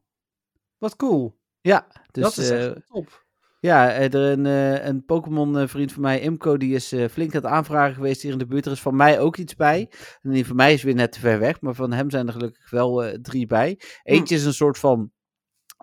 wat 0.77 0.95
cool. 0.95 1.39
ja. 1.61 1.87
Dus, 2.11 2.23
dat 2.23 2.37
is 2.37 2.49
echt 2.49 2.87
top. 2.87 3.23
Ja, 3.59 3.91
er 3.93 4.15
een, 4.15 4.45
een 4.87 5.05
Pokémon-vriend 5.05 5.91
van 5.91 6.01
mij, 6.01 6.19
Imco, 6.19 6.57
die 6.57 6.75
is 6.75 6.87
flink 6.87 7.35
aan 7.35 7.41
het 7.41 7.51
aanvragen 7.51 7.95
geweest 7.95 8.21
hier 8.21 8.31
in 8.31 8.37
de 8.37 8.45
buurt. 8.45 8.65
Er 8.65 8.71
is 8.71 8.81
van 8.81 8.95
mij 8.95 9.19
ook 9.19 9.37
iets 9.37 9.55
bij. 9.55 9.91
En 10.21 10.31
die 10.31 10.45
van 10.45 10.55
mij 10.55 10.73
is 10.73 10.83
weer 10.83 10.95
net 10.95 11.11
te 11.11 11.19
ver 11.19 11.39
weg, 11.39 11.61
maar 11.61 11.73
van 11.73 11.93
hem 11.93 12.09
zijn 12.09 12.27
er 12.27 12.33
gelukkig 12.33 12.69
wel 12.69 13.17
drie 13.21 13.47
bij. 13.47 13.79
Eentje 14.03 14.35
is 14.35 14.45
een 14.45 14.53
soort 14.53 14.77
van, 14.77 15.11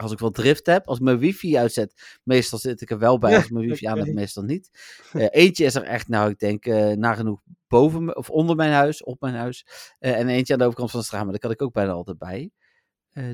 als 0.02 0.12
ik 0.12 0.18
wel 0.18 0.30
drift 0.30 0.66
heb, 0.66 0.86
als 0.86 0.98
ik 0.98 1.04
mijn 1.04 1.18
wifi 1.18 1.56
uitzet, 1.58 2.18
meestal 2.22 2.58
zit 2.58 2.80
ik 2.80 2.90
er 2.90 2.98
wel 2.98 3.18
bij. 3.18 3.34
Als 3.34 3.44
ik 3.44 3.50
mijn 3.50 3.66
wifi 3.68 3.86
aan 3.86 3.98
heb, 3.98 4.14
meestal 4.14 4.42
niet. 4.42 4.70
Eh, 5.12 5.26
eentje 5.30 5.64
is 5.64 5.74
er 5.74 5.82
echt, 5.82 6.08
nou, 6.08 6.30
ik 6.30 6.38
denk 6.38 6.66
eh, 6.66 6.90
nagenoeg 6.90 7.40
boven 7.68 8.04
me, 8.04 8.14
of 8.14 8.30
onder 8.30 8.56
mijn 8.56 8.72
huis, 8.72 9.02
op 9.02 9.20
mijn 9.20 9.34
huis. 9.34 9.66
Eh, 9.98 10.18
en 10.18 10.28
eentje 10.28 10.52
aan 10.52 10.58
de 10.58 10.64
overkant 10.64 10.90
van 10.90 11.00
de 11.00 11.06
straat, 11.06 11.22
maar 11.22 11.30
daar 11.30 11.40
kan 11.40 11.50
ik 11.50 11.62
ook 11.62 11.72
bijna 11.72 11.92
altijd 11.92 12.18
bij. 12.18 12.50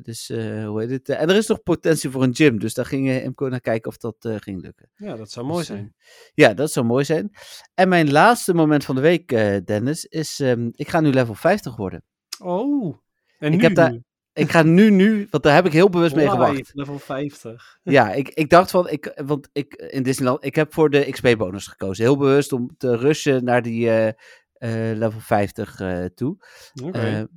Dus, 0.03 0.29
hoe 0.29 0.75
heet 0.81 0.91
het? 0.91 1.09
En 1.09 1.29
er 1.29 1.37
is 1.37 1.47
nog 1.47 1.63
potentie 1.63 2.11
voor 2.11 2.23
een 2.23 2.35
gym, 2.35 2.59
dus 2.59 2.75
daar 2.75 2.87
ging 2.87 3.11
Imco 3.11 3.49
naar 3.49 3.61
kijken 3.61 3.91
of 3.91 3.97
dat 3.97 4.17
ging 4.21 4.63
lukken. 4.63 4.91
Ja, 4.95 5.17
dat 5.17 5.31
zou 5.31 5.47
mooi 5.47 5.59
Dus, 5.59 5.69
eh, 5.69 5.75
zijn. 5.77 5.95
Ja, 6.35 6.55
dat 6.55 6.73
zou 6.73 6.87
mooi 6.87 7.05
zijn. 7.05 7.31
En 7.75 7.89
mijn 7.89 8.11
laatste 8.11 8.55
moment 8.55 8.85
van 8.85 8.95
de 8.95 9.01
week, 9.01 9.29
Dennis, 9.67 10.05
is: 10.05 10.41
ehm, 10.41 10.69
ik 10.73 10.89
ga 10.89 11.01
nu 11.01 11.11
level 11.13 11.35
50 11.35 11.77
worden. 11.77 12.05
Oh, 12.39 12.97
en 13.39 13.53
ik 13.53 13.59
nu? 13.59 13.65
heb 13.65 13.75
daar- 13.75 13.99
Ik 14.39 14.51
ga 14.51 14.63
nu, 14.63 14.91
nu, 14.91 15.27
want 15.31 15.43
daar 15.43 15.55
heb 15.55 15.67
ik 15.67 15.73
heel 15.73 15.91
bewust 15.91 16.15
mee 16.15 16.29
gewacht. 16.29 16.71
level 16.75 16.99
50. 16.99 17.79
Ja, 17.83 18.13
ik, 18.13 18.29
ik 18.29 18.51
dacht 18.51 18.71
van, 18.71 18.89
ik, 18.89 19.13
want 19.25 19.49
ik 19.53 19.75
in 19.75 20.03
Disneyland, 20.03 20.45
ik 20.45 20.55
heb 20.55 20.73
voor 20.75 20.91
de 20.91 21.11
XP-bonus 21.11 21.67
gekozen. 21.67 22.05
Heel 22.05 22.17
bewust 22.17 22.53
om 22.53 22.75
te 22.77 22.97
rushen 22.97 23.45
naar 23.45 23.63
die 23.63 23.89
eh, 23.89 24.09
eh, 24.53 24.99
level 24.99 25.21
50 25.21 25.81
eh, 25.81 26.05
toe. 26.05 26.37
Oké. 26.85 27.29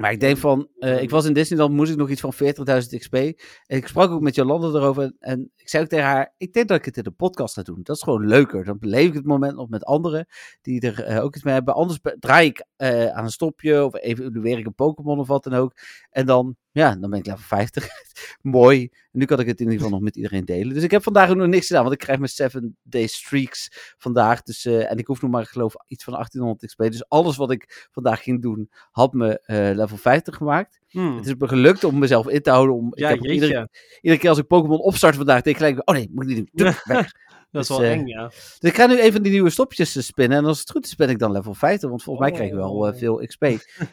Maar 0.00 0.12
ik 0.12 0.20
denk 0.20 0.36
van, 0.36 0.68
eh, 0.78 1.02
ik 1.02 1.10
was 1.10 1.24
in 1.24 1.32
Disneyland, 1.32 1.72
moest 1.72 1.90
ik 1.90 1.96
nog 1.96 2.10
iets 2.10 2.20
van 2.20 2.32
40.000 2.32 2.98
XP. 2.98 3.14
En 3.14 3.76
ik 3.76 3.86
sprak 3.86 4.10
ook 4.10 4.20
met 4.20 4.34
Jolanda 4.34 4.66
erover. 4.66 5.02
En, 5.02 5.16
en 5.18 5.50
ik 5.56 5.68
zei 5.68 5.82
ook 5.82 5.88
tegen 5.88 6.04
haar, 6.04 6.34
ik 6.36 6.52
denk 6.52 6.68
dat 6.68 6.78
ik 6.78 6.84
het 6.84 6.96
in 6.96 7.02
de 7.02 7.10
podcast 7.10 7.54
ga 7.54 7.62
doen. 7.62 7.80
Dat 7.82 7.96
is 7.96 8.02
gewoon 8.02 8.26
leuker. 8.26 8.64
Dan 8.64 8.78
beleef 8.78 9.08
ik 9.08 9.14
het 9.14 9.24
moment 9.24 9.56
nog 9.56 9.68
met 9.68 9.84
anderen 9.84 10.26
die 10.62 10.80
er 10.80 11.04
eh, 11.04 11.24
ook 11.24 11.34
iets 11.34 11.44
mee 11.44 11.54
hebben. 11.54 11.74
Anders 11.74 11.98
draai 12.18 12.48
ik 12.48 12.64
eh, 12.76 13.06
aan 13.06 13.24
een 13.24 13.30
stopje 13.30 13.84
of 13.84 13.94
evalueer 13.94 14.58
ik 14.58 14.66
een 14.66 14.74
Pokémon 14.74 15.18
of 15.18 15.28
wat 15.28 15.44
dan 15.44 15.54
ook. 15.54 15.72
En 16.10 16.26
dan, 16.26 16.56
ja, 16.72 16.96
dan 16.96 17.10
ben 17.10 17.18
ik 17.18 17.26
level 17.26 17.42
50. 17.42 17.88
Mooi. 18.42 18.82
En 18.82 19.18
nu 19.18 19.24
kan 19.24 19.40
ik 19.40 19.46
het 19.46 19.60
in 19.60 19.64
ieder 19.64 19.78
geval 19.78 19.94
nog 19.94 20.04
met 20.04 20.16
iedereen 20.16 20.44
delen. 20.44 20.74
Dus 20.74 20.82
ik 20.82 20.90
heb 20.90 21.02
vandaag 21.02 21.34
nog 21.34 21.46
niks 21.46 21.66
gedaan, 21.66 21.82
want 21.82 21.94
ik 21.94 22.00
krijg 22.00 22.18
mijn 22.18 22.30
7 22.30 22.76
day 22.82 23.06
streaks 23.06 23.94
vandaag. 23.98 24.42
Dus, 24.42 24.64
eh, 24.64 24.90
en 24.90 24.98
ik 24.98 25.06
hoef 25.06 25.22
nog 25.22 25.30
maar, 25.30 25.42
ik 25.42 25.48
geloof, 25.48 25.74
iets 25.86 26.04
van 26.04 26.14
1800 26.14 26.66
XP. 26.66 26.78
Dus 26.78 27.08
alles 27.08 27.36
wat 27.36 27.50
ik 27.50 27.88
vandaag 27.90 28.22
ging 28.22 28.42
doen, 28.42 28.70
had 28.90 29.12
me 29.12 29.40
eh, 29.40 29.56
level 29.56 29.96
50 29.96 30.36
gemaakt. 30.36 30.80
Hmm. 30.88 31.16
Het 31.16 31.26
is 31.26 31.34
me 31.34 31.48
gelukt 31.48 31.84
om 31.84 31.98
mezelf 31.98 32.28
in 32.28 32.42
te 32.42 32.50
houden. 32.50 32.74
Om, 32.76 32.92
Ja, 32.94 33.08
ik 33.08 33.22
heb 33.22 33.32
iedere, 33.32 33.68
iedere 34.00 34.20
keer 34.20 34.30
als 34.30 34.38
ik 34.38 34.46
Pokémon 34.46 34.78
opstart 34.78 35.16
vandaag, 35.16 35.42
denk 35.42 35.56
ik 35.56 35.62
gelijk, 35.62 35.88
oh 35.88 35.94
nee, 35.94 36.10
moet 36.12 36.30
ik 36.30 36.36
niet 36.36 36.50
doen. 36.52 36.74
Weg. 36.84 37.12
Dat 37.50 37.62
is 37.62 37.68
dus, 37.68 37.76
wel 37.78 37.86
eh, 37.86 37.92
eng, 37.92 38.06
ja. 38.06 38.26
Dus 38.28 38.58
ik 38.60 38.74
ga 38.74 38.86
nu 38.86 39.00
even 39.00 39.22
die 39.22 39.32
nieuwe 39.32 39.50
stopjes 39.50 39.96
eh, 39.96 40.02
spinnen. 40.02 40.38
En 40.38 40.44
als 40.44 40.60
het 40.60 40.70
goed 40.70 40.84
is, 40.84 40.94
ben 40.94 41.08
ik 41.08 41.18
dan 41.18 41.32
level 41.32 41.54
50. 41.54 41.88
Want 41.88 42.02
volgens 42.02 42.26
mij 42.28 42.36
krijg 42.36 42.50
ik 42.50 42.56
wel 42.56 42.86
eh, 42.86 42.92
Oh. 42.92 42.98
veel 42.98 43.26
XP. 43.26 43.40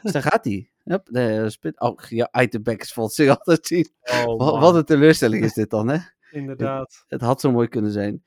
dus 0.01 0.12
daar 0.12 0.22
gaat 0.22 0.45
hij. 0.45 0.70
Yep, 0.84 1.05
de 1.05 1.49
spin. 1.49 1.82
Oh, 1.82 1.99
ja, 2.10 2.30
itemback 2.41 2.82
is 2.82 2.93
valt 2.93 3.14
zich 3.14 3.30
altijd 3.38 3.68
zien. 3.68 3.89
Oh, 4.26 4.60
Wat, 4.60 4.76
een 4.76 4.84
teleurstelling 4.86 5.43
is 5.43 5.53
dit 5.53 5.70
dan, 5.70 5.88
hè? 5.88 5.97
Inderdaad. 6.32 7.03
Het 7.08 7.22
had 7.22 7.41
zo 7.41 7.51
mooi 7.51 7.68
kunnen 7.68 7.91
zijn. 7.91 8.24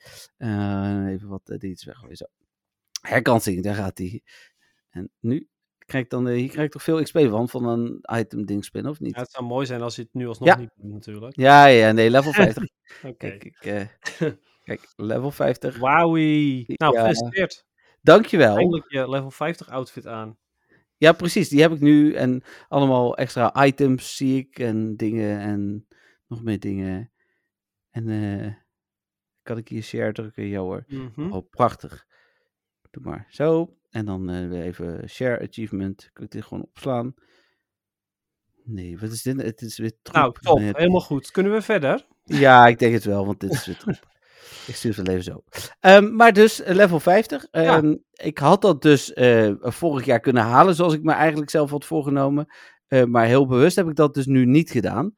Even 1.08 1.28
wat 1.28 1.42
uh, 1.44 1.70
iets 1.70 1.84
weggooien. 1.84 2.16
Zo. 2.16 2.24
Herkansing, 3.00 3.62
daar 3.62 3.74
gaat 3.74 3.98
hij. 3.98 4.22
En 4.90 5.10
nu 5.20 5.48
krijg 5.78 6.04
ik 6.04 6.10
dan, 6.10 6.28
hier 6.28 6.48
krijg 6.48 6.66
ik 6.66 6.72
toch 6.72 6.82
veel 6.82 7.02
XP 7.02 7.18
van, 7.18 7.48
van 7.48 7.66
een 7.68 8.04
item 8.18 8.44
ding 8.46 8.64
spinnen, 8.64 8.90
of 8.90 9.00
niet? 9.00 9.14
Ja, 9.14 9.20
het 9.20 9.30
zou 9.30 9.44
mooi 9.44 9.66
zijn 9.66 9.82
als 9.82 9.96
je 9.96 10.02
het 10.02 10.14
nu 10.14 10.26
alsnog 10.28 10.48
Ja. 10.48 10.56
niet 10.56 10.70
doet, 10.76 10.92
natuurlijk. 10.92 11.36
Ja, 11.36 11.66
ja, 11.66 11.92
nee, 11.92 12.10
level 12.10 12.32
50. 12.32 12.64
Oké. 13.02 13.38
kijk, 14.62 14.88
level 14.96 15.30
50. 15.30 15.78
Wauwie. 15.78 16.64
Nou, 16.66 16.94
Ja. 16.94 17.00
gefeliciteerd. 17.00 17.64
Dankjewel. 18.02 18.56
Eindelijk 18.56 18.90
je 18.92 19.08
level 19.08 19.30
50 19.30 19.68
outfit 19.68 20.06
aan. 20.06 20.38
Ja, 20.96 21.12
precies. 21.12 21.48
Die 21.48 21.60
heb 21.60 21.72
ik 21.72 21.80
nu. 21.80 22.14
En 22.14 22.42
allemaal 22.68 23.16
extra 23.16 23.64
items 23.64 24.16
zie 24.16 24.38
ik. 24.38 24.58
En 24.58 24.96
dingen. 24.96 25.38
En 25.40 25.86
nog 26.26 26.42
meer 26.42 26.60
dingen. 26.60 27.12
En 27.90 28.08
eh 28.08 28.54
kan 29.42 29.58
ik 29.58 29.68
hier 29.68 29.82
share 29.82 30.12
drukken? 30.12 30.44
Ja 30.46 30.58
hoor. 30.60 30.84
Mhm. 30.86 31.32
Oh, 31.32 31.50
prachtig. 31.50 32.06
Doe 32.90 33.02
maar 33.04 33.26
zo. 33.30 33.76
En 33.90 34.04
dan 34.04 34.30
eh, 34.30 34.48
weer 34.48 34.62
even 34.62 35.08
share 35.08 35.48
achievement. 35.48 36.10
Kan 36.12 36.24
ik 36.24 36.30
dit 36.30 36.44
gewoon 36.44 36.62
opslaan? 36.64 37.14
Nee, 38.64 38.98
wat 38.98 39.10
is 39.10 39.22
dit? 39.22 39.42
Het 39.42 39.60
is 39.62 39.78
weer 39.78 39.92
troep. 40.02 40.16
Nou, 40.16 40.34
top. 40.40 40.58
Helemaal 40.76 41.00
goed. 41.00 41.30
Kunnen 41.30 41.52
we 41.52 41.62
verder? 41.62 42.06
Ja, 42.24 42.66
ik 42.66 42.78
denk 42.78 42.92
het 42.92 43.04
wel, 43.04 43.26
want 43.26 43.40
dit 43.40 43.50
is 43.52 43.66
weer 43.66 43.76
troep. 43.82 44.08
Ik 44.66 44.74
stuur 44.74 44.96
het 44.96 45.06
wel 45.06 45.16
even 45.16 45.32
zo. 45.32 45.44
Ehm, 45.80 46.16
maar 46.16 46.32
dus 46.32 46.62
eh, 46.62 46.74
level 46.74 47.00
50. 47.00 47.46
Ja. 47.50 47.76
Ehm, 47.76 47.96
Ik 48.12 48.38
had 48.38 48.62
dat 48.62 48.82
dus 48.82 49.12
eh, 49.12 49.52
vorig 49.60 50.04
jaar 50.04 50.20
kunnen 50.20 50.42
halen, 50.42 50.74
zoals 50.74 50.94
ik 50.94 51.02
me 51.02 51.12
eigenlijk 51.12 51.50
zelf 51.50 51.70
had 51.70 51.84
voorgenomen. 51.84 52.46
Eh, 52.86 53.04
maar 53.04 53.26
heel 53.26 53.46
bewust 53.46 53.76
heb 53.76 53.88
ik 53.88 53.94
dat 53.96 54.14
dus 54.14 54.26
nu 54.26 54.46
niet 54.46 54.70
gedaan. 54.70 55.14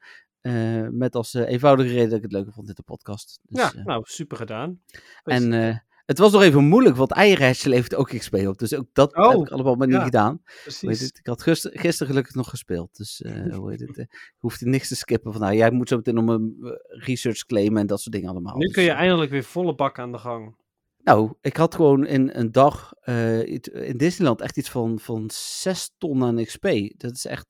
Met 0.90 1.14
als 1.14 1.34
eenvoudige 1.34 1.88
reden 1.92 2.08
dat 2.08 2.16
ik 2.16 2.22
het 2.22 2.32
leuker 2.32 2.52
vond 2.52 2.68
in 2.68 2.74
de 2.74 2.82
podcast. 2.82 3.38
Dus, 3.42 3.60
ja, 3.62 3.82
nou, 3.84 4.02
super 4.04 4.36
gedaan. 4.36 4.80
en 5.24 5.84
het 6.06 6.18
was 6.18 6.32
nog 6.32 6.42
even 6.42 6.64
moeilijk, 6.64 6.96
want 6.96 7.12
Eierhash 7.12 7.64
levert 7.64 7.94
ook 7.94 8.08
XP 8.08 8.34
op. 8.34 8.58
Dus 8.58 8.74
ook 8.74 8.88
dat 8.92 9.16
Oh, 9.16 9.28
heb 9.30 9.40
ik 9.40 9.48
allemaal 9.48 9.74
maar 9.74 9.86
niet 9.86 9.96
ja. 9.96 10.04
gedaan. 10.04 10.42
Het? 10.64 11.18
Ik 11.18 11.26
had 11.26 11.42
gisteren, 11.42 11.78
gisteren 11.78 12.08
gelukkig 12.08 12.34
nog 12.34 12.48
gespeeld. 12.48 12.96
Dus 12.96 13.22
eh 13.22 13.54
hoe 13.56 13.70
heet 13.70 13.80
het? 13.80 13.96
je 13.96 14.06
hoeft 14.38 14.60
niks 14.60 14.88
te 14.88 14.96
skippen. 14.96 15.32
Van, 15.32 15.40
nou, 15.40 15.54
jij 15.54 15.70
moet 15.70 15.88
zo 15.88 15.96
meteen 15.96 16.18
om 16.18 16.28
een 16.28 16.56
eh, 16.62 16.70
research 17.04 17.44
claimen 17.46 17.80
en 17.80 17.86
dat 17.86 18.00
soort 18.00 18.14
dingen 18.14 18.30
allemaal. 18.30 18.56
Nu 18.56 18.64
Dus, 18.64 18.74
kun 18.74 18.82
je 18.82 18.90
eindelijk 18.90 19.30
weer 19.30 19.44
volle 19.44 19.74
bak 19.74 19.98
aan 19.98 20.12
de 20.12 20.18
gang. 20.18 20.56
Nou, 20.98 21.32
ik 21.40 21.56
had 21.56 21.74
gewoon 21.74 22.06
in 22.06 22.30
een 22.32 22.52
dag 22.52 22.92
in 23.04 23.96
Disneyland 23.96 24.40
echt 24.40 24.56
iets 24.56 24.70
van, 24.70 24.98
van 24.98 25.24
6 25.32 25.94
ton 25.98 26.24
aan 26.24 26.44
XP. 26.44 26.68
Dat 26.96 27.12
is 27.12 27.24
echt, 27.26 27.48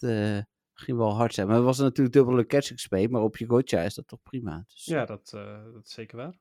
ging 0.75 0.99
wel 0.99 1.15
hard 1.15 1.35
zijn. 1.35 1.47
Maar 1.47 1.57
het 1.57 1.65
was 1.65 1.79
natuurlijk 1.79 2.15
dubbele 2.15 2.47
catch 2.47 2.75
XP, 2.75 3.09
maar 3.09 3.23
op 3.23 3.37
je 3.37 3.47
gotcha 3.47 3.81
is 3.81 3.95
dat 3.95 4.09
toch 4.09 4.23
prima. 4.23 4.65
Dus, 4.67 4.85
Ja, 4.85 5.05
dat, 5.05 5.31
dat 5.73 5.85
is 5.85 5.93
zeker 5.93 6.17
waar. 6.17 6.39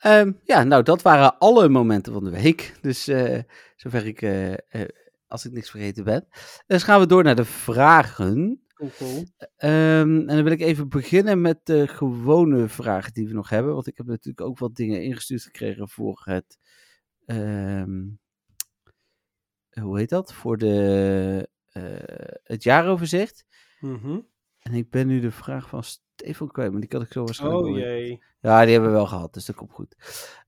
Ehm, 0.00 0.32
ja, 0.44 0.64
nou, 0.64 0.82
dat 0.82 1.02
waren 1.02 1.38
alle 1.38 1.68
momenten 1.68 2.12
van 2.12 2.24
de 2.24 2.30
week. 2.30 2.74
Dus 2.80 3.08
eh, 3.08 3.38
zover 3.76 4.06
ik, 4.06 4.22
eh, 4.22 4.52
eh, 4.52 4.88
als 5.26 5.44
ik 5.44 5.52
niks 5.52 5.70
vergeten 5.70 6.04
ben. 6.04 6.28
Dus 6.66 6.82
gaan 6.82 7.00
we 7.00 7.06
door 7.06 7.22
naar 7.22 7.36
de 7.36 7.44
vragen. 7.44 8.62
Cool, 8.74 8.90
cool. 8.98 9.24
Ehm, 9.56 10.18
en 10.18 10.26
dan 10.26 10.42
wil 10.42 10.52
ik 10.52 10.60
even 10.60 10.88
beginnen 10.88 11.40
met 11.40 11.66
de 11.66 11.88
gewone 11.88 12.68
vragen 12.68 13.12
die 13.12 13.28
we 13.28 13.34
nog 13.34 13.48
hebben. 13.48 13.74
Want 13.74 13.86
ik 13.86 13.96
heb 13.96 14.06
natuurlijk 14.06 14.40
ook 14.46 14.58
wat 14.58 14.74
dingen 14.76 15.02
ingestuurd 15.02 15.42
gekregen 15.42 15.88
voor 15.88 16.22
het. 16.24 16.58
ehm, 17.26 18.08
hoe 19.80 19.98
heet 19.98 20.08
dat? 20.08 20.34
Voor 20.34 20.56
de, 20.58 21.48
het 22.42 22.62
jaaroverzicht. 22.62 23.44
Mhm. 23.80 24.20
En 24.58 24.74
ik 24.74 24.90
ben 24.90 25.06
nu 25.06 25.20
de 25.20 25.30
vraag 25.30 25.68
van 25.68 25.82
Stefan 26.20 26.50
kwijt, 26.50 26.70
maar 26.70 26.80
die 26.80 26.88
kan 26.88 27.02
ik 27.02 27.12
zo 27.12 27.24
waarschijnlijk. 27.24 27.66
Oh 27.66 27.76
jee. 27.76 28.22
Ja, 28.40 28.62
die 28.62 28.72
hebben 28.72 28.90
we 28.90 28.96
wel 28.96 29.06
gehad, 29.06 29.34
dus 29.34 29.44
dat 29.44 29.56
komt 29.56 29.72
goed. 29.72 29.96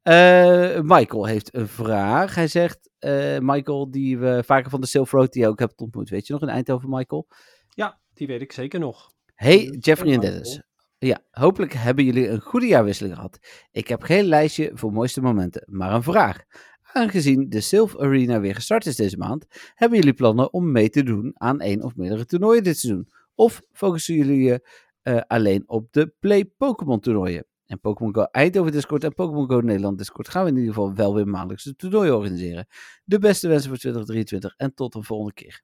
Eh, 0.02 0.80
Michael 0.80 1.26
heeft 1.26 1.54
een 1.54 1.68
vraag. 1.68 2.34
Hij 2.34 2.48
zegt, 2.48 2.90
eh, 2.98 3.38
Michael, 3.38 3.90
die 3.90 4.18
we 4.18 4.42
vaker 4.46 4.70
van 4.70 4.80
de 4.80 4.86
Silk 4.86 5.08
Road, 5.08 5.32
die 5.32 5.42
je 5.42 5.48
ook 5.48 5.58
hebt 5.58 5.80
ontmoet. 5.80 6.10
Weet 6.10 6.26
je 6.26 6.32
nog 6.32 6.42
in 6.42 6.48
Eindhoven, 6.48 6.88
Michael? 6.88 7.28
Ja, 7.68 7.98
die 8.14 8.26
weet 8.26 8.40
ik 8.40 8.52
zeker 8.52 8.80
nog. 8.80 9.10
Hey, 9.34 9.76
Jeffrey 9.78 10.12
en. 10.12 10.20
Dennis. 10.20 10.62
Ja, 10.98 11.18
hopelijk 11.30 11.72
hebben 11.72 12.04
jullie 12.04 12.28
een 12.28 12.40
goede 12.40 12.66
jaarwisseling 12.66 13.14
gehad. 13.14 13.38
Ik 13.70 13.88
heb 13.88 14.02
geen 14.02 14.24
lijstje 14.24 14.70
voor 14.74 14.92
mooiste 14.92 15.20
momenten, 15.20 15.62
maar 15.66 15.92
een 15.92 16.02
vraag. 16.02 16.44
Aangezien 16.92 17.48
de 17.48 17.60
Sylph 17.60 17.98
Arena 17.98 18.40
weer 18.40 18.54
gestart 18.54 18.86
is 18.86 18.96
deze 18.96 19.16
maand, 19.16 19.46
hebben 19.74 19.98
jullie 19.98 20.14
plannen 20.14 20.52
om 20.52 20.72
mee 20.72 20.90
te 20.90 21.02
doen 21.02 21.32
aan 21.34 21.60
één 21.60 21.82
of 21.82 21.96
meerdere 21.96 22.24
toernooien 22.24 22.62
dit 22.62 22.78
seizoen? 22.78 23.08
Of 23.34 23.62
focussen 23.72 24.14
jullie 24.14 24.42
je 24.42 24.68
eh, 25.02 25.20
alleen 25.26 25.62
op 25.66 25.92
de 25.92 26.14
Play 26.20 26.44
Pokémon 26.44 27.00
toernooien? 27.00 27.46
En 27.66 27.80
Pokémon 27.80 28.14
Go 28.14 28.22
Eindhoven 28.22 28.72
Discord 28.72 29.04
en 29.04 29.14
Pokémon 29.14 29.48
Go 29.50 29.60
Nederland 29.60 29.98
Discord 29.98 30.28
gaan 30.28 30.44
we 30.44 30.50
in 30.50 30.56
ieder 30.56 30.74
geval 30.74 30.94
wel 30.94 31.14
weer 31.14 31.28
maandelijks 31.28 31.64
een 31.66 31.76
toernooi 31.76 32.10
organiseren. 32.10 32.66
De 33.04 33.18
beste 33.18 33.48
wensen 33.48 33.68
voor 33.68 33.78
2023 33.78 34.54
en 34.56 34.74
tot 34.74 34.94
een 34.94 35.04
volgende 35.04 35.32
keer. 35.34 35.62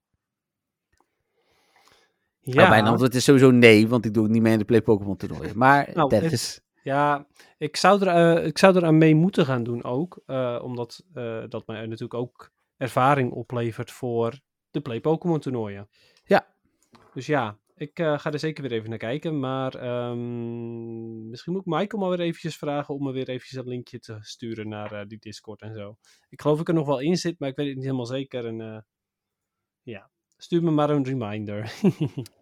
Ja, 2.41 2.55
Nou, 2.55 2.68
mijn 2.68 2.84
antwoord 2.86 3.14
is 3.14 3.24
sowieso 3.24 3.51
nee, 3.51 3.89
want 3.89 4.05
ik 4.05 4.14
doe 4.14 4.28
niet 4.28 4.43
mee 4.43 4.53
in 4.53 4.59
de 4.59 4.64
Play 4.64 4.82
Pokémon 4.82 5.16
toernooien. 5.16 5.59
Maar 5.59 5.89
Nou, 5.95 6.09
dat 6.09 6.22
het- 6.22 6.32
is... 6.32 6.61
ja 6.82 7.26
ik, 7.59 7.76
zou 7.76 8.07
er, 8.07 8.36
eh, 8.39 8.47
ik 8.47 8.59
zou 8.59 8.76
er 8.76 8.84
aan 8.84 8.99
mee 8.99 9.14
moeten 9.14 9.45
gaan 9.47 9.62
doen 9.64 9.84
ook. 9.84 10.22
eh, 10.26 10.59
omdat 10.62 11.05
dat 11.49 11.66
mij 11.66 11.80
natuurlijk 11.86 12.14
ook 12.14 12.51
ervaring 12.76 13.32
oplevert 13.32 13.91
voor 13.91 14.41
de 14.70 14.80
Play 14.80 15.01
Pokémon 15.01 15.41
toernooien. 15.41 15.89
Ja. 16.24 16.47
Dus 17.14 17.26
ja, 17.26 17.59
ik 17.80 17.98
eh, 17.98 18.18
ga 18.18 18.32
er 18.32 18.38
zeker 18.38 18.62
weer 18.62 18.72
even 18.72 18.88
naar 18.88 18.98
kijken. 18.98 19.40
Maar 19.40 19.74
ehm, 19.74 21.28
misschien 21.28 21.52
moet 21.52 21.66
ik 21.66 21.72
Michael 21.72 22.02
maar 22.02 22.10
weer 22.10 22.26
eventjes 22.26 22.56
vragen 22.56 22.94
om 22.94 23.02
me 23.02 23.12
weer 23.12 23.28
eventjes 23.28 23.58
een 23.58 23.68
linkje 23.68 23.98
te 23.98 24.18
sturen 24.20 24.68
naar 24.68 24.92
eh, 24.92 25.06
die 25.06 25.18
Discord 25.18 25.62
en 25.62 25.74
zo. 25.74 25.96
Ik 26.28 26.40
geloof 26.40 26.60
ik 26.60 26.68
er 26.68 26.74
nog 26.74 26.86
wel 26.86 26.98
in 26.98 27.16
zit, 27.16 27.38
maar 27.38 27.48
ik 27.48 27.56
weet 27.56 27.66
het 27.66 27.74
niet 27.74 27.84
helemaal 27.84 28.06
zeker. 28.06 28.46
En 28.46 28.60
eh, 28.60 28.80
ja, 29.82 30.10
stuur 30.36 30.62
me 30.62 30.70
maar 30.70 30.90
een 30.90 31.04
reminder. 31.04 31.72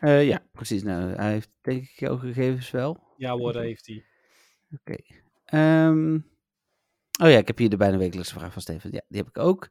Ja, 0.00 0.46
precies. 0.52 0.82
Nou, 0.82 1.14
hij 1.14 1.32
heeft 1.32 1.50
denk 1.60 1.82
ik 1.82 1.98
jouw 1.98 2.16
gegevens 2.16 2.70
wel. 2.70 3.14
ja 3.16 3.36
hoor, 3.36 3.56
heeft 3.56 3.86
hij. 3.86 4.04
Oké. 4.70 4.96
Ehm, 5.44 6.14
oh 7.22 7.30
ja, 7.30 7.38
ik 7.38 7.46
heb 7.46 7.58
hier 7.58 7.68
de 7.68 7.76
bijna 7.76 7.96
wekelijkse 7.96 8.34
vraag 8.34 8.52
van 8.52 8.62
Steven. 8.62 8.92
Ja, 8.92 9.02
die 9.08 9.18
heb 9.18 9.28
ik 9.28 9.38
ook. 9.38 9.68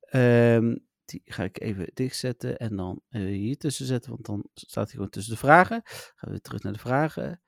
Ehm, 0.00 0.76
die 1.12 1.22
ga 1.24 1.44
ik 1.44 1.60
even 1.60 1.90
dichtzetten 1.94 2.58
en 2.58 2.76
dan 2.76 3.00
eh, 3.08 3.22
hier 3.22 3.56
tussen 3.56 3.86
zetten, 3.86 4.10
want 4.10 4.26
dan 4.26 4.46
staat 4.54 4.84
hij 4.84 4.94
gewoon 4.94 5.10
tussen 5.10 5.32
de 5.32 5.38
vragen. 5.38 5.80
Gaan 5.84 6.14
we 6.20 6.30
weer 6.30 6.40
terug 6.40 6.62
naar 6.62 6.72
de 6.72 6.78
vragen. 6.78 7.40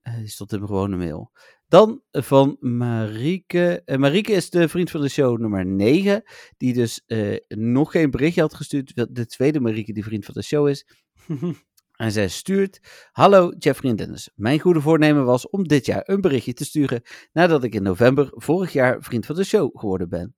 Eh, 0.00 0.16
die 0.16 0.28
stond 0.28 0.52
in 0.52 0.58
mijn 0.58 0.70
gewone 0.70 0.96
mail. 0.96 1.32
Dan 1.68 2.02
van 2.10 2.56
Marieke. 2.60 3.82
Eh, 3.84 3.96
Marieke 3.96 4.32
is 4.32 4.50
de 4.50 4.68
vriend 4.68 4.90
van 4.90 5.00
de 5.00 5.08
show 5.08 5.40
nummer 5.40 5.66
9, 5.66 6.22
die 6.56 6.72
dus 6.72 7.02
eh, 7.06 7.36
nog 7.48 7.90
geen 7.90 8.10
berichtje 8.10 8.40
had 8.40 8.54
gestuurd. 8.54 9.14
De 9.14 9.26
tweede 9.26 9.60
Marieke 9.60 9.92
die 9.92 10.04
vriend 10.04 10.24
van 10.24 10.34
de 10.34 10.42
show 10.42 10.68
is. 10.68 10.86
En 12.00 12.12
zij 12.12 12.28
stuurt: 12.28 12.80
Hallo 13.12 13.52
Jeffrey 13.58 13.90
en 13.90 13.96
Dennis. 13.96 14.30
Mijn 14.34 14.60
goede 14.60 14.80
voornemen 14.80 15.24
was 15.24 15.48
om 15.48 15.68
dit 15.68 15.86
jaar 15.86 16.02
een 16.04 16.20
berichtje 16.20 16.52
te 16.52 16.64
sturen 16.64 17.02
nadat 17.32 17.64
ik 17.64 17.74
in 17.74 17.82
november 17.82 18.28
vorig 18.30 18.72
jaar 18.72 19.02
vriend 19.02 19.26
van 19.26 19.34
de 19.34 19.44
show 19.44 19.78
geworden 19.78 20.08
ben. 20.08 20.34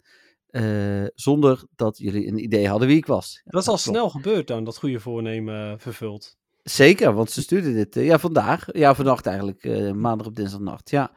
Eh, 0.53 1.05
zonder 1.15 1.65
dat 1.77 1.99
jullie 1.99 2.27
een 2.27 2.43
idee 2.43 2.69
hadden 2.69 2.89
wie 2.89 2.97
ik 2.97 3.07
was. 3.07 3.41
Ja, 3.45 3.51
Dat 3.51 3.61
is 3.63 3.69
al 3.69 3.75
klopt. 3.75 3.89
snel 3.89 4.11
gebeurd 4.11 4.47
dan, 4.47 4.65
dat 4.65 4.79
goede 4.79 5.01
voornemen 5.01 5.73
eh, 5.73 5.79
vervuld. 5.79 6.37
Zeker, 6.63 7.15
want 7.15 7.31
ze 7.31 7.43
stuurde 7.43 7.73
dit 7.73 7.97
eh, 7.97 8.05
ja, 8.05 8.19
vandaag. 8.19 8.67
Ja, 8.73 8.95
vannacht 8.95 9.27
eigenlijk. 9.27 9.95
maandag 9.95 10.27
op 10.27 10.35
dinsdagnacht. 10.35 10.91
Ja. 10.91 11.13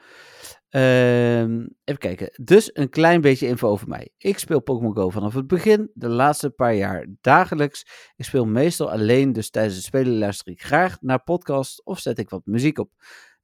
Ehm, 0.70 1.68
even 1.84 2.00
kijken. 2.00 2.30
Dus 2.44 2.70
een 2.74 2.90
klein 2.90 3.22
beetje 3.22 3.48
info 3.48 3.68
over 3.70 3.88
mij. 3.88 4.10
Ik 4.18 4.40
speel 4.40 4.60
Pokémon 4.62 4.96
Go 4.96 5.10
vanaf 5.10 5.34
het 5.34 5.48
begin. 5.48 5.92
De 5.94 6.10
laatste 6.10 6.50
paar 6.50 6.76
jaar 6.76 7.08
dagelijks. 7.22 7.86
Ik 8.16 8.26
speel 8.26 8.46
meestal 8.46 8.92
alleen, 8.92 9.34
dus 9.34 9.50
tijdens 9.50 9.76
het 9.76 9.84
spelen 9.84 10.18
luister 10.18 10.52
ik 10.52 10.62
graag 10.62 10.98
naar 11.02 11.24
podcasts 11.24 11.84
of 11.84 12.00
zet 12.00 12.20
ik 12.20 12.30
wat 12.30 12.46
muziek 12.46 12.78
op. 12.78 12.92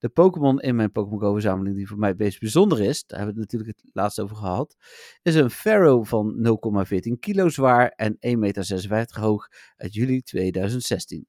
De 0.01 0.09
Pokémon 0.09 0.59
in 0.61 0.75
mijn 0.75 0.91
Pokémon 0.91 1.19
Go 1.19 1.31
verzameling 1.33 1.75
die 1.75 1.87
voor 1.87 1.97
mij 1.97 2.09
het 2.09 2.17
meest 2.17 2.39
bijzonder 2.39 2.81
is, 2.81 3.05
daar 3.05 3.17
hebben 3.17 3.35
we 3.35 3.41
het 3.41 3.51
natuurlijk 3.51 3.79
het 3.81 3.89
laatst 3.93 4.19
over 4.19 4.35
gehad, 4.35 4.75
is 5.21 5.35
een 5.35 5.49
Pharaoh 5.49 6.05
van 6.05 6.35
0,14 6.37 7.19
kilo 7.19 7.49
zwaar 7.49 7.87
en 7.89 8.17
1,56 8.19 8.89
meter 8.89 9.19
hoog 9.19 9.47
uit 9.77 9.93
juli 9.93 10.21
2016. 10.21 11.25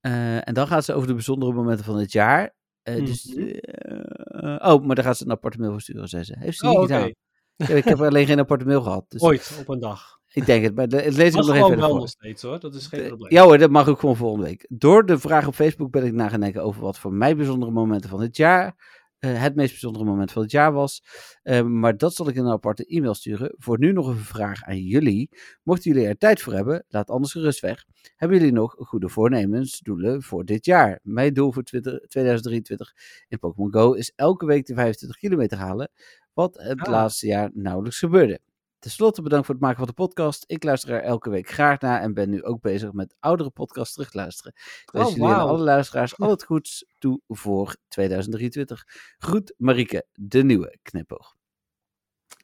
Eh, 0.00 0.48
en 0.48 0.54
dan 0.54 0.66
gaat 0.66 0.84
ze 0.84 0.92
over 0.94 1.08
de 1.08 1.14
bijzondere 1.14 1.52
momenten 1.52 1.84
van 1.84 1.96
het 1.96 2.12
jaar. 2.12 2.54
Eh, 2.82 3.04
dus, 3.06 3.24
Mhm. 3.34 3.40
eh, 3.48 4.72
oh, 4.72 4.84
maar 4.84 4.94
daar 4.94 5.04
gaat 5.04 5.16
ze 5.16 5.24
een 5.24 5.30
aparte 5.30 5.58
mail 5.58 5.70
voor 5.70 5.80
sturen, 5.80 6.08
zei 6.08 6.24
ze. 6.24 6.38
Heeft 6.38 6.58
ze 6.58 6.66
niet 6.66 6.76
Oh, 6.76 6.82
oké. 6.82 6.92
gedaan. 6.94 7.12
Ja, 7.56 7.66
ik 7.68 7.84
heb 7.84 8.00
alleen 8.00 8.26
geen 8.26 8.38
aparte 8.38 8.64
mail 8.64 8.82
gehad. 8.82 9.04
Dus 9.08 9.22
Ooit, 9.28 9.56
op 9.60 9.68
een 9.68 9.80
dag. 9.80 10.18
Ik 10.34 10.46
denk 10.46 10.64
het, 10.64 10.74
maar 10.74 10.88
de- 10.88 10.96
het 11.02 11.14
lees 11.16 11.28
ik 11.28 11.34
Dat 11.34 11.46
nog 11.46 11.54
even 11.54 11.54
gewoon 11.54 11.68
verder 11.70 11.88
wel 11.88 11.96
nog 11.98 12.08
steeds 12.08 12.42
hoor, 12.42 12.60
dat 12.60 12.74
is 12.74 12.86
geen 12.86 13.06
probleem. 13.08 13.32
Ja 13.32 13.42
hoor, 13.44 13.58
dat 13.58 13.70
mag 13.70 13.88
ook 13.88 14.00
gewoon 14.00 14.16
volgende 14.16 14.44
week. 14.46 14.66
Door 14.68 15.06
de 15.06 15.18
vraag 15.18 15.46
op 15.46 15.54
Facebook 15.54 15.90
ben 15.90 16.04
ik 16.04 16.12
na 16.12 16.28
gaan 16.28 16.40
denken 16.40 16.62
over 16.62 16.82
wat 16.82 16.98
voor 16.98 17.12
mij 17.12 17.36
bijzondere 17.36 17.72
momenten 17.72 18.10
van 18.10 18.20
het 18.20 18.36
jaar, 18.36 18.76
eh, 19.18 19.42
het 19.42 19.54
meest 19.54 19.70
bijzondere 19.70 20.04
moment 20.04 20.32
van 20.32 20.42
het 20.42 20.50
jaar 20.50 20.72
was. 20.72 21.02
Eh, 21.42 21.62
maar 21.62 21.96
dat 21.96 22.14
zal 22.14 22.28
ik 22.28 22.34
in 22.34 22.44
een 22.44 22.52
aparte 22.52 22.84
e-mail 22.84 23.14
sturen. 23.14 23.54
Voor 23.58 23.78
nu 23.78 23.92
nog 23.92 24.06
een 24.06 24.16
vraag 24.16 24.62
aan 24.62 24.78
jullie. 24.78 25.28
Mochten 25.62 25.92
jullie 25.92 26.08
er 26.08 26.18
tijd 26.18 26.42
voor 26.42 26.52
hebben, 26.52 26.84
laat 26.88 27.10
anders 27.10 27.32
gerust 27.32 27.60
weg. 27.60 27.84
Hebben 28.16 28.38
jullie 28.38 28.52
nog 28.52 28.74
goede 28.78 29.08
voornemens, 29.08 29.78
doelen 29.80 30.22
voor 30.22 30.44
dit 30.44 30.64
jaar? 30.64 30.98
Mijn 31.02 31.34
doel 31.34 31.52
voor 31.52 31.62
20 31.62 32.00
2023 32.06 32.92
in 33.28 33.38
Pokémon 33.38 33.72
Go 33.72 33.92
is 33.92 34.12
elke 34.16 34.46
week 34.46 34.66
de 34.66 34.74
25 34.74 35.18
kilometer 35.18 35.58
halen. 35.58 35.90
Wat 36.32 36.56
het 36.62 36.80
Ah. 36.80 36.88
laatste 36.90 37.26
jaar 37.26 37.50
nauwelijks 37.54 37.98
gebeurde. 37.98 38.40
Ten 38.84 38.92
slotte 38.92 39.22
bedankt 39.22 39.46
voor 39.46 39.54
het 39.54 39.64
maken 39.64 39.78
van 39.78 39.86
de 39.86 39.92
podcast. 39.92 40.44
Ik 40.46 40.64
luister 40.64 40.90
er 40.90 41.02
elke 41.02 41.30
week 41.30 41.48
graag 41.48 41.80
naar 41.80 42.00
en 42.00 42.14
ben 42.14 42.30
nu 42.30 42.42
ook 42.42 42.60
bezig 42.60 42.92
met 42.92 43.14
oudere 43.20 43.50
podcasts 43.50 43.92
terug 43.94 44.10
te 44.10 44.16
luisteren. 44.16 44.52
Ik 44.56 44.90
wens 44.92 45.08
Oh, 45.08 45.16
jullie 45.16 45.32
en 45.32 45.38
alle 45.38 45.58
luisteraars 45.58 46.18
al 46.18 46.30
het 46.30 46.44
goeds 46.44 46.84
toe 46.98 47.20
voor 47.28 47.76
2023. 47.88 48.84
Groet 49.18 49.54
Marieke, 49.56 50.06
de 50.12 50.44
nieuwe 50.44 50.78
knipoog. 50.82 51.34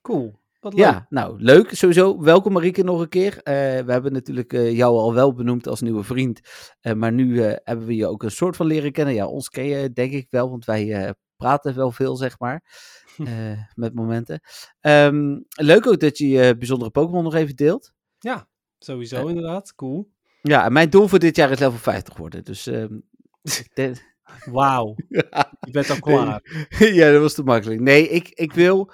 Cool. 0.02 0.38
Wat 0.60 0.74
leuk. 0.74 0.84
Ja, 0.84 1.06
nou 1.08 1.42
leuk. 1.42 1.74
Sowieso 1.74 2.20
welkom 2.20 2.52
Marieke 2.52 2.82
nog 2.82 3.00
een 3.00 3.08
keer. 3.08 3.42
Eh, 3.42 3.54
we 3.84 3.92
hebben 3.92 4.12
natuurlijk 4.12 4.52
eh, 4.52 4.76
jou 4.76 4.96
al 4.96 5.14
wel 5.14 5.34
benoemd 5.34 5.66
als 5.66 5.80
nieuwe 5.80 6.02
vriend. 6.02 6.40
Eh, 6.80 6.92
maar 6.92 7.12
nu 7.12 7.40
hebben 7.40 7.86
we 7.86 7.96
je 7.96 8.06
ook 8.06 8.22
een 8.22 8.30
soort 8.30 8.56
van 8.56 8.66
leren 8.66 8.92
kennen. 8.92 9.14
Ja, 9.14 9.26
ons 9.26 9.48
ken 9.48 9.64
je 9.64 9.92
denk 9.92 10.12
ik 10.12 10.26
wel, 10.30 10.50
want 10.50 10.64
wij 10.64 11.14
praten 11.40 11.74
wel 11.74 11.92
veel, 11.92 12.16
zeg 12.16 12.38
maar. 12.38 12.62
eh, 13.24 13.58
met 13.74 13.94
momenten. 13.94 14.40
Ehm, 14.80 15.38
leuk 15.48 15.86
ook 15.86 16.00
dat 16.00 16.18
je 16.18 16.28
je 16.28 16.56
bijzondere 16.56 16.90
Pokémon 16.90 17.24
nog 17.24 17.34
even 17.34 17.56
deelt. 17.56 17.92
Ja, 18.18 18.48
sowieso 18.78 19.16
Eh. 19.16 19.28
inderdaad. 19.28 19.74
Cool. 19.74 20.10
Ja, 20.42 20.68
mijn 20.68 20.90
doel 20.90 21.08
voor 21.08 21.18
dit 21.18 21.36
jaar 21.36 21.50
is 21.50 21.58
level 21.58 21.78
50 21.78 22.16
worden. 22.16 22.44
Dus 22.44 22.64
denk- 23.74 24.08
Wauw, 24.44 24.94
je 25.60 25.70
bent 25.70 25.90
al 25.90 25.98
klaar. 26.00 26.66
ja, 26.78 27.10
dat 27.12 27.20
was 27.20 27.34
te 27.34 27.42
makkelijk. 27.42 27.80
Nee, 27.80 28.08
ik, 28.08 28.28
ik 28.28 28.52
wil 28.52 28.92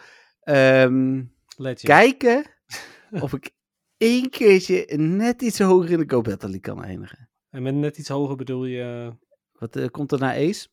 Legend. 1.56 1.80
kijken 1.80 2.44
of 3.10 3.32
ik 3.32 3.50
één 3.96 4.30
keertje 4.30 4.96
net 4.96 5.42
iets 5.42 5.58
hoger 5.58 5.90
in 5.90 5.98
de 5.98 6.10
Go 6.10 6.20
Battle 6.20 6.48
League 6.50 6.74
kan 6.74 6.84
eindigen. 6.84 7.30
En 7.50 7.62
met 7.62 7.74
net 7.74 7.98
iets 7.98 8.08
hoger 8.08 8.36
bedoel 8.36 8.64
je 8.64 9.12
Wat 9.52 9.76
eh, 9.76 9.86
komt 9.88 10.12
er 10.12 10.18
na 10.18 10.34
Ace? 10.34 10.68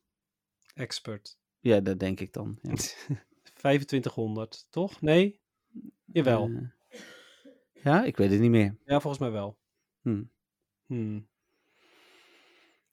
expert. 0.73 1.37
Ja, 1.63 1.79
dat 1.79 1.99
denk 1.99 2.19
ik 2.19 2.33
dan. 2.33 2.57
Ja. 2.61 2.73
2500, 3.53 4.67
toch? 4.69 5.01
Nee? 5.01 5.39
Jawel. 6.05 6.49
Eh, 6.49 6.99
ja, 7.83 8.03
ik 8.03 8.17
weet 8.17 8.31
het 8.31 8.39
niet 8.39 8.49
meer. 8.49 8.77
ja, 8.85 8.99
volgens 8.99 9.21
mij 9.21 9.31
wel. 9.31 9.57
Hm. 10.01 10.23
Hmm. 10.85 11.27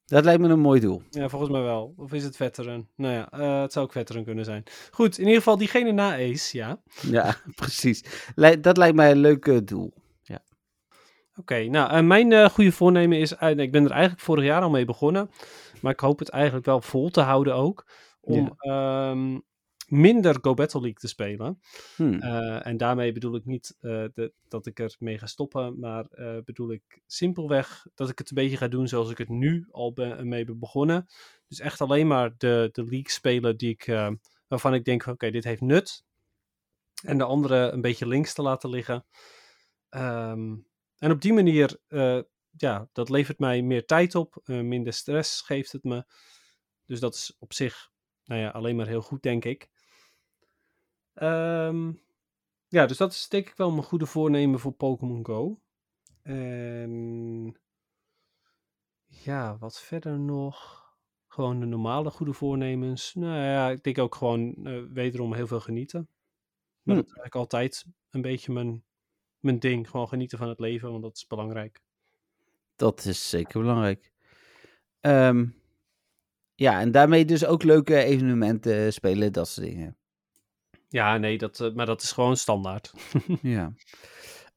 Dat 0.05 0.23
lijkt 0.23 0.41
me 0.41 0.49
een 0.49 0.59
mooi 0.59 0.79
doel. 0.79 1.01
Ja, 1.09 1.29
volgens 1.29 1.51
mij 1.51 1.61
wel. 1.61 1.93
Of 1.97 2.13
is 2.13 2.23
het 2.23 2.35
veteran? 2.35 2.87
Nou 2.95 3.13
ja, 3.13 3.31
eh, 3.31 3.61
het 3.61 3.73
zou 3.73 3.85
ook 3.85 3.91
veteran 3.91 4.23
kunnen 4.23 4.45
zijn. 4.45 4.63
Goed, 4.91 5.17
in 5.17 5.23
ieder 5.23 5.37
geval 5.37 5.57
diegene 5.57 5.91
na 5.91 6.13
Ace, 6.13 6.57
ja. 6.57 6.81
Ja, 7.17 7.35
precies. 7.55 8.03
Dat 8.61 8.77
lijkt 8.77 8.95
mij 8.95 9.11
een 9.11 9.17
leuk 9.17 9.47
eh, 9.47 9.57
doel. 9.63 9.93
Oké, 11.35 11.63
nou, 11.63 12.01
mijn 12.03 12.49
goede 12.49 12.71
voornemen 12.71 13.17
is... 13.17 13.31
ik 13.31 13.71
ben 13.71 13.85
er 13.85 13.91
eigenlijk 13.91 14.21
vorig 14.21 14.43
jaar 14.43 14.61
al 14.61 14.69
mee 14.69 14.85
begonnen. 14.85 15.29
Maar 15.81 15.91
ik 15.91 15.99
hoop 15.99 16.19
het 16.19 16.29
eigenlijk 16.29 16.65
wel 16.65 16.81
vol 16.81 17.09
te 17.09 17.21
houden 17.21 17.55
ook. 17.55 17.85
Om 18.21 18.53
ehm, 18.57 19.39
minder 19.87 20.37
Go 20.41 20.53
Battle 20.53 20.79
League 20.81 20.99
te 20.99 21.07
spelen. 21.07 21.59
Hm. 21.95 22.13
Eh, 22.13 22.65
en 22.67 22.77
daarmee 22.77 23.11
bedoel 23.11 23.35
ik 23.35 23.45
niet 23.45 23.77
eh, 23.79 24.05
de- 24.13 24.33
dat 24.47 24.65
ik 24.65 24.79
ermee 24.79 25.17
ga 25.17 25.25
stoppen, 25.25 25.79
maar 25.79 26.05
eh, 26.05 26.37
bedoel 26.45 26.71
ik 26.71 27.01
simpelweg 27.07 27.85
dat 27.95 28.09
ik 28.09 28.17
het 28.17 28.29
een 28.29 28.35
beetje 28.35 28.57
ga 28.57 28.67
doen 28.67 28.87
zoals 28.87 29.09
ik 29.09 29.17
het 29.17 29.29
nu 29.29 29.67
al 29.71 29.93
ben, 29.93 30.27
mee 30.27 30.45
ben 30.45 30.59
begonnen. 30.59 31.07
Dus 31.47 31.59
echt 31.59 31.81
alleen 31.81 32.07
maar 32.07 32.33
de, 32.37 32.69
de 32.71 32.83
league 32.83 33.09
spelen 33.11 33.57
die 33.57 33.69
ik, 33.69 33.85
waarvan 34.47 34.73
ik 34.73 34.85
denk, 34.85 35.03
van, 35.03 35.13
oké, 35.13 35.31
dit 35.31 35.43
heeft 35.43 35.61
nut. 35.61 36.03
En 37.03 37.17
de 37.17 37.23
andere 37.23 37.69
een 37.71 37.81
beetje 37.81 38.07
links 38.07 38.33
te 38.33 38.41
laten 38.41 38.69
liggen. 38.69 39.05
Ehm, 39.89 40.55
en 40.97 41.11
op 41.11 41.21
die 41.21 41.33
manier, 41.33 41.77
ja, 42.57 42.89
dat 42.93 43.09
levert 43.09 43.39
mij 43.39 43.61
meer 43.61 43.85
tijd 43.85 44.15
op, 44.15 44.41
minder 44.45 44.93
stress 44.93 45.41
geeft 45.41 45.71
het 45.71 45.83
me. 45.83 46.05
Dus 46.85 46.99
dat 46.99 47.15
is 47.15 47.35
op 47.39 47.53
zich, 47.53 47.90
nou 48.31 48.43
ja, 48.43 48.49
alleen 48.49 48.75
maar 48.75 48.87
heel 48.87 49.01
goed, 49.01 49.23
denk 49.23 49.45
ik. 49.45 49.69
Ehm, 51.13 51.91
ja, 52.67 52.85
dus 52.85 52.97
dat 52.97 53.11
is 53.11 53.27
denk 53.27 53.49
ik 53.49 53.55
wel 53.55 53.71
mijn 53.71 53.83
goede 53.83 54.05
voornemen 54.05 54.59
voor 54.59 54.71
Pokémon 54.71 55.25
Go. 55.25 55.61
En 56.21 57.57
ja, 59.05 59.57
wat 59.57 59.81
verder 59.81 60.19
nog? 60.19 60.79
Gewoon 61.27 61.59
de 61.59 61.65
normale 61.65 62.09
goede 62.09 62.33
voornemens. 62.33 63.13
Nou 63.13 63.35
ja, 63.35 63.69
ik 63.69 63.83
denk 63.83 63.97
ook 63.97 64.15
gewoon 64.15 64.65
eh, 64.65 64.81
wederom 64.89 65.33
heel 65.33 65.47
veel 65.47 65.59
genieten. 65.59 66.09
Maar 66.81 66.95
Hm. 66.95 67.01
dat 67.01 67.09
is 67.09 67.17
eigenlijk 67.17 67.35
altijd 67.35 67.85
een 68.09 68.21
beetje 68.21 68.53
mijn, 68.53 68.83
mijn 69.39 69.59
ding. 69.59 69.89
Gewoon 69.89 70.07
genieten 70.07 70.37
van 70.37 70.49
het 70.49 70.59
leven, 70.59 70.91
want 70.91 71.03
dat 71.03 71.15
is 71.15 71.27
belangrijk. 71.27 71.81
Dat 72.75 73.05
is 73.05 73.29
zeker 73.29 73.59
belangrijk. 73.61 74.11
Ehm, 74.99 75.47
ja, 76.61 76.79
en 76.79 76.91
daarmee 76.91 77.25
dus 77.25 77.45
ook 77.45 77.63
leuke 77.63 78.03
evenementen 78.03 78.93
spelen, 78.93 79.33
dat 79.33 79.47
soort 79.47 79.67
dingen. 79.67 79.97
Ja, 80.87 81.17
nee, 81.17 81.37
dat, 81.37 81.59
eh, 81.59 81.73
maar 81.73 81.85
dat 81.85 82.01
is 82.01 82.11
gewoon 82.11 82.37
standaard. 82.37 82.93
Ja. 83.41 83.73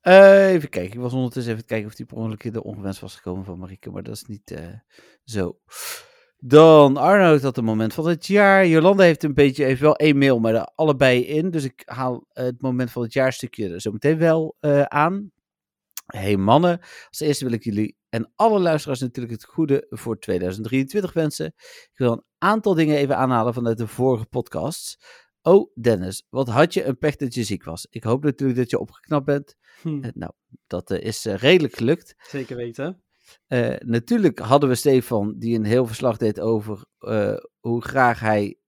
Eh, 0.00 0.52
even 0.52 0.68
kijken. 0.68 0.94
Ik 0.94 1.00
was 1.00 1.12
ondertussen 1.12 1.52
even 1.52 1.64
kijken 1.64 1.86
of 1.86 1.94
die 1.94 2.06
per 2.06 2.16
ongeluk 2.16 2.52
de 2.52 2.62
ongewenst 2.62 3.00
was 3.00 3.14
gekomen 3.14 3.44
van 3.44 3.58
Marieke, 3.58 3.90
maar 3.90 4.02
dat 4.02 4.14
is 4.14 4.24
niet 4.24 4.50
eh, 4.50 4.68
zo. 5.24 5.58
Dan 6.38 6.96
Arnoud 6.96 7.42
had 7.42 7.56
een 7.56 7.64
moment 7.64 7.94
van 7.94 8.06
het 8.08 8.26
jaar. 8.26 8.66
Jolanda 8.66 9.02
heeft 9.02 9.22
een 9.22 9.34
beetje, 9.34 9.64
heeft 9.64 9.80
wel 9.80 9.96
één 9.96 10.18
mail, 10.18 10.40
maar 10.40 10.54
er 10.54 10.70
allebei 10.74 11.20
in. 11.24 11.50
Dus 11.50 11.64
ik 11.64 11.82
haal 11.84 12.26
het 12.28 12.60
moment 12.60 12.90
van 12.90 13.02
het 13.02 13.12
jaar 13.12 13.32
stukje 13.32 13.68
er 13.68 13.80
zo 13.80 13.92
meteen 13.92 14.18
wel 14.18 14.56
aan. 14.88 15.32
Hey 16.06 16.36
mannen, 16.36 16.80
als 17.08 17.20
eerste 17.20 17.44
wil 17.44 17.54
ik 17.54 17.64
jullie 17.64 17.96
en 18.14 18.32
alle 18.34 18.60
luisteraars 18.60 19.00
natuurlijk 19.00 19.34
het 19.34 19.44
goede 19.44 19.86
voor 19.88 20.18
2023 20.18 21.12
wensen. 21.12 21.46
Ik 21.46 21.92
wil 21.94 22.12
een 22.12 22.24
aantal 22.38 22.74
dingen 22.74 22.96
even 22.96 23.16
aanhalen 23.16 23.54
vanuit 23.54 23.78
de 23.78 23.86
vorige 23.86 24.26
podcasts. 24.26 24.98
Oh, 25.42 25.70
Dennis, 25.80 26.26
wat 26.28 26.48
had 26.48 26.74
je 26.74 26.84
een 26.84 26.98
pech 26.98 27.16
dat 27.16 27.34
je 27.34 27.44
ziek 27.44 27.64
was? 27.64 27.86
Ik 27.90 28.04
hoop 28.04 28.24
natuurlijk 28.24 28.58
dat 28.58 28.70
je 28.70 28.78
opgeknapt 28.78 29.24
bent. 29.24 29.56
Hm, 29.82 30.02
Eh, 30.02 30.10
nou, 30.14 30.32
dat 30.66 30.90
eh, 30.90 31.00
is 31.06 31.26
eh, 31.26 31.34
redelijk 31.34 31.76
gelukt. 31.76 32.14
Zeker 32.18 32.56
weten. 32.56 33.02
Natuurlijk 33.78 34.38
hadden 34.38 34.68
we 34.68 34.74
Stefan, 34.74 35.34
die 35.38 35.56
een 35.56 35.64
heel 35.64 35.86
verslag 35.86 36.16
deed 36.16 36.40
over 36.40 36.84
hoe 37.60 37.82
graag 37.82 38.20
hij 38.20 38.58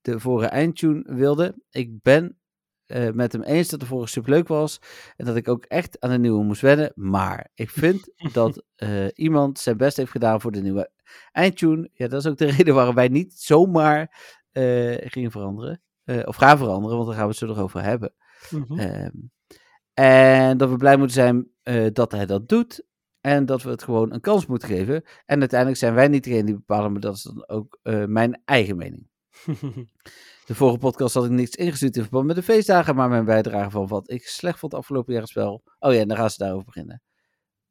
de 0.00 0.20
vorige 0.20 0.48
eindtune 0.48 1.14
wilde. 1.14 1.62
Ik 1.70 2.02
ben 2.02 2.39
eh, 2.90 3.10
met 3.12 3.32
hem 3.32 3.42
eens 3.42 3.68
dat 3.68 3.80
de 3.80 3.86
vorige 3.86 4.10
superleuk 4.10 4.48
was. 4.48 4.80
En 5.16 5.26
dat 5.26 5.36
ik 5.36 5.48
ook 5.48 5.64
echt 5.64 6.00
aan 6.00 6.10
de 6.10 6.18
nieuwe 6.18 6.44
moest 6.44 6.60
wennen. 6.60 6.92
Maar 6.94 7.50
ik 7.54 7.70
vind 7.70 8.10
dat 8.32 8.64
eh, 8.76 9.06
iemand 9.14 9.58
zijn 9.58 9.76
best 9.76 9.96
heeft 9.96 10.10
gedaan 10.10 10.40
voor 10.40 10.52
de 10.52 10.60
nieuwe 10.60 10.90
eindtune. 11.32 11.90
Ja, 11.92 12.08
dat 12.08 12.20
is 12.20 12.30
ook 12.30 12.38
de 12.38 12.50
reden 12.56 12.74
waarom 12.74 12.94
wij 12.94 13.08
niet 13.08 13.32
zomaar 13.32 14.16
eh, 14.50 14.96
gingen 14.98 15.30
veranderen. 15.30 15.82
Of 16.24 16.36
gaan 16.36 16.58
veranderen, 16.58 16.96
want 16.96 17.08
daar 17.08 17.16
gaan 17.16 17.24
we 17.24 17.30
het 17.30 17.38
zo 17.38 17.46
nog 17.46 17.58
over 17.58 17.82
hebben. 17.82 18.14
Mhm. 18.50 18.78
Ehm, 18.78 19.10
en 19.94 20.56
dat 20.56 20.70
we 20.70 20.76
blij 20.76 20.96
moeten 20.96 21.14
zijn 21.14 21.48
dat 21.92 22.12
hij 22.12 22.26
dat 22.26 22.48
doet. 22.48 22.84
En 23.20 23.46
dat 23.46 23.62
we 23.62 23.70
het 23.70 23.82
gewoon 23.82 24.12
een 24.12 24.20
kans 24.20 24.46
moeten 24.46 24.68
geven. 24.68 25.04
En 25.26 25.38
uiteindelijk 25.38 25.80
zijn 25.80 25.94
wij 25.94 26.08
niet 26.08 26.24
degene 26.24 26.44
die 26.44 26.54
bepalen, 26.54 26.92
maar 26.92 27.00
dat 27.00 27.16
is 27.16 27.22
dan 27.22 27.48
ook 27.48 27.78
mijn 28.06 28.42
eigen 28.44 28.76
mening. 28.76 29.09
De 30.46 30.54
vorige 30.54 30.78
podcast 30.78 31.14
had 31.14 31.24
ik 31.24 31.30
niks 31.30 31.54
ingestuurd 31.54 31.96
in 31.96 32.02
verband 32.02 32.26
met 32.26 32.36
de 32.36 32.42
feestdagen, 32.42 32.94
maar 32.94 33.08
mijn 33.08 33.24
bijdrage 33.24 33.70
van 33.70 33.86
wat 33.86 34.10
ik 34.10 34.28
slecht 34.28 34.58
vond 34.58 34.74
afgelopen 34.74 35.14
jaar 35.14 35.26
spel. 35.26 35.62
Oh 35.78 35.94
ja, 35.94 36.04
dan 36.04 36.16
gaan 36.16 36.30
ze 36.30 36.38
daarover 36.38 36.64
beginnen. 36.64 37.02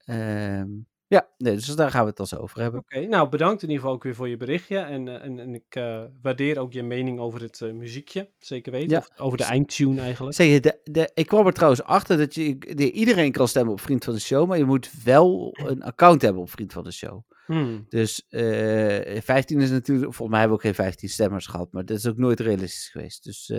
Ehm, 0.06 0.70
ja, 1.10 1.28
nee, 1.38 1.56
dus 1.56 1.66
daar 1.66 1.92
gaan 1.92 2.02
we 2.02 2.08
het 2.08 2.18
dan 2.18 2.28
zo 2.28 2.36
over 2.36 2.62
hebben. 2.62 2.80
Oké, 2.80 3.00
nou 3.00 3.30
bedankt 3.30 3.62
in 3.64 3.68
ieder 3.68 3.82
geval 3.82 3.96
ook 3.96 4.04
weer 4.04 4.16
voor 4.16 4.30
je 4.30 4.38
berichtje. 4.38 4.78
En, 4.78 5.08
eh, 5.08 5.24
en, 5.26 5.40
en 5.40 5.54
ik 5.54 5.76
eh, 5.76 6.04
waardeer 6.22 6.60
ook 6.60 6.74
je 6.74 6.84
mening 6.84 7.20
over 7.20 7.42
het 7.42 7.62
eh, 7.62 7.72
muziekje, 7.72 8.30
zeker 8.40 8.72
weten. 8.72 8.90
Ja. 8.90 8.98
Of 8.98 9.20
over 9.20 9.38
de 9.38 9.44
eindtune 9.44 10.02
eigenlijk. 10.02 10.36
Zeg 10.36 10.48
je, 10.48 10.60
de, 10.60 10.80
de, 10.84 11.12
ik 11.14 11.28
kwam 11.28 11.46
er 11.46 11.54
trouwens 11.54 11.84
achter 11.84 12.18
dat 12.18 12.36
je, 12.36 12.58
de, 12.58 12.92
iedereen 12.92 13.32
kan 13.32 13.48
stemmen 13.48 13.74
op 13.74 13.82
Vriend 13.82 14.04
van 14.04 14.14
de 14.14 14.20
Show, 14.20 14.48
maar 14.48 14.58
je 14.58 14.66
moet 14.66 14.92
wel 15.04 15.58
een 15.66 15.84
account 15.84 16.22
hebben 16.22 16.42
op 16.42 16.50
Vriend 16.50 16.74
van 16.74 16.84
de 16.84 16.92
Show. 16.92 17.22
Hmm. 17.46 17.86
Dus 17.90 18.26
eh 18.30 19.22
15 19.22 19.62
is 19.62 19.70
natuurlijk, 19.70 20.14
volgens 20.14 20.30
mij 20.30 20.40
hebben 20.40 20.58
we 20.58 20.64
ook 20.64 20.76
geen 20.76 20.86
15 20.86 21.10
stemmers 21.10 21.48
gehad, 21.48 21.72
maar 21.72 21.86
dat 21.86 21.98
is 21.98 22.08
ook 22.08 22.18
nooit 22.18 22.40
realistisch 22.40 22.90
geweest. 22.90 23.24
Dus 23.24 23.52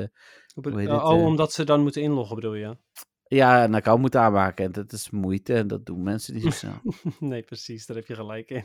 oh, 0.55 0.82
eh? 0.82 1.24
omdat 1.24 1.53
ze 1.53 1.64
dan 1.64 1.82
moeten 1.82 2.03
inloggen 2.03 2.34
bedoel 2.36 2.55
je? 2.55 2.76
Ja, 3.36 3.64
een 3.64 3.74
account 3.74 4.00
moet 4.00 4.16
aanmaken 4.16 4.64
en 4.64 4.72
dat 4.72 4.92
is 4.92 5.10
moeite 5.10 5.54
en 5.54 5.66
dat 5.68 5.86
doen 5.86 6.02
mensen 6.02 6.34
niet 6.34 6.42
zo 6.42 6.50
snel. 6.50 6.80
nee, 7.30 7.42
precies, 7.42 7.86
daar 7.86 7.96
heb 7.96 8.06
je 8.06 8.14
gelijk 8.14 8.50
in. 8.50 8.64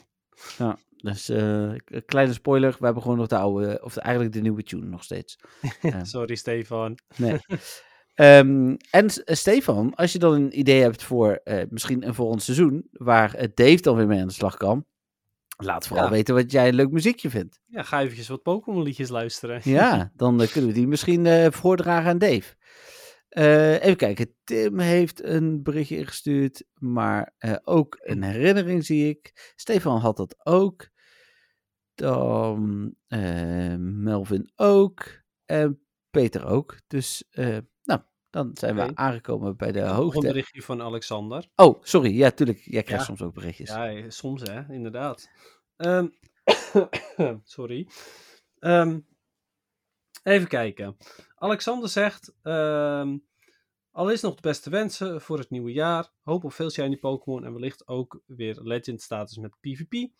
ja, 0.58 0.78
dus 0.98 1.30
eh, 1.30 1.72
kleine 2.06 2.34
spoiler, 2.34 2.76
we 2.80 2.86
hebben 2.86 3.02
gewoon 3.02 3.18
nog 3.18 3.28
de 3.28 3.38
oude, 3.38 3.80
of 3.84 3.98
eigenlijk 3.98 4.34
de 4.36 4.42
nieuwe 4.42 4.64
tune 4.64 4.86
nog 4.86 5.04
steeds. 5.04 5.40
Ja. 5.82 6.04
Sorry 6.16 6.36
Stefan. 6.36 6.98
Nee. 7.18 7.40
Ehm, 8.16 8.76
en 8.90 9.10
S- 9.10 9.22
Stefan, 9.26 9.96
als 9.96 10.12
je 10.12 10.20
dan 10.20 10.34
een 10.34 10.60
idee 10.60 10.82
hebt 10.82 11.04
voor 11.04 11.32
eh, 11.44 11.64
misschien 11.70 12.08
een 12.08 12.14
volgend 12.14 12.44
seizoen, 12.44 12.88
waar 12.92 13.34
eh, 13.34 13.48
Dave 13.54 13.82
dan 13.82 13.96
weer 13.96 14.08
mee 14.08 14.22
aan 14.22 14.28
de 14.28 14.34
slag 14.34 14.58
kan, 14.58 14.86
laat 15.58 15.88
vooral 15.88 16.06
Ja. 16.06 16.12
weten 16.12 16.36
wat 16.36 16.52
jij 16.52 16.68
een 16.68 16.76
leuk 16.76 16.92
muziekje 16.92 17.30
vindt. 17.30 17.60
Ja, 17.66 17.84
ga 17.84 18.02
eventjes 18.02 18.28
wat 18.28 18.42
Pokémon 18.42 18.84
liedjes 18.84 19.10
luisteren. 19.10 19.60
Ja, 19.64 20.12
dan 20.16 20.42
eh, 20.42 20.48
kunnen 20.52 20.70
we 20.70 20.76
die 20.76 20.88
misschien 20.88 21.26
eh, 21.26 21.52
voordragen 21.52 22.10
aan 22.10 22.18
Dave. 22.18 22.56
Eh, 23.36 23.74
even 23.84 23.96
kijken, 23.98 24.36
Tim 24.44 24.80
heeft 24.80 25.24
een 25.24 25.64
berichtje 25.64 25.98
ingestuurd, 25.98 26.64
maar 26.74 27.34
eh, 27.38 27.56
ook 27.64 27.98
een 28.00 28.24
herinnering 28.24 28.86
zie 28.86 29.10
ik. 29.10 29.52
Stefan 29.56 30.00
had 30.00 30.18
dat 30.18 30.46
ook. 30.46 30.90
Dan 31.96 32.94
eh, 33.08 33.76
Melvin 33.78 34.52
ook. 34.56 35.04
En 35.46 35.82
Peter 36.10 36.46
ook. 36.46 36.78
Dus, 36.88 37.24
nou, 37.84 38.02
dan 38.30 38.52
zijn 38.54 38.76
we 38.76 38.96
aangekomen 38.96 39.58
bij 39.58 39.72
de 39.72 39.80
Nog 39.80 39.90
een 39.90 39.96
hoogte. 39.96 40.20
berichtje 40.28 40.62
van 40.62 40.82
Alexander. 40.82 41.48
Oh, 41.56 41.84
sorry. 41.84 42.18
Ja, 42.18 42.32
tuurlijk. 42.32 42.60
Jij 42.60 42.84
krijgt 42.84 43.02
Ja. 43.08 43.08
soms 43.16 43.22
ook 43.22 43.34
berichtjes. 43.34 43.70
Ja, 43.70 44.10
soms 44.10 44.42
hè, 44.42 44.74
inderdaad. 44.74 45.30
Ehm, 45.78 46.08
sorry. 47.44 47.88
Ehm, 48.60 49.00
even 50.24 50.48
kijken. 50.48 50.98
Alexander 51.36 51.90
zegt: 51.90 52.34
ehm, 52.42 53.18
Al 53.96 54.10
is 54.10 54.22
nog 54.22 54.36
de 54.36 54.42
beste 54.42 54.70
wensen 54.70 55.22
voor 55.22 55.38
het 55.38 55.50
nieuwe 55.50 55.72
jaar. 55.72 56.12
Hoop 56.24 56.44
op 56.44 56.54
veel 56.54 56.70
shiny 56.70 56.98
Pokémon 56.98 57.46
en 57.46 57.54
wellicht 57.54 57.88
ook 57.88 58.22
weer 58.26 58.60
Legend 58.62 59.02
status 59.02 59.38
met 59.38 59.60
PvP. 59.60 60.12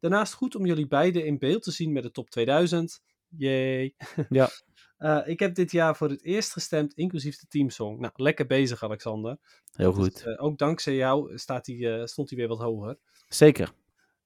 Daarnaast 0.00 0.32
goed 0.32 0.54
om 0.54 0.66
jullie 0.66 0.86
beiden 0.86 1.26
in 1.26 1.38
beeld 1.38 1.62
te 1.62 1.70
zien 1.70 1.92
met 1.92 2.02
de 2.02 2.10
top 2.10 2.30
2000. 2.30 3.02
Yay. 3.28 3.94
Ja. 4.28 4.48
Eh, 4.96 5.20
ik 5.24 5.40
heb 5.40 5.54
dit 5.54 5.70
jaar 5.70 5.96
voor 5.96 6.08
het 6.08 6.22
eerst 6.24 6.52
gestemd, 6.52 6.94
inclusief 6.94 7.38
de 7.38 7.46
teamsong. 7.46 7.98
Nou, 8.00 8.12
lekker 8.16 8.46
bezig, 8.46 8.82
Alexander. 8.82 9.38
Heel 9.72 9.92
Dus, 9.92 10.02
goed. 10.04 10.22
eh, 10.26 10.44
ook 10.44 10.58
dankzij 10.58 10.94
jou 10.94 11.38
staat 11.38 11.66
hij, 11.66 11.98
eh, 12.00 12.06
stond 12.06 12.28
hij 12.30 12.38
weer 12.38 12.48
wat 12.48 12.58
hoger. 12.58 12.98
Zeker. 13.28 13.72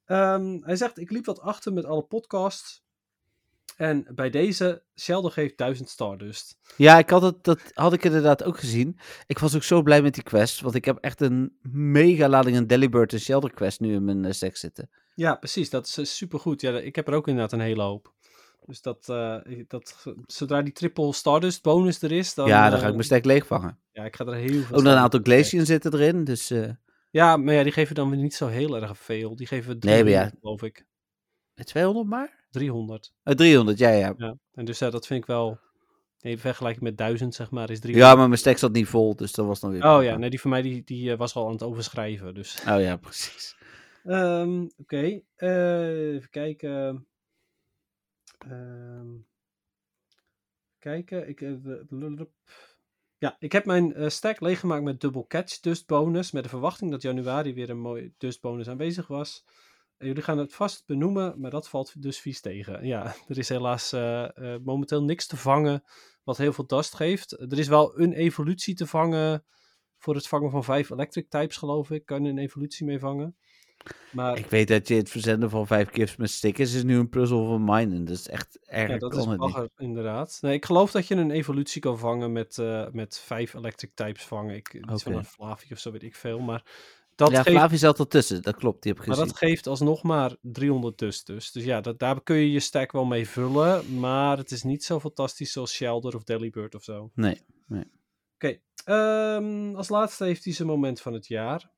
Ehm, 0.04 0.58
hij 0.60 0.76
zegt, 0.76 0.98
ik 0.98 1.10
liep 1.10 1.24
wat 1.26 1.40
achter 1.40 1.72
met 1.72 1.84
alle 1.84 2.02
podcasts. 2.02 2.84
En 3.76 4.06
bij 4.14 4.30
deze, 4.30 4.82
Sheldon 4.94 5.32
geeft 5.32 5.58
1000 5.58 5.88
Stardust. 5.88 6.58
Ja, 6.76 6.98
ik 6.98 7.10
had 7.10 7.22
het, 7.22 7.44
dat 7.44 7.60
had 7.74 7.92
ik 7.92 8.04
inderdaad 8.04 8.44
ook 8.44 8.58
gezien. 8.58 8.98
Ik 9.26 9.38
was 9.38 9.54
ook 9.54 9.62
zo 9.62 9.82
blij 9.82 10.02
met 10.02 10.14
die 10.14 10.22
quest, 10.22 10.60
want 10.60 10.74
ik 10.74 10.84
heb 10.84 10.98
echt 11.00 11.20
een 11.20 11.56
mega 11.72 12.28
lading 12.28 12.56
een 12.56 12.66
Delibird 12.66 13.12
en 13.12 13.20
Shelter 13.20 13.52
quest 13.52 13.80
nu 13.80 13.94
in 13.94 14.04
mijn 14.04 14.24
uh, 14.24 14.32
stack 14.32 14.56
zitten. 14.56 14.90
Ja, 15.14 15.34
precies. 15.34 15.70
Dat 15.70 15.86
is 15.86 15.98
uh, 15.98 16.04
supergoed. 16.04 16.60
Ja, 16.60 16.78
ik 16.78 16.96
heb 16.96 17.08
er 17.08 17.14
ook 17.14 17.28
inderdaad 17.28 17.52
een 17.52 17.60
hele 17.60 17.82
hoop. 17.82 18.14
Dus 18.66 18.82
dat, 18.82 19.06
uh, 19.10 19.36
dat, 19.68 20.06
zodra 20.26 20.62
die 20.62 20.72
triple 20.72 21.12
Stardust 21.12 21.62
bonus 21.62 22.02
er 22.02 22.12
is, 22.12 22.34
dan... 22.34 22.48
Ja, 22.48 22.70
dan 22.70 22.78
ga 22.78 22.86
ik 22.86 22.92
mijn 22.92 23.04
stack 23.04 23.24
leegvangen. 23.24 23.78
Ja, 23.92 24.04
ik 24.04 24.16
ga 24.16 24.24
er 24.24 24.34
heel 24.34 24.62
veel... 24.62 24.76
Ook 24.76 24.84
een 24.84 24.88
aantal 24.88 25.20
Glacian 25.22 25.66
zitten 25.66 25.94
erin, 25.94 26.24
dus... 26.24 26.52
Ja, 27.10 27.36
maar 27.36 27.54
ja, 27.54 27.62
die 27.62 27.72
geven 27.72 27.94
dan 27.94 28.10
weer 28.10 28.18
niet 28.18 28.34
zo 28.34 28.46
heel 28.46 28.80
erg 28.80 28.98
veel. 28.98 29.36
Die 29.36 29.46
geven 29.46 29.78
300, 29.78 30.14
nee, 30.14 30.24
ja. 30.24 30.32
geloof 30.40 30.62
ik. 30.62 30.86
200 31.64 32.08
maar? 32.08 32.35
300. 32.56 33.12
Uh, 33.24 33.34
300, 33.34 33.78
ja, 33.78 33.90
ja. 33.90 34.14
ja. 34.16 34.36
En 34.54 34.64
dus 34.64 34.78
dat 34.78 35.06
vind 35.06 35.20
ik 35.20 35.26
wel. 35.26 35.58
Nee, 36.20 36.38
vergelijking 36.38 36.84
met 36.84 36.98
1000, 36.98 37.34
zeg 37.34 37.50
maar, 37.50 37.70
is 37.70 37.80
300. 37.80 38.10
Ja, 38.10 38.18
maar 38.18 38.28
mijn 38.28 38.40
stack 38.40 38.58
zat 38.58 38.72
niet 38.72 38.86
vol, 38.86 39.16
dus 39.16 39.32
dat 39.32 39.46
was 39.46 39.60
dan 39.60 39.70
weer. 39.70 39.84
Oh 39.84 40.02
ja, 40.02 40.16
nee, 40.16 40.30
die 40.30 40.40
van 40.40 40.50
mij 40.50 40.62
die, 40.62 40.84
die 40.84 41.10
uh, 41.10 41.16
was 41.16 41.34
al 41.34 41.46
aan 41.46 41.52
het 41.52 41.62
overschrijven. 41.62 42.34
Dus. 42.34 42.62
Oh 42.68 42.80
ja, 42.80 42.96
precies. 42.96 43.56
Um, 44.04 44.70
Oké, 44.76 44.80
okay. 44.80 45.24
even 45.36 46.30
kijken. 46.30 47.06
Um, 48.50 49.26
kijken, 50.78 51.28
ik. 51.28 51.40
Ja, 53.18 53.36
ik 53.38 53.52
heb 53.52 53.64
mijn 53.64 54.00
uh, 54.00 54.08
stack 54.08 54.40
leeggemaakt 54.40 54.84
met 54.84 55.00
double 55.00 55.26
catch 55.26 55.60
dust 55.60 55.86
bonus. 55.86 56.32
Met 56.32 56.42
de 56.42 56.48
verwachting 56.48 56.90
dat 56.90 57.02
januari 57.02 57.54
weer 57.54 57.70
een 57.70 57.80
mooi 57.80 58.12
dust 58.18 58.40
bonus 58.40 58.68
aanwezig 58.68 59.06
was. 59.06 59.44
Jullie 59.98 60.22
gaan 60.22 60.38
het 60.38 60.54
vast 60.54 60.86
benoemen, 60.86 61.40
maar 61.40 61.50
dat 61.50 61.68
valt 61.68 62.02
dus 62.02 62.18
vies 62.18 62.40
tegen. 62.40 62.86
Ja, 62.86 63.04
er 63.28 63.38
is 63.38 63.48
helaas 63.48 63.92
uh, 63.92 64.28
uh, 64.34 64.56
momenteel 64.64 65.02
niks 65.02 65.26
te 65.26 65.36
vangen 65.36 65.82
wat 66.24 66.36
heel 66.36 66.52
veel 66.52 66.66
dust 66.66 66.94
geeft. 66.94 67.32
Er 67.32 67.58
is 67.58 67.68
wel 67.68 68.00
een 68.00 68.12
evolutie 68.12 68.74
te 68.74 68.86
vangen 68.86 69.44
voor 69.98 70.14
het 70.14 70.28
vangen 70.28 70.50
van 70.50 70.64
vijf 70.64 70.90
electric 70.90 71.30
types, 71.30 71.56
geloof 71.56 71.90
ik. 71.90 72.06
Kan 72.06 72.24
je 72.24 72.30
een 72.30 72.38
evolutie 72.38 72.86
mee 72.86 72.98
vangen. 72.98 73.36
Maar... 74.12 74.38
Ik 74.38 74.46
weet 74.46 74.68
dat 74.68 74.88
je 74.88 74.94
het 74.94 75.10
verzenden 75.10 75.50
van 75.50 75.66
vijf 75.66 75.88
gifts 75.92 76.16
met 76.16 76.30
stickers 76.30 76.74
is 76.74 76.82
nu 76.82 76.98
een 76.98 77.08
puzzel 77.08 77.46
van 77.46 77.64
mine. 77.64 78.02
Dat 78.02 78.16
is 78.16 78.28
echt 78.28 78.58
erg. 78.62 78.90
Ja, 78.90 78.98
dat 78.98 79.16
is 79.16 79.36
bagger, 79.36 79.68
inderdaad. 79.76 80.38
Nee, 80.40 80.54
ik 80.54 80.64
geloof 80.64 80.90
dat 80.90 81.06
je 81.06 81.14
een 81.14 81.30
evolutie 81.30 81.80
kan 81.80 81.98
vangen 81.98 82.32
met, 82.32 82.56
uh, 82.56 82.86
met 82.92 83.18
vijf 83.18 83.54
electric 83.54 83.90
types 83.94 84.24
vangen. 84.24 84.56
Ik, 84.56 84.74
iets 84.74 84.84
okay. 84.84 84.98
van 84.98 85.14
een 85.14 85.24
Flavi 85.24 85.66
of 85.72 85.78
zo 85.78 85.90
weet 85.90 86.02
ik 86.02 86.14
veel. 86.14 86.38
Maar 86.38 86.64
dat 87.16 87.30
ja, 87.30 87.42
geeft... 87.42 87.56
Flavi 87.56 87.76
zat 87.76 87.98
ertussen, 87.98 88.42
dat 88.42 88.56
klopt, 88.56 88.82
die 88.82 88.92
heb 88.92 89.00
ik 89.00 89.06
Maar 89.06 89.16
gezien. 89.16 89.30
dat 89.32 89.40
geeft 89.40 89.66
alsnog 89.66 90.02
maar 90.02 90.36
300 90.40 90.98
dus. 90.98 91.24
Dus, 91.24 91.52
dus 91.52 91.64
ja, 91.64 91.80
dat, 91.80 91.98
daar 91.98 92.22
kun 92.22 92.36
je 92.36 92.52
je 92.52 92.60
stack 92.60 92.92
wel 92.92 93.04
mee 93.04 93.28
vullen. 93.28 93.98
Maar 93.98 94.36
het 94.36 94.50
is 94.50 94.62
niet 94.62 94.84
zo 94.84 95.00
fantastisch 95.00 95.52
zoals 95.52 95.74
Shelder 95.74 96.14
of 96.14 96.24
Delibird 96.24 96.74
of 96.74 96.82
zo. 96.82 97.10
Nee, 97.14 97.42
nee. 97.66 97.84
Oké, 98.34 98.60
okay. 98.84 99.36
um, 99.36 99.74
als 99.74 99.88
laatste 99.88 100.24
heeft 100.24 100.44
hij 100.44 100.52
zijn 100.52 100.68
moment 100.68 101.00
van 101.00 101.12
het 101.12 101.26
jaar. 101.26 101.70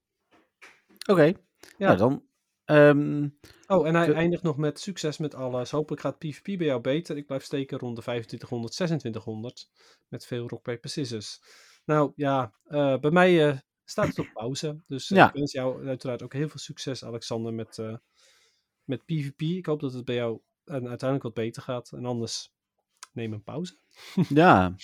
Oké, 1.07 1.13
okay. 1.13 1.37
ja. 1.77 1.95
Nou, 1.95 1.99
dan... 1.99 2.27
Um, 2.71 3.39
oh, 3.67 3.87
en 3.87 3.95
hij 3.95 4.07
de... 4.07 4.13
eindigt 4.13 4.43
nog 4.43 4.57
met 4.57 4.81
succes 4.81 5.19
met 5.19 5.35
alles. 5.35 5.71
Hopelijk 5.71 6.03
gaat 6.03 6.19
PvP 6.19 6.45
bij 6.45 6.67
jou 6.67 6.81
beter. 6.81 7.17
Ik 7.17 7.27
blijf 7.27 7.43
steken 7.43 7.79
rond 7.79 7.97
de 7.97 8.03
2500, 8.03 8.73
2600. 8.73 9.71
Met 10.09 10.27
veel 10.27 10.49
rock, 10.49 10.63
paper, 10.63 10.91
scissors. 10.91 11.41
Nou 11.85 12.13
ja, 12.15 12.53
uh, 12.67 12.99
bij 12.99 13.11
mij 13.11 13.49
uh, 13.49 13.59
staat 13.91 14.07
het 14.07 14.19
op 14.19 14.31
pauze. 14.33 14.81
Dus 14.87 15.11
uh, 15.11 15.19
ja. 15.19 15.29
ik 15.29 15.35
wens 15.35 15.53
jou 15.53 15.87
uiteraard 15.87 16.23
ook 16.23 16.33
heel 16.33 16.49
veel 16.49 16.59
succes, 16.59 17.05
Alexander, 17.05 17.55
met, 17.55 17.79
uh, 17.79 17.95
met 18.85 19.05
PvP. 19.05 19.41
Ik 19.41 19.67
hoop 19.67 19.81
dat 19.81 19.93
het 19.93 20.05
bij 20.05 20.15
jou 20.15 20.41
uh, 20.65 20.75
uiteindelijk 20.75 21.23
wat 21.23 21.35
beter 21.35 21.63
gaat. 21.63 21.93
En 21.93 22.05
anders 22.05 22.53
neem 23.13 23.33
een 23.33 23.43
pauze. 23.43 23.79
ja. 24.29 24.75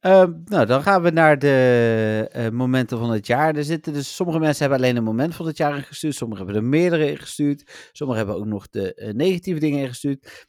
Uh, 0.00 0.24
nou, 0.44 0.66
dan 0.66 0.82
gaan 0.82 1.02
we 1.02 1.10
naar 1.10 1.38
de 1.38 2.50
momenten 2.52 2.98
van 2.98 3.10
het 3.10 3.26
jaar. 3.26 3.56
Er 3.56 3.64
zitten 3.64 3.92
dus, 3.92 4.14
sommige 4.14 4.38
mensen 4.38 4.60
hebben 4.60 4.78
alleen 4.78 4.96
een 4.96 5.04
moment 5.04 5.34
van 5.34 5.46
het 5.46 5.56
jaar 5.56 5.76
ingestuurd. 5.76 6.14
Sommigen 6.14 6.44
hebben 6.44 6.62
er 6.62 6.68
meerdere 6.68 7.10
ingestuurd. 7.10 7.90
Sommigen 7.92 8.24
hebben 8.24 8.42
ook 8.42 8.50
nog 8.50 8.68
de 8.68 9.12
negatieve 9.16 9.60
dingen 9.60 9.80
ingestuurd. 9.80 10.46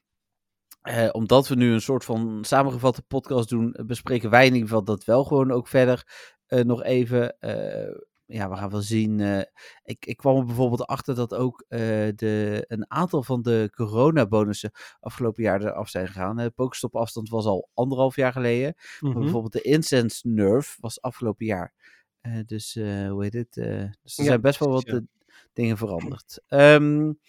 Uh, 0.89 1.09
omdat 1.11 1.47
we 1.47 1.55
nu 1.55 1.71
een 1.73 1.81
soort 1.81 2.05
van 2.05 2.43
samengevatte 2.45 3.01
podcast 3.01 3.49
doen, 3.49 3.79
bespreken 3.85 4.29
wij 4.29 4.45
in 4.45 4.53
ieder 4.53 4.67
geval 4.67 4.83
dat 4.83 5.03
wel 5.03 5.23
gewoon 5.23 5.51
ook 5.51 5.67
verder 5.67 6.03
nog 6.61 6.83
even. 6.83 7.35
Uh, 7.39 7.95
ja, 8.25 8.49
we 8.49 8.55
gaan 8.55 8.69
wel 8.69 8.81
zien. 8.81 9.19
ik, 9.83 10.05
ik 10.05 10.17
kwam 10.17 10.37
er 10.37 10.45
bijvoorbeeld 10.45 10.85
achter 10.85 11.15
dat 11.15 11.33
ook 11.33 11.65
de, 11.67 12.63
een 12.67 12.91
aantal 12.91 13.23
van 13.23 13.41
de 13.41 13.69
coronabonussen 13.75 14.71
afgelopen 14.99 15.43
jaar 15.43 15.61
eraf 15.61 15.89
zijn 15.89 16.07
gegaan. 16.07 16.35
De 16.35 16.49
Pokestop 16.49 16.95
afstand 16.95 17.29
was 17.29 17.45
al 17.45 17.69
anderhalf 17.73 18.15
jaar 18.15 18.31
geleden. 18.31 18.75
Mm 18.99 19.09
Mhm. 19.09 19.19
bijvoorbeeld 19.19 19.53
de 19.53 19.61
Incense 19.61 20.27
Nerve 20.27 20.77
was 20.79 21.01
afgelopen 21.01 21.45
jaar. 21.45 21.73
dus 22.45 22.73
hoe 23.09 23.23
heet 23.23 23.33
het? 23.33 23.53
dus 23.53 24.17
er 24.17 24.23
ja, 24.23 24.23
zijn 24.23 24.41
best 24.41 24.59
wel 24.59 24.69
wat 24.69 24.85
ja. 24.85 25.01
dingen 25.53 25.77
veranderd. 25.77 26.41
Um, 26.47 27.19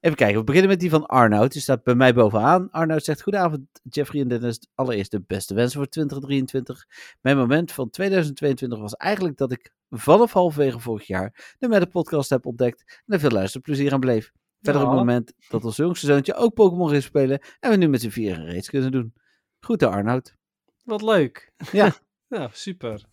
Even 0.00 0.16
kijken, 0.16 0.38
we 0.38 0.44
beginnen 0.44 0.70
met 0.70 0.80
die 0.80 0.90
van 0.90 1.06
Arnoud. 1.06 1.52
Die 1.52 1.62
staat 1.62 1.82
bij 1.82 1.94
mij 1.94 2.14
bovenaan. 2.14 2.70
Arnoud 2.70 3.04
zegt, 3.04 3.22
goedenavond 3.22 3.66
Jeffrey 3.82 4.20
en 4.20 4.28
Dennis. 4.28 4.68
Allereerst 4.74 5.10
de 5.10 5.22
beste 5.26 5.54
wensen 5.54 5.78
voor 5.78 5.88
2023. 5.88 6.86
Mijn 7.20 7.36
moment 7.36 7.72
van 7.72 7.90
2022 7.90 8.78
was 8.78 8.94
eigenlijk 8.94 9.36
dat 9.36 9.52
ik 9.52 9.72
vanaf 9.90 10.32
halverwege 10.32 10.80
vorig 10.80 11.06
jaar 11.06 11.56
de 11.58 11.68
Meta 11.68 11.84
podcast 11.84 12.30
heb 12.30 12.46
ontdekt 12.46 13.02
en 13.06 13.14
er 13.14 13.20
veel 13.20 13.30
luisterplezier 13.30 13.92
aan 13.92 14.00
bleef. 14.00 14.32
Verder 14.60 14.82
ja. 14.82 14.88
het 14.88 14.98
moment 14.98 15.32
dat 15.48 15.64
ons 15.64 15.76
jongste 15.76 16.06
zoontje 16.06 16.34
ook 16.34 16.54
Pokémon 16.54 16.88
ging 16.88 17.02
spelen 17.02 17.40
en 17.60 17.70
we 17.70 17.76
nu 17.76 17.88
met 17.88 18.00
z'n 18.00 18.08
vieren 18.08 18.44
reeds 18.44 18.68
kunnen 18.68 18.92
doen. 18.92 19.14
Groeten 19.60 19.90
Arnoud. 19.90 20.34
Wat 20.84 21.02
leuk. 21.02 21.52
Ja. 21.72 21.94
ja, 22.28 22.48
super. 22.52 23.04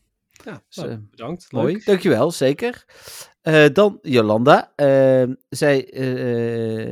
Ja, 0.44 0.62
Dus, 0.68 0.76
nou, 0.76 0.90
eh, 0.90 0.98
bedankt. 1.10 1.52
Mooi, 1.52 1.74
Leuk. 1.74 1.86
dankjewel, 1.86 2.32
zeker. 2.32 2.86
Eh, 3.41 3.66
dan 3.74 3.98
Jolanda. 4.02 4.74
Eh, 4.76 5.24
zij, 5.49 5.90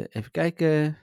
even 0.09 0.31
kijken, 0.31 0.97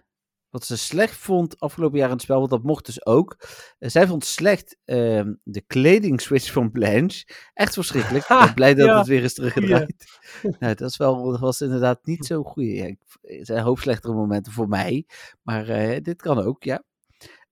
wat 0.51 0.65
ze 0.65 0.77
slecht 0.79 1.17
vond 1.17 1.61
afgelopen 1.61 1.99
jaar 1.99 2.07
in 2.09 2.13
het 2.15 2.23
spel, 2.23 2.39
want 2.39 2.51
dat 2.51 2.63
mocht 2.63 2.87
dus 2.87 3.07
ook. 3.07 3.37
Zij 3.79 4.07
vond 4.07 4.25
slecht 4.25 4.77
ehm, 4.85 5.35
de 5.43 5.61
kledingswitch 5.61 6.53
van 6.53 6.71
Blanche. 6.71 7.25
Echt 7.55 7.75
verschrikkelijk. 7.75 8.25
Ik 8.29 8.39
ben 8.45 8.55
blij 8.55 8.75
dat 8.75 8.87
Ja. 8.87 8.99
het 8.99 9.07
weer 9.07 9.23
is 9.23 9.35
teruggedraaid. 9.35 10.05
nou, 10.61 10.75
dat, 10.75 10.91
is 10.91 10.97
wel, 10.97 11.31
dat 11.31 11.41
was 11.41 11.61
inderdaad 11.61 12.05
niet 12.07 12.27
zo 12.27 12.43
goed. 12.43 12.65
Ja, 12.65 12.85
ik- 12.85 13.01
er 13.23 13.47
zijn 13.47 13.63
hoop 13.63 13.79
slechtere 13.79 14.15
momenten 14.15 14.53
voor 14.53 14.69
mij, 14.69 15.07
maar 15.43 15.65
dit 16.03 16.23
kan 16.23 16.39
ook, 16.39 16.63
ja. 16.63 16.83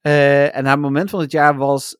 En 0.00 0.64
haar 0.66 0.78
moment 0.80 1.10
van 1.10 1.20
het 1.20 1.32
jaar 1.32 1.56
was 1.56 1.98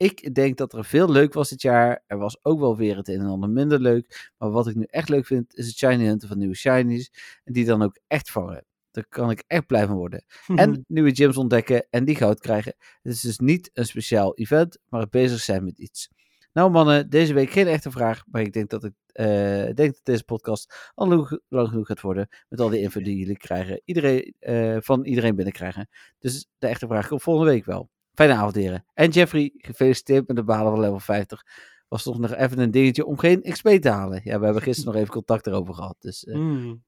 ik 0.00 0.34
denk 0.34 0.56
dat 0.56 0.72
er 0.72 0.84
veel 0.84 1.10
leuk 1.10 1.32
was 1.32 1.48
dit 1.48 1.62
jaar. 1.62 2.02
Er 2.06 2.18
was 2.18 2.44
ook 2.44 2.60
wel 2.60 2.76
weer 2.76 2.96
het 2.96 3.08
een 3.08 3.20
en 3.20 3.26
ander 3.26 3.50
minder 3.50 3.80
leuk. 3.80 4.30
Maar 4.38 4.50
wat 4.50 4.66
ik 4.66 4.74
nu 4.74 4.84
echt 4.86 5.08
leuk 5.08 5.26
vind, 5.26 5.56
is 5.56 5.66
het 5.66 5.76
Shiny 5.76 6.06
Hunter 6.06 6.28
van 6.28 6.38
nieuwe 6.38 6.54
Shinies. 6.54 7.12
En 7.44 7.52
die 7.52 7.64
dan 7.64 7.82
ook 7.82 7.98
echt 8.06 8.30
vangen. 8.30 8.64
Daar 8.90 9.06
kan 9.08 9.30
ik 9.30 9.44
echt 9.46 9.66
blij 9.66 9.86
van 9.86 9.96
worden. 9.96 10.24
En 10.54 10.84
nieuwe 10.88 11.14
gyms 11.14 11.36
ontdekken 11.36 11.86
en 11.90 12.04
die 12.04 12.16
goud 12.16 12.40
krijgen. 12.40 12.74
Het 13.02 13.12
is 13.12 13.20
dus 13.20 13.38
niet 13.38 13.70
een 13.72 13.86
speciaal 13.86 14.36
event, 14.36 14.78
maar 14.88 15.00
het 15.00 15.10
bezig 15.10 15.40
zijn 15.40 15.64
met 15.64 15.78
iets. 15.78 16.08
Nou 16.52 16.70
mannen, 16.70 17.10
deze 17.10 17.34
week 17.34 17.50
geen 17.50 17.66
echte 17.66 17.90
vraag. 17.90 18.22
Maar 18.26 18.42
ik 18.42 18.52
denk 18.52 18.70
dat, 18.70 18.84
ik, 18.84 18.92
eh, 19.06 19.68
ik 19.68 19.76
denk 19.76 19.94
dat 19.94 20.04
deze 20.04 20.24
podcast 20.24 20.90
al 20.94 21.08
lang, 21.08 21.40
lang 21.48 21.68
genoeg 21.68 21.86
gaat 21.86 22.00
worden. 22.00 22.28
Met 22.48 22.60
al 22.60 22.68
die 22.68 22.80
info 22.80 23.00
die 23.00 23.18
jullie 23.18 23.36
krijgen. 23.36 23.82
Iedereen, 23.84 24.34
eh, 24.38 24.76
van 24.80 25.04
iedereen 25.04 25.34
binnenkrijgen. 25.34 25.88
Dus 26.18 26.46
de 26.58 26.66
echte 26.66 26.86
vraag 26.86 27.08
komt 27.08 27.22
volgende 27.22 27.50
week 27.50 27.64
wel. 27.64 27.90
Fijne 28.14 28.32
avond, 28.34 28.54
heren. 28.54 28.84
En 28.94 29.10
Jeffrey, 29.10 29.52
gefeliciteerd 29.56 30.26
met 30.26 30.36
de 30.36 30.44
behalen 30.44 30.70
van 30.72 30.80
level 30.80 30.98
50. 31.00 31.42
Was 31.88 32.02
toch 32.02 32.18
nog 32.18 32.34
even 32.34 32.58
een 32.58 32.70
dingetje 32.70 33.04
om 33.06 33.18
geen 33.18 33.42
XP 33.42 33.68
te 33.68 33.88
halen. 33.88 34.20
Ja, 34.24 34.38
we 34.38 34.44
hebben 34.44 34.62
gisteren 34.62 34.92
nog 34.92 35.00
even 35.02 35.14
contact 35.14 35.46
erover 35.46 35.74
gehad. 35.74 35.96
Dus 35.98 36.24
eh, 36.24 36.34
Mm. 36.36 36.82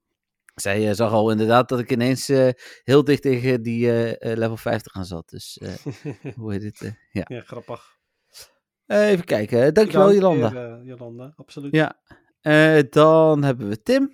zij 0.55 0.89
eh, 0.89 0.95
zag 0.95 1.13
al 1.13 1.31
inderdaad 1.31 1.69
dat 1.69 1.79
ik 1.79 1.91
ineens 1.91 2.29
eh, 2.29 2.49
heel 2.85 3.05
dicht 3.05 3.23
tegen 3.23 3.63
die 3.63 3.87
level 4.21 4.57
50 4.57 4.95
aan 4.95 5.05
zat. 5.05 5.29
Dus 5.29 5.61
hoe 6.37 6.53
heet 6.53 6.63
het? 6.63 6.95
ja. 7.11 7.25
ja, 7.29 7.41
grappig. 7.41 7.97
Even 8.87 9.25
kijken. 9.25 9.75
Dankjewel, 9.75 10.13
Jolanda. 10.15 10.81
Jolanda, 10.85 11.33
absoluut. 11.37 11.75
Ja. 11.75 11.99
Dan 12.91 13.43
hebben 13.43 13.69
we 13.69 13.83
Tim. 13.83 14.13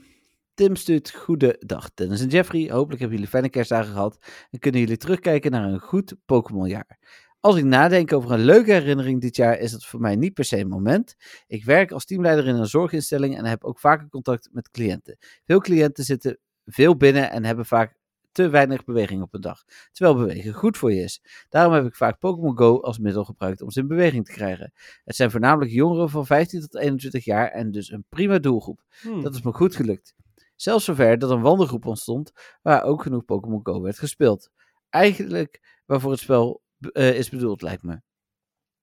Tim 0.58 0.76
stuurt 0.76 1.10
goedendag 1.10 1.94
Dennis 1.94 2.20
en 2.20 2.28
Jeffrey. 2.28 2.70
Hopelijk 2.70 3.00
hebben 3.00 3.18
jullie 3.18 3.30
fijne 3.30 3.48
kerstdagen 3.48 3.92
gehad 3.92 4.18
en 4.50 4.58
kunnen 4.58 4.80
jullie 4.80 4.96
terugkijken 4.96 5.50
naar 5.50 5.64
een 5.64 5.80
goed 5.80 6.14
Pokémon-jaar. 6.26 6.98
Als 7.40 7.56
ik 7.56 7.64
nadenk 7.64 8.12
over 8.12 8.30
een 8.32 8.44
leuke 8.44 8.72
herinnering 8.72 9.20
dit 9.20 9.36
jaar, 9.36 9.58
is 9.58 9.72
het 9.72 9.84
voor 9.84 10.00
mij 10.00 10.16
niet 10.16 10.34
per 10.34 10.44
se 10.44 10.58
een 10.58 10.68
moment. 10.68 11.16
Ik 11.46 11.64
werk 11.64 11.92
als 11.92 12.04
teamleider 12.04 12.46
in 12.46 12.54
een 12.54 12.66
zorginstelling 12.66 13.36
en 13.36 13.44
heb 13.44 13.64
ook 13.64 13.78
vaker 13.78 14.08
contact 14.08 14.48
met 14.52 14.70
cliënten. 14.70 15.16
Veel 15.44 15.60
cliënten 15.60 16.04
zitten 16.04 16.38
veel 16.64 16.96
binnen 16.96 17.30
en 17.30 17.44
hebben 17.44 17.66
vaak 17.66 17.96
te 18.32 18.48
weinig 18.48 18.84
beweging 18.84 19.22
op 19.22 19.34
een 19.34 19.40
dag. 19.40 19.64
Terwijl 19.92 20.16
bewegen 20.16 20.52
goed 20.52 20.76
voor 20.76 20.92
je 20.92 21.02
is. 21.02 21.22
Daarom 21.48 21.72
heb 21.72 21.84
ik 21.84 21.94
vaak 21.94 22.18
Pokémon 22.18 22.58
Go 22.58 22.80
als 22.80 22.98
middel 22.98 23.24
gebruikt 23.24 23.62
om 23.62 23.70
ze 23.70 23.80
in 23.80 23.88
beweging 23.88 24.24
te 24.24 24.32
krijgen. 24.32 24.72
Het 25.04 25.16
zijn 25.16 25.30
voornamelijk 25.30 25.70
jongeren 25.70 26.10
van 26.10 26.26
15 26.26 26.60
tot 26.60 26.76
21 26.76 27.24
jaar 27.24 27.48
en 27.48 27.70
dus 27.70 27.90
een 27.90 28.04
prima 28.08 28.38
doelgroep. 28.38 28.82
Hmm. 29.00 29.22
Dat 29.22 29.34
is 29.34 29.42
me 29.42 29.52
goed 29.52 29.76
gelukt. 29.76 30.16
Zelfs 30.60 30.84
zover 30.84 31.18
dat 31.18 31.30
een 31.30 31.40
wandelgroep 31.40 31.86
ontstond 31.86 32.32
waar 32.62 32.82
ook 32.82 33.02
genoeg 33.02 33.24
Pokémon 33.24 33.60
Go 33.62 33.80
werd 33.80 33.98
gespeeld. 33.98 34.50
eigenlijk 34.90 35.80
waarvoor 35.86 36.10
het 36.10 36.20
spel 36.20 36.62
eh, 36.92 37.14
is 37.18 37.28
bedoeld, 37.28 37.62
lijkt 37.62 37.82
me. 37.82 38.00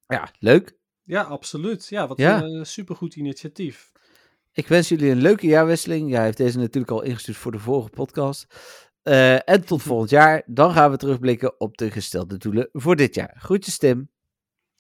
Ja, 0.08 0.30
leuk. 0.40 0.78
Ja, 1.04 1.22
absoluut. 1.22 1.88
Ja, 1.88 2.08
wat 2.08 2.18
Ja. 2.18 2.42
een 2.44 2.60
eh, 2.60 2.64
supergoed 2.64 3.16
initiatief. 3.16 3.92
Ik 4.52 4.68
wens 4.68 4.90
jullie 4.90 5.10
een 5.12 5.22
leuke 5.22 5.48
jaarwisseling. 5.48 6.10
Ja, 6.10 6.16
hij 6.16 6.26
heeft 6.26 6.38
deze 6.38 6.58
natuurlijk 6.58 6.92
al 6.92 7.02
ingestuurd 7.02 7.38
voor 7.38 7.52
de 7.52 7.60
vorige 7.60 7.90
podcast. 7.90 8.46
Eh, 9.02 9.50
en 9.50 9.66
tot 9.66 9.82
volgend 9.90 10.10
jaar. 10.10 10.44
Dan 10.46 10.72
gaan 10.72 10.92
we 10.92 10.98
terugblikken 10.98 11.60
op 11.60 11.78
de 11.78 11.92
gestelde 11.92 12.38
doelen 12.38 12.70
voor 12.72 12.96
dit 12.96 13.16
jaar. 13.16 13.36
Groetjes, 13.40 13.78
Tim. 13.78 14.10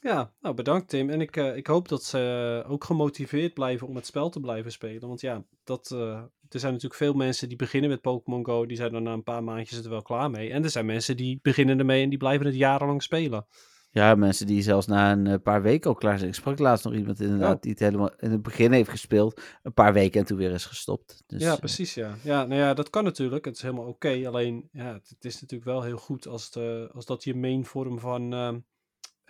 Ja, 0.05 0.31
nou 0.41 0.55
bedankt 0.55 0.89
Tim. 0.89 1.09
En 1.09 1.21
ik, 1.21 1.37
eh, 1.37 1.55
ik 1.55 1.67
hoop 1.67 1.87
dat 1.87 2.03
ze 2.03 2.63
ook 2.67 2.83
gemotiveerd 2.83 3.53
blijven 3.53 3.87
om 3.87 3.95
het 3.95 4.05
spel 4.05 4.29
te 4.29 4.39
blijven 4.39 4.71
spelen. 4.71 5.07
Want 5.07 5.21
ja, 5.21 5.43
dat, 5.63 5.91
eh, 5.91 6.17
er 6.49 6.59
zijn 6.59 6.73
natuurlijk 6.73 7.01
veel 7.01 7.13
mensen 7.13 7.47
die 7.47 7.57
beginnen 7.57 7.89
met 7.89 8.01
Pokémon 8.01 8.45
Go. 8.45 8.65
Die 8.65 8.77
zijn 8.77 8.91
dan 8.91 9.03
na 9.03 9.13
een 9.13 9.23
paar 9.23 9.43
maandjes 9.43 9.83
er 9.83 9.89
wel 9.89 10.01
klaar 10.01 10.29
mee. 10.29 10.51
En 10.51 10.63
er 10.63 10.69
zijn 10.69 10.85
mensen 10.85 11.17
die 11.17 11.39
beginnen 11.41 11.79
ermee 11.79 12.03
en 12.03 12.09
die 12.09 12.17
blijven 12.17 12.45
het 12.45 12.55
jarenlang 12.55 13.03
spelen. 13.03 13.45
Ja, 13.89 14.15
mensen 14.15 14.47
die 14.47 14.61
zelfs 14.61 14.87
na 14.87 15.11
een 15.11 15.27
eh, 15.27 15.41
paar 15.43 15.61
weken 15.61 15.89
al 15.89 15.95
klaar 15.95 16.17
zijn. 16.17 16.29
Ik 16.29 16.35
sprak 16.35 16.59
laatst 16.59 16.85
nog 16.85 16.93
iemand 16.93 17.19
inderdaad 17.19 17.61
die 17.61 17.71
het 17.71 17.79
helemaal 17.79 18.11
in 18.17 18.31
het 18.31 18.41
begin 18.41 18.71
heeft 18.71 18.89
gespeeld. 18.89 19.41
Een 19.63 19.73
paar 19.73 19.93
weken 19.93 20.19
en 20.19 20.25
toen 20.25 20.37
weer 20.37 20.51
is 20.51 20.65
gestopt. 20.65 21.23
Dus, 21.27 21.41
ja, 21.41 21.55
precies 21.55 21.93
ja. 21.93 22.15
Ja, 22.21 22.45
nou 22.45 22.61
ja, 22.61 22.73
dat 22.73 22.89
kan 22.89 23.03
natuurlijk. 23.03 23.45
Het 23.45 23.55
is 23.55 23.61
helemaal 23.61 23.87
oké. 23.87 24.27
alleen, 24.27 24.69
ja, 24.71 24.93
het, 24.93 25.25
is 25.25 25.41
natuurlijk 25.41 25.69
wel 25.69 25.81
heel 25.81 25.97
goed 25.97 26.27
als, 26.27 26.45
het, 26.45 26.91
als 26.93 27.05
dat 27.05 27.23
je 27.23 27.35
main 27.35 27.65
vorm 27.65 27.99
van 27.99 28.33
ehm, 28.33 28.57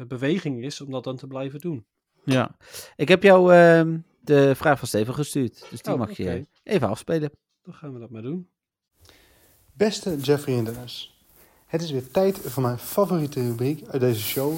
beweging 0.08 0.64
is. 0.64 0.82
Om 0.82 0.92
dat 0.92 1.04
dan 1.04 1.16
te 1.18 1.28
blijven 1.28 1.60
doen. 1.60 1.86
ja. 2.24 2.58
Ik 2.96 3.08
heb 3.08 3.24
jou 3.24 3.54
ehm, 3.54 3.98
de 4.20 4.56
vraag 4.56 4.80
van 4.80 4.88
Steven 4.88 5.14
gestuurd. 5.14 5.66
Dus 5.70 5.82
die 5.82 5.94
Oh, 5.94 6.00
mag 6.00 6.18
je 6.18 6.48
even 6.64 6.88
afspelen. 6.90 7.32
Dan 7.64 7.74
gaan 7.74 7.94
we 7.94 8.00
dat 8.00 8.10
maar 8.10 8.22
doen. 8.22 8.48
Beste 9.74 10.18
Jeffrey 10.18 10.58
en 10.58 10.64
Dennis, 10.64 11.20
het 11.66 11.82
is 11.82 11.92
weer 11.92 12.12
tijd 12.12 12.38
voor 12.40 12.64
mijn 12.64 12.78
favoriete 12.78 13.42
rubriek 13.48 13.88
uit 13.88 14.02
deze 14.02 14.22
show, 14.22 14.54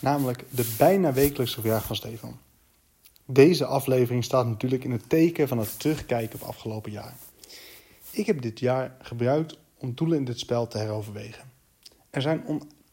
namelijk 0.00 0.44
de 0.50 0.74
bijna 0.78 1.12
wekelijkse 1.12 1.60
vraag 1.60 1.84
van 1.84 1.96
Stefan. 1.96 2.38
Deze 3.26 3.64
aflevering 3.64 4.24
staat 4.24 4.46
natuurlijk 4.46 4.84
in 4.84 4.90
het 4.90 5.08
teken 5.08 5.48
van 5.48 5.58
het 5.58 5.80
terugkijken 5.80 6.40
op 6.42 6.48
afgelopen 6.48 6.92
jaar. 6.92 7.14
Ik 8.10 8.26
heb 8.26 8.42
dit 8.42 8.58
jaar 8.60 8.96
gebruikt 9.02 9.58
om 9.78 9.94
doelen 9.94 10.18
in 10.18 10.24
dit 10.24 10.38
spel 10.38 10.66
te 10.68 10.78
heroverwegen. 10.78 11.50
Er 12.10 12.22
zijn 12.22 12.44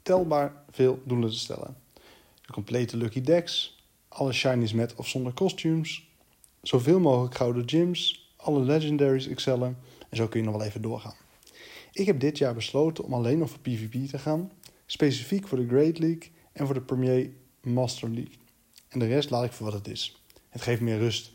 ontelbaar 0.08 0.64
veel 0.72 1.02
doelen 1.04 1.30
te 1.30 1.38
stellen. 1.38 1.78
De 2.42 2.54
complete 2.54 2.98
Lucky 2.98 3.22
Decks, 3.22 3.84
alle 4.08 4.34
shinies 4.34 4.74
met 4.74 4.96
of 4.96 5.08
zonder 5.08 5.34
costumes, 5.34 6.10
zoveel 6.62 7.00
mogelijk 7.00 7.36
gouden 7.36 7.70
gyms, 7.70 8.32
alle 8.36 8.60
legendaries 8.60 9.28
excellen 9.28 9.78
en 10.10 10.18
zo 10.18 10.28
kun 10.28 10.40
je 10.40 10.46
nog 10.46 10.56
wel 10.56 10.66
even 10.66 10.82
doorgaan. 10.82 11.16
Ik 11.92 12.06
heb 12.06 12.20
dit 12.20 12.38
jaar 12.38 12.54
besloten 12.54 13.04
om 13.04 13.14
alleen 13.14 13.38
nog 13.38 13.50
voor 13.50 13.60
PvP 13.60 14.10
te 14.10 14.20
gaan, 14.20 14.52
specifiek 14.86 15.48
voor 15.48 15.58
de 15.58 15.68
Great 15.68 16.00
League 16.00 16.32
en 16.52 16.66
voor 16.66 16.76
de 16.76 16.82
Premier 16.82 17.30
Master 17.62 18.10
League. 18.10 18.36
En 18.88 19.00
de 19.00 19.08
rest 19.08 19.30
laat 19.30 19.44
ik 19.44 19.52
voor 19.52 19.66
wat 19.66 19.76
het 19.76 19.88
is. 19.88 20.22
Het 20.50 20.62
geeft 20.62 20.82
meer 20.82 20.98
rust. 20.98 21.32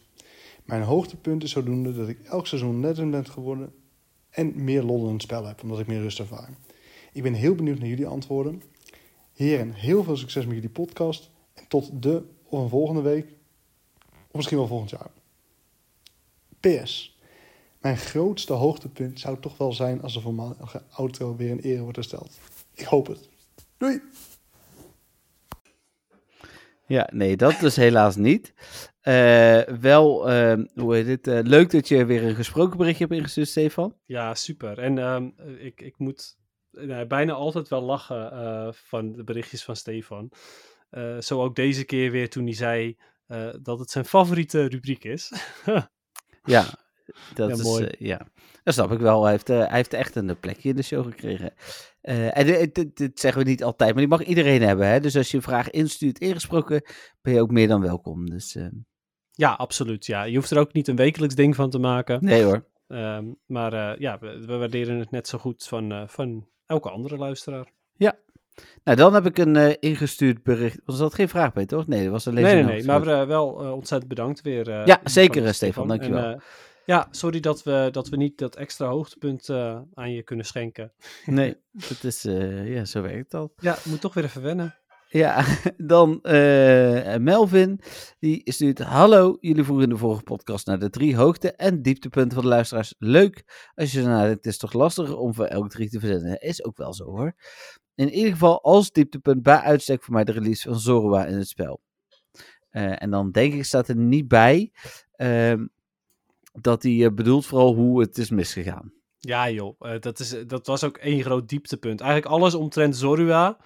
Mijn 0.64 0.82
hoogtepunt 0.82 1.42
is 1.42 1.50
zodoende 1.50 1.94
dat 1.94 2.08
ik 2.08 2.20
elk 2.22 2.46
seizoen 2.46 2.80
legend 2.80 3.10
ben 3.10 3.26
geworden 3.26 3.72
en 4.30 4.64
meer 4.64 4.82
lol 4.82 5.06
in 5.06 5.12
het 5.12 5.22
spel 5.22 5.46
heb, 5.46 5.62
omdat 5.62 5.78
ik 5.78 5.86
meer 5.86 6.00
rust 6.00 6.18
ervaar. 6.18 6.50
Ik 7.12 7.22
ben 7.22 7.34
heel 7.34 7.54
benieuwd 7.54 7.78
naar 7.78 7.88
jullie 7.88 8.06
antwoorden. 8.06 8.62
Heren, 9.32 9.72
heel 9.72 10.04
veel 10.04 10.16
succes 10.16 10.44
met 10.44 10.54
jullie 10.54 10.70
podcast 10.70 11.30
en 11.54 11.64
tot 11.68 12.02
de 12.02 12.24
of 12.44 12.62
een 12.62 12.68
volgende 12.68 13.02
week, 13.02 13.26
of 14.08 14.34
misschien 14.34 14.58
wel 14.58 14.66
volgend 14.66 14.90
jaar. 14.90 15.10
PS. 16.60 17.18
Mijn 17.80 17.96
grootste 17.96 18.52
hoogtepunt 18.52 19.20
zou 19.20 19.40
toch 19.40 19.56
wel 19.56 19.72
zijn 19.72 20.02
als 20.02 20.14
de 20.14 20.20
voormalige 20.20 20.82
auto 20.90 21.36
weer 21.36 21.50
in 21.50 21.58
ere 21.58 21.82
wordt 21.82 21.96
hersteld. 21.96 22.38
Ik 22.74 22.84
hoop 22.84 23.06
het. 23.06 23.28
Doei! 23.76 24.00
Ja, 26.86 27.08
nee, 27.12 27.36
dat 27.36 27.60
dus 27.60 27.76
helaas 27.76 28.16
niet. 28.16 28.52
Eh, 29.00 29.60
wel, 29.60 30.30
ehm, 30.30 30.66
hoe 30.74 30.94
heet 30.94 31.06
het? 31.06 31.26
eh, 31.26 31.38
leuk 31.42 31.70
dat 31.70 31.88
je 31.88 32.04
weer 32.04 32.24
een 32.24 32.34
gesproken 32.34 32.76
berichtje 32.76 33.04
hebt 33.04 33.16
ingestuurd, 33.16 33.48
Stefan. 33.48 33.94
Ja, 34.04 34.34
super. 34.34 34.78
En 34.78 34.98
ehm, 34.98 35.28
eh, 35.36 35.64
ik, 35.64 35.80
ik 35.80 35.98
moet 35.98 36.36
nou, 36.72 37.06
bijna 37.06 37.32
altijd 37.32 37.68
wel 37.68 37.82
lachen 37.82 38.32
eh, 38.32 38.68
van 38.72 39.12
de 39.12 39.24
berichtjes 39.24 39.64
van 39.64 39.76
Stefan. 39.76 40.30
Eh, 40.90 41.18
zo 41.18 41.42
ook 41.42 41.56
deze 41.56 41.84
keer 41.84 42.10
weer 42.10 42.30
toen 42.30 42.44
hij 42.44 42.54
zei 42.54 42.96
dat 43.62 43.78
het 43.78 43.90
zijn 43.90 44.04
favoriete 44.04 44.66
rubriek 44.66 45.04
is. 45.04 45.32
Ja, 46.44 46.64
dat 47.34 47.48
Ja, 47.48 47.54
is, 47.54 47.62
mooi. 47.62 47.94
ja. 47.98 48.26
Dat 48.62 48.74
snap 48.74 48.92
ik 48.92 48.98
wel. 48.98 49.22
Hij 49.22 49.32
heeft, 49.32 49.48
hij 49.48 49.68
heeft 49.70 49.92
echt 49.92 50.16
een 50.16 50.38
plekje 50.40 50.68
in 50.68 50.76
de 50.76 50.82
show 50.82 51.04
gekregen. 51.04 51.54
En 52.00 52.46
dit, 52.72 53.20
zeggen 53.20 53.42
we 53.42 53.48
niet 53.48 53.64
altijd, 53.64 53.90
maar 53.90 53.98
die 53.98 54.08
mag 54.08 54.24
iedereen 54.24 54.62
hebben. 54.62 54.86
Hè? 54.88 55.00
Dus 55.00 55.16
als 55.16 55.30
je 55.30 55.36
een 55.36 55.42
vraag 55.42 55.70
instuurt, 55.70 56.18
ingesproken, 56.18 56.82
ben 57.20 57.32
je 57.32 57.40
ook 57.40 57.50
meer 57.50 57.68
dan 57.68 57.80
welkom. 57.80 58.30
Dus 58.30 58.56
ja, 59.30 59.52
absoluut. 59.52 60.06
Ja. 60.06 60.22
Je 60.22 60.36
hoeft 60.36 60.50
er 60.50 60.58
ook 60.58 60.72
niet 60.72 60.88
een 60.88 60.96
wekelijks 60.96 61.34
ding 61.34 61.54
van 61.54 61.70
te 61.70 61.78
maken. 61.78 62.24
nee 62.24 62.42
hoor. 62.42 62.66
Ehm, 62.86 63.24
maar 63.46 64.00
ja, 64.00 64.18
we, 64.18 64.46
we 64.46 64.56
waarderen 64.56 64.98
het 64.98 65.10
net 65.10 65.28
zo 65.28 65.38
goed 65.38 65.64
van, 65.64 66.08
van 66.08 66.48
elke 66.72 66.90
andere 66.90 67.16
luisteraar. 67.16 67.72
Nou, 68.84 68.96
dan 68.96 69.14
heb 69.14 69.26
ik 69.26 69.38
een 69.38 69.56
eh, 69.56 69.74
ingestuurd 69.80 70.42
bericht. 70.42 70.80
Was 70.84 70.98
dat 70.98 71.14
geen 71.14 71.28
vraag 71.28 71.52
bij, 71.52 71.66
toch? 71.66 71.86
Nee, 71.86 72.02
dat 72.02 72.12
was 72.12 72.28
alleen 72.28 72.42
Nee, 72.42 72.54
nee, 72.54 72.64
nee. 72.64 72.84
Maar 72.84 73.06
eh, 73.06 73.26
wel 73.26 73.60
eh, 73.60 73.72
ontzettend 73.72 74.08
bedankt 74.08 74.40
weer. 74.40 74.86
Ja, 74.86 75.00
zeker, 75.04 75.54
Stefan, 75.54 75.82
En, 75.82 75.88
dankjewel. 75.88 76.24
eh, 76.24 76.40
ja, 76.84 77.08
sorry 77.10 77.40
dat 77.40 77.62
we, 77.62 77.88
dat 77.92 78.08
we 78.08 78.16
niet 78.16 78.38
dat 78.38 78.56
extra 78.56 78.86
hoogtepunt 78.86 79.50
aan 79.94 80.12
je 80.12 80.22
kunnen 80.22 80.46
schenken. 80.46 80.92
Nee, 81.26 81.56
dat 81.88 82.04
is, 82.04 82.22
ja, 82.64 82.84
zo 82.84 83.02
werkt 83.02 83.30
dat. 83.30 83.52
Ja, 83.58 83.76
moet 83.84 84.00
toch 84.00 84.14
weer 84.14 84.24
even 84.24 84.42
wennen. 84.42 84.74
Ja, 85.12 85.44
dan 85.76 86.22
eh, 86.22 87.16
Melvin, 87.16 87.80
die 88.18 88.42
stuurt... 88.44 88.78
Hallo, 88.78 89.36
jullie 89.40 89.64
voeren 89.64 89.84
in 89.84 89.90
de 89.90 89.96
vorige 89.96 90.22
podcast 90.22 90.66
naar 90.66 90.78
de 90.78 90.90
drie 90.90 91.16
hoogte- 91.16 91.52
en 91.52 91.82
dieptepunten 91.82 92.32
van 92.32 92.42
de 92.42 92.48
luisteraars. 92.48 92.94
Leuk, 92.98 93.44
als 93.74 93.92
je 93.92 94.02
denkt, 94.02 94.20
het 94.20 94.46
is 94.46 94.58
toch 94.58 94.72
lastiger 94.72 95.16
om 95.16 95.34
voor 95.34 95.44
elk 95.44 95.70
drie 95.70 95.90
te 95.90 96.00
verzenden. 96.00 96.40
Is 96.40 96.64
ook 96.64 96.76
wel 96.76 96.94
zo 96.94 97.04
hoor. 97.04 97.34
In 97.94 98.10
ieder 98.10 98.32
geval 98.32 98.62
als 98.62 98.90
dieptepunt 98.90 99.42
bij 99.42 99.58
uitstek 99.58 100.02
voor 100.02 100.14
mij 100.14 100.24
de 100.24 100.32
release 100.32 100.68
van 100.68 100.78
Zorua 100.78 101.26
in 101.26 101.36
het 101.36 101.48
spel. 101.48 101.80
Eh, 102.70 103.02
en 103.02 103.10
dan 103.10 103.30
denk 103.30 103.54
ik, 103.54 103.64
staat 103.64 103.88
er 103.88 103.96
niet 103.96 104.28
bij 104.28 104.72
ehm, 105.12 105.66
dat 106.52 106.82
hij 106.82 107.04
eh, 107.04 107.14
bedoelt 107.14 107.46
vooral 107.46 107.74
hoe 107.74 108.00
het 108.00 108.18
is 108.18 108.30
misgegaan. 108.30 108.92
Ja 109.18 109.50
joh, 109.50 110.00
dat, 110.00 110.18
is, 110.18 110.36
dat 110.46 110.66
was 110.66 110.84
ook 110.84 110.96
één 110.96 111.22
groot 111.22 111.48
dieptepunt. 111.48 112.00
Eigenlijk 112.00 112.32
alles 112.32 112.54
omtrent 112.54 112.96
Zorua, 112.96 113.58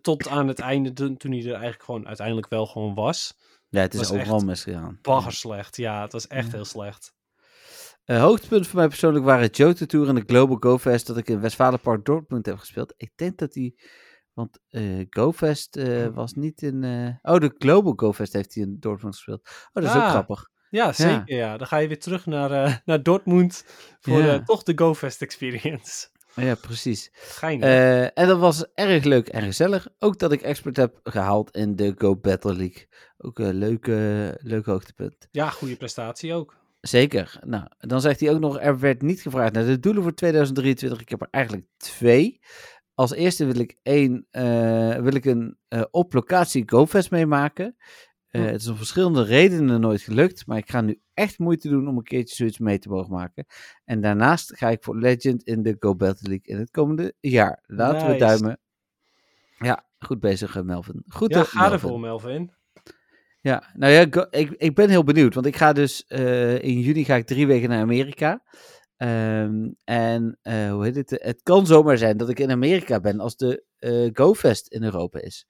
tot 0.00 0.28
aan 0.28 0.48
het 0.48 0.58
einde, 0.58 0.92
toen, 0.92 1.30
hij 1.30 1.40
er 1.40 1.50
eigenlijk 1.52 1.82
gewoon 1.82 2.06
uiteindelijk 2.06 2.48
wel 2.48 2.66
gewoon 2.66 2.94
was. 2.94 3.38
Ja, 3.68 3.80
het 3.80 3.92
is 3.94 3.98
Was 4.00 4.12
overal 4.12 4.36
echt 4.36 4.44
misgegaan. 4.46 4.98
Bagger 5.02 5.32
slecht, 5.32 5.76
ja, 5.76 6.02
het 6.02 6.12
was 6.12 6.26
echt 6.26 6.46
Ja. 6.50 6.52
heel 6.52 6.64
slecht. 6.64 7.16
Uh, 8.06 8.20
hoogtepunt 8.20 8.66
voor 8.66 8.78
mij 8.78 8.88
persoonlijk 8.88 9.24
waren 9.24 9.42
het 9.42 9.56
Jota 9.56 9.86
Tour 9.86 10.08
en 10.08 10.14
de 10.14 10.22
Global 10.26 10.56
Go 10.60 10.78
Fest 10.78 11.06
dat 11.06 11.16
ik 11.16 11.28
in 11.28 11.40
Westfalenpark 11.40 12.04
Dortmund 12.04 12.46
heb 12.46 12.58
gespeeld. 12.58 12.94
Ik 12.96 13.12
denk 13.14 13.38
dat 13.38 13.52
die, 13.52 13.80
want 14.32 14.58
eh 14.68 15.06
GoFest 15.10 15.76
eh, 15.76 16.06
was 16.06 16.32
niet 16.32 16.62
in, 16.62 16.84
eh, 16.84 17.32
oh 17.34 17.40
de 17.40 17.54
Global 17.58 17.92
Go 17.96 18.12
Fest 18.12 18.32
heeft 18.32 18.54
hij 18.54 18.62
in 18.64 18.76
Dortmund 18.80 19.14
gespeeld. 19.14 19.40
Oh, 19.48 19.82
dat 19.82 19.84
is 19.84 19.94
ook 19.96 20.02
Ah. 20.02 20.10
grappig. 20.10 20.48
Ja, 20.70 20.92
zeker 20.92 21.36
ja. 21.36 21.56
Dan 21.56 21.66
ga 21.66 21.76
je 21.76 21.88
weer 21.88 22.00
terug 22.00 22.26
naar, 22.26 22.50
eh, 22.50 22.74
naar 22.84 23.02
Dortmund 23.02 23.64
voor 24.00 24.18
Ja. 24.22 24.34
eh, 24.34 24.44
toch 24.44 24.62
de 24.62 24.72
GoFest 24.78 25.22
experience. 25.22 26.08
Ja, 26.38 26.54
precies. 26.54 27.10
Eh, 27.40 28.02
en 28.02 28.26
dat 28.26 28.38
was 28.38 28.66
erg 28.74 29.04
leuk 29.04 29.28
en 29.28 29.42
gezellig. 29.42 29.88
Ook 29.98 30.18
dat 30.18 30.32
ik 30.32 30.42
expert 30.42 30.76
heb 30.76 31.00
gehaald 31.02 31.56
in 31.56 31.76
de 31.76 31.94
Go 31.98 32.16
Battle 32.16 32.54
League. 32.56 32.86
Ook 33.18 33.38
een 33.38 33.54
leuke, 33.54 34.38
leuk 34.42 34.66
hoogtepunt. 34.66 35.28
ja, 35.30 35.48
goede 35.48 35.76
prestatie 35.76 36.34
ook. 36.34 36.56
Zeker. 36.80 37.38
Nou, 37.44 37.64
dan 37.78 38.00
zegt 38.00 38.20
hij 38.20 38.30
ook 38.30 38.40
nog, 38.40 38.60
er 38.60 38.78
werd 38.78 39.02
niet 39.02 39.20
gevraagd 39.20 39.52
naar 39.52 39.64
de 39.64 39.80
doelen 39.80 40.02
voor 40.02 40.14
2023. 40.14 41.00
Ik 41.00 41.08
heb 41.08 41.20
er 41.20 41.28
eigenlijk 41.30 41.66
twee. 41.76 42.40
Als 42.94 43.12
eerste 43.12 43.44
wil 43.44 43.60
ik 43.60 43.76
één, 43.82 44.26
eh, 44.30 44.96
wil 44.96 45.14
ik 45.14 45.24
een 45.24 45.58
eh, 45.68 45.82
op 45.90 46.12
locatie 46.12 46.62
GoFest 46.66 47.10
meemaken. 47.10 47.76
Eh. 48.28 48.44
Het 48.44 48.60
is 48.60 48.66
om 48.68 48.76
verschillende 48.76 49.22
redenen 49.22 49.80
nooit 49.80 50.00
gelukt, 50.00 50.46
maar 50.46 50.58
ik 50.58 50.70
ga 50.70 50.80
nu 50.80 51.00
echt 51.14 51.38
moeite 51.38 51.68
doen 51.68 51.88
om 51.88 51.96
een 51.96 52.02
keertje 52.02 52.34
zoiets 52.34 52.58
mee 52.58 52.78
te 52.78 52.88
mogen 52.88 53.12
maken. 53.12 53.46
En 53.84 54.00
daarnaast 54.00 54.56
ga 54.56 54.68
ik 54.70 54.82
voor 54.84 54.98
Legend 54.98 55.42
in 55.42 55.62
de 55.62 55.76
Go 55.78 55.94
Battle 55.94 56.28
League 56.28 56.46
in 56.46 56.58
het 56.58 56.70
komende 56.70 57.14
jaar. 57.20 57.62
Laten 57.66 58.10
we 58.12 58.16
duimen. 58.16 58.58
Ja, 59.58 59.84
goed 59.98 60.20
bezig 60.20 60.56
eh, 60.56 60.62
Melvin. 60.62 61.02
Goed 61.08 61.30
Ja, 61.34 61.40
eh, 61.40 61.44
ga 61.46 61.58
Melvin. 61.60 61.72
ervoor 61.74 62.00
Melvin. 62.00 62.52
Ja, 63.40 63.70
nou 63.74 63.92
ja, 63.92 64.06
go- 64.10 64.26
ik, 64.30 64.50
ik 64.50 64.74
ben 64.74 64.88
heel 64.88 65.04
benieuwd, 65.04 65.34
want 65.34 65.46
ik 65.46 65.56
ga 65.56 65.72
dus 65.72 66.04
in 66.60 66.80
juni 66.80 67.04
ga 67.04 67.14
ik 67.14 67.26
drie 67.26 67.46
weken 67.46 67.68
naar 67.68 67.80
Amerika. 67.80 68.42
Ehm, 68.96 69.68
en 69.84 70.38
hoe 70.42 70.84
heet 70.84 70.96
het? 70.96 71.10
Het 71.10 71.42
kan 71.42 71.66
zomaar 71.66 71.98
zijn 71.98 72.16
dat 72.16 72.28
ik 72.28 72.38
in 72.38 72.50
Amerika 72.50 73.00
ben 73.00 73.20
als 73.20 73.36
de 73.36 73.64
GoFest 74.12 74.66
in 74.68 74.82
Europa 74.84 75.20
is. 75.20 75.46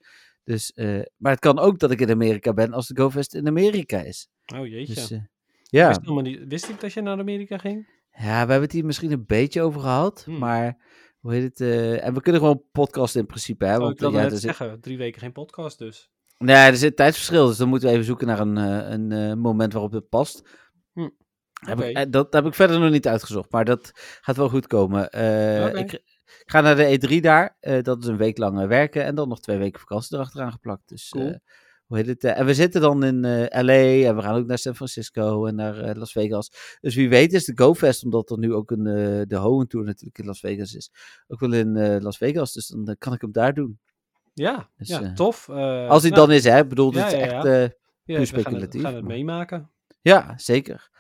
Dus, 0.49 0.73
eh, 0.73 1.01
maar 1.17 1.33
het 1.33 1.41
kan 1.41 1.59
ook 1.59 1.79
dat 1.79 1.91
ik 1.91 2.01
in 2.01 2.11
Amerika 2.11 2.53
ben 2.53 2.73
als 2.73 2.87
de 2.87 3.01
GoFest 3.01 3.35
in 3.35 3.47
Amerika 3.47 4.01
is. 4.01 4.29
Oh 4.57 4.67
jeetje. 4.67 4.95
Dus, 4.95 5.11
eh, 5.11 5.19
ja. 5.63 5.89
Wist, 5.89 6.01
niet, 6.23 6.41
wist 6.47 6.69
ik 6.69 6.81
dat 6.81 6.93
je 6.93 7.01
naar 7.01 7.19
Amerika 7.19 7.59
ging? 7.59 7.89
ja, 8.11 8.33
we 8.33 8.51
hebben 8.51 8.61
het 8.61 8.73
hier 8.73 8.85
misschien 8.85 9.13
een 9.13 9.27
beetje 9.27 9.63
over 9.63 9.81
gehad, 9.81 10.25
Hmm. 10.25 10.39
maar 10.39 10.77
hoe 11.21 11.33
heet 11.33 11.43
het? 11.43 11.61
eh, 11.61 12.05
en 12.07 12.15
we 12.15 12.21
kunnen 12.21 12.41
gewoon 12.41 12.63
podcasten 12.73 13.21
in 13.21 13.27
principe, 13.27 13.65
hè? 13.65 13.71
Zou 13.71 13.83
Want 13.83 13.95
ik 13.95 14.01
wilde 14.01 14.17
ja, 14.17 14.23
net 14.23 14.33
er 14.33 14.39
zit, 14.39 14.57
zeggen, 14.57 14.81
drie 14.81 14.99
weken 14.99 15.21
geen 15.21 15.33
podcast 15.33 15.79
dus. 15.79 16.11
nee, 16.39 16.57
er 16.57 16.77
zit 16.77 16.97
tijdsverschil, 16.97 17.47
dus 17.47 17.57
dan 17.57 17.69
moeten 17.69 17.89
we 17.89 17.95
even 17.95 18.07
zoeken 18.07 18.27
naar 18.27 18.41
een, 18.41 18.57
een 19.11 19.39
moment 19.39 19.73
waarop 19.73 19.93
het 19.93 20.09
past. 20.09 20.49
Hm, 20.93 21.09
Heb 21.53 21.81
ik, 21.81 22.13
dat 22.13 22.33
heb 22.33 22.47
ik 22.47 22.55
verder 22.55 22.81
nog 22.81 22.91
niet 22.91 23.09
uitgezocht, 23.09 23.53
maar 23.53 23.65
dat 23.65 23.91
gaat 24.21 24.37
wel 24.37 24.49
goed 24.49 24.67
komen. 24.67 25.03
Ik, 25.79 26.03
ik 26.41 26.51
ga 26.51 26.61
naar 26.61 26.77
de 26.77 26.99
E3 26.99 27.21
daar, 27.21 27.57
eh, 27.61 27.83
dat 27.83 28.03
is 28.03 28.09
een 28.09 28.17
week 28.17 28.39
lang 28.39 28.61
eh, 28.61 28.67
werken 28.67 29.05
en 29.05 29.15
dan 29.15 29.29
nog 29.29 29.41
twee 29.41 29.59
weken 29.59 29.81
vakantie 29.81 30.17
erachteraan 30.17 30.53
geplakt. 30.53 30.89
Dus, 30.89 31.09
Cool. 31.09 31.29
eh, 31.29 31.35
hoe 31.87 31.97
heet 31.97 32.07
het? 32.07 32.25
en 32.25 32.47
we 32.47 32.55
zitten 32.55 32.81
dan 32.81 33.05
in 33.05 33.21
LA 33.49 34.07
en 34.07 34.17
we 34.17 34.23
gaan 34.23 34.35
ook 34.35 34.47
naar 34.47 34.59
San 34.59 34.75
Francisco 34.75 35.47
en 35.47 35.55
naar 35.55 35.97
Las 35.97 36.13
Vegas. 36.13 36.51
Dus 36.81 36.95
wie 36.95 37.09
weet 37.09 37.33
is 37.33 37.45
de 37.45 37.53
GoFest, 37.55 38.05
omdat 38.05 38.31
er 38.31 38.39
nu 38.39 38.55
ook 38.55 38.71
een, 38.71 38.85
de 39.29 39.37
Hohen 39.37 39.69
Tour 39.69 39.87
natuurlijk 39.87 40.19
in 40.19 40.25
Las 40.25 40.41
Vegas 40.41 40.75
is, 40.75 40.91
ook 41.29 41.41
wel 41.41 41.53
in 41.53 42.01
Las 42.03 42.17
Vegas. 42.17 42.53
Dus 42.53 42.67
dan 42.67 42.97
kan 42.99 43.13
ik 43.13 43.21
hem 43.21 43.33
daar 43.33 43.55
doen. 43.55 43.79
Ja, 44.35 44.69
Dus, 44.77 44.89
ja 44.89 45.13
tof. 45.13 45.49
Als 45.49 46.03
hij 46.03 46.11
nou, 46.11 46.27
dan 46.27 46.33
is, 46.33 46.45
hè? 46.45 46.59
Ik 46.59 46.69
bedoel, 46.69 46.91
dit 46.91 47.01
ja, 47.01 47.07
is 47.07 47.13
ja, 47.13 47.19
echt... 47.19 47.43
puur 47.43 47.51
we 48.05 48.13
gaan 48.13 48.21
het, 48.21 48.29
speculatief, 48.29 48.83
gaan 48.83 48.95
het 48.95 49.05
meemaken. 49.05 49.71
Ja, 50.01 50.35
zeker. 50.37 50.91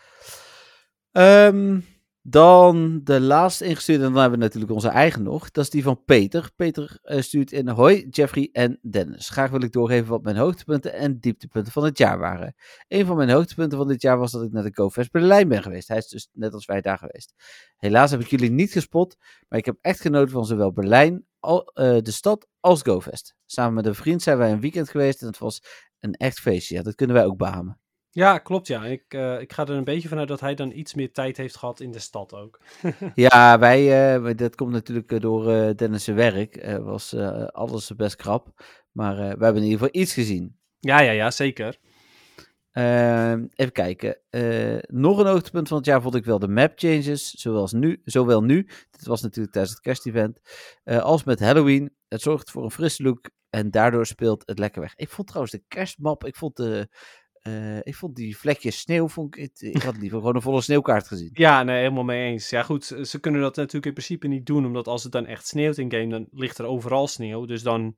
Ehm, 1.13 1.81
dan 2.23 3.01
de 3.05 3.21
laatste 3.21 3.65
ingestuurde, 3.65 4.05
en 4.05 4.13
dan 4.13 4.21
hebben 4.21 4.39
we 4.39 4.45
natuurlijk 4.45 4.73
onze 4.73 4.89
eigen 4.89 5.23
nog. 5.23 5.51
Dat 5.51 5.65
is 5.65 5.71
die 5.71 5.83
van 5.83 6.05
Peter. 6.05 6.51
Peter 6.57 6.99
eh, 7.03 7.21
stuurt 7.21 7.53
in 7.53 7.69
Hoi, 7.69 8.07
Jeffrey 8.11 8.49
en 8.53 8.79
Dennis. 8.83 9.29
Graag 9.29 9.51
wil 9.51 9.63
ik 9.63 9.73
doorgeven 9.73 10.09
wat 10.09 10.23
mijn 10.23 10.37
hoogtepunten 10.37 10.93
en 10.93 11.19
dieptepunten 11.19 11.73
van 11.73 11.85
het 11.85 11.99
jaar 11.99 12.19
waren. 12.19 12.55
Een 12.89 13.07
van 13.07 13.17
mijn 13.17 13.31
hoogtepunten 13.31 13.79
van 13.79 13.89
dit 13.89 14.03
jaar 14.03 14.19
was 14.19 14.33
dat 14.33 14.43
ik 14.43 14.53
naar 14.53 14.63
de 14.63 14.75
GoFest 14.75 15.11
Berlijn 15.11 15.49
ben 15.49 15.63
geweest. 15.63 15.89
Hij 15.89 15.97
is 15.97 16.09
dus 16.09 16.29
net 16.33 16.53
als 16.53 16.67
wij 16.67 16.81
daar 16.81 16.99
geweest. 16.99 17.35
Helaas 17.77 18.11
heb 18.11 18.21
ik 18.21 18.27
jullie 18.27 18.51
niet 18.51 18.73
gespot, 18.73 19.17
maar 19.49 19.59
ik 19.59 19.65
heb 19.65 19.77
echt 19.81 20.01
genoten 20.01 20.31
van 20.31 20.47
zowel 20.47 20.73
Berlijn, 20.73 21.27
eh, 21.41 21.61
de 21.75 22.11
stad, 22.11 22.47
als 22.61 22.83
GoFest. 22.83 23.35
Samen 23.47 23.75
met 23.75 23.87
een 23.87 23.95
vriend 23.95 24.23
zijn 24.23 24.39
wij 24.39 24.53
een 24.53 24.61
weekend 24.61 24.89
geweest 24.89 25.21
en 25.21 25.27
het 25.27 25.39
was 25.39 25.63
een 26.01 26.13
echt 26.13 26.41
feestje. 26.41 26.83
Dat 26.83 26.95
kunnen 26.95 27.17
wij 27.17 27.25
ook 27.25 27.37
beamen. 27.37 27.81
Ja, 28.11 28.39
klopt 28.39 28.67
ja. 28.67 28.85
Ik, 28.85 29.05
eh, 29.09 29.41
ik 29.41 29.53
ga 29.53 29.63
er 29.63 29.71
een 29.71 29.85
beetje 29.85 30.09
vanuit 30.09 30.29
dat 30.29 30.41
hij 30.41 30.55
dan 30.55 30.73
iets 30.73 30.95
meer 30.95 31.13
tijd 31.13 31.37
heeft 31.37 31.57
gehad 31.57 31.81
in 31.81 31.91
de 31.91 31.99
stad 31.99 32.35
ook. 32.35 32.61
Ja, 33.15 33.59
wij, 33.59 34.15
eh, 34.15 34.37
dat 34.37 34.55
komt 34.55 34.73
natuurlijk 34.73 35.13
eh, 35.13 35.21
door 35.21 35.77
Dennis' 35.77 36.07
werk. 36.07 36.79
Was 36.81 37.15
alles 37.53 37.95
best 37.97 38.17
krap. 38.17 38.63
Maar 38.93 39.17
we 39.17 39.45
hebben 39.45 39.57
in 39.57 39.63
ieder 39.63 39.79
geval 39.79 40.01
iets 40.01 40.15
gezien. 40.15 40.59
Ja, 40.79 41.01
ja, 41.01 41.11
ja, 41.11 41.31
zeker. 41.31 41.79
Ehm, 42.71 43.47
even 43.55 43.73
kijken. 43.73 44.19
Nog 44.87 45.19
een 45.19 45.27
hoogtepunt 45.27 45.69
van 45.69 45.77
het 45.77 45.87
jaar 45.87 46.03
vond 46.03 46.15
ik 46.15 46.25
wel 46.25 46.39
de 46.39 46.49
map 46.49 46.73
changes. 46.75 47.31
Zoals 47.31 47.73
nu, 47.73 48.01
zowel 48.05 48.43
nu, 48.43 48.69
dit 48.91 49.07
was 49.07 49.23
natuurlijk 49.23 49.53
tijdens 49.53 49.75
het 49.75 49.85
kerstevent, 49.85 50.41
als 50.85 51.25
met 51.25 51.41
Halloween. 51.41 51.97
Het 52.09 52.21
zorgt 52.21 52.51
voor 52.51 52.65
een 52.65 52.71
frisse 52.71 53.03
look 53.03 53.31
en 53.51 53.71
daardoor 53.71 54.07
speelt 54.07 54.43
het 54.47 54.59
lekker 54.59 54.81
weg. 54.81 54.97
Ik 54.97 55.09
vond 55.09 55.27
trouwens 55.29 55.55
de 55.55 55.65
kerstmap, 55.69 56.25
ik 56.25 56.37
vond, 56.37 56.57
de, 56.57 56.89
eh, 57.43 57.77
ik 57.77 57.95
vond 57.95 58.17
die 58.17 58.37
vlekjes 58.39 58.79
sneeuw, 58.79 59.09
vond 59.09 59.37
ik, 59.37 59.43
het- 59.43 59.63
ik 59.75 59.83
had 59.83 59.97
liever 59.97 60.19
gewoon 60.19 60.35
een 60.35 60.43
volle 60.43 60.61
sneeuwkaart 60.61 61.07
gezien. 61.07 61.31
Ja, 61.33 61.63
nee, 61.63 61.79
helemaal 61.79 62.05
mee 62.05 62.31
eens. 62.31 62.51
Ja, 62.51 62.63
goed, 62.63 62.85
ze 63.03 63.19
kunnen 63.21 63.41
dat 63.41 63.57
natuurlijk 63.57 63.87
in 63.87 63.93
principe 63.93 64.27
niet 64.27 64.47
doen, 64.47 64.67
omdat 64.67 64.87
als 64.87 65.03
het 65.03 65.13
dan 65.13 65.27
echt 65.27 65.47
sneeuwt 65.47 65.79
in 65.79 65.91
game, 65.93 66.09
dan 66.09 66.27
ligt 66.33 66.59
er 66.59 66.65
overal 66.67 67.07
sneeuw. 67.09 67.45
Dus 67.45 67.63
dan, 67.63 67.97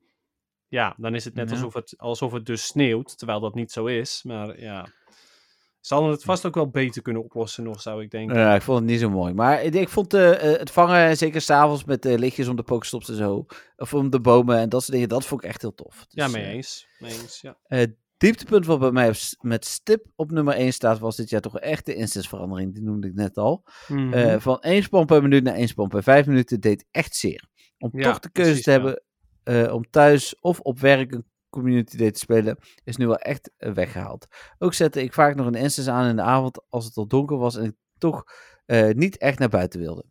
ja, 0.67 0.95
dan 0.97 1.15
is 1.15 1.25
het 1.25 1.33
net 1.33 1.49
Ja. 1.49 1.55
alsof, 1.55 1.73
het, 1.73 1.93
alsof 1.97 2.31
het 2.31 2.45
dus 2.45 2.65
sneeuwt, 2.65 3.17
terwijl 3.17 3.39
dat 3.39 3.55
niet 3.55 3.71
zo 3.71 3.85
is. 3.85 4.21
Maar 4.23 4.59
ja, 4.59 4.87
ze 5.79 5.93
hadden 5.93 6.11
het 6.11 6.23
vast 6.23 6.45
ook 6.45 6.55
wel 6.55 6.69
beter 6.69 7.01
kunnen 7.01 7.23
oplossen 7.23 7.63
nog, 7.63 7.81
zou 7.81 8.03
ik 8.03 8.11
denken. 8.11 8.37
Ja, 8.37 8.55
ik 8.55 8.61
vond 8.61 8.79
het 8.79 8.87
niet 8.87 8.99
zo 8.99 9.09
mooi. 9.09 9.33
Maar 9.33 9.63
ik, 9.63 9.73
ik 9.73 9.89
vond 9.89 10.13
eh, 10.13 10.51
eh, 10.53 10.59
het 10.59 10.71
vangen, 10.71 11.17
zeker 11.17 11.41
s'avonds 11.41 11.83
met 11.83 12.01
de 12.01 12.19
lichtjes 12.19 12.47
om 12.47 12.55
de 12.55 12.63
pokestops 12.63 13.09
en 13.09 13.15
zo. 13.15 13.45
Of 13.77 13.93
om 13.93 14.09
de 14.09 14.19
bomen 14.19 14.57
en 14.57 14.69
dat 14.69 14.81
soort 14.81 14.91
dingen, 14.93 15.09
dat 15.09 15.25
vond 15.25 15.43
ik 15.43 15.49
echt 15.49 15.61
heel 15.61 15.73
tof. 15.73 16.05
ja, 16.09 16.23
Dus, 16.25 16.33
mee 16.33 16.43
eh, 16.43 16.51
eens. 16.51 16.87
Mee 16.99 17.11
eens, 17.11 17.41
ja. 17.41 17.57
Dieptepunt 18.21 18.65
wat 18.65 18.79
bij 18.79 18.91
mij 18.91 19.09
op 19.09 19.15
met 19.39 19.65
stip 19.65 20.05
op 20.15 20.31
nummer 20.31 20.53
1 20.53 20.73
staat, 20.73 20.99
was 20.99 21.15
dit 21.15 21.29
jaar 21.29 21.41
toch 21.41 21.59
echt 21.59 21.85
de 21.85 21.95
instanceverandering. 21.95 22.73
Die 22.73 22.83
noemde 22.83 23.07
ik 23.07 23.13
net 23.13 23.37
al. 23.37 23.63
Mhm. 23.87 24.13
Eh, 24.13 24.39
van 24.39 24.59
één 24.59 24.83
span 24.83 25.05
per 25.05 25.21
minuut 25.21 25.43
naar 25.43 25.53
één 25.53 25.67
span 25.67 25.87
per 25.87 26.03
vijf 26.03 26.25
minuten 26.25 26.59
deed 26.59 26.85
echt 26.91 27.15
zeer. 27.15 27.47
Om 27.77 27.89
Ja, 27.93 28.03
toch 28.03 28.19
de 28.19 28.31
keuze 28.31 28.49
precies, 28.49 28.65
te 28.65 28.71
hebben 28.71 29.03
eh, 29.43 29.73
om 29.73 29.89
thuis 29.89 30.39
of 30.39 30.59
op 30.59 30.79
werk 30.79 31.11
een 31.11 31.25
community 31.49 31.97
day 31.97 32.11
te 32.11 32.19
spelen, 32.19 32.57
is 32.83 32.97
nu 32.97 33.07
wel 33.07 33.17
echt 33.17 33.51
eh, 33.57 33.71
weggehaald. 33.71 34.27
Ook 34.57 34.73
zette 34.73 35.01
ik 35.03 35.13
vaak 35.13 35.35
nog 35.35 35.47
een 35.47 35.55
instance 35.55 35.91
aan 35.91 36.09
in 36.09 36.15
de 36.15 36.21
avond 36.21 36.61
als 36.69 36.85
het 36.85 36.97
al 36.97 37.07
donker 37.07 37.37
was 37.37 37.55
en 37.55 37.63
ik 37.65 37.75
toch 37.97 38.23
niet 38.93 39.17
echt 39.17 39.39
naar 39.39 39.49
buiten 39.49 39.79
wilde. 39.79 40.05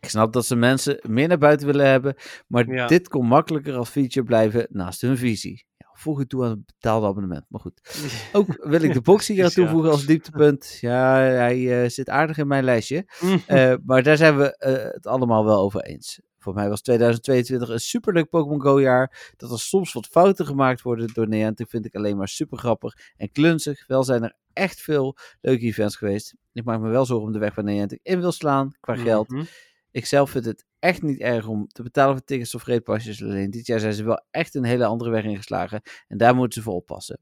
Ik 0.00 0.08
snap 0.08 0.32
dat 0.32 0.46
ze 0.46 0.56
mensen 0.56 1.00
meer 1.08 1.28
naar 1.28 1.38
buiten 1.38 1.66
willen 1.66 1.86
hebben, 1.86 2.14
maar 2.46 2.72
Ja. 2.72 2.86
dit 2.86 3.08
kon 3.08 3.26
makkelijker 3.26 3.74
als 3.74 3.88
feature 3.88 4.26
blijven 4.26 4.66
naast 4.70 5.00
hun 5.00 5.16
visie. 5.16 5.64
Voeg 5.96 6.18
het 6.18 6.28
toe 6.28 6.44
aan 6.44 6.50
het 6.50 6.66
betaalde 6.66 7.06
abonnement, 7.06 7.44
maar 7.48 7.60
goed. 7.60 7.80
Ook 8.32 8.64
wil 8.68 8.82
ik 8.82 8.92
de 8.92 9.00
box 9.00 9.26
hier 9.26 9.36
aan 9.36 9.42
Precies, 9.42 9.56
ja. 9.56 9.62
toevoegen 9.62 9.90
als 9.90 10.06
dieptepunt. 10.06 10.78
Ja, 10.80 11.14
hij 11.16 11.82
eh, 11.82 11.90
zit 11.90 12.08
aardig 12.08 12.38
in 12.38 12.46
mijn 12.46 12.64
lijstje. 12.64 13.04
Eh, 13.46 13.74
maar 13.84 14.02
daar 14.02 14.16
zijn 14.16 14.36
we 14.36 14.56
eh, 14.56 14.92
het 14.92 15.06
allemaal 15.06 15.44
wel 15.44 15.58
over 15.58 15.80
eens. 15.80 16.20
Voor 16.38 16.54
mij 16.54 16.68
was 16.68 16.80
2022 16.80 17.68
een 17.68 17.80
superleuk 17.80 18.28
Pokémon 18.28 18.60
Go 18.60 18.80
jaar. 18.80 19.32
Dat 19.36 19.50
er 19.50 19.58
soms 19.58 19.92
wat 19.92 20.06
fouten 20.06 20.46
gemaakt 20.46 20.82
worden 20.82 21.10
door 21.12 21.28
Niantic 21.28 21.68
vind 21.68 21.84
ik 21.86 21.94
alleen 21.94 22.16
maar 22.16 22.28
super 22.28 22.58
grappig 22.58 22.94
en 23.16 23.32
klunzig. 23.32 23.86
Wel 23.86 24.04
zijn 24.04 24.22
er 24.22 24.36
echt 24.52 24.80
veel 24.80 25.16
leuke 25.40 25.64
events 25.64 25.96
geweest. 25.96 26.34
Ik 26.52 26.64
maak 26.64 26.80
me 26.80 26.88
wel 26.88 27.06
zorgen 27.06 27.26
om 27.26 27.32
de 27.32 27.38
weg 27.38 27.54
waar 27.54 27.64
Niantic 27.64 28.00
in 28.02 28.20
wil 28.20 28.32
slaan 28.32 28.72
qua 28.80 28.96
geld. 28.96 29.28
Mhm. 29.28 29.44
Ik 29.90 30.06
zelf 30.06 30.30
vind 30.30 30.44
het 30.44 30.64
echt 30.86 31.02
niet 31.02 31.20
erg 31.20 31.46
om 31.46 31.66
te 31.66 31.82
betalen 31.82 32.16
voor 32.16 32.24
tickets 32.24 32.54
of 32.54 32.64
reetpasjes. 32.64 33.22
Alleen 33.22 33.50
dit 33.50 33.66
jaar 33.66 33.80
zijn 33.80 33.92
ze 33.92 34.04
wel 34.04 34.24
echt 34.30 34.54
een 34.54 34.64
hele 34.64 34.84
andere 34.84 35.10
weg 35.10 35.24
ingeslagen. 35.24 35.80
En 36.08 36.18
daar 36.18 36.34
moeten 36.34 36.58
ze 36.58 36.64
voor 36.64 36.74
oppassen. 36.74 37.18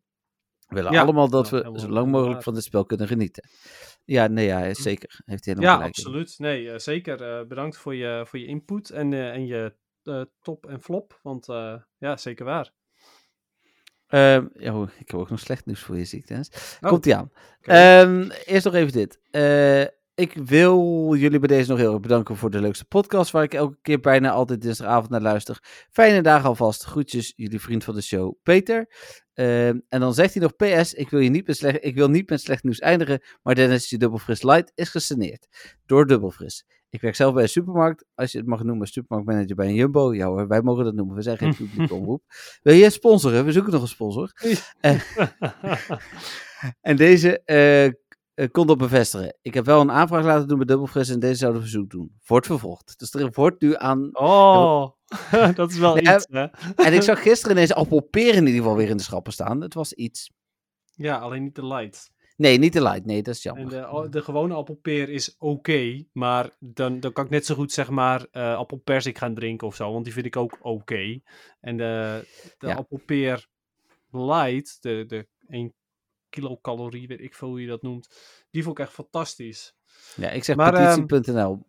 We 0.68 0.74
willen 0.74 0.92
Ja, 0.92 1.02
allemaal 1.02 1.28
dat 1.28 1.50
we 1.50 1.72
zo 1.76 1.88
lang 1.88 2.10
mogelijk 2.10 2.42
van 2.42 2.54
dit 2.54 2.64
spel 2.64 2.84
kunnen 2.84 3.06
genieten. 3.06 3.48
Ja, 4.04 4.26
nee, 4.26 4.46
ja, 4.46 4.74
zeker. 4.74 5.22
Heeft 5.24 5.44
hij 5.44 5.54
helemaal 5.54 5.64
Ja, 5.64 5.74
gelijk 5.76 5.96
absoluut. 5.96 6.38
Nee, 6.38 6.70
eh, 6.70 6.78
zeker. 6.78 7.22
Eh, 7.22 7.46
bedankt 7.46 7.76
voor 7.76 7.94
je, 7.94 8.24
voor 8.26 8.38
je 8.38 8.46
input 8.46 8.90
en, 8.90 9.12
eh, 9.12 9.30
en 9.30 9.46
je 9.46 9.76
top 10.42 10.66
en 10.66 10.80
flop. 10.80 11.18
Want 11.22 11.46
ja, 11.98 12.16
zeker 12.16 12.44
waar. 12.44 12.72
Ehm, 14.06 14.46
ja, 14.54 14.82
ik 14.98 15.08
heb 15.10 15.20
ook 15.20 15.30
nog 15.30 15.40
slecht 15.40 15.66
nieuws 15.66 15.80
voor 15.80 15.96
je, 15.96 16.04
zie 16.04 16.18
ik, 16.18 16.26
Dennis. 16.26 16.78
Oh, 16.80 16.90
Komt 16.90 17.06
ie 17.06 17.14
aan. 17.14 17.30
Ehm, 17.60 18.30
eerst 18.44 18.64
nog 18.64 18.74
even 18.74 18.92
dit. 18.92 19.20
Ik 20.16 20.34
wil 20.34 21.14
jullie 21.16 21.38
bij 21.38 21.48
deze 21.48 21.70
nog 21.70 21.78
heel 21.78 21.92
erg 21.92 22.00
bedanken 22.00 22.36
voor 22.36 22.50
de 22.50 22.60
leukste 22.60 22.84
podcast, 22.84 23.30
waar 23.30 23.42
ik 23.42 23.54
elke 23.54 23.78
keer 23.82 24.00
bijna 24.00 24.30
altijd 24.30 24.60
dinsdagavond 24.60 25.10
naar 25.10 25.20
luister. 25.20 25.86
Fijne 25.90 26.22
dagen 26.22 26.48
alvast. 26.48 26.84
Groetjes, 26.84 27.32
jullie 27.36 27.60
vriend 27.60 27.84
van 27.84 27.94
de 27.94 28.02
show, 28.02 28.34
Peter. 28.42 28.88
Ehm, 29.32 29.78
en 29.88 30.00
dan 30.00 30.14
zegt 30.14 30.34
hij 30.34 30.42
nog, 30.42 30.56
PS, 30.56 30.94
ik 30.94 31.10
wil, 31.10 31.20
je 31.20 31.30
niet 31.30 31.46
met 31.46 31.56
slecht, 31.56 31.84
ik 31.84 31.94
wil 31.94 32.08
niet 32.08 32.30
met 32.30 32.40
slecht 32.40 32.62
nieuws 32.62 32.78
eindigen, 32.78 33.22
maar 33.42 33.54
Dennis, 33.54 33.90
je 33.90 33.98
dubbelfris 33.98 34.42
light 34.42 34.72
is 34.74 34.88
gesaneerd. 34.88 35.46
Door 35.86 36.06
dubbelfris. 36.06 36.64
Ik 36.90 37.00
werk 37.00 37.14
zelf 37.14 37.34
bij 37.34 37.42
een 37.42 37.48
supermarkt, 37.48 38.04
als 38.14 38.32
je 38.32 38.38
het 38.38 38.46
mag 38.46 38.62
noemen, 38.62 38.86
supermarktmanager 38.86 39.54
bij 39.54 39.66
een 39.66 39.74
Jumbo. 39.74 40.14
Ja 40.14 40.26
hoor, 40.26 40.48
wij 40.48 40.62
mogen 40.62 40.84
dat 40.84 40.94
noemen, 40.94 41.16
we 41.16 41.22
zijn 41.22 41.38
geen 41.38 41.54
publieke 41.66 41.94
omroep. 41.94 42.22
Wil 42.62 42.74
je 42.74 42.90
sponsoren? 42.90 43.44
We 43.44 43.52
zoeken 43.52 43.72
nog 43.72 43.82
een 43.82 43.88
sponsor. 43.88 44.32
Eh, 44.80 45.00
en 46.80 46.96
deze 46.96 47.44
eh, 47.44 47.92
eh, 48.34 48.48
kon 48.50 48.66
dat 48.66 48.78
bevestigen. 48.78 49.36
Ik 49.42 49.54
heb 49.54 49.64
wel 49.64 49.80
een 49.80 49.90
aanvraag 49.90 50.24
laten 50.24 50.48
doen 50.48 50.56
bij 50.56 50.66
Dubbelfris 50.66 51.08
en 51.08 51.20
deze 51.20 51.34
zouden 51.34 51.60
verzoek 51.60 51.90
doen. 51.90 52.14
Wordt 52.26 52.46
vervolgd. 52.46 52.98
Dus 52.98 53.14
er 53.14 53.30
wordt 53.32 53.60
nu 53.62 53.76
aan... 53.76 54.08
Oh, 54.18 54.90
dat 55.54 55.70
is 55.70 55.78
wel 55.78 55.94
Nee, 55.94 56.14
iets, 56.14 56.26
hè? 56.30 56.44
En 56.74 56.92
ik 56.92 57.02
zag 57.02 57.22
gisteren 57.28 57.56
ineens 57.56 57.74
appelperen 57.74 58.36
in 58.36 58.46
ieder 58.46 58.60
geval 58.62 58.76
weer 58.76 58.88
in 58.88 58.96
de 58.96 59.02
schappen 59.02 59.32
staan. 59.32 59.60
Het 59.60 59.74
was 59.74 59.92
iets. 59.92 60.30
Ja, 60.94 61.18
alleen 61.18 61.42
niet 61.42 61.54
de 61.54 61.66
light. 61.66 62.12
Nee, 62.36 62.58
niet 62.58 62.72
de 62.72 62.82
light. 62.82 63.04
Nee, 63.04 63.22
dat 63.22 63.34
is 63.34 63.44
En 63.44 63.54
jammer. 63.68 64.02
de, 64.02 64.08
de 64.08 64.22
gewone 64.22 64.54
appelpeer 64.54 65.08
is 65.08 65.34
oké, 65.38 66.04
maar 66.12 66.50
dan, 66.58 67.00
dan 67.00 67.12
kan 67.12 67.24
ik 67.24 67.30
net 67.30 67.46
zo 67.46 67.54
goed 67.54 67.72
zeg 67.72 67.90
maar 67.90 68.26
eh 68.30 68.56
appelpersik 68.56 69.18
gaan 69.18 69.34
drinken 69.34 69.66
of 69.66 69.74
zo, 69.74 69.92
want 69.92 70.04
die 70.04 70.12
vind 70.12 70.26
ik 70.26 70.36
ook 70.36 70.58
oké. 70.60 71.20
En 71.60 71.76
de, 71.76 72.24
de 72.58 72.66
Ja. 72.66 72.74
appelpeer 72.74 73.48
light, 74.10 74.76
de, 74.82 75.04
de 75.06 75.26
1 75.48 75.74
kilocalorie, 76.34 77.06
weet 77.06 77.20
ik 77.20 77.34
veel 77.34 77.48
hoe 77.48 77.60
je 77.60 77.66
dat 77.66 77.82
noemt, 77.82 78.08
die 78.50 78.62
vond 78.62 78.78
ik 78.78 78.84
echt 78.84 78.94
fantastisch. 78.94 79.74
Ja, 80.16 80.30
ik 80.30 80.44
zeg 80.44 80.56
ehm, 80.56 81.06
petitie.nl. 81.06 81.66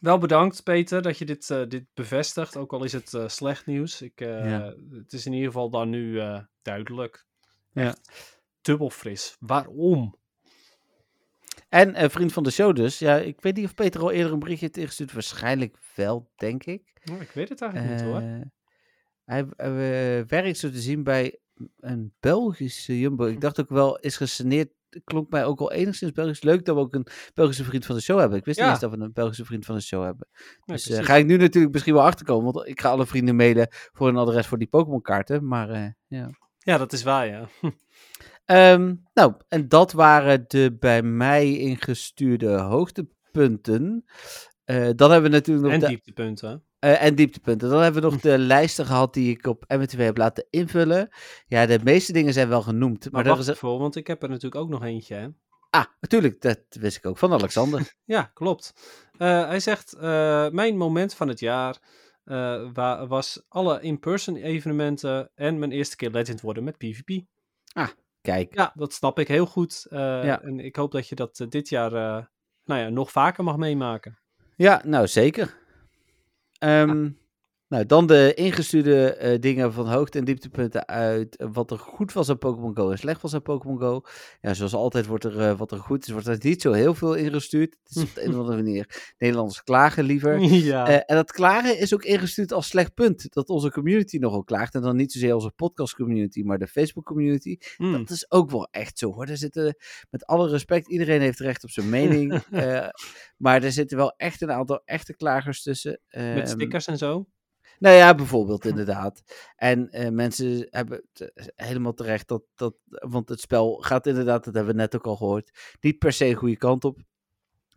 Wel 0.00 0.18
bedankt 0.18 0.62
Peter 0.62 1.02
dat 1.02 1.18
je 1.18 1.24
dit, 1.24 1.50
eh, 1.50 1.62
dit 1.68 1.84
bevestigt, 1.94 2.56
ook 2.56 2.72
al 2.72 2.84
is 2.84 2.92
het 2.92 3.14
eh, 3.14 3.28
slecht 3.28 3.66
nieuws. 3.66 4.02
Ik, 4.02 4.20
eh, 4.20 4.50
Ja. 4.50 4.74
Het 4.90 5.12
is 5.12 5.26
in 5.26 5.32
ieder 5.32 5.46
geval 5.46 5.70
dan 5.70 5.90
nu 5.90 6.20
duidelijk. 6.62 7.26
Ja. 7.72 7.96
Dubbel 8.60 8.90
fris. 8.90 9.36
Waarom? 9.40 10.14
En 11.68 11.94
eh, 11.94 12.08
vriend 12.08 12.32
van 12.32 12.42
de 12.42 12.50
show 12.50 12.76
dus. 12.76 12.98
Ja, 12.98 13.16
ik 13.16 13.40
weet 13.40 13.56
niet 13.56 13.64
of 13.64 13.74
Peter 13.74 14.00
al 14.00 14.10
eerder 14.10 14.32
een 14.32 14.38
berichtje 14.38 14.66
heeft 14.66 14.78
ingestuurd. 14.78 15.12
Waarschijnlijk 15.12 15.76
wel, 15.94 16.30
denk 16.36 16.64
ik. 16.64 16.82
Oh, 17.10 17.20
ik 17.20 17.30
weet 17.30 17.48
het 17.48 17.60
eigenlijk 17.60 17.92
niet 17.92 18.02
hoor. 18.02 18.22
Hij 19.24 19.46
werkt 20.26 20.58
zo 20.58 20.70
te 20.70 20.80
zien 20.80 21.02
bij 21.02 21.38
een 21.80 22.12
Belgische 22.20 22.98
Jumbo. 22.98 23.24
Ik 23.24 23.40
dacht 23.40 23.60
ook 23.60 23.68
wel, 23.68 23.98
is 23.98 24.16
gesaneerd 24.16 24.68
klonk 25.04 25.30
mij 25.30 25.44
ook 25.44 25.58
wel 25.58 25.72
enigszins 25.72 26.12
Belgisch. 26.12 26.42
Leuk 26.42 26.64
dat 26.64 26.74
we 26.74 26.80
ook 26.80 26.94
een 26.94 27.06
Belgische 27.34 27.64
vriend 27.64 27.86
van 27.86 27.94
de 27.94 28.00
show 28.02 28.18
hebben. 28.18 28.38
Ik 28.38 28.44
wist 28.44 28.58
Ja. 28.58 28.62
niet 28.64 28.72
eens 28.72 28.80
dat 28.80 28.90
we 28.98 29.04
een 29.04 29.12
Belgische 29.12 29.44
vriend 29.44 29.64
van 29.64 29.74
de 29.74 29.80
show 29.80 30.04
hebben. 30.04 30.28
Dus 30.64 30.88
eh, 30.88 31.04
ga 31.04 31.14
ik 31.14 31.26
nu 31.26 31.36
natuurlijk 31.36 31.72
misschien 31.72 31.94
wel 31.94 32.02
achterkomen. 32.02 32.52
Want 32.52 32.68
ik 32.68 32.80
ga 32.80 32.88
alle 32.90 33.06
vrienden 33.06 33.36
mailen 33.36 33.68
voor 33.70 34.08
een 34.08 34.16
adres 34.16 34.46
voor 34.46 34.58
die 34.58 34.68
Pokémon 34.68 35.02
kaarten. 35.02 35.46
Maar 35.46 35.70
eh, 35.70 35.88
ja. 36.06 36.30
Ja, 36.58 36.78
dat 36.78 36.92
is 36.92 37.02
waar, 37.02 37.26
ja. 37.26 37.48
Ehm, 38.44 38.94
nou, 39.14 39.34
en 39.48 39.68
dat 39.68 39.92
waren 39.92 40.44
de 40.48 40.76
bij 40.78 41.02
mij 41.02 41.56
ingestuurde 41.58 42.48
hoogtepunten. 42.58 44.04
Eh, 44.64 44.88
dan 44.96 45.10
hebben 45.10 45.30
we 45.30 45.36
natuurlijk 45.36 45.66
nog 45.66 45.82
En 45.82 45.88
dieptepunten. 45.88 46.64
Eh, 46.78 47.02
en 47.02 47.14
dieptepunten. 47.14 47.68
Dan 47.70 47.82
hebben 47.82 48.02
we 48.02 48.08
nog 48.10 48.20
de 48.20 48.38
lijsten 48.38 48.86
gehad 48.86 49.14
die 49.14 49.30
ik 49.36 49.46
op 49.46 49.64
MW 49.68 49.98
heb 50.00 50.16
laten 50.16 50.46
invullen. 50.50 51.08
Ja, 51.46 51.66
de 51.66 51.80
meeste 51.84 52.12
dingen 52.12 52.32
zijn 52.32 52.48
wel 52.48 52.62
genoemd. 52.62 53.04
Maar, 53.04 53.12
Maar 53.12 53.24
wacht 53.24 53.40
is 53.48 53.54
even, 53.54 53.78
want 53.78 53.96
ik 53.96 54.06
heb 54.06 54.22
er 54.22 54.28
natuurlijk 54.28 54.62
ook 54.62 54.68
nog 54.68 54.82
eentje, 54.84 55.14
hè. 55.14 55.28
Ah, 55.70 55.84
natuurlijk, 56.00 56.40
dat 56.40 56.58
wist 56.70 56.96
ik 56.96 57.06
ook 57.06 57.18
van 57.18 57.32
Alexander. 57.32 57.94
Ja, 58.04 58.22
klopt. 58.34 58.72
Eh, 59.18 59.46
hij 59.48 59.60
zegt, 59.60 59.92
eh, 59.92 60.48
mijn 60.48 60.76
moment 60.76 61.14
van 61.14 61.28
het 61.28 61.40
jaar 61.40 61.78
wa- 62.72 63.06
was 63.06 63.44
alle 63.48 63.80
in-person 63.80 64.36
evenementen 64.36 65.30
en 65.34 65.58
mijn 65.58 65.72
eerste 65.72 65.96
keer 65.96 66.10
legend 66.10 66.40
worden 66.40 66.64
met 66.64 66.78
PvP. 66.78 67.24
Kijk, 68.20 68.54
Ja, 68.54 68.72
dat 68.74 68.92
snap 68.92 69.18
ik 69.18 69.28
heel 69.28 69.46
goed. 69.46 69.86
Ja. 69.90 70.42
En 70.42 70.60
ik 70.60 70.76
hoop 70.76 70.92
dat 70.92 71.08
je 71.08 71.14
dat 71.14 71.46
dit 71.48 71.68
jaar 71.68 71.90
nou 72.64 72.80
ja, 72.80 72.88
nog 72.88 73.10
vaker 73.10 73.44
mag 73.44 73.56
meemaken. 73.56 74.18
ja, 74.56 74.82
nou 74.84 75.06
zeker. 75.06 75.54
Um, 76.62 77.16
Nou, 77.68 77.86
dan 77.86 78.06
de 78.06 78.32
ingestuurde 78.34 79.14
eh, 79.14 79.40
dingen 79.40 79.72
van 79.72 79.88
hoogte- 79.88 80.18
en 80.18 80.24
dieptepunten 80.24 80.86
uit 80.88 81.44
wat 81.52 81.70
er 81.70 81.78
goed 81.78 82.12
was 82.12 82.28
aan 82.30 82.38
Pokémon 82.38 82.76
Go 82.76 82.90
en 82.90 82.98
slecht 82.98 83.22
was 83.22 83.34
aan 83.34 83.42
Pokémon 83.42 83.78
Go. 83.78 84.00
Ja, 84.40 84.54
zoals 84.54 84.74
altijd 84.74 85.06
wordt 85.06 85.24
er 85.24 85.40
eh, 85.40 85.58
wat 85.58 85.72
er 85.72 85.78
goed 85.78 86.06
is, 86.06 86.12
wordt 86.12 86.26
er 86.26 86.38
niet 86.40 86.62
zo 86.62 86.72
heel 86.72 86.94
veel 86.94 87.14
ingestuurd. 87.14 87.76
Het 87.84 87.96
is 87.96 88.02
op 88.02 88.14
de 88.14 88.22
een 88.24 88.28
of 88.30 88.36
andere 88.36 88.56
manier 88.62 89.12
Nederlanders 89.18 89.62
klagen 89.62 90.04
liever. 90.04 90.40
ja. 90.72 90.86
Eh, 90.88 90.94
en 90.94 91.16
dat 91.16 91.32
klagen 91.32 91.78
is 91.78 91.94
ook 91.94 92.04
ingestuurd 92.04 92.52
als 92.52 92.68
slecht 92.68 92.94
punt. 92.94 93.26
Dat 93.34 93.48
onze 93.48 93.70
community 93.70 94.16
nogal 94.18 94.44
klaagt. 94.44 94.74
En 94.74 94.82
dan 94.82 94.96
niet 94.96 95.12
zozeer 95.12 95.34
onze 95.34 95.52
podcast 95.56 95.94
community, 95.94 96.42
maar 96.42 96.58
de 96.58 96.66
Facebook 96.68 97.04
community. 97.04 97.56
Hmm. 97.76 97.92
Dat 97.92 98.10
is 98.10 98.30
ook 98.30 98.50
wel 98.50 98.68
echt 98.70 98.98
zo 98.98 99.12
hoor. 99.12 99.26
Er 99.26 99.36
zitten, 99.36 99.76
met 100.10 100.26
alle 100.26 100.48
respect, 100.48 100.88
iedereen 100.88 101.20
heeft 101.20 101.38
recht 101.38 101.64
op 101.64 101.70
zijn 101.70 101.88
mening. 101.88 102.42
maar 103.44 103.62
er 103.62 103.72
zitten 103.72 103.96
wel 103.96 104.14
echt 104.16 104.40
een 104.40 104.52
aantal 104.52 104.82
echte 104.84 105.16
klagers 105.16 105.62
tussen. 105.62 106.00
Met 106.08 106.22
Ehm, 106.24 106.46
stickers 106.46 106.86
en 106.86 106.98
zo. 106.98 107.26
Nou 107.78 107.94
ja, 107.96 108.14
bijvoorbeeld 108.14 108.64
inderdaad. 108.64 109.22
En 109.56 109.90
eh, 109.90 110.10
mensen 110.10 110.66
hebben 110.70 111.02
het 111.12 111.52
helemaal 111.56 111.94
terecht 111.94 112.28
dat, 112.28 112.42
dat, 112.54 112.74
want 112.88 113.28
het 113.28 113.40
spel 113.40 113.76
gaat 113.76 114.06
inderdaad, 114.06 114.44
dat 114.44 114.54
hebben 114.54 114.74
we 114.74 114.80
net 114.80 114.94
ook 114.96 115.06
al 115.06 115.16
gehoord, 115.16 115.76
niet 115.80 115.98
per 115.98 116.12
se 116.12 116.26
een 116.26 116.34
goede 116.34 116.56
kant 116.56 116.84
op. 116.84 116.98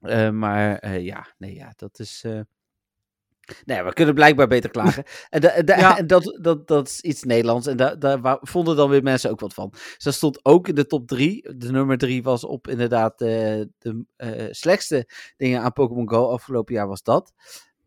Eh, 0.02 0.30
maar 0.30 0.78
eh, 0.78 1.06
ja, 1.06 1.34
nee, 1.38 1.54
ja, 1.56 1.74
dat 1.76 2.00
is. 2.00 2.26
Nee, 3.66 3.84
we 3.84 3.94
kunnen 3.94 4.14
blijkbaar 4.16 4.48
beter 4.48 4.70
klagen. 4.70 5.04
En, 5.30 5.42
da- 5.42 5.62
da- 5.62 5.78
Ja. 5.78 5.98
en 5.98 6.08
dat, 6.08 6.38
dat, 6.42 6.68
dat 6.68 6.88
is 6.88 7.02
iets 7.02 7.24
Nederlands. 7.24 7.68
En 7.68 7.78
da- 7.78 7.96
daar 7.96 8.22
wa- 8.22 8.38
vonden 8.42 8.76
dan 8.76 8.90
weer 8.90 9.04
mensen 9.04 9.30
ook 9.32 9.40
wat 9.40 9.54
van. 9.54 9.70
Dus 9.70 9.98
dat 10.04 10.14
stond 10.14 10.46
ook 10.46 10.68
in 10.68 10.76
de 10.76 10.86
top 10.86 11.08
drie. 11.08 11.56
De 11.58 11.72
nummer 11.72 11.98
drie 11.98 12.24
was 12.24 12.44
op 12.44 12.68
inderdaad 12.68 13.18
de 13.18 13.70
eh, 14.16 14.48
slechtste 14.52 15.10
dingen 15.38 15.62
aan 15.62 15.74
Pokémon 15.74 16.10
Go 16.10 16.28
afgelopen 16.30 16.74
jaar 16.74 16.88
was 16.88 17.04
dat. 17.04 17.34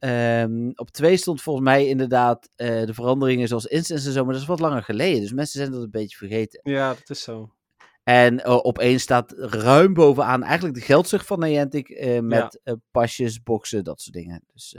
Ehm, 0.02 0.70
op 0.74 0.90
twee 0.90 1.16
stond 1.16 1.42
volgens 1.42 1.64
mij 1.64 1.86
inderdaad 1.86 2.50
eh, 2.56 2.84
de 2.84 2.94
veranderingen 2.94 3.48
zoals 3.48 3.66
instance 3.66 4.06
en 4.06 4.12
zo, 4.12 4.24
maar 4.24 4.32
dat 4.32 4.42
is 4.42 4.48
wat 4.48 4.60
langer 4.60 4.82
geleden. 4.82 5.20
Dus 5.20 5.32
mensen 5.32 5.60
zijn 5.60 5.72
dat 5.72 5.82
een 5.82 5.90
beetje 5.90 6.16
vergeten. 6.16 6.60
Ja, 6.62 6.88
dat 6.88 7.10
is 7.10 7.22
zo. 7.22 7.54
En 8.02 8.44
eh, 8.44 8.56
op 8.64 8.78
één 8.78 9.00
staat 9.00 9.32
ruim 9.36 9.94
bovenaan 9.94 10.42
eigenlijk 10.42 10.74
de 10.74 10.80
geldzucht 10.80 11.26
van 11.26 11.38
Niantic 11.38 11.88
eh, 11.88 12.20
met 12.20 12.60
pasjes, 12.90 13.42
boxen, 13.42 13.84
dat 13.84 14.00
soort 14.00 14.14
dingen. 14.14 14.44
Dus 14.52 14.76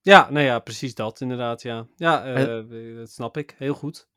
Ja, 0.00 0.30
nou 0.30 0.44
ja, 0.44 0.58
precies 0.58 0.94
dat 0.94 1.20
inderdaad, 1.20 1.62
ja. 1.62 1.86
Ja, 1.96 2.34
dat 2.94 3.10
snap 3.10 3.36
ik. 3.36 3.54
Heel 3.58 3.74
goed. 3.74 4.08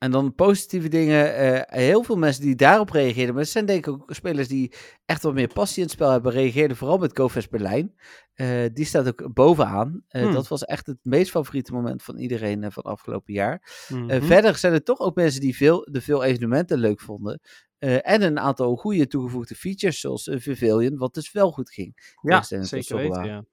En 0.00 0.10
dan 0.10 0.34
positieve 0.34 0.88
dingen. 0.88 1.34
eh, 1.36 1.78
heel 1.78 2.02
veel 2.02 2.16
mensen 2.16 2.42
die 2.42 2.54
daarop 2.54 2.90
reageerden. 2.90 3.34
Maar 3.34 3.42
het 3.42 3.52
zijn 3.52 3.66
denk 3.66 3.86
ik 3.86 3.92
ook 3.92 4.14
spelers 4.14 4.48
die 4.48 4.72
echt 5.04 5.22
wat 5.22 5.34
meer 5.34 5.52
passie 5.52 5.76
in 5.76 5.82
het 5.82 5.92
spel 5.92 6.10
hebben. 6.10 6.32
Reageerden 6.32 6.76
vooral 6.76 6.98
met 6.98 7.18
GoFest 7.18 7.50
Berlijn. 7.50 7.94
Eh, 8.34 8.64
die 8.72 8.84
staat 8.84 9.06
ook 9.08 9.32
bovenaan. 9.34 10.04
Eh, 10.08 10.22
Hmm. 10.22 10.32
Dat 10.32 10.48
was 10.48 10.64
echt 10.64 10.86
het 10.86 10.98
meest 11.02 11.30
favoriete 11.30 11.72
moment 11.72 12.02
van 12.02 12.18
iedereen 12.18 12.72
van 12.72 12.82
afgelopen 12.82 13.32
jaar. 13.32 13.86
Mhm. 13.88 14.22
verder 14.22 14.56
zijn 14.56 14.72
er 14.72 14.82
toch 14.82 14.98
ook 14.98 15.14
mensen 15.14 15.40
die 15.40 15.56
veel, 15.56 15.88
de 15.90 16.00
veel 16.00 16.22
evenementen 16.24 16.78
leuk 16.78 17.00
vonden. 17.00 17.40
En 17.78 18.22
een 18.22 18.38
aantal 18.38 18.76
goede 18.76 19.06
toegevoegde 19.06 19.54
features 19.54 20.00
zoals 20.00 20.30
Vivilion. 20.32 20.96
Wat 20.96 21.14
dus 21.14 21.32
wel 21.32 21.50
goed 21.52 21.70
ging. 21.70 22.14
ja, 22.22 22.36
zeker 22.66 22.96
weten, 22.96 23.14
Zorla. 23.14 23.44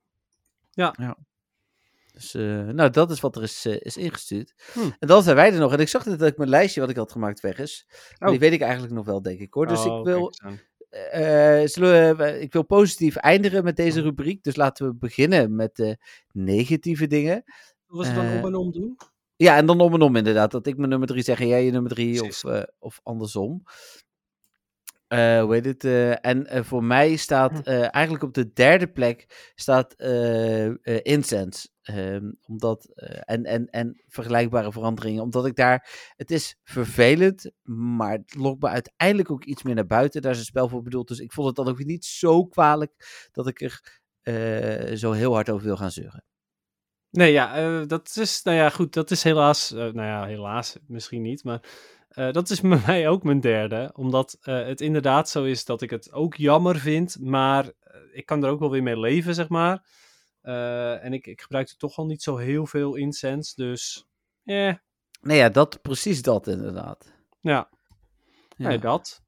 ja. 0.97 1.17
Dus 2.17 2.33
eh, 2.33 2.67
nou, 2.67 2.89
dat 2.89 3.11
is 3.11 3.19
wat 3.19 3.35
er 3.35 3.43
is, 3.43 3.65
eh, 3.65 3.75
is 3.79 3.97
ingestuurd. 3.97 4.53
Hmm. 4.73 4.95
En 4.99 5.07
dan 5.07 5.23
zijn 5.23 5.35
wij 5.35 5.53
er 5.53 5.59
nog. 5.59 5.73
En 5.73 5.79
ik 5.79 5.87
zag 5.87 6.05
net 6.05 6.19
dat 6.19 6.27
ik 6.27 6.37
mijn 6.37 6.49
lijstje 6.49 6.81
wat 6.81 6.89
ik 6.89 6.95
had 6.95 7.11
gemaakt 7.11 7.39
weg 7.39 7.59
is. 7.59 7.87
Oh. 8.19 8.29
Die 8.29 8.39
weet 8.39 8.53
ik 8.53 8.61
eigenlijk 8.61 8.93
nog 8.93 9.05
wel, 9.05 9.21
denk 9.21 9.39
ik 9.39 9.53
hoor. 9.53 9.67
Dus 9.67 9.85
Oh, 9.85 9.97
ik, 9.97 10.05
wil, 10.05 10.33
eh, 10.89 12.11
we, 12.17 12.37
ik 12.39 12.53
wil 12.53 12.63
positief 12.63 13.15
eindigen 13.15 13.63
met 13.63 13.75
deze 13.75 14.01
rubriek. 14.01 14.43
Dus 14.43 14.55
laten 14.55 14.87
we 14.87 14.95
beginnen 14.95 15.55
met 15.55 15.75
de 15.75 15.97
negatieve 16.31 17.07
dingen. 17.07 17.43
We 17.87 18.05
ze 18.05 18.13
dan 18.13 18.25
om 18.25 18.45
en 18.45 18.55
om 18.55 18.71
doen? 18.71 18.97
Ja, 19.35 19.57
en 19.57 19.65
dan 19.65 19.79
om 19.79 19.93
en 19.93 20.01
om 20.01 20.15
inderdaad. 20.15 20.51
Dat 20.51 20.67
ik 20.67 20.77
mijn 20.77 20.89
nummer 20.89 21.07
drie 21.07 21.23
zeg 21.23 21.39
en 21.39 21.47
jij 21.47 21.65
je 21.65 21.71
nummer 21.71 21.91
drie 21.91 22.23
of, 22.23 22.43
of 22.79 22.99
andersom. 23.03 23.63
Hoe 25.07 25.47
heet 25.49 25.65
het? 25.65 25.83
en 26.21 26.65
voor 26.65 26.83
mij 26.83 27.09
Hm. 27.09 27.15
staat 27.17 27.61
eh, 27.63 27.93
eigenlijk 27.93 28.23
op 28.23 28.33
de 28.33 28.53
derde 28.53 28.87
plek 28.87 29.51
staat 29.55 29.93
Incense. 31.03 31.67
Ehm, 31.87 32.31
omdat, 32.41 32.85
eh, 32.95 33.19
en, 33.25 33.45
en, 33.45 33.69
en 33.69 34.01
vergelijkbare 34.07 34.71
veranderingen. 34.71 35.21
Omdat 35.21 35.45
ik 35.45 35.55
daar, 35.55 36.11
het 36.15 36.31
is 36.31 36.55
vervelend, 36.63 37.51
maar 37.63 38.11
het 38.11 38.35
lokt 38.35 38.61
me 38.61 38.67
uiteindelijk 38.67 39.31
ook 39.31 39.43
iets 39.43 39.63
meer 39.63 39.75
naar 39.75 39.85
buiten. 39.85 40.21
Daar 40.21 40.31
is 40.31 40.37
het 40.37 40.47
spel 40.47 40.69
voor 40.69 40.81
bedoeld. 40.81 41.07
Dus 41.07 41.19
ik 41.19 41.31
vond 41.31 41.47
het 41.47 41.55
dan 41.55 41.67
ook 41.67 41.83
niet 41.83 42.05
zo 42.05 42.45
kwalijk 42.45 42.91
dat 43.31 43.47
ik 43.47 43.61
er 43.61 44.01
eh, 44.21 44.95
zo 44.95 45.11
heel 45.11 45.33
hard 45.33 45.49
over 45.49 45.65
wil 45.65 45.77
gaan 45.77 45.91
zeuren. 45.91 46.23
Nee, 47.09 47.31
ja, 47.31 47.55
eh, 47.55 47.87
dat 47.87 48.15
is, 48.19 48.41
nou 48.43 48.57
ja, 48.57 48.69
goed, 48.69 48.93
dat 48.93 49.11
is 49.11 49.23
helaas, 49.23 49.71
nou 49.71 50.01
ja, 50.01 50.25
helaas 50.25 50.77
misschien 50.87 51.21
niet, 51.21 51.43
maar 51.43 51.61
dat 52.31 52.49
is 52.49 52.61
bij 52.61 52.81
mij 52.85 53.07
ook 53.07 53.23
mijn 53.23 53.39
derde, 53.39 53.91
omdat 53.95 54.37
het 54.41 54.81
inderdaad 54.81 55.29
zo 55.29 55.43
is 55.43 55.65
dat 55.65 55.81
ik 55.81 55.89
het 55.89 56.11
ook 56.11 56.35
jammer 56.35 56.79
vind, 56.79 57.17
maar 57.19 57.71
ik 58.11 58.25
kan 58.25 58.43
er 58.43 58.49
ook 58.49 58.59
wel 58.59 58.71
weer 58.71 58.83
mee 58.83 58.99
leven, 58.99 59.33
zeg 59.33 59.49
maar. 59.49 59.83
Eh, 60.47 61.03
en 61.03 61.13
ik, 61.13 61.27
ik 61.27 61.41
gebruik 61.41 61.69
er 61.69 61.77
toch 61.77 61.97
al 61.97 62.05
niet 62.05 62.21
zo 62.21 62.37
heel 62.37 62.65
veel 62.65 62.95
incense, 62.95 63.55
dus, 63.55 64.07
eh, 64.43 64.73
Nee, 65.21 65.37
ja, 65.37 65.49
dat, 65.49 65.81
precies 65.81 66.21
dat 66.21 66.47
inderdaad. 66.47 67.13
ja, 67.41 67.69
Ja. 68.55 68.67
nee, 68.67 68.79
dat. 68.79 69.21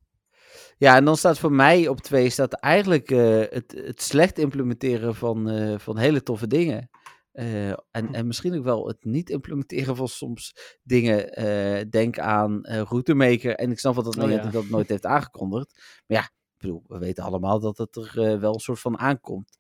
Ja, 0.78 0.96
en 0.96 1.06
dan 1.06 1.18
staat 1.18 1.40
voor 1.40 1.52
mij 1.52 1.88
op 1.88 2.02
twee 2.02 2.30
staat 2.30 2.54
eigenlijk 2.54 3.12
eh, 3.12 3.40
het, 3.40 3.72
het 3.72 4.02
slecht 4.02 4.38
implementeren 4.38 5.16
van, 5.16 5.80
van 5.80 5.98
hele 5.98 6.24
toffe 6.24 6.48
dingen. 6.48 6.90
En, 7.32 8.14
en 8.14 8.28
misschien 8.28 8.58
ook 8.58 8.64
wel 8.64 8.88
het 8.88 9.04
niet 9.04 9.30
implementeren 9.30 9.96
van 9.96 10.08
soms 10.08 10.54
dingen. 10.84 11.90
Denk 11.90 12.20
aan 12.20 12.64
eh 12.64 12.82
Routemaker. 12.82 13.56
En 13.56 13.72
ik 13.72 13.80
snap 13.80 13.94
wel 13.94 14.04
dat 14.04 14.18
Oh, 14.18 14.30
ja. 14.30 14.50
dat 14.50 14.70
nooit 14.70 14.90
heeft 14.90 15.06
aangekondigd. 15.06 15.74
Maar 16.08 16.18
ja, 16.18 16.24
ik 16.24 16.58
bedoel, 16.58 16.84
we 16.88 16.98
weten 16.98 17.24
allemaal 17.24 17.60
dat 17.60 17.78
het 17.78 17.96
er 17.96 18.40
wel 18.40 18.54
een 18.54 18.60
soort 18.60 18.80
van 18.80 19.00
aankomt. 19.00 19.58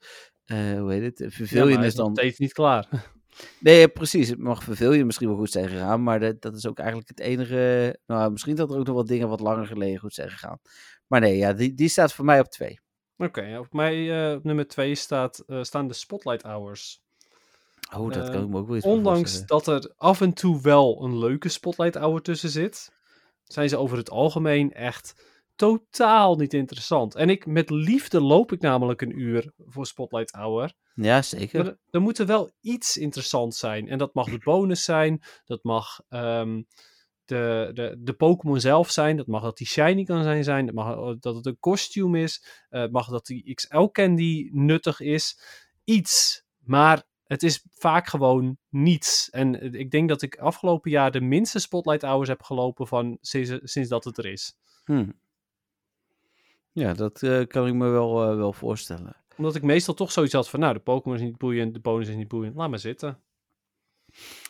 Eh, 0.50 0.80
hoe 0.80 0.92
heet 0.92 1.20
het? 1.20 1.34
Verveel 1.34 1.68
je 1.68 1.78
is 1.78 1.86
is 1.86 1.96
nog 1.96 2.06
dan... 2.06 2.16
steeds 2.16 2.40
niet 2.40 2.54
klaar. 2.54 2.88
Nee, 3.60 3.88
precies. 3.88 4.30
Het 4.30 4.40
mag 4.40 4.64
verveel 4.64 4.92
je 4.92 5.06
misschien 5.06 5.28
wel 5.28 5.38
goed 5.38 5.52
zijn 5.52 5.70
gegaan. 5.70 6.04
Maar 6.04 6.20
dat, 6.20 6.42
dat 6.42 6.56
is 6.56 6.68
ook 6.68 6.80
eigenlijk 6.80 7.10
het 7.10 7.20
enige... 7.20 7.98
Nou, 8.06 8.32
misschien 8.32 8.56
dat 8.56 8.72
er 8.72 8.78
ook 8.78 8.86
nog 8.86 8.96
wat 8.96 9.08
dingen 9.08 9.30
wat 9.30 9.40
langer 9.40 9.66
geleden 9.66 10.00
goed 10.00 10.14
zijn 10.14 10.30
gegaan. 10.30 10.60
Maar 11.08 11.20
nee, 11.20 11.38
ja, 11.38 11.54
die, 11.54 11.74
die 11.74 11.88
staat 11.88 12.14
voor 12.14 12.26
mij 12.26 12.40
op 12.40 12.48
twee. 12.48 12.80
Oké, 13.18 13.58
op 13.60 13.74
mij 13.74 14.28
eh, 14.30 14.36
op 14.36 14.44
nummer 14.44 14.68
twee 14.68 14.96
staat, 14.96 15.44
eh, 15.48 15.64
staan 15.64 15.88
de 15.88 15.94
Spotlight 15.94 16.44
Hours. 16.44 17.02
Oh, 17.96 18.12
dat 18.12 18.30
kan 18.30 18.44
ik 18.44 18.50
me 18.50 18.58
ook 18.58 18.68
wel 18.68 18.80
bij 18.80 18.92
Ondanks 18.92 19.46
dat 19.46 19.68
er 19.68 19.94
af 19.98 20.22
en 20.22 20.34
toe 20.34 20.62
wel 20.62 21.04
een 21.04 21.18
leuke 21.18 21.50
spotlight 21.50 21.96
hour 21.96 22.22
tussen 22.22 22.50
zit, 22.50 22.92
zijn 23.44 23.70
ze 23.70 23.78
over 23.78 23.98
het 23.98 24.10
algemeen 24.10 24.74
echt 24.74 25.29
totaal 25.60 26.36
niet 26.36 26.54
interessant. 26.54 27.16
En 27.16 27.30
ik, 27.30 27.46
met 27.46 27.70
liefde 27.70 28.22
loop 28.22 28.52
ik 28.52 28.62
namelijk 28.62 29.02
een 29.02 29.20
uur 29.20 29.52
voor 29.58 29.86
spotlight 29.86 30.32
hour. 30.32 30.74
Ja, 30.94 31.22
zeker. 31.22 31.64
Maar 31.64 31.78
er, 31.90 32.02
moet 32.02 32.18
er 32.18 32.26
wel 32.26 32.52
iets 32.62 32.98
interessants 32.98 33.60
zijn. 33.60 33.88
En 33.88 33.98
dat 33.98 34.14
mag 34.14 34.30
de 34.30 34.38
bonus 34.38 34.84
zijn, 34.84 35.22
dat 35.46 35.64
mag 35.64 36.00
ehm, 36.10 36.62
de, 37.26 37.72
de, 37.74 37.96
de 38.00 38.14
Pokémon 38.14 38.60
zelf 38.60 38.92
zijn, 38.92 39.18
dat 39.18 39.28
mag 39.28 39.42
dat 39.42 39.58
die 39.58 39.68
shiny 39.68 40.04
kan 40.04 40.24
zijn, 40.24 40.44
zijn 40.44 40.66
dat 40.66 40.76
mag 40.76 40.96
eh, 40.96 41.16
dat 41.20 41.36
het 41.36 41.46
een 41.46 41.60
kostuum 41.60 42.16
is, 42.16 42.46
eh, 42.70 42.82
het 42.82 42.92
mag 42.92 43.08
dat 43.08 43.26
die 43.26 43.54
XL 43.54 43.86
candy 43.86 44.50
nuttig 44.52 45.00
is. 45.00 45.40
Iets. 45.84 46.44
Maar 46.60 47.04
het 47.24 47.44
is 47.44 47.66
vaak 47.72 48.08
gewoon 48.08 48.58
niets. 48.70 49.30
En 49.30 49.60
eh, 49.60 49.74
ik 49.74 49.92
denk 49.92 50.10
dat 50.10 50.22
ik 50.22 50.38
afgelopen 50.38 50.92
jaar 50.92 51.12
de 51.12 51.22
minste 51.22 51.60
spotlight 51.60 52.02
hours 52.02 52.28
heb 52.28 52.42
gelopen 52.44 52.88
van 52.88 53.18
sinds, 53.22 53.52
sinds 53.64 53.90
dat 53.90 54.04
het 54.04 54.18
er 54.18 54.26
is. 54.26 54.58
Hm. 54.84 55.10
Ja, 56.72 56.94
dat 56.94 57.24
eh, 57.24 57.48
kan 57.48 57.68
ik 57.68 57.74
me 57.74 57.88
wel, 57.88 58.30
eh, 58.30 58.36
wel 58.36 58.54
voorstellen. 58.54 59.16
Omdat 59.38 59.56
ik 59.56 59.64
meestal 59.64 59.94
toch 59.94 60.12
zoiets 60.12 60.34
had 60.34 60.50
van, 60.50 60.60
nou, 60.60 60.74
de 60.74 60.80
Pokémon 60.80 61.18
is 61.18 61.24
niet 61.24 61.38
boeiend, 61.38 61.74
de 61.74 61.80
bonus 61.80 62.08
is 62.08 62.16
niet 62.16 62.28
boeiend. 62.28 62.56
Laat 62.56 62.70
maar 62.70 62.80
zitten. 62.80 63.20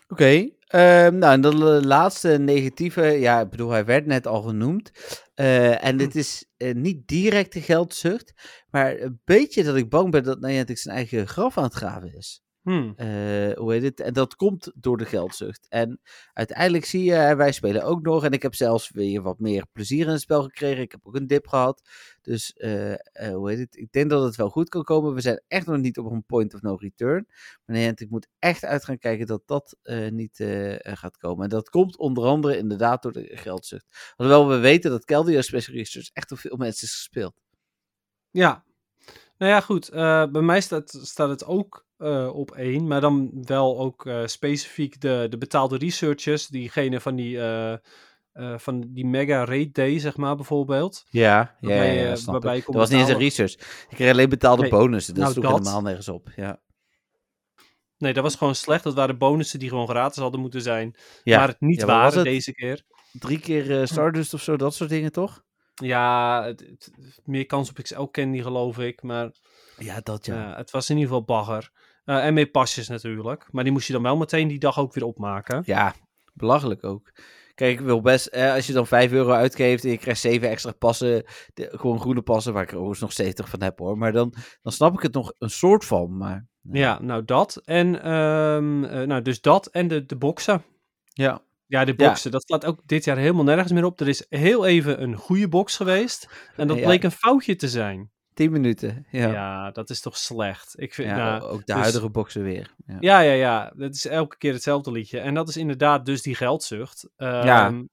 Oké, 0.08 0.50
ehm, 0.68 1.18
nou 1.18 1.34
en 1.34 1.41
de 1.41 1.86
laatste 1.86 2.30
negatieve, 2.30 3.04
ja, 3.04 3.40
ik 3.40 3.50
bedoel, 3.50 3.70
hij 3.70 3.86
werd 3.86 4.06
net 4.06 4.28
al 4.28 4.41
genoemd. 4.41 4.91
Eh, 5.36 5.86
en 5.86 5.98
dit 5.98 6.16
is 6.16 6.46
eh, 6.58 6.76
niet 6.76 7.08
direct 7.08 7.54
de 7.54 7.62
geldzucht, 7.62 8.34
maar 8.70 9.00
een 9.00 9.22
beetje 9.26 9.64
dat 9.64 9.76
ik 9.76 9.90
bang 9.90 10.12
ben 10.12 10.24
dat 10.24 10.40
Niantic 10.40 10.78
zijn 10.78 10.96
eigen 10.96 11.28
graf 11.28 11.58
aan 11.58 11.64
het 11.64 11.74
graven 11.74 12.16
is. 12.16 12.44
Hmm. 12.70 12.94
Eh, 12.96 13.58
hoe 13.58 13.72
heet 13.72 13.84
het? 13.84 14.00
En 14.00 14.14
dat 14.14 14.36
komt 14.36 14.72
door 14.76 14.98
de 14.98 15.06
geldzucht. 15.06 15.66
En 15.70 16.02
uiteindelijk 16.34 16.86
zie 16.86 17.04
je, 17.04 17.12
hè, 17.12 17.36
wij 17.36 17.52
spelen 17.52 17.84
ook 17.84 18.02
nog. 18.02 18.24
En 18.24 18.32
ik 18.32 18.41
heb 18.41 18.56
zelfs 18.56 18.90
weer 18.90 19.22
wat 19.22 19.40
meer 19.40 19.66
plezier 19.72 20.06
in 20.06 20.12
het 20.12 20.22
spel 20.22 20.44
gekregen. 20.44 20.82
Ik 20.82 20.91
heb 20.91 21.08
ook 21.08 21.16
een 21.16 21.28
dip 21.28 21.48
gehad. 21.48 21.90
Dus 22.22 22.54
eh, 22.54 22.94
eh, 22.94 23.34
hoe 23.34 23.50
heet 23.50 23.60
het? 23.60 23.76
Ik 23.78 23.91
denk 23.91 24.10
dat 24.10 24.24
het 24.24 24.36
wel 24.36 24.50
goed 24.50 24.70
kan 24.70 24.84
komen. 24.84 25.14
We 25.14 25.22
zijn 25.22 25.44
echt 25.48 25.66
nog 25.66 25.78
niet 25.78 25.98
op 25.98 26.12
een 26.12 26.24
point 26.26 26.54
of 26.54 26.62
no 26.62 26.76
return. 26.76 27.28
Maar 27.66 27.78
ik 27.78 28.10
moet 28.10 28.28
echt 28.40 28.66
uit 28.66 28.86
gaan 28.86 28.98
kijken 28.98 29.28
dat 29.28 29.41
dat 29.46 29.78
eh, 29.82 30.10
niet 30.10 30.40
eh, 30.40 30.76
gaat 30.82 31.18
komen. 31.18 31.44
En 31.44 31.50
dat 31.50 31.70
komt 31.70 31.98
onder 31.98 32.26
andere 32.26 32.58
inderdaad 32.58 33.02
door 33.02 33.14
de 33.14 33.30
geldzucht. 33.38 34.14
Alhoewel 34.16 34.48
we 34.48 34.58
weten 34.58 34.91
dat 34.91 35.06
Keldeo 35.06 35.41
Special 35.41 35.76
Research 35.76 36.10
echt 36.14 36.30
door 36.30 36.38
veel 36.38 36.58
mensen 36.58 36.88
is 36.88 36.94
gespeeld. 36.94 37.41
Ja. 38.32 38.64
Nou 39.38 39.52
ja, 39.52 39.62
goed. 39.62 39.90
eh, 39.90 40.26
bij 40.32 40.41
mij 40.41 40.62
staat, 40.62 41.00
staat 41.02 41.30
het 41.30 41.46
ook 41.46 41.88
eh, 41.99 42.30
op 42.35 42.51
één. 42.51 42.88
Maar 42.88 43.01
dan 43.01 43.31
wel 43.43 43.80
ook 43.80 44.05
eh, 44.05 44.26
specifiek 44.26 45.01
de, 45.01 45.26
de 45.30 45.38
betaalde 45.38 45.77
researchers. 45.77 46.47
Diegene 46.47 46.99
van 46.99 47.15
die, 47.15 47.41
eh, 47.41 47.73
van 48.57 48.84
die 48.88 49.05
mega 49.05 49.45
raid 49.45 49.73
day, 49.76 49.99
zeg 49.99 50.17
maar, 50.17 50.35
bijvoorbeeld. 50.35 51.05
Ja, 51.09 51.38
ja, 51.59 51.67
Waarbij, 51.67 51.95
ja, 52.03 52.15
snap 52.15 52.31
waarbij 52.31 52.57
ik. 52.57 52.65
Dat 52.65 52.76
was 52.76 52.89
niet 52.89 52.99
eens 52.99 53.09
een 53.09 53.17
research. 53.17 53.53
Ik 53.89 53.95
kreeg 53.95 54.11
alleen 54.11 54.30
betaalde 54.30 54.61
Nee. 54.61 54.71
bonussen. 54.71 55.13
Dat 55.13 55.23
Nou, 55.23 55.34
sloeg 55.35 55.45
dat- 55.45 55.57
helemaal 55.59 55.81
nergens 55.81 56.07
op. 56.07 56.30
Ja, 56.35 56.59
Nee, 57.97 58.13
dat 58.13 58.23
was 58.23 58.35
gewoon 58.35 58.55
slecht. 58.55 58.84
Dat 58.84 58.93
waren 58.93 59.17
bonussen 59.17 59.59
die 59.59 59.69
gewoon 59.69 59.88
gratis 59.88 60.21
hadden 60.21 60.39
moeten 60.39 60.61
zijn. 60.61 60.95
ja. 61.23 61.38
Maar 61.39 61.47
het 61.47 61.59
niet 61.61 61.80
Ja, 61.80 61.85
waren 61.85 62.13
het? 62.15 62.23
deze 62.23 62.53
keer. 62.53 62.84
drie 63.11 63.39
keer 63.39 63.88
Stardust 63.88 64.34
of 64.34 64.41
zo, 64.41 64.55
dat 64.57 64.73
soort 64.76 64.89
dingen 64.89 65.11
toch? 65.11 65.43
Ja, 65.73 66.43
het, 66.45 66.59
het- 66.59 66.91
meer 67.23 67.45
kans 67.45 67.69
op 67.69 67.76
XL 67.81 68.01
candy 68.11 68.41
geloof 68.41 68.77
ik. 68.80 69.01
Maar 69.01 69.31
Ja, 69.77 69.99
dat 70.03 70.26
ja. 70.26 70.55
het 70.55 70.71
was 70.71 70.89
in 70.89 70.95
ieder 70.97 71.09
geval 71.11 71.26
bagger. 71.26 71.71
Eh, 72.05 72.26
en 72.26 72.34
meer 72.34 72.47
pasjes 72.49 72.88
natuurlijk. 72.88 73.47
Maar 73.51 73.63
die 73.63 73.73
moest 73.73 73.88
je 73.88 73.93
dan 73.93 74.01
wel 74.01 74.17
meteen 74.17 74.47
die 74.47 74.59
dag 74.59 74.80
ook 74.80 74.93
weer 74.93 75.03
opmaken. 75.03 75.61
Ja, 75.65 75.93
belachelijk 76.34 76.84
ook. 76.84 77.11
Kijk, 77.55 77.80
ik 77.80 77.85
wil 77.85 78.01
best, 78.01 78.26
eh, 78.27 78.53
als 78.53 78.67
je 78.67 78.73
dan 78.73 78.88
5 78.88 79.11
euro 79.11 79.31
uitgeeft 79.31 79.84
en 79.84 79.89
je 79.91 79.97
krijgt 79.97 80.21
7 80.21 80.49
extra 80.49 80.71
passen, 80.71 81.23
de- 81.53 81.69
gewoon 81.76 81.99
groene 81.99 82.21
passen, 82.21 82.53
waar 82.53 82.63
ik 82.63 82.69
er 82.69 82.76
overigens 82.76 83.01
nog 83.01 83.13
70 83.13 83.49
van 83.49 83.61
heb 83.61 83.80
hoor, 83.80 83.97
maar 83.97 84.11
dan, 84.11 84.34
dan 84.61 84.71
snap 84.71 84.93
ik 84.93 85.01
het 85.01 85.13
nog 85.13 85.34
een 85.38 85.49
soort 85.49 85.85
van. 85.85 86.17
Maar, 86.17 86.47
nee. 86.61 86.81
Ja, 86.81 86.99
nou 87.01 87.26
dat. 87.26 87.61
En 87.65 88.01
ehm, 88.03 88.84
eh, 88.84 89.07
nou, 89.07 89.21
dus 89.21 89.41
dat 89.41 89.67
en 89.67 89.88
de, 89.88 90.05
de 90.05 90.15
boksen. 90.17 90.63
ja. 91.13 91.41
Ja, 91.65 91.85
de 91.85 91.93
Ja. 91.97 92.07
boksen. 92.07 92.31
Dat 92.31 92.43
slaat 92.43 92.65
ook 92.65 92.80
dit 92.85 93.03
jaar 93.03 93.17
helemaal 93.17 93.43
nergens 93.43 93.71
meer 93.71 93.84
op. 93.85 93.99
Er 93.99 94.07
is 94.07 94.26
heel 94.30 94.65
even 94.65 95.01
een 95.01 95.15
goede 95.15 95.47
box 95.47 95.76
geweest. 95.76 96.30
En 96.55 96.67
dat 96.67 96.77
Ja. 96.77 96.84
bleek 96.85 97.03
een 97.03 97.11
foutje 97.11 97.55
te 97.55 97.67
zijn. 97.69 98.11
10 98.40 98.52
minuten. 98.52 99.06
Ja, 99.10 99.32
Ja, 99.32 99.72
dat 99.72 99.90
is 99.90 100.02
toch 100.02 100.18
slecht. 100.18 100.74
Ik 100.78 100.94
vind, 100.94 101.10
nou, 101.10 101.41
ook 101.41 101.66
de 101.66 101.74
dus- 101.74 101.82
huidige 101.82 102.10
boxen 102.10 102.44
weer. 102.44 102.76
Ja. 102.86 102.98
Ja, 102.99 103.20
ja, 103.20 103.32
ja. 103.32 103.74
Dat 103.76 103.95
is 103.95 104.06
elke 104.06 104.38
keer 104.38 104.53
hetzelfde 104.53 104.91
liedje. 104.91 105.20
En 105.20 105.34
dat 105.34 105.49
is 105.49 105.57
inderdaad 105.57 106.06
dus 106.06 106.22
die 106.22 106.36
geldzucht. 106.36 107.10
Ja. 107.18 107.66
Ehm, 107.66 107.84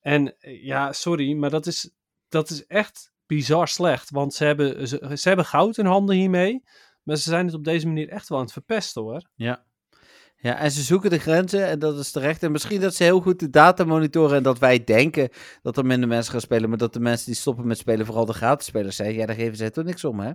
En 0.00 0.38
eh, 0.38 0.64
ja, 0.64 0.92
sorry, 0.92 1.32
maar 1.32 1.50
dat 1.50 1.66
is, 1.66 1.90
dat 2.28 2.50
is 2.50 2.66
echt 2.66 3.12
bizar 3.26 3.68
slecht. 3.68 4.10
Want 4.10 4.34
ze 4.34 4.44
hebben, 4.44 4.88
ze, 4.88 5.10
ze 5.14 5.28
hebben 5.28 5.46
goud 5.46 5.78
in 5.78 5.86
handen 5.86 6.16
hiermee. 6.16 6.62
Maar 7.02 7.16
ze 7.16 7.30
zijn 7.30 7.46
het 7.46 7.54
op 7.54 7.64
deze 7.64 7.86
manier 7.86 8.08
echt 8.08 8.28
wel 8.28 8.38
aan 8.38 8.44
het 8.44 8.52
verpesten 8.52 9.02
hoor. 9.02 9.28
Ja. 9.34 9.66
Ja, 10.40 10.56
en 10.58 10.70
ze 10.70 10.82
zoeken 10.82 11.10
de 11.10 11.18
grenzen 11.18 11.66
en 11.66 11.78
dat 11.78 11.98
is 11.98 12.10
terecht. 12.10 12.42
En 12.42 12.52
misschien 12.52 12.80
dat 12.80 12.94
ze 12.94 13.02
heel 13.04 13.20
goed 13.20 13.40
de 13.40 13.50
data 13.50 13.84
monitoren 13.84 14.36
en 14.36 14.42
dat 14.42 14.58
wij 14.58 14.84
denken 14.84 15.28
dat 15.62 15.76
er 15.76 15.86
minder 15.86 16.08
mensen 16.08 16.32
gaan 16.32 16.40
spelen, 16.40 16.68
maar 16.68 16.78
dat 16.78 16.92
de 16.92 17.00
mensen 17.00 17.26
die 17.26 17.34
stoppen 17.34 17.66
met 17.66 17.78
spelen 17.78 18.06
vooral 18.06 18.24
de 18.24 18.32
gratis 18.32 18.66
spelers 18.66 18.96
zijn. 18.96 19.14
Ja, 19.14 19.26
daar 19.26 19.36
geven 19.36 19.56
ze 19.56 19.70
toch 19.70 19.84
niks 19.84 20.04
om, 20.04 20.20
hè? 20.20 20.32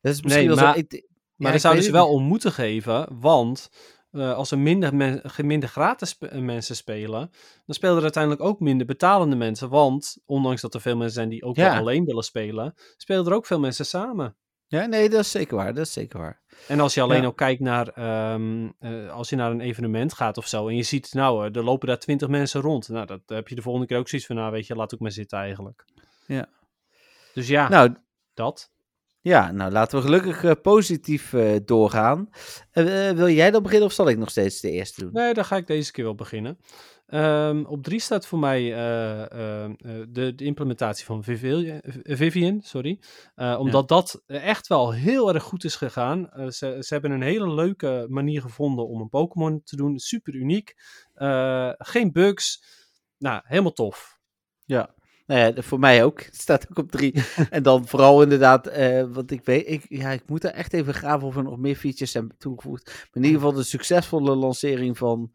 Dat 0.00 0.12
is 0.14 0.22
misschien 0.22 0.46
Nee, 0.46 0.54
wel 0.54 0.56
zo- 0.56 0.64
maar- 0.64 0.76
ik- 0.76 0.90
Maar 1.36 1.46
ja, 1.46 1.50
daar 1.50 1.60
zouden 1.60 1.84
ze 1.84 1.90
wel 1.92 2.08
om 2.08 2.22
moeten 2.22 2.52
geven, 2.52 3.18
want 3.20 3.68
eh, 4.10 4.34
als 4.34 4.50
er 4.50 4.58
minder, 4.58 4.94
men- 4.94 5.22
minder 5.36 5.68
gratis 5.68 6.18
eh, 6.18 6.38
mensen 6.40 6.76
spelen, 6.76 7.30
dan 7.66 7.74
spelen 7.74 7.96
er 7.96 8.02
uiteindelijk 8.02 8.42
ook 8.42 8.60
minder 8.60 8.86
betalende 8.86 9.36
mensen. 9.36 9.68
Want 9.68 10.16
ondanks 10.24 10.60
dat 10.60 10.74
er 10.74 10.80
veel 10.80 10.96
mensen 10.96 11.14
zijn 11.14 11.28
die 11.28 11.42
ook 11.42 11.56
Ja. 11.56 11.70
wel 11.70 11.78
alleen 11.80 12.04
willen 12.04 12.22
spelen, 12.22 12.74
spelen 12.96 13.26
er 13.26 13.32
ook 13.34 13.46
veel 13.46 13.60
mensen 13.60 13.86
samen. 13.86 14.36
Ja, 14.68 14.86
nee, 14.86 15.08
dat 15.08 15.20
is 15.20 15.30
zeker 15.30 15.56
waar. 15.56 15.74
Dat 15.74 15.86
is 15.86 15.92
zeker 15.92 16.18
waar. 16.18 16.40
En 16.68 16.80
als 16.80 16.94
je 16.94 17.00
alleen 17.00 17.20
Ja. 17.20 17.24
al 17.26 17.32
kijkt 17.32 17.60
naar, 17.60 17.88
ehm, 17.88 18.68
eh, 18.78 19.10
als 19.12 19.28
je 19.28 19.36
naar 19.36 19.50
een 19.50 19.60
evenement 19.60 20.12
gaat 20.14 20.36
of 20.38 20.46
zo, 20.46 20.68
en 20.68 20.76
je 20.76 20.82
ziet, 20.82 21.12
nou, 21.14 21.46
eh, 21.48 21.56
er 21.56 21.64
lopen 21.64 21.88
daar 21.88 21.98
twintig 21.98 22.28
mensen 22.28 22.60
rond. 22.60 22.88
Nou, 22.88 23.06
dat 23.06 23.20
heb 23.26 23.48
je 23.48 23.54
de 23.54 23.62
volgende 23.62 23.86
keer 23.86 23.98
ook 23.98 24.08
zoiets 24.08 24.26
van, 24.26 24.36
nou, 24.36 24.52
weet 24.52 24.66
je, 24.66 24.74
laat 24.74 24.94
ook 24.94 25.00
maar 25.00 25.12
zitten 25.12 25.38
eigenlijk. 25.38 25.84
Ja. 26.26 26.48
Dus 27.34 27.48
ja, 27.48 27.68
Nou, 27.68 27.94
dat. 28.34 28.70
ja, 29.20 29.50
nou 29.52 29.72
laten 29.72 29.98
we 29.98 30.04
gelukkig 30.04 30.44
eh, 30.44 30.52
positief 30.62 31.34
doorgaan. 31.64 32.28
Wil 33.14 33.28
jij 33.28 33.50
dan 33.50 33.62
beginnen 33.62 33.86
of 33.88 33.92
zal 33.94 34.08
ik 34.08 34.18
nog 34.18 34.30
steeds 34.30 34.60
de 34.60 34.70
eerste 34.70 35.00
doen? 35.00 35.12
Nee, 35.12 35.34
dan 35.34 35.44
ga 35.44 35.56
ik 35.56 35.66
deze 35.66 35.92
keer 35.92 36.04
wel 36.04 36.14
beginnen. 36.14 36.58
Ehm, 37.06 37.64
op 37.64 37.82
drie 37.82 38.00
staat 38.00 38.26
voor 38.26 38.38
mij 38.38 38.74
eh, 38.74 39.30
eh, 39.30 39.64
eh, 39.64 39.70
de, 40.08 40.34
de 40.34 40.44
implementatie 40.44 41.04
van 41.04 41.24
Vivian, 41.24 41.80
Vivian 42.02 42.60
sorry. 42.62 43.00
Omdat 43.36 43.88
dat 43.88 44.22
echt 44.26 44.66
wel 44.66 44.92
heel 44.92 45.34
erg 45.34 45.42
goed 45.42 45.64
is 45.64 45.76
gegaan. 45.76 46.30
Ze, 46.34 46.76
ze 46.80 46.86
hebben 46.88 47.10
een 47.10 47.22
hele 47.22 47.54
leuke 47.54 48.06
manier 48.08 48.40
gevonden 48.40 48.88
om 48.88 49.00
een 49.00 49.08
Pokémon 49.08 49.62
te 49.64 49.76
doen. 49.76 49.98
Super 49.98 50.34
uniek. 50.34 50.74
Geen 51.78 52.12
bugs. 52.12 52.64
Nou, 53.18 53.40
helemaal 53.44 53.72
tof. 53.72 54.18
Ja. 54.64 54.94
Nou 55.26 55.40
ja, 55.40 55.62
voor 55.62 55.78
mij 55.78 56.04
ook. 56.04 56.22
Het 56.22 56.36
staat 56.36 56.66
ook 56.70 56.78
op 56.78 56.90
drie. 56.90 57.24
en 57.50 57.62
dan 57.62 57.86
vooral 57.86 58.22
inderdaad, 58.22 58.66
eh 58.66 59.04
want 59.12 59.30
ik 59.30 59.44
weet, 59.44 59.68
ik, 59.68 59.86
ja, 59.88 60.10
ik 60.10 60.22
moet 60.26 60.44
er 60.44 60.50
echt 60.50 60.72
even 60.72 60.94
graven 60.94 61.28
of 61.28 61.36
er 61.36 61.42
nog 61.42 61.58
meer 61.58 61.76
features 61.76 62.10
zijn 62.10 62.34
toegevoegd. 62.38 62.84
Maar 62.84 63.08
in 63.12 63.24
ieder 63.24 63.40
geval 63.40 63.54
de 63.54 63.62
succesvolle 63.62 64.34
lancering 64.34 64.98
van 64.98 65.32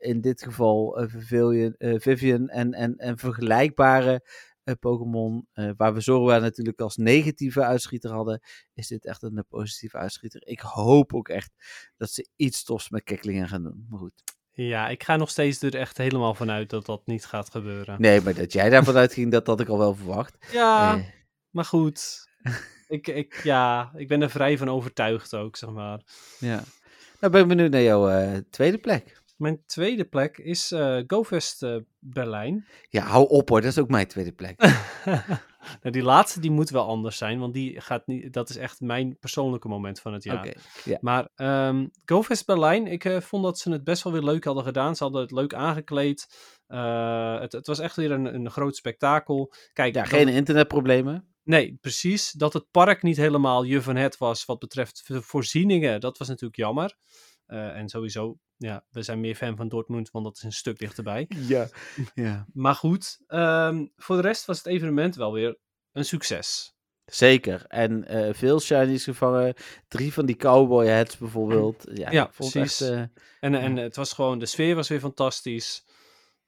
in 0.00 0.20
dit 0.20 0.42
geval 0.42 0.98
eh, 0.98 1.06
Vivian, 1.08 1.74
eh, 1.78 1.94
Vivian 2.00 2.48
en, 2.48 2.72
en, 2.72 2.96
en 2.96 3.18
vergelijkbare 3.18 4.22
eh, 4.64 4.74
Pokémon, 4.80 5.48
eh, 5.52 5.70
waar 5.76 5.94
we 5.94 6.00
Zorua 6.00 6.38
natuurlijk 6.38 6.80
als 6.80 6.96
negatieve 6.96 7.64
uitschieter 7.64 8.10
hadden, 8.10 8.40
is 8.74 8.86
dit 8.88 9.06
echt 9.06 9.22
een 9.22 9.36
eh, 9.36 9.44
positieve 9.48 9.96
uitschieter. 9.96 10.46
Ik 10.46 10.60
hoop 10.60 11.14
ook 11.14 11.28
echt 11.28 11.50
dat 11.96 12.10
ze 12.10 12.28
iets 12.36 12.64
tofs 12.64 12.90
met 12.90 13.02
Kekkelingen 13.02 13.48
gaan 13.48 13.62
doen. 13.62 13.86
Maar 13.88 13.98
goed. 13.98 14.22
Ja, 14.50 14.88
ik 14.88 15.02
ga 15.02 15.16
nog 15.16 15.30
steeds 15.30 15.62
er 15.62 15.74
echt 15.76 15.98
helemaal 15.98 16.34
vanuit 16.34 16.70
dat 16.70 16.86
dat 16.86 17.06
niet 17.06 17.24
gaat 17.24 17.50
gebeuren. 17.50 18.00
Nee, 18.00 18.20
maar 18.20 18.34
dat 18.34 18.52
jij 18.52 18.70
daarvan 18.70 18.96
uitging, 18.96 19.30
dat 19.32 19.46
had 19.46 19.60
ik 19.60 19.68
al 19.68 19.78
wel 19.78 19.94
verwacht. 19.94 20.36
Ja, 20.52 20.96
Eh, 20.96 21.04
maar 21.50 21.64
goed. 21.64 22.28
ik, 22.88 23.06
ik, 23.08 23.40
ja, 23.42 23.92
ik 23.96 24.08
ben 24.08 24.22
er 24.22 24.30
vrij 24.30 24.58
van 24.58 24.68
overtuigd 24.68 25.34
ook, 25.34 25.56
zeg 25.56 25.70
maar. 25.70 26.00
Ja. 26.38 26.62
Nou 27.20 27.32
ben 27.32 27.42
ik 27.42 27.48
benieuwd 27.48 27.70
naar 27.70 27.82
jouw 27.82 28.08
eh, 28.08 28.38
tweede 28.50 28.78
plek. 28.78 29.22
Mijn 29.36 29.62
tweede 29.66 30.04
plek 30.04 30.38
is 30.38 30.72
eh 30.72 30.98
GoFest 31.06 31.62
eh, 31.62 31.76
Berlijn. 31.98 32.66
Ja, 32.88 33.02
hou 33.04 33.28
op 33.28 33.48
hoor, 33.48 33.60
dat 33.60 33.70
is 33.70 33.78
ook 33.78 33.88
mijn 33.88 34.06
tweede 34.06 34.32
plek. 34.32 34.60
nou, 35.82 35.90
die 35.90 36.02
laatste 36.02 36.40
die 36.40 36.50
moet 36.50 36.70
wel 36.70 36.86
anders 36.86 37.16
zijn, 37.16 37.38
want 37.38 37.54
die 37.54 37.80
gaat 37.80 38.06
niet, 38.06 38.32
dat 38.32 38.48
is 38.50 38.56
echt 38.56 38.80
mijn 38.80 39.16
persoonlijke 39.18 39.68
moment 39.68 40.00
van 40.00 40.12
het 40.12 40.24
jaar. 40.24 40.38
Oké, 40.38 40.52
ja. 40.84 40.98
Maar 41.00 41.28
ehm 41.34 41.86
GoFest 42.04 42.46
Berlijn, 42.46 42.86
ik 42.86 43.04
eh, 43.04 43.20
vond 43.20 43.44
dat 43.44 43.58
ze 43.58 43.70
het 43.70 43.84
best 43.84 44.02
wel 44.02 44.12
weer 44.12 44.22
leuk 44.22 44.44
hadden 44.44 44.64
gedaan. 44.64 44.96
Ze 44.96 45.02
hadden 45.02 45.22
het 45.22 45.30
leuk 45.30 45.54
aangekleed. 45.54 46.26
Het, 46.66 47.52
het 47.52 47.66
was 47.66 47.78
echt 47.78 47.96
weer 47.96 48.10
een, 48.10 48.34
een 48.34 48.50
groot 48.50 48.76
spektakel. 48.76 49.52
Kijk, 49.72 49.94
Ja, 49.94 50.04
geen 50.04 50.28
internetproblemen. 50.28 51.28
Nee, 51.42 51.78
precies. 51.80 52.30
Dat 52.30 52.52
het 52.52 52.70
park 52.70 53.02
niet 53.02 53.16
helemaal 53.16 53.62
je 53.62 53.82
van 53.82 53.96
het 53.96 54.18
was 54.18 54.44
wat 54.44 54.58
betreft 54.58 55.02
vo- 55.04 55.20
voorzieningen, 55.20 56.00
dat 56.00 56.18
was 56.18 56.28
natuurlijk 56.28 56.56
jammer. 56.56 56.96
Eh, 57.46 57.76
en 57.76 57.88
sowieso, 57.88 58.38
ja, 58.56 58.84
we 58.90 59.02
zijn 59.02 59.20
meer 59.20 59.34
fan 59.34 59.56
van 59.56 59.68
Dortmund, 59.68 60.10
want 60.10 60.24
dat 60.24 60.36
is 60.36 60.42
een 60.42 60.52
stuk 60.52 60.78
dichterbij. 60.78 61.28
Ja. 61.46 61.68
ja. 62.14 62.46
Maar 62.52 62.74
goed, 62.74 63.18
ehm, 63.26 63.86
voor 63.96 64.16
de 64.16 64.22
rest 64.22 64.44
was 64.44 64.58
het 64.58 64.66
evenement 64.66 65.16
wel 65.16 65.32
weer 65.32 65.58
een 65.92 66.04
succes. 66.04 66.72
Zeker. 67.04 67.64
En 67.68 68.04
eh, 68.06 68.34
veel 68.34 68.60
shinies 68.60 69.04
gevangen. 69.04 69.54
Drie 69.88 70.12
van 70.12 70.26
die 70.26 70.36
cowboy 70.36 70.88
hats 70.88 71.18
bijvoorbeeld. 71.18 71.84
Ja, 72.10 72.24
precies. 72.24 72.80
Echt, 72.80 72.90
eh, 72.90 72.98
En, 73.40 73.54
en 73.54 73.76
het 73.76 73.96
was 73.96 74.12
gewoon, 74.12 74.38
de 74.38 74.46
sfeer 74.46 74.74
was 74.74 74.88
weer 74.88 75.00
fantastisch. 75.00 75.84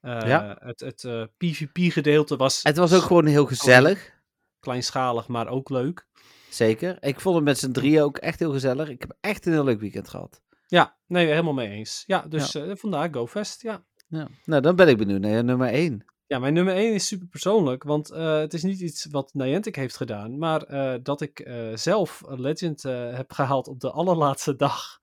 Eh, 0.00 0.20
Ja. 0.26 0.56
Het, 0.60 0.80
het 0.80 1.04
eh, 1.04 1.22
PvP-gedeelte 1.36 2.36
was 2.36 2.62
het 2.62 2.76
was 2.76 2.92
ook 2.94 3.02
gewoon 3.02 3.26
heel 3.26 3.46
gezellig. 3.46 4.14
kleinschalig, 4.60 5.28
maar 5.28 5.48
ook 5.48 5.68
leuk. 5.70 6.06
Zeker. 6.50 6.96
Ik 7.02 7.20
vond 7.20 7.34
het 7.36 7.44
met 7.44 7.58
z'n 7.58 7.70
drieën 7.72 8.02
ook 8.02 8.18
echt 8.18 8.38
heel 8.38 8.52
gezellig. 8.52 8.88
Ik 8.88 9.00
heb 9.00 9.16
echt 9.20 9.46
een 9.46 9.52
heel 9.52 9.64
leuk 9.64 9.80
weekend 9.80 10.08
gehad. 10.08 10.42
Ja, 10.66 10.96
nee, 11.06 11.26
helemaal 11.26 11.52
mee 11.52 11.68
eens. 11.68 12.02
Ja, 12.06 12.26
dus 12.28 12.54
eh, 12.54 12.70
vandaar 12.74 13.08
GoFest, 13.14 13.62
ja. 13.62 13.84
Ja. 14.08 14.28
Nou, 14.44 14.62
dan 14.62 14.76
ben 14.76 14.88
ik 14.88 14.96
benieuwd 14.96 15.20
naar 15.20 15.30
je 15.30 15.42
nummer 15.42 15.68
één. 15.68 16.04
Ja, 16.28 16.38
mijn 16.38 16.54
nummer 16.54 16.74
1 16.74 16.94
is 16.94 17.06
super 17.06 17.26
persoonlijk, 17.26 17.82
want 17.82 18.10
eh, 18.10 18.38
het 18.38 18.54
is 18.54 18.62
niet 18.62 18.80
iets 18.80 19.06
wat 19.10 19.34
Niantic 19.34 19.76
heeft 19.76 19.96
gedaan, 19.96 20.38
maar 20.38 20.62
eh, 20.62 20.94
dat 21.02 21.20
ik 21.20 21.48
zelf 21.74 22.22
Legend 22.26 22.82
heb 22.82 23.32
gehaald 23.32 23.68
op 23.68 23.80
de 23.80 23.90
allerlaatste 23.90 24.56
dag. 24.66 24.98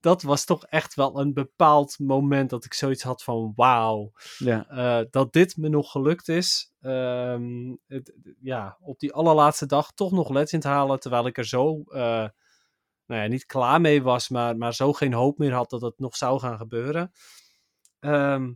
Dat 0.00 0.22
was 0.22 0.44
toch 0.44 0.64
echt 0.64 0.94
wel 0.94 1.20
een 1.20 1.32
bepaald 1.32 1.98
moment 1.98 2.50
dat 2.50 2.64
ik 2.64 2.74
zoiets 2.74 3.02
had 3.02 3.22
van 3.22 3.52
wauw, 3.56 4.12
Ja. 4.38 5.04
dat 5.10 5.32
dit 5.32 5.56
me 5.56 5.68
nog 5.68 5.90
gelukt 5.90 6.28
is. 6.28 6.72
Ehm, 6.80 7.74
het, 7.86 8.14
ja, 8.40 8.76
op 8.80 8.98
die 8.98 9.12
allerlaatste 9.12 9.66
dag 9.66 9.92
toch 9.92 10.12
nog 10.12 10.28
Legend 10.28 10.64
halen, 10.64 11.00
terwijl 11.00 11.26
ik 11.26 11.38
er 11.38 11.46
zo, 11.46 11.82
nou 13.08 13.22
ja, 13.22 13.28
niet 13.28 13.46
klaar 13.46 13.80
mee 13.80 14.02
was, 14.02 14.28
maar, 14.28 14.56
maar 14.56 14.74
zo 14.74 14.92
geen 14.92 15.12
hoop 15.12 15.38
meer 15.38 15.52
had 15.52 15.70
dat 15.70 15.80
het 15.80 15.98
nog 15.98 16.16
zou 16.16 16.40
gaan 16.40 16.56
gebeuren. 16.56 17.12
Ehm, 18.00 18.52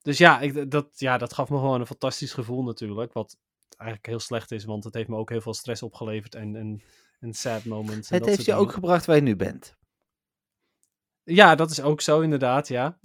dus 0.00 0.18
ja, 0.18 0.40
ik, 0.40 0.70
dat, 0.70 0.88
ja, 0.98 1.18
dat 1.18 1.32
gaf 1.32 1.48
me 1.48 1.56
gewoon 1.56 1.80
een 1.80 1.86
fantastisch 1.86 2.32
gevoel 2.32 2.62
natuurlijk. 2.62 3.12
Wat 3.12 3.38
eigenlijk 3.68 4.10
heel 4.10 4.20
slecht 4.20 4.50
is, 4.50 4.64
want 4.64 4.84
het 4.84 4.94
heeft 4.94 5.08
me 5.08 5.16
ook 5.16 5.30
heel 5.30 5.40
veel 5.40 5.54
stress 5.54 5.82
opgeleverd 5.82 6.34
en, 6.34 6.56
en, 6.56 6.82
en 7.20 7.34
sad 7.34 7.64
moments. 7.64 8.10
en 8.10 8.16
Het 8.16 8.26
heeft 8.26 8.44
je 8.44 8.54
ook 8.54 8.72
gebracht 8.72 9.06
waar 9.06 9.16
je 9.16 9.22
nu 9.22 9.36
bent. 9.36 9.76
Ja, 11.22 11.54
dat 11.54 11.70
is 11.70 11.80
ook 11.80 12.00
zo 12.00 12.20
inderdaad, 12.20 12.68
ja. 12.68 12.98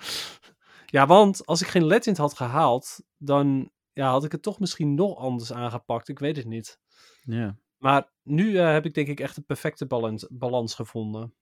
ja, 0.86 1.06
want 1.06 1.46
als 1.46 1.60
ik 1.60 1.66
geen 1.66 1.86
Legend 1.86 2.16
had 2.16 2.34
gehaald, 2.34 3.00
dan 3.16 3.70
ja, 3.92 4.10
had 4.10 4.24
ik 4.24 4.32
het 4.32 4.42
toch 4.42 4.60
misschien 4.60 4.94
nog 4.94 5.16
anders 5.16 5.52
aangepakt. 5.52 6.08
Ik 6.08 6.18
weet 6.18 6.36
het 6.36 6.46
niet. 6.46 6.78
Ja. 7.22 7.56
Maar 7.82 8.10
nu 8.22 8.56
eh, 8.56 8.72
heb 8.72 8.84
ik 8.84 8.94
denk 8.94 9.08
ik 9.08 9.20
echt 9.20 9.34
de 9.34 9.42
perfecte 9.42 9.86
balans, 9.86 10.26
balans 10.30 10.74
gevonden. 10.74 11.34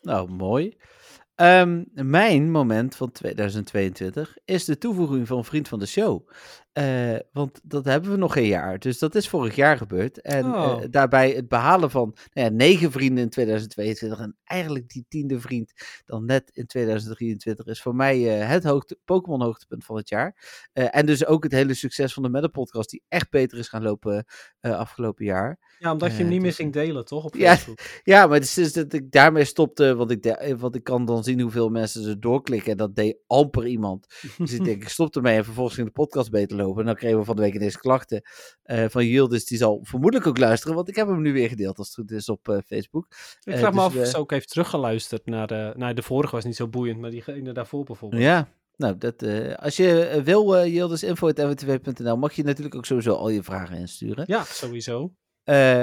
Nou, 0.00 0.30
mooi. 0.30 0.76
Ehm, 1.34 1.84
mijn 1.92 2.50
moment 2.50 2.96
van 2.96 3.10
2022 3.10 4.36
is 4.44 4.64
de 4.64 4.78
toevoeging 4.78 5.26
van 5.26 5.44
Vriend 5.44 5.68
van 5.68 5.78
de 5.78 5.86
Show. 5.86 6.28
Eh, 6.74 7.14
want 7.32 7.60
dat 7.62 7.84
hebben 7.84 8.10
we 8.10 8.16
nog 8.16 8.32
geen 8.32 8.46
jaar. 8.46 8.78
Dus 8.78 8.98
dat 8.98 9.14
is 9.14 9.28
vorig 9.28 9.54
jaar 9.54 9.76
gebeurd. 9.76 10.20
En 10.20 10.44
Oh. 10.44 10.82
eh, 10.82 10.88
daarbij 10.90 11.30
het 11.30 11.48
behalen 11.48 11.90
van 11.90 12.16
nou 12.32 12.46
ja, 12.48 12.54
negen 12.54 12.90
vrienden 12.92 13.24
in 13.24 13.30
2022. 13.30 14.18
En 14.18 14.36
eigenlijk 14.44 14.88
die 14.88 15.04
tiende 15.08 15.40
vriend 15.40 15.72
dan 16.04 16.24
net 16.24 16.50
in 16.52 16.66
2023 16.66 17.66
is 17.66 17.82
voor 17.82 17.94
mij 17.94 18.40
eh, 18.40 18.48
het 18.48 18.64
hoogte, 18.64 18.98
Pokémon 19.04 19.42
hoogtepunt 19.42 19.84
van 19.84 19.96
het 19.96 20.08
jaar. 20.08 20.36
En 20.72 21.06
dus 21.06 21.26
ook 21.26 21.42
het 21.42 21.52
hele 21.52 21.74
succes 21.74 22.12
van 22.12 22.22
de 22.22 22.28
Meta 22.28 22.46
podcast 22.48 22.90
die 22.90 23.02
echt 23.08 23.30
beter 23.30 23.58
is 23.58 23.68
gaan 23.68 23.82
lopen 23.82 24.24
afgelopen 24.60 25.24
jaar. 25.24 25.58
Ja, 25.78 25.92
omdat 25.92 26.10
je 26.12 26.16
hem 26.18 26.28
niet 26.28 26.36
meer 26.40 26.46
dus- 26.48 26.56
ging 26.56 26.72
delen, 26.72 27.04
toch? 27.04 27.24
Op 27.24 27.34
Ja. 27.34 27.56
Ja, 28.02 28.26
maar 28.26 28.34
het 28.36 28.44
is 28.44 28.54
dus 28.54 28.72
dat 28.72 28.92
ik 28.92 29.10
daarmee 29.10 29.44
stopte, 29.44 29.94
want 29.94 30.10
ik, 30.10 30.22
de- 30.22 30.56
want 30.58 30.74
ik 30.74 30.84
kan 30.84 31.04
dan 31.04 31.24
zien 31.24 31.40
hoeveel 31.40 31.68
mensen 31.68 32.02
ze 32.02 32.18
doorklikken. 32.18 32.70
En 32.70 32.76
dat 32.76 32.94
deed 32.96 33.16
amper 33.26 33.66
iemand. 33.66 34.06
Dus 34.38 34.52
ik 34.52 34.64
denk, 34.64 34.82
ik 34.82 34.88
stop 34.88 35.16
ermee 35.16 35.36
en 35.36 35.44
vervolgens 35.44 35.74
ging 35.74 35.86
de 35.86 35.92
podcast 35.92 36.30
beter 36.30 36.56
lopen. 36.56 36.62
En 36.72 36.84
dan 36.84 36.94
kregen 36.94 37.18
we 37.18 37.24
van 37.24 37.36
de 37.36 37.42
week 37.42 37.54
ineens 37.54 37.76
klachten 37.76 38.22
eh, 38.62 38.84
van 38.88 39.06
Yildiz. 39.06 39.44
Die 39.44 39.58
zal 39.58 39.80
vermoedelijk 39.82 40.28
ook 40.28 40.38
luisteren, 40.38 40.76
want 40.76 40.88
ik 40.88 40.96
heb 40.96 41.08
hem 41.08 41.22
nu 41.22 41.32
weer 41.32 41.48
gedeeld 41.48 41.78
als 41.78 41.86
het 41.86 41.96
goed 41.96 42.10
is 42.10 42.28
op 42.28 42.48
eh, 42.48 42.58
Facebook. 42.66 43.06
Ik 43.40 43.52
Eh, 43.52 43.58
vraag 43.58 43.70
me 43.72 43.76
dus, 43.76 43.86
af 43.86 43.96
of 43.96 44.06
ze 44.06 44.16
ook 44.16 44.30
heeft 44.30 44.48
teruggeluisterd 44.48 45.26
naar 45.26 45.46
de... 45.46 45.72
Nou, 45.76 45.94
de 45.94 46.02
vorige 46.02 46.34
was 46.34 46.44
niet 46.44 46.56
zo 46.56 46.68
boeiend, 46.68 47.00
maar 47.00 47.10
diegene 47.10 47.52
daarvoor 47.52 47.84
bijvoorbeeld. 47.84 48.22
Ja, 48.22 48.48
nou, 48.76 48.98
dat, 48.98 49.24
als 49.56 49.76
je 49.76 50.20
wil, 50.24 50.56
uh, 50.56 50.74
Yildiz, 50.74 51.02
info.mwtw.nl, 51.02 52.16
mag 52.16 52.32
je 52.32 52.42
natuurlijk 52.42 52.74
ook 52.74 52.86
sowieso 52.86 53.14
al 53.14 53.28
je 53.28 53.42
vragen 53.42 53.76
insturen. 53.76 54.24
Ja, 54.26 54.44
sowieso. 54.44 55.12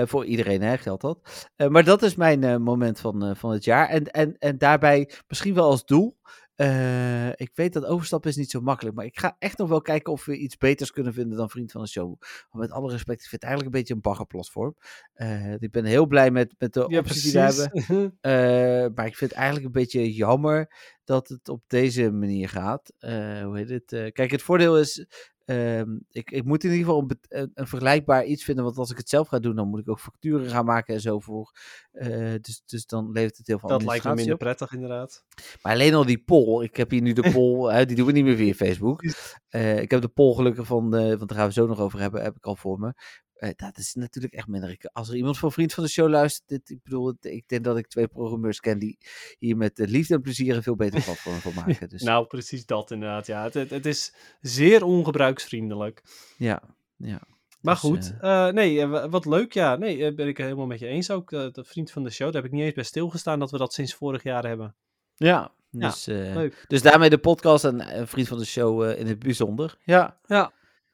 Voor 0.06 0.26
iedereen 0.26 0.62
hè, 0.62 0.78
geldt 0.78 1.02
dat. 1.02 1.50
Maar 1.70 1.84
dat 1.84 2.02
is 2.02 2.16
mijn 2.16 2.62
moment 2.62 3.00
van, 3.00 3.36
van 3.36 3.52
het 3.52 3.64
jaar. 3.64 3.90
En, 3.90 4.06
en, 4.06 4.36
en 4.38 4.58
daarbij 4.58 5.10
misschien 5.28 5.54
wel 5.54 5.70
als 5.70 5.86
doel. 5.86 6.18
Eh, 6.62 7.30
ik 7.30 7.52
weet 7.54 7.74
dat 7.74 7.86
overstappen 7.86 8.30
is 8.30 8.36
niet 8.36 8.52
zo 8.52 8.62
makkelijk. 8.62 8.96
Maar 8.96 9.06
ik 9.06 9.20
ga 9.20 9.36
echt 9.40 9.58
nog 9.58 9.70
wel 9.70 9.82
kijken 9.82 10.14
of 10.14 10.26
we 10.26 10.38
iets 10.38 10.58
beters 10.58 10.92
kunnen 10.92 11.14
vinden 11.14 11.38
dan 11.38 11.50
Vriend 11.50 11.72
van 11.72 11.82
de 11.82 11.88
Show. 11.88 12.08
Want 12.50 12.64
met 12.64 12.72
alle 12.72 12.92
respect, 12.92 13.22
ik 13.22 13.30
vind 13.30 13.42
het 13.42 13.44
eigenlijk 13.44 13.74
een 13.74 13.80
beetje 13.80 13.94
een 13.94 14.02
baggerplatform. 14.02 14.76
Eh 15.14 15.54
ik 15.60 15.72
ben 15.72 15.86
heel 15.86 16.06
blij 16.06 16.32
met, 16.32 16.56
met 16.58 16.74
de 16.74 16.86
Ja, 16.88 17.00
opties 17.00 17.24
die 17.24 17.32
we 17.32 17.40
hebben. 17.40 17.70
Eh, 18.22 18.32
maar 18.96 19.06
ik 19.06 19.16
vind 19.16 19.32
het 19.32 19.40
eigenlijk 19.40 19.66
een 19.66 19.82
beetje 19.82 20.14
jammer 20.14 20.74
dat 21.04 21.28
het 21.28 21.50
op 21.50 21.64
deze 21.68 22.12
manier 22.12 22.50
gaat. 22.50 22.94
Hoe 23.44 23.52
heet 23.54 23.70
het? 23.70 24.12
Kijk, 24.14 24.32
het 24.32 24.42
voordeel 24.42 24.80
is. 24.80 25.06
Ehm, 25.52 25.98
ik, 26.10 26.32
ik 26.32 26.44
moet 26.44 26.64
in 26.64 26.72
ieder 26.72 26.86
geval 26.86 27.10
een, 27.30 27.68
vergelijkbaar 27.68 28.26
iets 28.26 28.44
vinden. 28.44 28.64
Want 28.64 28.78
als 28.78 28.92
ik 28.92 28.98
het 28.98 29.10
zelf 29.10 29.28
ga 29.28 29.40
doen, 29.40 29.56
dan 29.56 29.68
moet 29.68 29.80
ik 29.80 29.90
ook 29.90 30.00
facturen 30.00 30.50
gaan 30.50 30.66
maken 30.66 30.94
en 30.94 31.02
zo 31.02 31.20
voor. 31.20 31.52
Eh, 31.92 32.34
dus, 32.42 32.64
dus 32.66 32.86
dan 32.86 33.12
levert 33.12 33.38
het 33.38 33.48
heel 33.48 33.60
veel 33.60 33.70
dat 33.70 33.84
lijkt 33.84 34.04
me 34.04 34.14
minder 34.14 34.34
op. 34.34 34.40
prettig, 34.40 34.74
inderdaad. 34.74 35.26
Maar 35.62 35.74
alleen 35.74 35.94
al 35.94 36.06
die 36.06 36.24
poll. 36.24 36.64
Ik 36.64 36.76
heb 36.76 36.90
hier 36.90 37.02
nu 37.02 37.14
de 37.14 37.32
poll. 37.34 37.86
die 37.86 37.96
doen 37.96 38.06
we 38.06 38.12
niet 38.12 38.24
meer 38.24 38.36
via 38.36 38.54
Facebook. 38.54 39.04
Eh, 39.50 39.80
ik 39.80 39.92
heb 39.92 40.02
de 40.02 40.08
poll 40.08 40.36
gelukkig 40.36 40.66
van. 40.66 40.92
de 40.92 41.18
want 41.18 41.30
daar 41.30 41.38
gaan 41.38 41.48
we 41.48 41.54
zo 41.54 41.68
nog 41.68 41.80
over 41.80 42.00
hebben. 42.00 42.24
Heb 42.24 42.36
ik 42.36 42.46
al 42.46 42.56
voor 42.56 42.80
me. 42.80 42.94
Eh, 43.42 43.50
dat 43.56 43.78
is 43.78 43.94
natuurlijk 43.94 44.34
echt 44.34 44.48
minder. 44.48 44.78
Als 44.94 45.10
er 45.10 45.16
iemand 45.16 45.38
van 45.38 45.52
vriend 45.52 45.74
van 45.74 45.84
de 45.84 45.90
show 45.90 46.10
luistert. 46.10 46.48
Dit, 46.48 46.70
ik 46.70 46.84
bedoel, 46.84 47.14
ik 47.22 47.48
denk 47.48 47.64
dat 47.64 47.78
ik 47.78 47.88
twee 47.88 48.08
programmeurs 48.08 48.60
ken. 48.60 48.80
die 48.80 48.98
hier 49.40 49.58
met 49.58 49.80
eh, 49.80 49.88
liefde 49.88 50.14
en 50.14 50.22
plezier 50.22 50.56
een 50.56 50.64
veel 50.64 50.76
beter 50.76 51.04
platform 51.04 51.36
van 51.40 51.54
maken. 51.66 51.90
Dus 51.90 52.02
Nou, 52.02 52.26
precies 52.28 52.66
dat 52.66 52.92
inderdaad. 52.92 53.28
Ja, 53.28 53.44
het, 53.44 53.54
het, 53.54 53.70
het 53.70 53.86
is 53.86 54.14
zeer 54.42 54.84
ongebruiksvriendelijk. 54.84 56.02
ja, 56.38 56.62
ja. 56.98 57.22
Maar 57.62 57.74
Dus, 57.74 57.84
goed, 57.84 58.14
eh, 58.22 58.48
nee, 58.48 58.86
wa- 58.86 59.10
wat 59.10 59.26
leuk. 59.26 59.54
Ja, 59.54 59.76
nee, 59.76 60.14
ben 60.14 60.28
ik 60.28 60.38
helemaal 60.38 60.66
met 60.66 60.80
je 60.80 60.88
eens 60.88 61.10
ook. 61.12 61.30
de 61.30 61.64
vriend 61.68 61.92
van 61.92 62.04
de 62.04 62.10
show, 62.10 62.26
daar 62.34 62.42
heb 62.42 62.52
ik 62.52 62.58
niet 62.58 62.66
eens 62.66 62.74
bij 62.74 62.84
stilgestaan 62.84 63.40
dat 63.40 63.52
we 63.52 63.58
dat 63.58 63.74
sinds 63.74 63.94
vorig 63.94 64.24
jaar 64.24 64.46
hebben. 64.48 64.76
Ja, 65.16 65.52
Ja, 65.70 65.88
dus, 65.90 66.08
eh, 66.08 66.34
Leuk. 66.34 66.66
dus 66.68 66.82
daarmee 66.82 67.10
de 67.10 67.18
podcast 67.18 67.64
en 67.66 67.80
eh, 67.82 68.06
vriend 68.06 68.28
van 68.28 68.38
de 68.38 68.46
show 68.46 68.98
in 69.00 69.08
het 69.08 69.20
bijzonder. 69.20 69.78
Ja. 69.84 70.20
Ja, 70.26 70.52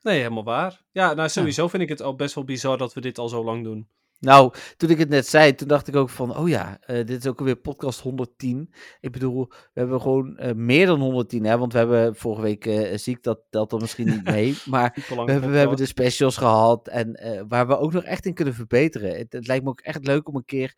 nee, 0.07 0.17
helemaal 0.17 0.43
waar. 0.43 0.81
Ja, 0.91 1.13
nou 1.13 1.29
sowieso 1.29 1.67
vind 1.67 1.83
ik 1.83 1.89
het 1.89 2.01
al 2.01 2.15
best 2.15 2.35
wel 2.35 2.43
bizar 2.43 2.77
dat 2.77 2.93
we 2.93 3.01
dit 3.01 3.17
al 3.17 3.29
zo 3.29 3.43
lang 3.43 3.63
doen. 3.63 3.89
Nou, 4.19 4.53
toen 4.77 4.89
ik 4.89 4.97
het 4.97 5.09
net 5.09 5.27
zei, 5.27 5.55
toen 5.55 5.67
dacht 5.67 5.87
ik 5.87 5.95
ook 5.95 6.09
van, 6.09 6.37
oh 6.37 6.49
ja, 6.49 6.77
eh, 6.81 6.95
dit 6.95 7.09
is 7.19 7.27
ook 7.27 7.39
alweer 7.39 7.55
podcast 7.55 7.99
110. 7.99 8.73
Ik 8.99 9.11
bedoel, 9.11 9.47
we 9.47 9.79
hebben 9.79 10.01
gewoon 10.01 10.37
eh, 10.37 10.53
meer 10.53 10.85
dan 10.85 10.99
110, 10.99 11.45
hè, 11.45 11.57
want 11.57 11.73
we 11.73 11.77
hebben 11.77 12.15
vorige 12.15 12.41
week 12.41 12.65
eh 12.65 12.97
ziek, 12.97 13.23
dat 13.23 13.39
telt 13.49 13.69
dan 13.69 13.81
misschien 13.81 14.07
niet 14.07 14.23
mee, 14.23 14.57
maar 14.65 15.05
we 15.07 15.31
hebben, 15.31 15.51
we 15.51 15.57
hebben 15.57 15.77
de 15.77 15.85
specials 15.85 16.37
gehad 16.37 16.87
en 16.87 17.45
waar 17.47 17.67
we 17.67 17.77
ook 17.77 17.93
nog 17.93 18.03
echt 18.03 18.25
in 18.25 18.33
kunnen 18.33 18.53
verbeteren. 18.53 19.17
Het, 19.17 19.33
het 19.33 19.47
lijkt 19.47 19.63
me 19.63 19.69
ook 19.69 19.81
echt 19.81 20.05
leuk 20.05 20.27
om 20.27 20.35
een 20.35 20.45
keer 20.45 20.73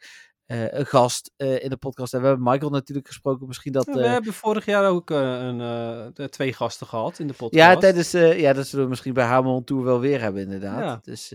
eh, 0.50 0.72
een 0.72 0.86
gast 0.86 1.32
eh, 1.38 1.64
in 1.64 1.70
de 1.70 1.78
podcast 1.78 2.12
hebben. 2.12 2.30
We 2.30 2.36
hebben 2.36 2.54
Michael 2.54 2.72
natuurlijk 2.72 3.08
gesproken, 3.08 3.48
misschien 3.48 3.72
dat... 3.72 3.86
Ja, 3.86 3.94
we 3.94 4.04
eh, 4.04 4.12
hebben 4.12 4.34
vorig 4.34 4.66
jaar 4.66 4.90
ook 4.90 5.10
een, 5.10 6.30
twee 6.30 6.54
gasten 6.54 6.88
gehad 6.88 7.20
in 7.20 7.28
de 7.28 7.34
podcast. 7.34 7.64
Ja, 7.64 7.78
tijdens, 7.78 8.12
ja, 8.12 8.54
dat 8.54 8.68
zullen 8.68 8.84
we 8.84 8.90
misschien 8.90 9.14
bij 9.14 9.26
Hamilton 9.26 9.64
Tour 9.64 9.84
wel 9.84 10.00
weer 10.00 10.22
hebben, 10.22 10.42
inderdaad. 10.42 10.80
Ja. 10.80 11.00
Dus, 11.02 11.34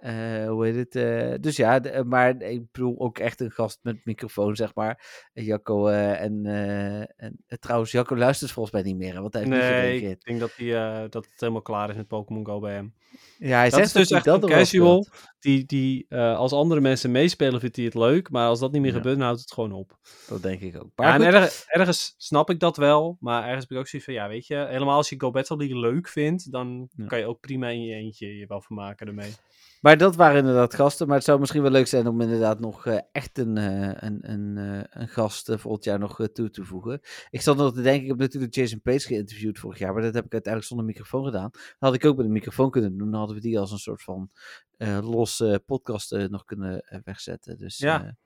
eh, 0.00 0.42
eh, 0.44 0.48
hoe 0.50 0.66
heet 0.66 0.74
het? 0.76 0.96
eh, 0.96 1.34
dus 1.40 1.56
ja, 1.56 1.80
de- 1.80 2.04
maar 2.06 2.42
ik 2.42 2.62
bedoel 2.72 2.98
ook 3.00 3.18
echt 3.18 3.40
een 3.40 3.50
gast 3.50 3.78
met 3.82 4.04
microfoon, 4.04 4.56
zeg 4.56 4.74
maar. 4.74 5.28
Jacco 5.32 5.86
eh, 5.86 6.20
en, 6.20 6.46
eh, 6.46 6.98
en 6.98 7.42
eh, 7.46 7.58
trouwens, 7.58 7.90
Jacco 7.92 8.16
luistert 8.16 8.50
volgens 8.50 8.74
mij 8.74 8.82
niet 8.84 8.96
meer, 8.96 9.20
want 9.20 9.32
hij 9.34 9.42
heeft 9.42 9.54
niet 9.54 9.62
Nee, 9.64 9.72
gereageerd. 9.72 10.18
ik 10.20 10.24
denk 10.24 10.40
dat, 10.40 10.52
die, 10.56 10.74
eh, 10.76 10.98
dat 11.08 11.24
het 11.24 11.40
helemaal 11.40 11.62
klaar 11.62 11.90
is 11.90 11.96
met 11.96 12.06
Pokémon 12.06 12.46
Go 12.46 12.60
bij 12.60 12.72
hem. 12.74 12.94
Ja, 13.38 13.56
hij 13.58 13.64
dat 13.70 13.78
zegt 13.78 13.86
is 13.86 13.92
dus 13.92 14.10
echt 14.10 14.24
dat 14.24 14.42
een 14.42 14.48
casual. 14.48 15.06
Die, 15.38 15.64
die 15.66 16.06
eh, 16.08 16.36
als 16.36 16.52
andere 16.52 16.80
mensen 16.80 17.10
meespelen, 17.10 17.60
vindt 17.60 17.76
hij 17.76 17.84
het 17.84 17.94
leuk. 17.94 18.30
Maar 18.30 18.46
als 18.48 18.60
dat 18.60 18.72
niet 18.72 18.80
meer 18.80 18.90
Ja. 18.90 18.96
gebeurt, 18.96 19.16
dan 19.16 19.24
houdt 19.26 19.40
het 19.40 19.52
gewoon 19.52 19.72
op. 19.72 19.98
Dat 20.28 20.42
denk 20.42 20.60
ik 20.60 20.76
ook. 20.82 20.90
Ja, 20.96 21.14
en 21.14 21.22
ergens 21.66 22.14
snap 22.16 22.50
ik 22.50 22.60
dat 22.60 22.76
wel. 22.76 23.16
Maar 23.20 23.42
ergens 23.44 23.60
heb 23.62 23.70
ik 23.70 23.78
ook 23.78 23.86
zoiets 23.88 24.08
van, 24.08 24.18
ja, 24.18 24.28
weet 24.28 24.46
je, 24.46 24.66
helemaal 24.68 24.96
als 24.96 25.08
je 25.08 25.20
Go 25.20 25.30
Battle 25.30 25.56
League 25.56 25.78
leuk 25.78 26.08
vindt, 26.08 26.52
dan 26.52 26.88
Ja. 26.96 27.06
kan 27.06 27.18
je 27.18 27.26
ook 27.26 27.40
prima 27.40 27.68
in 27.68 27.82
je 27.84 27.94
eentje 27.94 28.36
je 28.36 28.46
wel 28.46 28.60
vermaken 28.62 29.06
ermee. 29.06 29.32
Maar 29.80 29.96
dat 29.98 30.16
waren 30.16 30.38
inderdaad 30.38 30.74
gasten. 30.74 31.06
Maar 31.06 31.16
het 31.16 31.24
zou 31.24 31.40
misschien 31.40 31.62
wel 31.62 31.70
leuk 31.70 31.86
zijn 31.86 32.06
om 32.06 32.20
inderdaad 32.20 32.60
nog 32.60 32.86
eh, 32.86 32.98
echt 33.12 33.38
een, 33.38 33.56
eh, 33.56 33.92
een, 33.94 34.30
een, 34.30 34.56
eh, 34.58 35.00
een 35.02 35.08
gast 35.08 35.52
volgend 35.56 35.84
jaar 35.84 35.98
nog 35.98 36.28
toe 36.32 36.50
te 36.50 36.64
voegen. 36.64 37.00
Ik 37.30 37.40
zat 37.40 37.56
nog 37.56 37.74
te 37.74 37.82
denken, 37.82 38.02
ik 38.02 38.08
heb 38.08 38.18
natuurlijk 38.18 38.54
Jason 38.54 38.80
Pace 38.80 39.06
geïnterviewd 39.06 39.58
vorig 39.58 39.78
jaar, 39.78 39.92
maar 39.92 40.02
dat 40.02 40.14
heb 40.14 40.24
ik 40.24 40.32
uiteindelijk 40.32 40.72
zonder 40.72 40.86
microfoon 40.86 41.24
gedaan. 41.24 41.50
Dat 41.50 41.62
had 41.78 41.94
ik 41.94 42.04
ook 42.04 42.16
met 42.16 42.26
een 42.26 42.32
microfoon 42.32 42.70
kunnen 42.70 42.98
doen. 42.98 43.10
Dan 43.10 43.18
hadden 43.18 43.36
we 43.36 43.42
die 43.42 43.58
als 43.58 43.72
een 43.72 43.78
soort 43.78 44.02
van 44.02 44.30
eh 44.76 44.98
los 45.02 45.42
podcast 45.66 46.10
nog 46.28 46.44
kunnen 46.44 47.00
wegzetten. 47.04 47.58
Dus 47.58 47.78
Ja. 47.78 48.16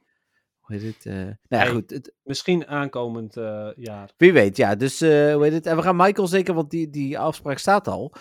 Hoe 0.64 0.76
heet 0.76 0.94
het? 0.94 1.06
eh, 1.06 1.14
nou 1.14 1.34
ja, 1.48 1.58
Hey. 1.58 1.68
goed. 1.70 1.90
Het, 1.90 2.14
Misschien 2.22 2.66
aankomend 2.66 3.36
eh, 3.36 3.68
jaar. 3.76 4.10
wie 4.16 4.32
weet, 4.32 4.56
ja. 4.56 4.74
Dus 4.74 5.00
eh, 5.00 5.34
hoe 5.34 5.42
heet 5.42 5.52
het? 5.52 5.66
En 5.66 5.76
we 5.76 5.82
gaan 5.82 5.96
Michael 5.96 6.26
zeker, 6.26 6.54
want 6.54 6.70
die, 6.70 6.90
die 6.90 7.18
afspraak 7.18 7.58
staat 7.58 7.88
al. 7.88 8.14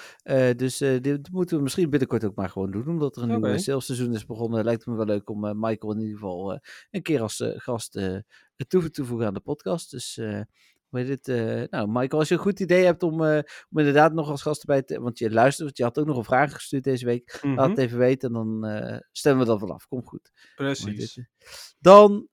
Dus 0.55 0.77
dit 0.77 1.29
moeten 1.31 1.57
we 1.57 1.63
misschien 1.63 1.89
binnenkort 1.89 2.25
ook 2.25 2.35
maar 2.35 2.49
gewoon 2.49 2.71
doen. 2.71 2.87
Omdat 2.87 3.15
er 3.17 3.23
een 3.23 3.35
Oké. 3.35 3.47
nieuw 3.47 3.57
salesseizoen 3.57 4.13
is 4.13 4.25
begonnen. 4.25 4.63
Lijkt 4.63 4.85
me 4.85 4.95
wel 4.95 5.05
leuk 5.05 5.29
om 5.29 5.59
Michael 5.59 5.93
in 5.93 5.99
ieder 5.99 6.13
geval 6.17 6.59
een 6.91 7.01
keer 7.01 7.21
als 7.21 7.43
gast 7.55 7.99
toe 8.67 8.89
te 8.89 9.05
voegen 9.05 9.27
aan 9.27 9.33
de 9.33 9.39
podcast. 9.39 9.91
Dus 9.91 10.21
hoe 10.93 11.01
heet 11.01 11.09
het? 11.09 11.27
eh, 11.27 11.63
nou, 11.69 11.87
Michael, 11.87 12.19
als 12.19 12.27
je 12.27 12.33
een 12.33 12.39
goed 12.41 12.59
idee 12.59 12.85
hebt 12.85 13.03
om, 13.03 13.23
eh, 13.23 13.37
om 13.69 13.77
inderdaad 13.77 14.13
nog 14.13 14.29
als 14.29 14.41
gast 14.41 14.59
erbij 14.61 14.81
te... 14.81 14.99
Want 14.99 15.19
je 15.19 15.31
luistert, 15.31 15.65
want 15.65 15.77
je 15.77 15.83
had 15.83 15.99
ook 15.99 16.05
nog 16.05 16.17
een 16.17 16.23
vraag 16.23 16.53
gestuurd 16.53 16.83
deze 16.83 17.05
week. 17.05 17.39
Laat 17.41 17.55
Mhm, 17.55 17.69
het 17.69 17.77
even 17.77 17.97
weten 17.97 18.27
en 18.27 18.33
dan 18.33 18.65
eh, 18.65 18.99
stemmen 19.11 19.45
we 19.45 19.51
dat 19.51 19.59
wel 19.59 19.73
af. 19.73 19.87
Komt 19.87 20.07
goed. 20.07 20.31
Hoe 20.33 20.51
Precies. 20.55 21.19
Dan, 21.79 22.27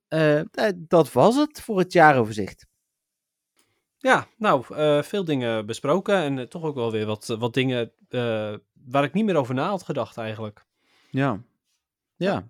dat 0.77 1.11
was 1.11 1.35
het 1.35 1.61
voor 1.61 1.79
het 1.79 1.93
jaaroverzicht. 1.93 2.67
Ja, 3.97 4.27
nou, 4.37 4.63
veel 5.03 5.23
dingen 5.23 5.65
besproken 5.65 6.15
en 6.15 6.49
toch 6.49 6.63
ook 6.63 6.75
wel 6.75 6.91
weer 6.91 7.05
wat, 7.05 7.25
wat 7.27 7.53
dingen 7.53 7.93
waar 8.85 9.03
ik 9.03 9.13
niet 9.13 9.25
meer 9.25 9.35
over 9.35 9.53
na 9.53 9.69
had 9.69 9.83
gedacht 9.83 10.17
eigenlijk. 10.17 10.65
Ja. 11.09 11.43
Ja. 12.15 12.47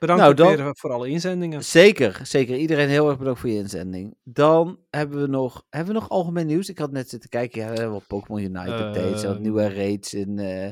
Bedankt 0.00 0.22
Nou, 0.22 0.34
dan- 0.34 0.56
weer 0.56 0.76
voor 0.76 0.92
alle 0.92 1.08
inzendingen. 1.08 1.64
Zeker, 1.64 2.20
zeker. 2.22 2.56
Iedereen 2.56 2.88
heel 2.88 3.08
erg 3.08 3.18
bedankt 3.18 3.40
voor 3.40 3.48
je 3.50 3.56
inzending. 3.58 4.16
Dan 4.22 4.78
hebben 4.90 5.20
we 5.20 5.26
nog, 5.26 5.66
hebben 5.70 5.94
we 5.94 6.00
nog 6.00 6.08
algemeen 6.08 6.46
nieuws? 6.46 6.68
Ik 6.68 6.78
had 6.78 6.90
net 6.92 7.08
zitten 7.08 7.30
kijken, 7.30 7.60
ja, 7.60 7.68
we 7.68 7.74
hebben 7.74 7.92
wat 7.92 8.06
Pokémon 8.06 8.40
Unite 8.40 8.72
updates, 8.72 9.24
wat 9.24 9.38
nieuwe 9.40 9.74
raids 9.74 10.14
in, 10.14 10.38
eh 10.38 10.68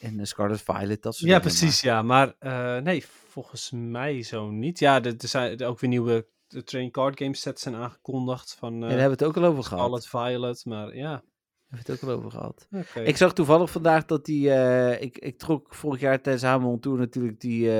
in 0.00 0.26
Scarlet 0.26 0.62
Violet, 0.62 1.02
dat 1.02 1.14
soort 1.14 1.30
Ja, 1.30 1.38
precies, 1.38 1.80
ja. 1.80 2.02
Maar 2.02 2.34
eh, 2.38 2.76
nee, 2.76 3.04
volgens 3.28 3.70
mij 3.74 4.22
zo 4.22 4.50
niet. 4.50 4.78
Ja, 4.78 5.02
er, 5.02 5.14
er 5.18 5.28
zijn 5.28 5.58
er 5.58 5.66
ook 5.66 5.80
weer 5.80 5.90
nieuwe 5.90 6.26
de 6.46 6.62
training 6.62 6.94
card 6.94 7.18
game 7.18 7.36
sets 7.36 7.62
zijn 7.62 7.74
aangekondigd 7.74 8.54
van 8.58 8.72
eh 8.74 8.80
ja, 8.80 8.88
daar 8.88 8.98
hebben 8.98 9.18
we 9.18 9.24
het 9.24 9.36
ook 9.36 9.42
al 9.42 9.50
over 9.50 9.64
gehad. 9.64 10.02
Scarlet 10.02 10.06
Violet, 10.08 10.64
maar 10.64 10.96
ja. 10.96 11.10
Daar 11.10 11.78
hebben 11.78 11.86
we 11.86 11.92
het 11.92 12.02
ook 12.02 12.10
al 12.10 12.16
over 12.16 12.30
gehad. 12.30 12.68
Ik 13.06 13.16
zag 13.16 13.32
toevallig 13.32 13.70
vandaag 13.70 14.04
dat 14.04 14.24
die, 14.24 14.50
eh, 14.52 15.02
ik, 15.02 15.18
ik 15.18 15.38
trok 15.38 15.74
vorig 15.74 16.00
jaar 16.00 16.20
tijdens 16.20 16.44
Hamon 16.44 16.80
Tour 16.80 16.98
natuurlijk 16.98 17.40
die, 17.40 17.70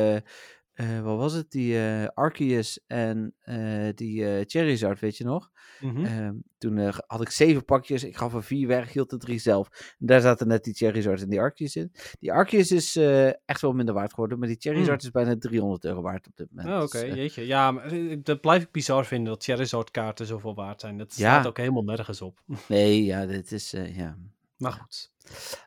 eh, 0.81 1.01
wat 1.01 1.17
was 1.19 1.33
het, 1.33 1.51
die 1.51 1.79
eh 1.79 2.07
Arceus 2.15 2.81
en 2.87 3.35
eh, 3.41 3.89
die 3.95 4.45
Charizard, 4.47 5.01
weet 5.01 5.17
je 5.17 5.25
nog? 5.25 5.51
Mhm. 5.81 6.05
Ehm, 6.05 6.35
toen 6.59 6.79
had 7.07 7.21
ik 7.21 7.31
zeven 7.31 7.65
pakjes. 7.65 8.05
Ik 8.05 8.17
gaf 8.17 8.35
er 8.35 8.43
vier 8.43 8.67
weg, 8.67 8.93
hield 8.93 9.13
er 9.13 9.19
drie 9.19 9.39
zelf. 9.39 9.69
En 9.99 10.07
daar 10.07 10.21
zaten 10.21 10.49
net 10.49 10.65
die 10.65 10.75
Charizard 10.75 11.23
en 11.23 11.29
die 11.29 11.41
Arceus 11.41 11.77
in. 11.77 11.93
Die 12.21 12.33
Arceus 12.33 12.71
is 12.73 12.97
echt 13.45 13.61
wel 13.61 13.73
minder 13.73 13.95
waard 13.95 14.11
geworden. 14.11 14.39
Maar 14.39 14.49
die 14.49 14.57
Charizard 14.61 15.03
is 15.03 15.11
bijna 15.11 15.39
300 15.39 15.85
euro 15.85 16.03
waard 16.03 16.27
op 16.27 16.37
dit 16.37 16.47
moment. 16.51 16.75
Oh, 16.75 16.83
oké, 16.83 17.07
Dus, 17.07 17.15
jeetje. 17.15 17.47
Ja, 17.47 17.71
maar 17.71 17.93
dat 18.23 18.41
blijf 18.41 18.63
ik 18.63 18.71
bizar 18.71 19.07
vinden 19.07 19.33
dat 19.33 19.45
Charizard 19.45 19.91
kaarten 19.91 20.27
zoveel 20.27 20.55
waard 20.55 20.81
zijn. 20.81 20.99
Dat 20.99 21.17
Ja. 21.17 21.33
staat 21.33 21.47
ook 21.47 21.57
helemaal 21.57 21.85
nergens 21.85 22.23
op. 22.23 22.43
nee, 22.69 23.05
ja, 23.05 23.27
dit 23.27 23.53
is... 23.53 23.71
ja. 23.71 24.17
Maar 24.57 24.73
goed. 24.73 25.13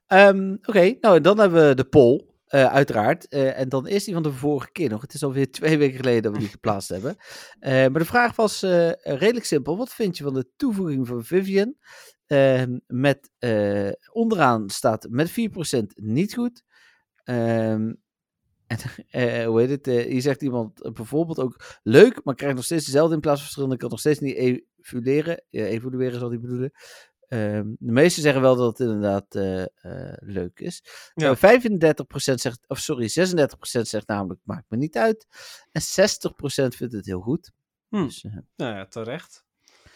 Ehm, 0.07 0.55
Oké, 0.65 0.95
nou 1.01 1.15
en 1.15 1.21
dan 1.21 1.39
hebben 1.39 1.67
we 1.67 1.75
de 1.75 1.83
poll. 1.85 2.31
Eh, 2.53 2.65
uiteraard. 2.65 3.27
Eh, 3.27 3.59
en 3.59 3.69
dan 3.69 3.87
is 3.87 4.03
die 4.03 4.13
van 4.13 4.23
de 4.23 4.31
vorige 4.31 4.71
keer 4.71 4.89
nog. 4.89 5.01
Het 5.01 5.13
is 5.13 5.23
alweer 5.23 5.51
twee 5.59 5.77
weken 5.77 5.97
geleden 5.97 6.21
dat 6.21 6.31
we 6.31 6.39
die 6.39 6.47
geplaatst 6.59 6.89
hebben. 6.89 7.15
Eh, 7.59 7.71
maar 7.71 7.99
de 7.99 8.05
vraag 8.05 8.35
was 8.35 8.61
redelijk 9.01 9.45
simpel. 9.45 9.77
Wat 9.77 9.93
vind 9.93 10.17
je 10.17 10.23
van 10.23 10.33
de 10.33 10.49
toevoeging 10.55 11.07
van 11.07 11.23
Vivian? 11.23 11.75
Ehm, 12.25 12.79
met, 12.87 13.31
onderaan 14.11 14.69
staat 14.69 15.07
met 15.09 15.31
4% 15.31 15.93
niet 15.95 16.33
goed. 16.33 16.63
Ehm, 17.23 17.93
en, 19.09 19.45
hoe 19.45 19.59
heet 19.61 19.69
het? 19.69 19.85
hier 19.85 20.21
zegt 20.21 20.41
iemand 20.41 20.93
bijvoorbeeld 20.93 21.39
ook 21.39 21.79
leuk, 21.83 22.23
maar 22.23 22.35
krijgt 22.35 22.55
nog 22.55 22.65
steeds 22.65 22.85
dezelfde 22.85 23.15
in 23.15 23.21
plaats 23.21 23.37
van 23.37 23.45
verschillende. 23.45 23.77
Kan 23.77 23.89
nog 23.89 23.99
steeds 23.99 24.19
niet 24.19 24.35
evolueren. 24.35 25.43
Ja, 25.49 25.65
evolueren 25.65 26.19
zal 26.19 26.29
hij 26.29 26.39
bedoelen. 26.39 26.71
Ehm, 27.33 27.67
de 27.79 27.91
meesten 27.91 28.23
zeggen 28.23 28.41
wel 28.41 28.55
dat 28.55 28.77
het 28.77 28.87
inderdaad 28.87 29.35
eh, 29.35 29.61
eh, 29.61 30.13
leuk 30.19 30.59
is. 30.59 30.83
Ja. 31.13 31.29
Eh, 31.29 31.35
35% 31.35 32.39
zegt, 32.41 32.59
of 32.67 32.77
sorry, 32.77 33.07
36% 33.07 33.87
zegt 33.87 34.07
namelijk 34.07 34.39
maakt 34.43 34.69
me 34.69 34.77
niet 34.77 34.97
uit. 34.97 35.27
En 35.71 35.81
60% 35.81 36.75
vindt 36.75 36.93
het 36.93 37.05
heel 37.05 37.21
goed. 37.21 37.51
Hm. 37.89 38.03
Dus, 38.03 38.23
eh, 38.23 38.37
Nou 38.55 38.75
ja, 38.75 38.85
terecht. 38.85 39.45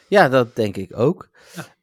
ja, 0.07 0.29
dat 0.29 0.55
denk 0.55 0.77
ik 0.77 0.97
ook. 0.97 1.29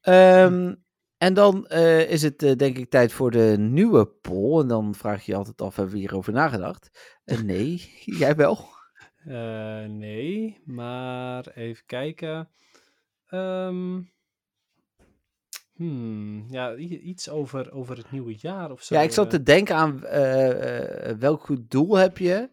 Ehm, 0.01 0.75
en 1.19 1.35
dan 1.35 1.67
eh, 1.67 2.11
is 2.11 2.23
het 2.23 2.43
eh, 2.43 2.57
denk 2.57 2.79
ik 2.79 2.91
tijd 2.91 3.13
voor 3.13 3.31
de 3.31 3.57
nieuwe 3.59 4.07
poll. 4.07 4.61
En 4.61 4.69
dan 4.69 4.95
vraag 4.95 5.25
je 5.25 5.33
je 5.33 5.39
altijd 5.39 5.61
af, 5.61 5.77
hebben 5.77 5.95
we 5.95 6.01
hierover 6.01 6.33
nagedacht? 6.33 7.19
Eh, 7.25 7.41
nee, 7.41 7.93
jij 8.21 8.37
wel. 8.37 8.69
Eh, 9.17 9.85
nee, 9.85 10.61
maar 10.65 11.47
even 11.47 11.83
kijken. 11.87 12.49
Ehm, 13.27 14.01
hmm, 15.75 16.45
ja, 16.49 16.75
iets 16.77 17.29
over, 17.29 17.73
over 17.73 17.97
het 17.97 18.11
nieuwe 18.11 18.35
jaar 18.39 18.71
of 18.71 18.83
zo. 18.83 18.95
Ja, 18.95 19.01
ik 19.01 19.13
zat 19.13 19.25
eh. 19.25 19.31
te 19.31 19.43
denken 19.43 19.77
aan 19.77 20.05
eh, 20.05 21.09
eh, 21.11 21.19
welk 21.19 21.45
goed 21.45 21.71
doel 21.71 21.97
heb 21.97 22.19
je? 22.19 22.51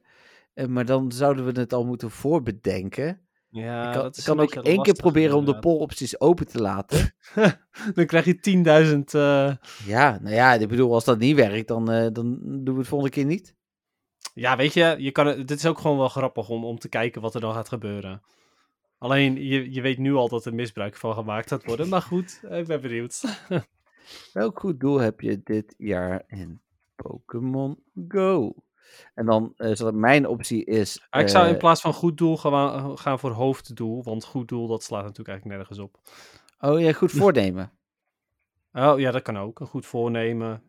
Maar 0.68 0.86
dan 0.86 1.12
zouden 1.12 1.46
we 1.46 1.60
het 1.60 1.74
al 1.74 1.86
moeten 1.86 2.12
voorbedenken. 2.12 3.20
Ja, 3.50 3.88
ik 3.88 3.94
kan, 3.94 4.04
dat 4.04 4.18
is 4.18 4.20
ik 4.20 4.26
kan 4.26 4.40
ook 4.40 4.54
één 4.54 4.82
keer 4.82 4.94
proberen 4.94 5.38
om 5.38 5.46
de 5.46 5.60
poll-opties 5.60 6.20
open 6.20 6.48
te 6.48 6.62
laten. 6.62 7.14
Dan 7.96 8.06
krijg 8.06 8.26
je 8.26 8.94
10.000. 8.96 9.00
eh, 9.12 9.52
Ja, 9.86 10.20
nou 10.22 10.36
ja, 10.36 10.54
ik 10.54 10.68
bedoel, 10.68 10.94
als 10.94 11.06
dat 11.06 11.20
niet 11.20 11.36
werkt, 11.36 11.68
dan, 11.68 11.86
dan 11.86 12.40
doen 12.42 12.74
we 12.74 12.80
het 12.80 12.88
volgende 12.88 13.14
keer 13.14 13.26
niet. 13.26 13.56
Ja, 14.34 14.58
weet 14.58 14.74
je, 14.74 14.96
je 14.98 15.12
kan 15.12 15.28
het, 15.28 15.48
dit 15.48 15.58
is 15.58 15.66
ook 15.66 15.80
gewoon 15.80 15.98
wel 15.98 16.10
grappig 16.10 16.50
om, 16.50 16.66
om 16.66 16.80
te 16.80 16.90
kijken 16.90 17.22
wat 17.22 17.36
er 17.36 17.42
dan 17.42 17.54
gaat 17.54 17.70
gebeuren. 17.70 18.22
Alleen, 19.02 19.44
je, 19.46 19.72
je 19.74 19.82
weet 19.82 19.98
nu 19.98 20.14
al 20.14 20.30
dat 20.30 20.46
er 20.46 20.54
misbruik 20.54 20.96
van 20.96 21.14
gemaakt 21.14 21.48
gaat 21.48 21.66
worden. 21.66 21.90
Maar 21.90 22.02
goed, 22.02 22.40
eh, 22.50 22.60
ik 22.60 22.68
ben 22.68 22.82
benieuwd. 22.82 23.24
Welk 24.34 24.60
goed 24.60 24.80
doel 24.80 25.00
heb 25.00 25.22
je 25.22 25.42
dit 25.44 25.76
jaar 25.78 26.24
in 26.28 26.62
Pokémon 26.96 27.84
Go? 28.08 28.54
En 29.14 29.26
dan 29.26 29.54
eh 29.58 29.72
zal 29.76 29.86
het- 29.86 29.96
mijn 29.96 30.28
optie 30.28 30.66
is. 30.66 31.08
ik 31.12 31.28
zou 31.28 31.48
in 31.48 31.54
eh, 31.54 31.60
plaats 31.60 31.82
van 31.82 31.94
goed 31.94 32.18
doel 32.18 32.38
gaan, 32.38 32.98
gaan 32.98 33.20
voor 33.20 33.32
hoofddoel. 33.32 34.04
Want 34.04 34.26
goed 34.26 34.48
doel, 34.48 34.68
dat 34.68 34.84
slaat 34.84 35.02
natuurlijk 35.04 35.30
eigenlijk 35.30 35.58
nergens 35.58 35.80
op. 35.80 36.00
oh 36.60 36.80
ja, 36.80 36.92
goed 36.94 37.12
voornemen. 37.22 37.72
Oh 38.74 39.00
ja, 39.00 39.12
dat 39.12 39.22
kan 39.22 39.38
ook. 39.38 39.60
Een 39.60 39.68
goed 39.68 39.86
voornemen. 39.86 40.62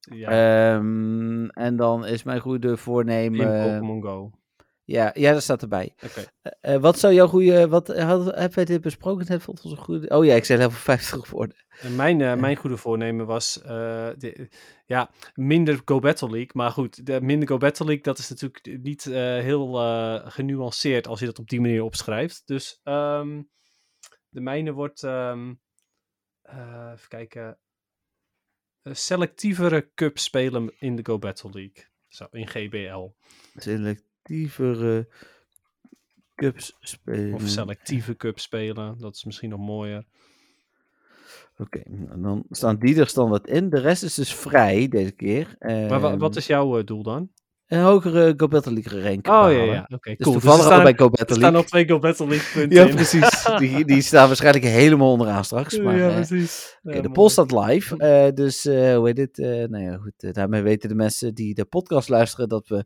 Ja, 0.00 0.28
Ehm, 0.74 1.44
en 1.48 1.76
dan 1.76 2.06
is 2.06 2.22
mijn 2.22 2.40
goede 2.40 2.68
in 2.68 2.76
voornemen. 2.78 3.62
Pokémon 3.62 4.02
Go. 4.02 4.30
Ja, 4.90 5.10
ja, 5.14 5.32
dat 5.32 5.42
staat 5.42 5.62
erbij. 5.62 5.94
Oké. 6.04 6.24
Eh, 6.42 6.74
eh, 6.74 6.80
wat 6.80 6.98
zou 6.98 7.14
jouw 7.14 7.26
goede. 7.26 7.68
Wat 7.68 7.86
hadden 7.86 8.34
hebben 8.34 8.54
wij 8.54 8.64
dit 8.64 8.80
besproken? 8.80 9.26
net? 9.28 9.44
Wat 9.44 9.62
was 9.62 9.72
een 9.72 9.78
goede. 9.78 10.08
Oh 10.08 10.24
ja, 10.24 10.34
ik 10.34 10.44
zei 10.44 10.58
level 10.58 10.78
50 10.78 11.28
geworden. 11.28 11.56
En 11.80 11.96
mijn, 11.96 12.20
eh, 12.20 12.36
mijn 12.36 12.56
goede 12.56 12.76
voornemen 12.76 13.26
was 13.26 13.62
eh, 13.62 14.08
de, 14.18 14.48
ja, 14.86 15.10
minder 15.34 15.80
Go 15.84 15.98
Battle 15.98 16.30
League. 16.30 16.50
Maar 16.52 16.70
goed, 16.70 17.06
de 17.06 17.20
minder 17.20 17.48
Go 17.48 17.56
Battle 17.56 17.84
League, 17.84 18.02
dat 18.02 18.18
is 18.18 18.28
natuurlijk 18.28 18.78
niet 18.82 19.06
eh, 19.06 19.14
heel 19.22 19.80
eh, 19.80 20.30
genuanceerd 20.30 21.06
als 21.06 21.20
je 21.20 21.26
dat 21.26 21.38
op 21.38 21.48
die 21.48 21.60
manier 21.60 21.82
opschrijft. 21.82 22.42
Dus 22.44 22.80
ehm, 22.82 23.42
de 24.28 24.40
mijne 24.40 24.72
wordt, 24.72 25.02
ehm, 25.02 25.54
eh, 26.42 26.90
even 26.94 27.08
kijken, 27.08 27.58
eh, 28.82 28.94
selectievere 28.94 29.90
cup 29.94 30.18
spelen 30.18 30.74
in 30.78 30.96
de 30.96 31.04
Go 31.04 31.18
Battle 31.18 31.50
League. 31.50 31.88
Zo, 32.08 32.26
in 32.30 32.48
GBL. 32.48 33.08
Selectievere 34.24 35.08
cups 36.34 36.76
spelen. 36.80 37.34
Of 37.34 37.48
selectieve 37.48 38.16
cup 38.16 38.38
spelen, 38.38 38.98
dat 38.98 39.14
is 39.14 39.24
misschien 39.24 39.50
nog 39.50 39.60
mooier. 39.60 40.04
Oké, 41.58 41.80
nou, 41.86 42.20
dan 42.20 42.44
staan 42.50 42.78
die 42.78 43.00
er 43.00 43.06
standaard 43.06 43.46
in. 43.46 43.70
De 43.70 43.78
rest 43.80 44.02
is 44.02 44.14
dus 44.14 44.34
vrij 44.34 44.88
deze 44.88 45.10
keer. 45.10 45.56
Maar 45.58 46.00
wa- 46.00 46.16
wat 46.16 46.30
Ehm, 46.30 46.38
is 46.38 46.46
jouw 46.46 46.78
eh, 46.78 46.84
doel 46.84 47.02
dan? 47.02 47.30
Een 47.70 47.80
hogere 47.82 48.34
Go 48.36 48.48
Battle 48.48 48.72
League 48.72 49.02
rank 49.02 49.26
Oh 49.26 49.32
ja, 49.32 49.48
behalen. 49.48 49.66
ja, 49.74 49.86
oké, 49.94 50.10
Dus 50.14 50.18
cool. 50.26 50.32
toevallig 50.32 50.58
er 50.64 50.66
al 50.66 50.72
staan- 50.72 50.82
bij 50.84 50.94
Go 50.96 51.04
Er 51.04 51.10
Battle 51.10 51.36
staan 51.36 51.44
al 51.44 51.50
League. 51.52 51.68
twee 51.70 51.88
Go 51.88 51.98
Battle 51.98 52.26
League 52.28 52.52
punten 52.54 52.78
Ja, 52.78 52.86
in. 52.88 52.94
precies. 52.94 53.44
die, 53.58 53.84
die 53.84 54.02
staan 54.02 54.26
waarschijnlijk 54.26 54.64
helemaal 54.64 55.10
onderaan 55.12 55.44
straks. 55.44 55.78
Maar, 55.78 55.96
ja, 55.96 56.08
eh, 56.08 56.14
precies. 56.14 56.78
Oké, 56.82 56.96
Ja, 56.96 57.02
de 57.02 57.10
poll 57.10 57.28
staat 57.28 57.52
live. 57.52 57.96
eh, 57.96 58.32
dus 58.34 58.64
eh, 58.66 58.96
hoe 58.96 59.06
heet 59.14 59.38
eh, 59.38 59.46
nou 59.68 59.78
ja, 59.84 59.96
goed. 59.96 60.34
daarmee 60.34 60.62
weten 60.62 60.88
de 60.88 60.94
mensen 60.94 61.34
die 61.34 61.54
de 61.54 61.64
podcast 61.64 62.08
luisteren 62.08 62.48
dat 62.48 62.68
we, 62.68 62.84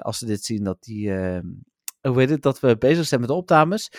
als 0.00 0.18
ze 0.18 0.26
dit 0.26 0.44
zien, 0.44 0.64
dat 0.64 0.76
die. 0.82 1.12
eh, 1.14 1.38
hoe 2.00 2.18
heet 2.20 2.30
het? 2.30 2.42
Dat 2.42 2.60
we 2.60 2.76
bezig 2.78 3.06
zijn 3.06 3.20
met 3.20 3.28
de 3.28 3.34
opnames. 3.34 3.90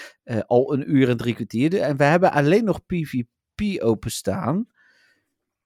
Al 0.46 0.74
een 0.74 0.96
uur 0.96 1.10
en 1.10 1.18
drie 1.18 1.34
kwartier. 1.36 1.82
En 1.82 1.98
we 1.98 2.04
hebben 2.04 2.32
alleen 2.32 2.64
nog 2.64 2.86
PvP 2.86 3.82
openstaan. 3.84 4.66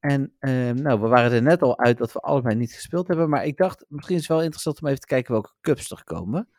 En 0.03 0.35
eh, 0.39 0.69
nou, 0.69 0.99
we 1.01 1.07
waren 1.07 1.31
er 1.31 1.41
net 1.41 1.61
al 1.61 1.80
uit 1.80 1.97
dat 1.97 2.13
we 2.13 2.19
allebei 2.19 2.55
niet 2.55 2.73
gespeeld 2.73 3.07
hebben. 3.07 3.30
Maar 3.30 3.45
ik 3.45 3.57
dacht, 3.57 3.85
misschien 3.88 4.15
is 4.15 4.21
het 4.21 4.31
wel 4.31 4.41
interessant 4.41 4.81
om 4.81 4.88
even 4.88 4.99
te 4.99 5.07
kijken 5.07 5.31
welke 5.31 5.53
cups 5.61 5.91
er 5.91 6.03
komen. 6.03 6.49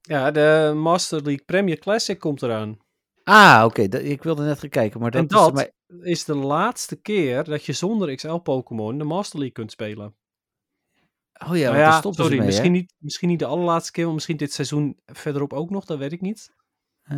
Ja, 0.00 0.30
de 0.30 0.72
Master 0.76 1.22
League 1.22 1.44
Premier 1.44 1.78
Classic 1.78 2.18
komt 2.18 2.42
eraan. 2.42 2.78
Ah, 3.24 3.62
oké. 3.64 3.82
ik 3.82 4.22
wilde 4.22 4.44
net 4.44 4.58
gaan 4.58 4.68
kijken. 4.68 5.00
Maar 5.00 5.10
dat, 5.10 5.30
en 5.32 5.46
is 5.46 5.52
mij- 5.52 5.72
is 6.00 6.24
de 6.24 6.34
laatste 6.34 6.96
keer 6.96 7.44
dat 7.44 7.64
je 7.64 7.72
zonder 7.72 8.14
XL-Pokémon 8.14 8.98
de 8.98 9.04
Master 9.04 9.38
League 9.38 9.54
kunt 9.54 9.70
spelen. 9.72 10.14
Oh 11.48 11.56
ja, 11.56 11.70
Nou 11.70 11.78
ja, 11.78 12.00
sorry, 12.00 12.36
mee, 12.36 12.46
misschien, 12.46 12.72
hè? 12.72 12.78
niet, 12.78 12.94
misschien 12.98 13.28
niet 13.28 13.38
de 13.38 13.46
allerlaatste 13.46 13.92
keer, 13.92 14.04
maar 14.04 14.14
misschien 14.14 14.36
dit 14.36 14.52
seizoen 14.52 15.00
verderop 15.06 15.52
ook 15.52 15.70
nog, 15.70 15.84
dat 15.84 15.98
weet 15.98 16.12
ik 16.12 16.20
niet. 16.20 16.52
Eh, 17.04 17.16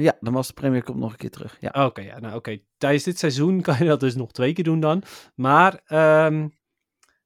ja, 0.00 0.16
de 0.20 0.30
Master 0.30 0.54
Premier 0.54 0.82
komt 0.82 0.98
nog 0.98 1.10
een 1.10 1.16
keer 1.16 1.30
terug. 1.30 1.56
Ja. 1.60 1.84
Oké, 1.84 2.00
ja, 2.00 2.18
nou 2.18 2.34
oké. 2.34 2.58
Tijdens 2.78 3.04
dit 3.04 3.18
seizoen 3.18 3.60
kan 3.60 3.76
je 3.78 3.84
dat 3.84 4.00
dus 4.00 4.14
nog 4.14 4.32
twee 4.32 4.52
keer 4.52 4.64
doen 4.64 4.80
dan. 4.80 5.02
Maar 5.34 5.80
ehm 5.86 6.48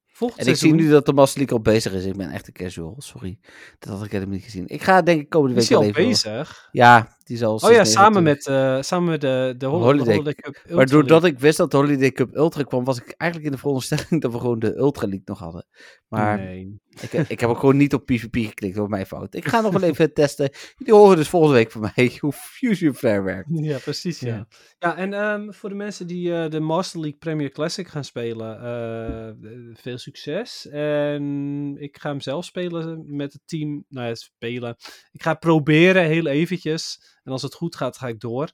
volgend 0.06 0.40
En 0.40 0.46
ik 0.46 0.56
zie 0.56 0.74
nu 0.74 0.90
dat 0.90 1.06
de 1.06 1.12
Master 1.12 1.38
League 1.38 1.56
al 1.56 1.62
bezig 1.62 1.92
is. 1.92 2.04
Ik 2.04 2.16
ben 2.16 2.30
echt 2.30 2.46
een 2.46 2.52
casual, 2.52 2.94
sorry. 2.98 3.38
Dat 3.78 3.92
had 3.92 4.04
ik 4.04 4.10
helemaal 4.12 4.34
niet 4.34 4.44
gezien. 4.44 4.68
Ik 4.68 4.82
ga 4.82 5.02
denk 5.02 5.20
ik 5.20 5.28
komende 5.28 5.54
week 5.54 5.62
is 5.62 5.68
hij 5.68 5.78
al 5.78 5.84
wel 5.84 5.92
bezig? 5.92 6.68
Ja, 6.72 7.18
Die 7.24 7.36
zal 7.36 7.54
Oh 7.54 7.70
ja, 7.72 7.84
6,29 7.84 7.88
samen 7.90 8.22
met, 8.22 8.46
eh, 8.46 8.82
samen 8.82 9.08
met 9.10 9.20
de, 9.20 9.54
de, 9.58 9.66
Hol- 9.66 9.78
de 9.78 9.84
Holiday. 9.84 10.14
Holiday 10.14 10.34
Cup. 10.34 10.56
Ultra 10.56 10.76
Maar 10.76 10.86
doordat 10.86 11.10
League. 11.10 11.30
ik 11.30 11.38
wist 11.38 11.56
dat 11.56 11.70
de 11.70 11.76
Holiday 11.76 12.12
Cup 12.12 12.36
Ultra 12.36 12.62
kwam, 12.62 12.84
was 12.84 12.98
ik 12.98 13.14
eigenlijk 13.16 13.50
in 13.50 13.54
de 13.56 13.60
veronderstelling 13.62 14.20
dat 14.22 14.32
we 14.32 14.38
gewoon 14.38 14.58
de 14.58 14.76
Ultra 14.76 15.06
League 15.06 15.24
nog 15.24 15.38
hadden. 15.38 15.66
Maar 16.08 16.38
Nee. 16.38 16.80
ik, 17.00 17.12
ik 17.12 17.40
heb 17.40 17.50
ook 17.50 17.58
gewoon 17.58 17.76
niet 17.76 17.94
op 17.94 18.06
PvP 18.06 18.34
geklikt, 18.36 18.76
door 18.76 18.88
mijn 18.88 19.06
fout. 19.06 19.34
Ik 19.34 19.48
ga 19.48 19.60
nog 19.60 19.72
wel 19.72 19.82
even 19.90 20.12
testen. 20.22 20.50
Jullie 20.76 20.94
horen 20.94 21.16
dus 21.16 21.28
volgende 21.28 21.54
week 21.56 21.70
van 21.70 21.90
mij 21.94 22.16
hoe 22.20 22.32
Fusion 22.32 22.94
Flare 22.94 23.22
werkt. 23.22 23.48
Ja, 23.52 23.78
precies, 23.78 24.20
ja. 24.20 24.34
Ja. 24.34 24.46
Ja, 24.78 24.96
en 24.96 25.12
ehm, 25.14 25.50
voor 25.52 25.68
de 25.68 25.74
mensen 25.74 26.06
die 26.06 26.34
eh, 26.34 26.50
de 26.50 26.60
Master 26.60 27.00
League 27.00 27.18
Premier 27.18 27.50
Classic 27.50 27.88
gaan 27.88 28.04
spelen, 28.04 28.60
eh, 28.60 29.28
eh, 29.28 29.34
veel 29.74 29.98
succes. 29.98 30.68
En 30.68 31.76
ik 31.78 31.98
ga 32.00 32.08
hem 32.10 32.20
zelf 32.20 32.44
spelen 32.44 33.04
met 33.16 33.32
het 33.32 33.42
team. 33.44 33.84
Nou 33.88 34.08
ja, 34.08 34.14
spelen. 34.14 34.76
Ik 35.12 35.22
ga 35.22 35.34
proberen 35.34 36.04
heel 36.04 36.26
eventjes. 36.26 37.00
En 37.22 37.32
als 37.32 37.42
het 37.42 37.54
goed 37.54 37.76
gaat, 37.76 37.98
ga 37.98 38.08
ik 38.08 38.20
door. 38.20 38.50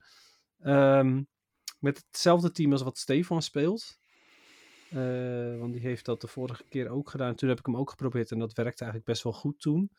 Ehm, 0.58 1.22
met 1.78 2.04
hetzelfde 2.10 2.50
team 2.50 2.72
als 2.72 2.82
wat 2.82 2.98
Stefan 2.98 3.42
speelt. 3.42 3.98
Eh, 4.90 5.58
want 5.58 5.72
die 5.72 5.82
heeft 5.82 6.04
dat 6.04 6.20
de 6.20 6.26
vorige 6.26 6.64
keer 6.68 6.88
ook 6.88 7.10
gedaan. 7.10 7.34
Toen 7.34 7.48
heb 7.48 7.58
ik 7.58 7.66
hem 7.66 7.76
ook 7.76 7.90
geprobeerd 7.90 8.30
en 8.30 8.38
dat 8.38 8.52
werkte 8.52 8.82
eigenlijk 8.82 9.10
best 9.10 9.22
wel 9.22 9.32
goed 9.32 9.60
toen. 9.60 9.90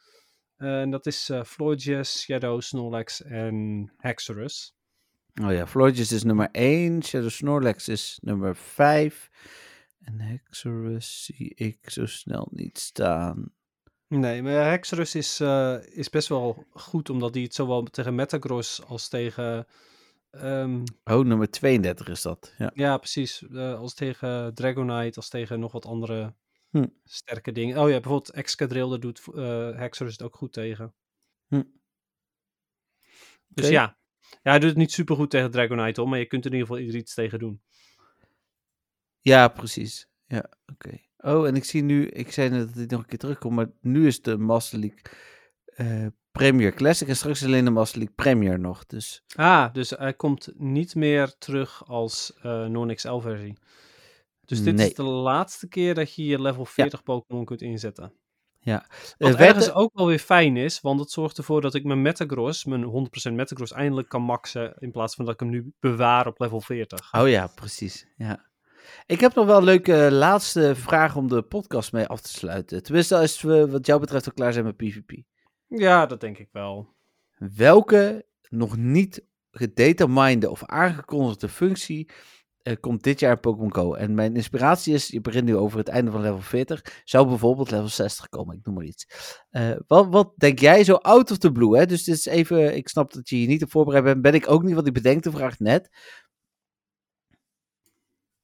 Eh, 0.55 0.81
en 0.81 0.89
dat 0.89 1.05
is 1.05 1.29
eh 1.29 1.43
Floydjes, 1.43 2.21
Shadow, 2.21 2.61
Snorlax 2.61 3.21
en 3.21 3.93
Hexorus. 3.97 4.75
Oh 5.41 5.51
ja, 5.51 5.67
Floydjes 5.67 6.11
is 6.11 6.23
nummer 6.23 6.49
1, 6.51 7.03
Shadow 7.03 7.29
Snorlax 7.29 7.87
is 7.87 8.19
nummer 8.21 8.55
5. 8.55 9.29
En 9.99 10.19
Hexorus 10.19 11.23
zie 11.23 11.55
ik 11.55 11.89
zo 11.89 12.05
snel 12.05 12.47
niet 12.51 12.79
staan. 12.79 13.53
Nee, 14.09 14.41
maar 14.41 14.69
Hexorus 14.69 15.15
is, 15.15 15.39
eh, 15.39 15.77
is 15.85 16.09
best 16.09 16.27
wel 16.27 16.65
goed, 16.69 17.09
omdat 17.09 17.33
hij 17.33 17.43
het 17.43 17.53
zowel 17.53 17.83
tegen 17.83 18.15
Metagross 18.15 18.83
als 18.83 19.07
tegen... 19.07 19.67
ehm, 20.31 20.83
Oh, 21.03 21.25
nummer 21.25 21.49
32 21.49 22.07
is 22.07 22.21
dat. 22.21 22.53
Ja. 22.57 22.71
ja, 22.73 22.97
precies. 22.97 23.47
eh, 23.47 23.79
als 23.79 23.93
tegen 23.93 24.53
Dragonite, 24.53 25.15
als 25.15 25.29
tegen 25.29 25.59
nog 25.59 25.71
wat 25.71 25.85
andere 25.85 26.33
Hm. 26.69 26.85
sterke 27.03 27.51
dingen. 27.51 27.77
Oh 27.77 27.89
ja, 27.89 27.99
bijvoorbeeld 27.99 28.29
Excadrill, 28.29 28.89
daar 28.89 28.99
doet 28.99 29.21
eh 29.35 29.75
Hexorus 29.77 30.11
het 30.11 30.21
ook 30.21 30.35
goed 30.35 30.53
tegen. 30.53 30.93
Hm. 31.47 31.63
Dus 33.47 33.67
ja. 33.67 33.97
ja, 34.21 34.37
hij 34.41 34.59
doet 34.59 34.69
het 34.69 34.77
niet 34.77 34.91
super 34.91 35.15
goed 35.15 35.29
tegen 35.29 35.51
Dragonite, 35.51 36.01
hoor, 36.01 36.09
maar 36.09 36.19
je 36.19 36.25
kunt 36.25 36.45
er 36.45 36.51
in 36.51 36.57
ieder 36.57 36.75
geval 36.75 36.93
iets 36.93 37.13
tegen 37.13 37.39
doen. 37.39 37.61
Ja, 39.21 39.47
precies. 39.47 40.07
Ja, 40.25 40.49
oké. 40.65 40.97
Oh, 41.23 41.47
en 41.47 41.55
ik 41.55 41.63
zie 41.63 41.81
nu, 41.83 42.07
ik 42.07 42.31
zei 42.31 42.49
net 42.49 42.67
dat 42.67 42.75
hij 42.75 42.85
nog 42.87 42.99
een 42.99 43.05
keer 43.05 43.17
terugkomt, 43.17 43.55
maar 43.55 43.69
nu 43.81 44.07
is 44.07 44.21
de 44.21 44.37
Master 44.37 44.79
League 44.79 44.99
eh, 45.65 46.05
Premier 46.31 46.73
Classic 46.73 47.07
en 47.07 47.15
straks 47.15 47.43
alleen 47.45 47.65
de 47.65 47.71
Master 47.71 47.97
League 47.97 48.15
Premier 48.15 48.59
nog. 48.59 48.85
Dus 48.85 49.23
Ah, 49.35 49.73
dus 49.73 49.89
hij 49.89 50.13
komt 50.13 50.49
niet 50.55 50.95
meer 50.95 51.33
terug 51.37 51.87
als 51.87 52.33
eh 52.41 52.65
non-XL-versie. 52.65 53.57
Dus 54.45 54.63
dit 54.63 54.75
Nee. 54.75 54.87
is 54.87 54.93
de 54.93 55.03
laatste 55.03 55.67
keer 55.67 55.95
dat 55.95 56.15
je 56.15 56.25
je 56.25 56.41
level 56.41 56.65
40 56.65 57.03
Pokémon 57.03 57.45
kunt 57.45 57.61
inzetten. 57.61 58.13
ja. 58.59 58.85
Wat 59.17 59.35
werd 59.35 59.39
ergens 59.49 59.67
er- 59.67 59.73
ook 59.75 59.91
wel 59.97 60.07
weer 60.07 60.19
fijn 60.19 60.57
is, 60.57 60.81
want 60.81 60.99
het 60.99 61.11
zorgt 61.11 61.37
ervoor 61.37 61.61
dat 61.61 61.73
ik 61.75 61.83
mijn 61.83 62.01
Metagross, 62.01 62.65
mijn 62.65 62.83
100% 62.83 63.35
Metagross, 63.35 63.71
eindelijk 63.71 64.09
kan 64.09 64.21
maxen. 64.21 64.75
In 64.79 64.91
plaats 64.91 65.15
van 65.15 65.25
dat 65.25 65.33
ik 65.33 65.39
hem 65.39 65.49
nu 65.49 65.73
bewaar 65.79 66.27
op 66.27 66.39
level 66.39 66.61
40. 66.61 67.13
Oh 67.13 67.29
ja, 67.29 67.47
precies. 67.47 68.07
Ja. 68.17 68.48
Ik 69.05 69.19
heb 69.19 69.33
nog 69.33 69.45
wel 69.45 69.57
een 69.57 69.63
leuke 69.63 70.05
eh, 70.05 70.11
laatste 70.11 70.75
vraag 70.75 71.15
om 71.15 71.27
de 71.27 71.41
podcast 71.41 71.91
mee 71.91 72.07
af 72.07 72.21
te 72.21 72.29
sluiten. 72.29 72.83
Tenminste, 72.83 73.17
als 73.17 73.41
we 73.41 73.69
wat 73.69 73.85
jou 73.85 73.99
betreft 73.99 74.25
al 74.25 74.33
klaar 74.33 74.53
zijn 74.53 74.65
met 74.65 74.77
PvP. 74.77 75.11
Ja, 75.67 76.05
dat 76.05 76.21
denk 76.21 76.37
ik 76.37 76.49
wel. 76.51 76.95
Welke 77.37 78.25
nog 78.49 78.77
niet 78.77 79.25
gedeterminde 79.51 80.49
of 80.49 80.65
aangekondigde 80.65 81.49
functie 81.49 82.09
eh, 82.61 82.75
komt 82.79 83.03
dit 83.03 83.19
jaar 83.19 83.31
in 83.31 83.39
Pokémon 83.39 83.73
Go? 83.73 83.93
En 83.93 84.13
mijn 84.13 84.35
inspiratie 84.35 84.93
is, 84.93 85.07
je 85.07 85.21
begint 85.21 85.45
nu 85.45 85.55
over 85.55 85.77
het 85.77 85.87
einde 85.87 86.11
van 86.11 86.21
level 86.21 86.41
40, 86.41 87.01
zou 87.03 87.27
bijvoorbeeld 87.27 87.71
level 87.71 87.87
60 87.87 88.29
komen, 88.29 88.55
ik 88.55 88.65
noem 88.65 88.75
maar 88.75 88.83
iets. 88.83 89.05
Eh, 89.49 89.71
wat, 89.87 90.07
wat 90.09 90.33
denk 90.37 90.59
jij 90.59 90.83
zo 90.83 90.93
out 90.93 91.31
of 91.31 91.37
the 91.37 91.51
blue? 91.51 91.77
Hè? 91.77 91.85
Dus 91.85 92.03
dit 92.03 92.15
is 92.15 92.25
even, 92.25 92.75
ik 92.75 92.89
snap 92.89 93.13
dat 93.13 93.29
je 93.29 93.35
hier 93.35 93.47
niet 93.47 93.63
op 93.63 93.71
voorbereid 93.71 94.03
bent, 94.03 94.21
ben 94.21 94.33
ik 94.33 94.49
ook 94.49 94.63
niet, 94.63 94.75
want 94.75 94.87
ik 94.87 94.93
bedenk 94.93 95.23
de 95.23 95.31
vraag 95.31 95.59
net. 95.59 95.89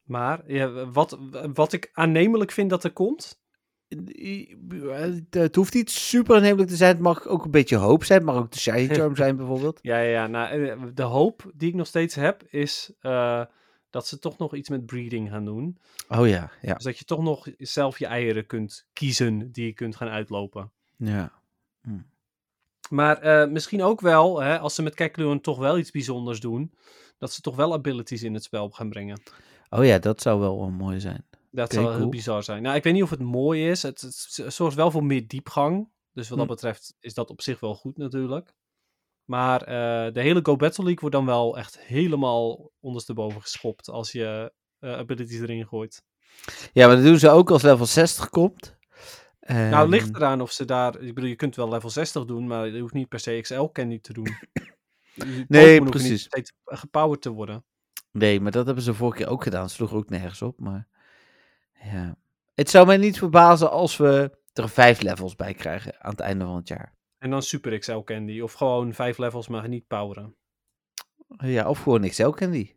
Maar 0.06 0.52
ja, 0.52 0.90
wat, 0.90 1.18
wat 1.54 1.72
ik 1.72 1.90
aannemelijk 1.92 2.50
vind 2.50 2.70
dat 2.70 2.84
er 2.84 2.92
komt. 2.92 3.44
Het, 3.88 5.26
het 5.30 5.54
hoeft 5.54 5.74
niet 5.74 5.90
super 5.90 6.36
aannemelijk 6.36 6.68
te 6.68 6.76
zijn, 6.76 6.92
het 6.92 7.00
mag 7.00 7.26
ook 7.26 7.44
een 7.44 7.50
beetje 7.50 7.76
hoop 7.76 8.04
zijn, 8.04 8.18
het 8.18 8.28
mag 8.28 8.36
ook 8.36 8.52
de 8.52 8.58
Shiny 8.58 8.88
Charm 8.88 9.16
zijn 9.22 9.36
bijvoorbeeld. 9.36 9.78
Ja, 9.82 9.98
ja, 9.98 10.10
ja. 10.10 10.26
Nou, 10.26 10.66
eh, 10.66 10.82
de 10.94 11.02
hoop 11.02 11.52
die 11.54 11.68
ik 11.68 11.74
nog 11.74 11.86
steeds 11.86 12.14
heb 12.14 12.42
is 12.42 12.92
eh, 13.00 13.44
dat 13.90 14.06
ze 14.06 14.18
toch 14.18 14.38
nog 14.38 14.54
iets 14.54 14.68
met 14.68 14.86
breeding 14.86 15.30
gaan 15.30 15.44
doen. 15.44 15.78
Oh 16.08 16.28
ja, 16.28 16.50
ja. 16.60 16.74
Dus 16.74 16.84
dat 16.84 16.98
je 16.98 17.04
toch 17.04 17.22
nog 17.22 17.48
zelf 17.58 17.98
je 17.98 18.06
eieren 18.06 18.46
kunt 18.46 18.86
kiezen 18.92 19.52
die 19.52 19.66
je 19.66 19.72
kunt 19.72 19.96
gaan 19.96 20.08
uitlopen. 20.08 20.70
ja. 20.96 21.32
Maar 22.90 23.18
eh, 23.18 23.50
misschien 23.50 23.82
ook 23.82 24.00
wel, 24.00 24.42
hè, 24.42 24.58
als 24.58 24.74
ze 24.74 24.82
met 24.82 24.94
Kekleon 24.94 25.40
toch 25.40 25.58
wel 25.58 25.78
iets 25.78 25.90
bijzonders 25.90 26.40
doen, 26.40 26.72
dat 27.18 27.32
ze 27.32 27.40
toch 27.40 27.56
wel 27.56 27.72
abilities 27.72 28.22
in 28.22 28.34
het 28.34 28.42
spel 28.42 28.70
gaan 28.70 28.88
brengen. 28.88 29.20
Oh 29.78 29.84
ja, 29.84 29.98
dat 29.98 30.20
zou 30.22 30.40
wel 30.40 30.58
wel 30.58 30.70
mooi 30.70 31.00
zijn. 31.00 31.26
Dat 31.50 31.72
zou 31.72 31.96
heel 31.96 32.08
bizar 32.08 32.42
zijn. 32.42 32.62
Nou, 32.62 32.76
ik 32.76 32.82
weet 32.82 32.92
niet 32.92 33.02
of 33.02 33.10
het 33.10 33.20
mooi 33.20 33.68
is. 33.70 33.82
Het, 33.82 34.00
het 34.00 34.54
zorgt 34.54 34.76
wel 34.76 34.90
voor 34.90 35.04
meer 35.04 35.26
diepgang. 35.28 35.88
Dus 36.12 36.28
wat 36.28 36.38
dat 36.38 36.46
Hm. 36.46 36.52
betreft 36.52 36.94
is 37.00 37.14
dat 37.14 37.30
op 37.30 37.42
zich 37.42 37.60
wel 37.60 37.74
goed 37.74 37.96
natuurlijk. 37.96 38.54
Maar 39.24 39.62
eh, 39.62 40.12
de 40.12 40.20
hele 40.20 40.40
Go 40.42 40.56
Battle 40.56 40.84
League 40.84 41.00
wordt 41.00 41.16
dan 41.16 41.26
wel 41.26 41.58
echt 41.58 41.78
helemaal 41.80 42.70
ondersteboven 42.80 43.42
geschopt 43.42 43.88
als 43.88 44.12
je 44.12 44.52
eh, 44.78 44.92
abilities 44.92 45.40
erin 45.40 45.66
gooit. 45.66 46.02
Ja, 46.72 46.86
maar 46.86 46.96
dat 46.96 47.04
doen 47.04 47.18
ze 47.18 47.28
ook 47.28 47.50
als 47.50 47.62
level 47.62 47.86
60 47.86 48.28
komt. 48.28 48.76
nou, 49.40 49.70
Ehm, 49.70 49.80
het 49.80 49.88
ligt 49.88 50.16
eraan 50.16 50.40
of 50.40 50.52
ze 50.52 50.64
daar... 50.64 51.00
Ik 51.00 51.14
bedoel, 51.14 51.30
je 51.30 51.36
kunt 51.36 51.56
wel 51.56 51.68
level 51.68 51.90
60 51.90 52.24
doen, 52.24 52.46
maar 52.46 52.68
je 52.68 52.80
hoeft 52.80 52.94
niet 52.94 53.08
per 53.08 53.20
se 53.20 53.38
XL 53.40 53.64
candy 53.64 54.00
te 54.00 54.12
doen. 54.12 54.36
Niet 55.48 55.90
precies. 55.90 56.22
steeds 56.22 56.52
gepowerd 56.64 57.22
te 57.22 57.30
worden. 57.30 57.64
Nee, 58.16 58.40
maar 58.40 58.52
dat 58.52 58.66
hebben 58.66 58.84
ze 58.84 58.94
vorige 58.94 59.16
keer 59.18 59.28
ook 59.28 59.42
gedaan. 59.42 59.68
Sloeg 59.68 59.92
ook 59.92 60.08
nergens 60.08 60.42
op, 60.42 60.60
maar... 60.60 60.86
Ja. 61.82 62.16
Het 62.54 62.70
zou 62.70 62.86
mij 62.86 62.96
niet 62.96 63.18
verbazen 63.18 63.70
als 63.70 63.96
we 63.96 64.38
er 64.52 64.68
vijf 64.68 65.00
levels 65.00 65.34
bij 65.34 65.54
krijgen 65.54 66.02
aan 66.02 66.10
het 66.10 66.20
einde 66.20 66.44
van 66.44 66.56
het 66.56 66.68
jaar. 66.68 66.94
En 67.18 67.30
dan 67.30 67.42
Super 67.42 67.78
XL 67.78 67.98
Candy. 67.98 68.40
Of 68.40 68.52
gewoon 68.52 68.94
vijf 68.94 69.18
levels, 69.18 69.48
maar 69.48 69.68
niet 69.68 69.86
poweren. 69.86 70.34
Ja, 71.36 71.68
of 71.68 71.82
gewoon 71.82 72.08
XL 72.08 72.28
Candy. 72.28 72.74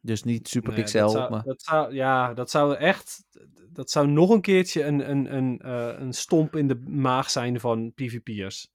Dus 0.00 0.22
niet 0.22 0.48
Super 0.48 0.72
Nee, 0.72 0.82
XL, 0.82 0.98
dat 0.98 1.10
zou, 1.10 1.30
maar... 1.30 1.42
dat 1.42 1.62
zou, 1.62 1.94
ja, 1.94 2.34
dat 2.34 2.50
zou 2.50 2.74
echt... 2.74 3.24
Dat 3.68 3.90
zou 3.90 4.06
nog 4.06 4.30
een 4.30 4.40
keertje 4.40 4.84
een, 4.84 5.10
een, 5.10 5.34
een, 5.34 5.58
eh, 5.58 6.00
een 6.00 6.12
stomp 6.12 6.56
in 6.56 6.68
de 6.68 6.82
maag 6.86 7.30
zijn 7.30 7.60
van 7.60 7.92
PvP'ers. 7.94 8.72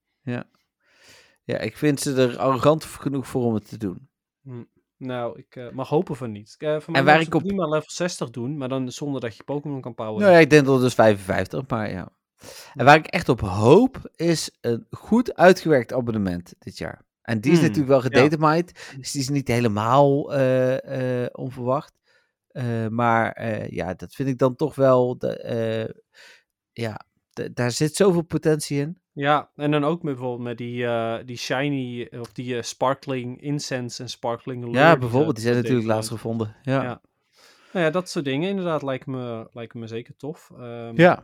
Ja, 1.43 1.57
ik 1.57 1.77
vind 1.77 1.99
ze 1.99 2.15
er 2.15 2.37
arrogant 2.37 2.83
genoeg 2.83 3.27
voor 3.27 3.43
om 3.43 3.53
het 3.53 3.69
te 3.69 3.77
doen. 3.77 4.08
Nou, 4.97 5.39
ik 5.39 5.55
eh, 5.55 5.69
mag 5.71 5.89
hopen 5.89 6.15
van 6.15 6.31
niet. 6.31 6.55
Uh, 6.59 6.79
voor 6.79 6.91
mij 6.91 7.01
En 7.01 7.07
waar 7.07 7.21
ik 7.21 7.33
op- 7.35 7.43
prima 7.43 7.65
level 7.67 7.89
60 7.91 8.29
doen, 8.29 8.57
maar 8.57 8.69
dan 8.69 8.91
zonder 8.91 9.21
dat 9.21 9.35
je 9.37 9.43
Pokémon 9.43 9.81
kan 9.81 9.93
poweren. 9.95 10.19
Nou 10.21 10.33
ja, 10.33 10.39
ik 10.39 10.49
denk 10.49 10.65
dat 10.65 10.73
het 10.73 10.83
dus 10.83 10.93
55, 10.93 11.67
maar 11.67 11.91
ja. 11.91 12.09
En 12.73 12.85
waar 12.85 12.95
ik 12.95 13.07
echt 13.07 13.29
op 13.29 13.39
hoop, 13.41 14.09
is 14.15 14.57
een 14.61 14.87
goed 14.91 15.35
uitgewerkt 15.35 15.93
abonnement 15.93 16.53
dit 16.59 16.77
jaar. 16.77 17.05
En 17.21 17.41
die 17.41 17.51
is 17.51 17.57
Hmm, 17.57 17.67
natuurlijk 17.67 17.91
wel 17.91 18.01
gedetermined, 18.01 18.93
dus 18.97 19.11
die 19.11 19.21
is 19.21 19.29
niet 19.29 19.47
helemaal 19.47 20.33
eh, 20.33 21.23
eh, 21.23 21.29
onverwacht. 21.31 21.93
Eh, 22.47 22.87
maar 22.87 23.31
eh, 23.31 23.69
ja, 23.69 23.93
dat 23.93 24.13
vind 24.13 24.29
ik 24.29 24.37
dan 24.37 24.55
toch 24.55 24.75
wel, 24.75 25.17
de, 25.17 25.37
eh, 25.37 25.93
ja, 26.71 27.05
daar 27.53 27.71
zit 27.71 27.95
zoveel 27.95 28.21
potentie 28.23 28.79
in. 28.79 29.01
Ja, 29.19 29.49
en 29.55 29.71
dan 29.71 29.83
ook 29.83 30.03
met, 30.03 30.13
bijvoorbeeld 30.13 30.47
met 30.47 30.57
die, 30.57 30.85
eh, 30.85 31.17
die 31.25 31.37
shiny, 31.37 32.07
of 32.19 32.31
die 32.31 32.57
eh, 32.57 32.61
sparkling 32.61 33.41
incense 33.41 34.03
en 34.03 34.09
sparkling 34.09 34.65
lure 34.65 34.77
Ja, 34.77 34.97
bijvoorbeeld, 34.97 35.35
die 35.35 35.43
zijn 35.43 35.55
natuurlijk 35.55 35.87
laatst 35.87 36.09
gevonden. 36.09 36.55
Ja, 36.61 36.83
Ja. 36.83 37.01
Nou 37.73 37.85
ja, 37.85 37.91
dat 37.91 38.09
soort 38.09 38.25
dingen 38.25 38.49
inderdaad 38.49 38.83
lijken 38.83 39.11
me, 39.11 39.49
lijken 39.51 39.79
me 39.79 39.87
zeker 39.87 40.15
tof. 40.15 40.51
Ehm, 40.57 40.93
ja. 40.95 41.23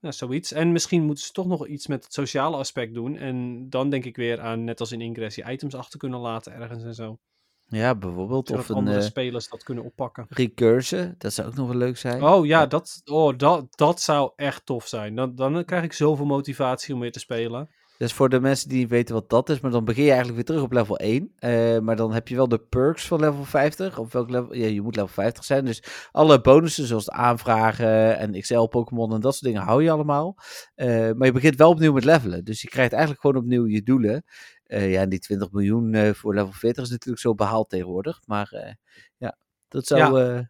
Ja, 0.00 0.12
zoiets. 0.12 0.52
En 0.52 0.72
misschien 0.72 1.02
moeten 1.02 1.24
ze 1.24 1.32
toch 1.32 1.46
nog 1.46 1.66
iets 1.66 1.86
met 1.86 2.04
het 2.04 2.12
sociale 2.12 2.56
aspect 2.56 2.94
doen. 2.94 3.16
En 3.16 3.66
dan 3.70 3.90
denk 3.90 4.04
ik 4.04 4.16
weer 4.16 4.40
aan, 4.40 4.64
net 4.64 4.80
als 4.80 4.92
in 4.92 5.00
Ingress, 5.00 5.36
je 5.36 5.50
items 5.50 5.74
achter 5.74 5.98
kunnen 5.98 6.20
laten 6.20 6.52
ergens 6.52 6.84
en 6.84 6.94
zo. 6.94 7.18
Ja 7.68 7.94
bijvoorbeeld. 7.94 8.48
Zodat 8.48 8.62
Of 8.62 8.68
een 8.68 8.76
andere 8.76 8.96
eh 8.96 9.02
spelers 9.02 9.48
dat 9.48 9.62
kunnen 9.62 9.84
oppakken. 9.84 10.26
recursion, 10.28 11.14
dat 11.18 11.32
zou 11.32 11.48
ook 11.48 11.54
nog 11.54 11.68
wel 11.68 11.76
leuk 11.76 11.96
zijn. 11.96 12.22
Oh 12.22 12.46
ja, 12.46 12.66
dat, 12.66 13.02
oh, 13.04 13.36
dat, 13.36 13.66
dat 13.76 14.00
zou 14.00 14.32
echt 14.36 14.66
tof 14.66 14.86
zijn. 14.86 15.14
Dan, 15.14 15.34
dan 15.34 15.64
krijg 15.64 15.84
ik 15.84 15.92
zoveel 15.92 16.26
motivatie 16.26 16.94
om 16.94 17.00
weer 17.00 17.12
te 17.12 17.18
spelen. 17.18 17.68
Dus 17.98 18.12
voor 18.12 18.28
de 18.28 18.40
mensen 18.40 18.68
die 18.68 18.78
niet 18.78 18.88
weten 18.88 19.14
wat 19.14 19.30
dat 19.30 19.48
is, 19.48 19.60
maar 19.60 19.70
dan 19.70 19.84
begin 19.84 20.02
je 20.02 20.10
eigenlijk 20.10 20.36
weer 20.36 20.44
terug 20.44 20.62
op 20.62 20.72
level 20.72 20.98
1. 20.98 21.32
Eh, 21.38 21.78
maar 21.78 21.96
dan 21.96 22.12
heb 22.12 22.28
je 22.28 22.36
wel 22.36 22.48
de 22.48 22.58
perks 22.58 23.06
van 23.06 23.20
level 23.20 23.44
50. 23.44 23.98
Op 23.98 24.12
welk 24.12 24.30
level? 24.30 24.54
Ja, 24.54 24.66
je 24.66 24.82
moet 24.82 24.96
level 24.96 25.10
50 25.10 25.44
zijn. 25.44 25.64
Dus 25.64 26.08
alle 26.12 26.40
bonussen, 26.40 26.86
zoals 26.86 27.04
de 27.04 27.12
aanvragen 27.12 28.18
en 28.18 28.40
XL-Pokémon 28.40 29.14
en 29.14 29.20
dat 29.20 29.32
soort 29.34 29.52
dingen, 29.52 29.66
hou 29.66 29.82
je 29.82 29.90
allemaal. 29.90 30.36
Eh, 30.74 30.88
maar 30.88 31.26
je 31.26 31.32
begint 31.32 31.56
wel 31.56 31.70
opnieuw 31.70 31.92
met 31.92 32.04
levelen. 32.04 32.44
Dus 32.44 32.62
je 32.62 32.68
krijgt 32.68 32.92
eigenlijk 32.92 33.20
gewoon 33.20 33.36
opnieuw 33.36 33.66
je 33.66 33.82
doelen. 33.82 34.24
Eh, 34.66 34.92
ja, 34.92 35.06
die 35.06 35.18
20 35.18 35.50
miljoen 35.50 35.94
eh, 35.94 36.12
voor 36.12 36.34
level 36.34 36.52
40 36.52 36.84
is 36.84 36.90
natuurlijk 36.90 37.22
zo 37.22 37.34
behaald 37.34 37.68
tegenwoordig. 37.68 38.20
Maar 38.24 38.48
eh, 38.52 38.72
ja, 39.16 39.38
dat 39.68 39.86
zou. 39.86 40.44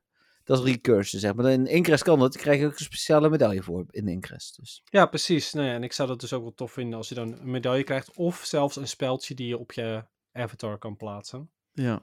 dat 0.44 0.58
is 0.58 0.64
recursion, 0.64 1.20
zeg 1.20 1.34
maar. 1.34 1.50
In 1.50 1.66
Ingress 1.66 2.02
kan 2.02 2.18
dat. 2.18 2.32
Dan 2.32 2.42
krijg 2.42 2.60
je 2.60 2.66
ook 2.66 2.78
een 2.78 2.84
speciale 2.84 3.28
medaille 3.28 3.62
voor 3.62 3.84
in 3.90 4.08
Ingress. 4.08 4.52
Dus. 4.52 4.82
Ja, 4.84 5.06
precies. 5.06 5.52
Nou 5.52 5.66
ja, 5.66 5.74
en 5.74 5.82
ik 5.82 5.92
zou 5.92 6.08
dat 6.08 6.20
dus 6.20 6.32
ook 6.32 6.42
wel 6.42 6.54
tof 6.54 6.72
vinden 6.72 6.98
als 6.98 7.08
je 7.08 7.14
dan 7.14 7.32
een 7.32 7.50
medaille 7.50 7.84
krijgt. 7.84 8.16
Of 8.16 8.44
zelfs 8.44 8.76
een 8.76 8.88
speldje 8.88 9.34
die 9.34 9.48
je 9.48 9.58
op 9.58 9.72
je 9.72 10.04
avatar 10.32 10.78
kan 10.78 10.96
plaatsen. 10.96 11.50
Ja. 11.72 12.02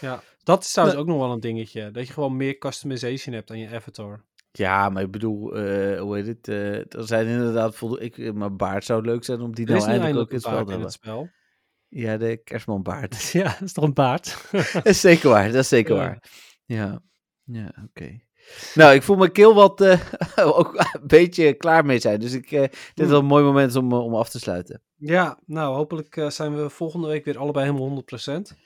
Ja, 0.00 0.22
dat 0.42 0.64
is 0.64 0.72
trouwens 0.72 0.98
ook 0.98 1.06
nog 1.06 1.18
wel 1.18 1.32
een 1.32 1.40
dingetje. 1.40 1.90
Dat 1.90 2.06
je 2.06 2.12
gewoon 2.12 2.36
meer 2.36 2.58
customization 2.58 3.34
hebt 3.34 3.50
aan 3.50 3.58
je 3.58 3.74
avatar. 3.74 4.24
Ja, 4.56 4.88
maar 4.88 5.02
ik 5.02 5.10
bedoel, 5.10 5.56
eh, 5.56 6.00
hoe 6.00 6.16
heet 6.16 6.26
het? 6.26 6.48
eh, 6.48 6.74
er 6.76 7.06
zijn 7.06 7.26
inderdaad 7.26 7.74
voldoende. 7.76 8.04
Ik, 8.04 8.18
eh, 8.18 8.32
maar 8.32 8.56
baard 8.56 8.84
zou 8.84 9.04
leuk 9.04 9.24
zijn 9.24 9.40
om 9.40 9.54
die 9.54 9.66
nou 9.66 9.78
eindelijk 9.78 10.04
eindelijk 10.04 10.26
ook 10.26 10.30
in 10.30 10.34
het 10.36 10.44
spel 10.44 10.64
te 10.64 10.70
hebben. 11.10 11.32
Ja, 11.88 12.16
de 12.16 12.36
kerstmanbaard. 12.36 13.22
Ja, 13.32 13.42
dat 13.44 13.60
is 13.62 13.72
toch 13.72 13.84
een 13.84 13.94
baard? 13.94 14.48
dat 14.72 14.86
is 14.86 15.00
zeker 15.00 15.28
waar, 15.28 15.46
dat 15.46 15.54
is 15.62 15.68
zeker 15.68 15.94
Ja. 15.94 16.00
waar. 16.00 16.22
Ja, 16.64 17.00
ja 17.44 17.72
oké. 17.88 18.18
Nou, 18.74 18.94
ik 18.94 19.02
voel 19.02 19.16
mijn 19.16 19.32
keel 19.32 19.54
wat 19.54 19.80
eh, 19.80 20.00
ook 20.58 20.74
een 20.74 21.06
beetje 21.06 21.52
klaar 21.54 21.84
mee 21.84 21.98
zijn. 21.98 22.20
Dus 22.20 22.32
ik, 22.32 22.50
eh 22.52 22.60
dit 22.60 22.72
is 22.94 23.08
wel 23.08 23.18
een 23.18 23.24
mooi 23.26 23.44
moment 23.44 23.76
om, 23.76 23.92
om 23.92 24.14
af 24.14 24.28
te 24.28 24.38
sluiten. 24.38 24.82
ja, 24.96 25.38
nou 25.46 25.74
hopelijk 25.74 26.24
zijn 26.28 26.56
we 26.56 26.70
volgende 26.70 27.06
week 27.06 27.24
weer 27.24 27.38
allebei 27.38 27.66
helemaal 27.72 28.02
100%. 28.02 28.56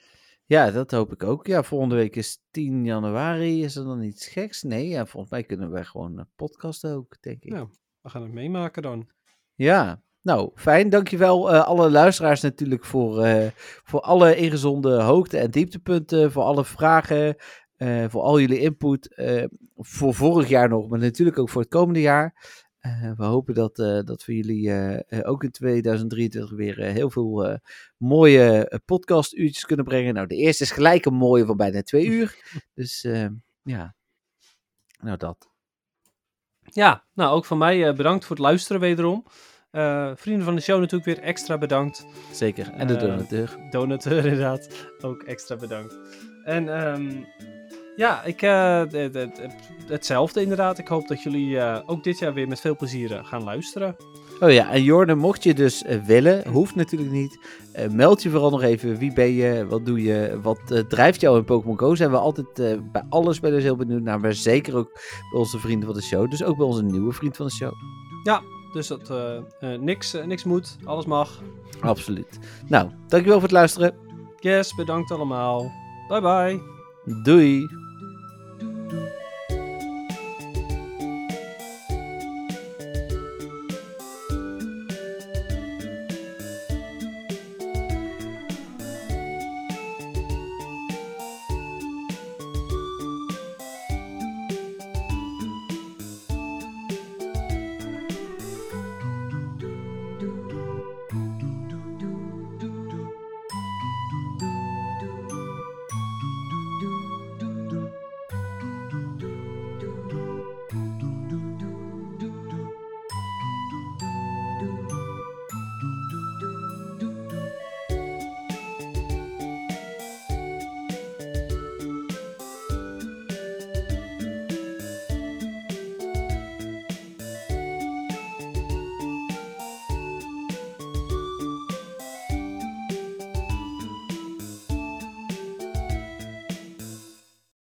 Ja, 0.51 0.71
dat 0.71 0.91
hoop 0.91 1.11
ik 1.11 1.23
ook. 1.23 1.47
Ja, 1.47 1.63
volgende 1.63 1.95
week 1.95 2.15
is 2.15 2.43
10 2.49 2.85
januari. 2.85 3.63
Is 3.63 3.75
er 3.75 3.83
dan 3.83 4.01
iets 4.01 4.27
geks? 4.27 4.61
Nee, 4.61 4.87
ja, 4.87 5.05
volgens 5.05 5.31
mij 5.31 5.43
kunnen 5.43 5.71
wij 5.71 5.83
gewoon 5.83 6.17
een 6.17 6.29
podcasten 6.35 6.95
ook, 6.95 7.17
denk 7.21 7.43
ik. 7.43 7.53
Ja. 7.53 7.67
We 8.01 8.09
gaan 8.09 8.21
het 8.21 8.31
meemaken 8.31 8.81
dan. 8.81 9.07
Ja, 9.55 10.01
nou, 10.21 10.51
fijn. 10.55 10.89
Dankjewel 10.89 11.53
uh, 11.53 11.63
alle 11.63 11.91
luisteraars 11.91 12.41
natuurlijk 12.41 12.85
voor, 12.85 13.25
uh, 13.25 13.47
voor 13.83 13.99
alle 13.99 14.35
ingezonden 14.35 15.03
hoogte- 15.03 15.37
en 15.37 15.51
dieptepunten, 15.51 16.31
voor 16.31 16.43
alle 16.43 16.65
vragen, 16.65 17.35
uh, 17.77 18.05
voor 18.07 18.21
al 18.21 18.39
jullie 18.39 18.59
input. 18.59 19.21
Voor 19.75 20.13
vorig 20.13 20.47
jaar 20.47 20.69
nog, 20.69 20.89
maar 20.89 20.99
natuurlijk 20.99 21.39
ook 21.39 21.49
voor 21.49 21.61
het 21.61 21.71
komende 21.71 22.01
jaar. 22.01 22.33
Uh, 22.81 23.11
we 23.17 23.23
hopen 23.23 23.53
dat, 23.53 23.75
dat 24.05 24.25
we 24.25 24.35
jullie 24.35 24.73
ook 25.25 25.43
in 25.43 25.51
2023 25.51 26.51
weer 26.51 26.77
heel 26.77 27.09
veel 27.09 27.59
mooie 27.97 28.81
podcastuurtjes 28.85 29.65
kunnen 29.65 29.85
brengen. 29.85 30.13
Nou, 30.13 30.27
de 30.27 30.35
eerste 30.35 30.63
is 30.63 30.71
gelijk 30.71 31.05
een 31.05 31.13
mooie 31.13 31.45
van 31.45 31.57
bijna 31.57 31.81
twee 31.81 32.05
uur. 32.05 32.35
Dus 32.73 33.01
ja, 33.63 33.95
nou 35.01 35.17
dat. 35.17 35.49
Ja, 36.61 37.03
nou 37.13 37.35
ook 37.35 37.45
van 37.45 37.57
mij 37.57 37.95
bedankt 37.95 38.25
voor 38.25 38.35
het 38.35 38.45
luisteren 38.45 38.81
wederom. 38.81 39.25
Vrienden 40.15 40.43
van 40.43 40.55
de 40.55 40.61
show 40.61 40.79
natuurlijk 40.79 41.05
weer 41.05 41.19
extra 41.19 41.57
bedankt. 41.57 42.05
Zeker, 42.31 42.69
en 42.69 42.87
de 42.87 42.95
donateur. 42.95 43.57
Donateur 43.69 44.25
inderdaad, 44.25 44.87
ook 45.01 45.23
extra 45.23 45.55
bedankt. 45.55 45.97
En 46.43 46.67
um, 46.67 47.25
ja, 47.95 48.23
ik, 48.23 48.41
uh, 48.41 48.83
het, 48.91 49.41
hetzelfde 49.87 50.41
inderdaad. 50.41 50.77
Ik 50.77 50.87
hoop 50.87 51.07
dat 51.07 51.23
jullie 51.23 51.49
uh, 51.49 51.79
ook 51.85 52.03
dit 52.03 52.19
jaar 52.19 52.33
weer 52.33 52.47
met 52.47 52.59
veel 52.59 52.75
plezier 52.75 53.21
gaan 53.23 53.43
luisteren. 53.43 53.95
Oh 54.39 54.51
ja, 54.51 54.71
en 54.71 54.83
Jorne, 54.83 55.15
mocht 55.15 55.43
je 55.43 55.53
dus 55.53 55.83
willen, 56.05 56.47
hoeft 56.47 56.75
natuurlijk 56.75 57.11
niet. 57.11 57.39
Meld 57.91 58.23
je 58.23 58.29
vooral 58.29 58.49
nog 58.49 58.61
even. 58.61 58.97
Wie 58.97 59.13
ben 59.13 59.31
je? 59.31 59.67
Wat 59.67 59.85
doe 59.85 60.01
je? 60.01 60.39
Wat 60.41 60.83
drijft 60.87 61.21
jou 61.21 61.37
in 61.37 61.43
Pokémon 61.43 61.79
Go? 61.79 61.95
Zijn 61.95 62.11
we 62.11 62.17
altijd 62.17 62.53
bij 62.91 63.03
alle 63.09 63.33
spelers 63.33 63.63
heel 63.63 63.75
benieuwd 63.75 64.01
naar. 64.01 64.19
Maar 64.19 64.33
zeker 64.33 64.75
ook 64.75 64.91
bij 65.31 65.39
onze 65.39 65.59
vrienden 65.59 65.85
van 65.87 65.97
de 65.97 66.03
show. 66.03 66.29
Dus 66.29 66.43
ook 66.43 66.57
bij 66.57 66.65
onze 66.65 66.83
nieuwe 66.83 67.13
vriend 67.13 67.35
van 67.35 67.45
de 67.45 67.51
show. 67.51 67.73
Ja, 68.23 68.41
dus 68.73 68.87
dat 68.87 69.11
niks, 69.79 70.17
niks 70.25 70.43
moet, 70.43 70.77
alles 70.83 71.05
mag. 71.05 71.41
Absoluut. 71.79 72.39
Nou, 72.67 72.89
dankjewel 73.07 73.39
voor 73.39 73.47
het 73.47 73.57
luisteren. 73.57 73.93
Yes, 74.39 74.75
bedankt 74.75 75.11
allemaal. 75.11 75.71
Bye 76.07 76.21
bye. 76.21 76.61
Doei. 77.23 77.80
thank 78.91 79.03
you 79.13 79.20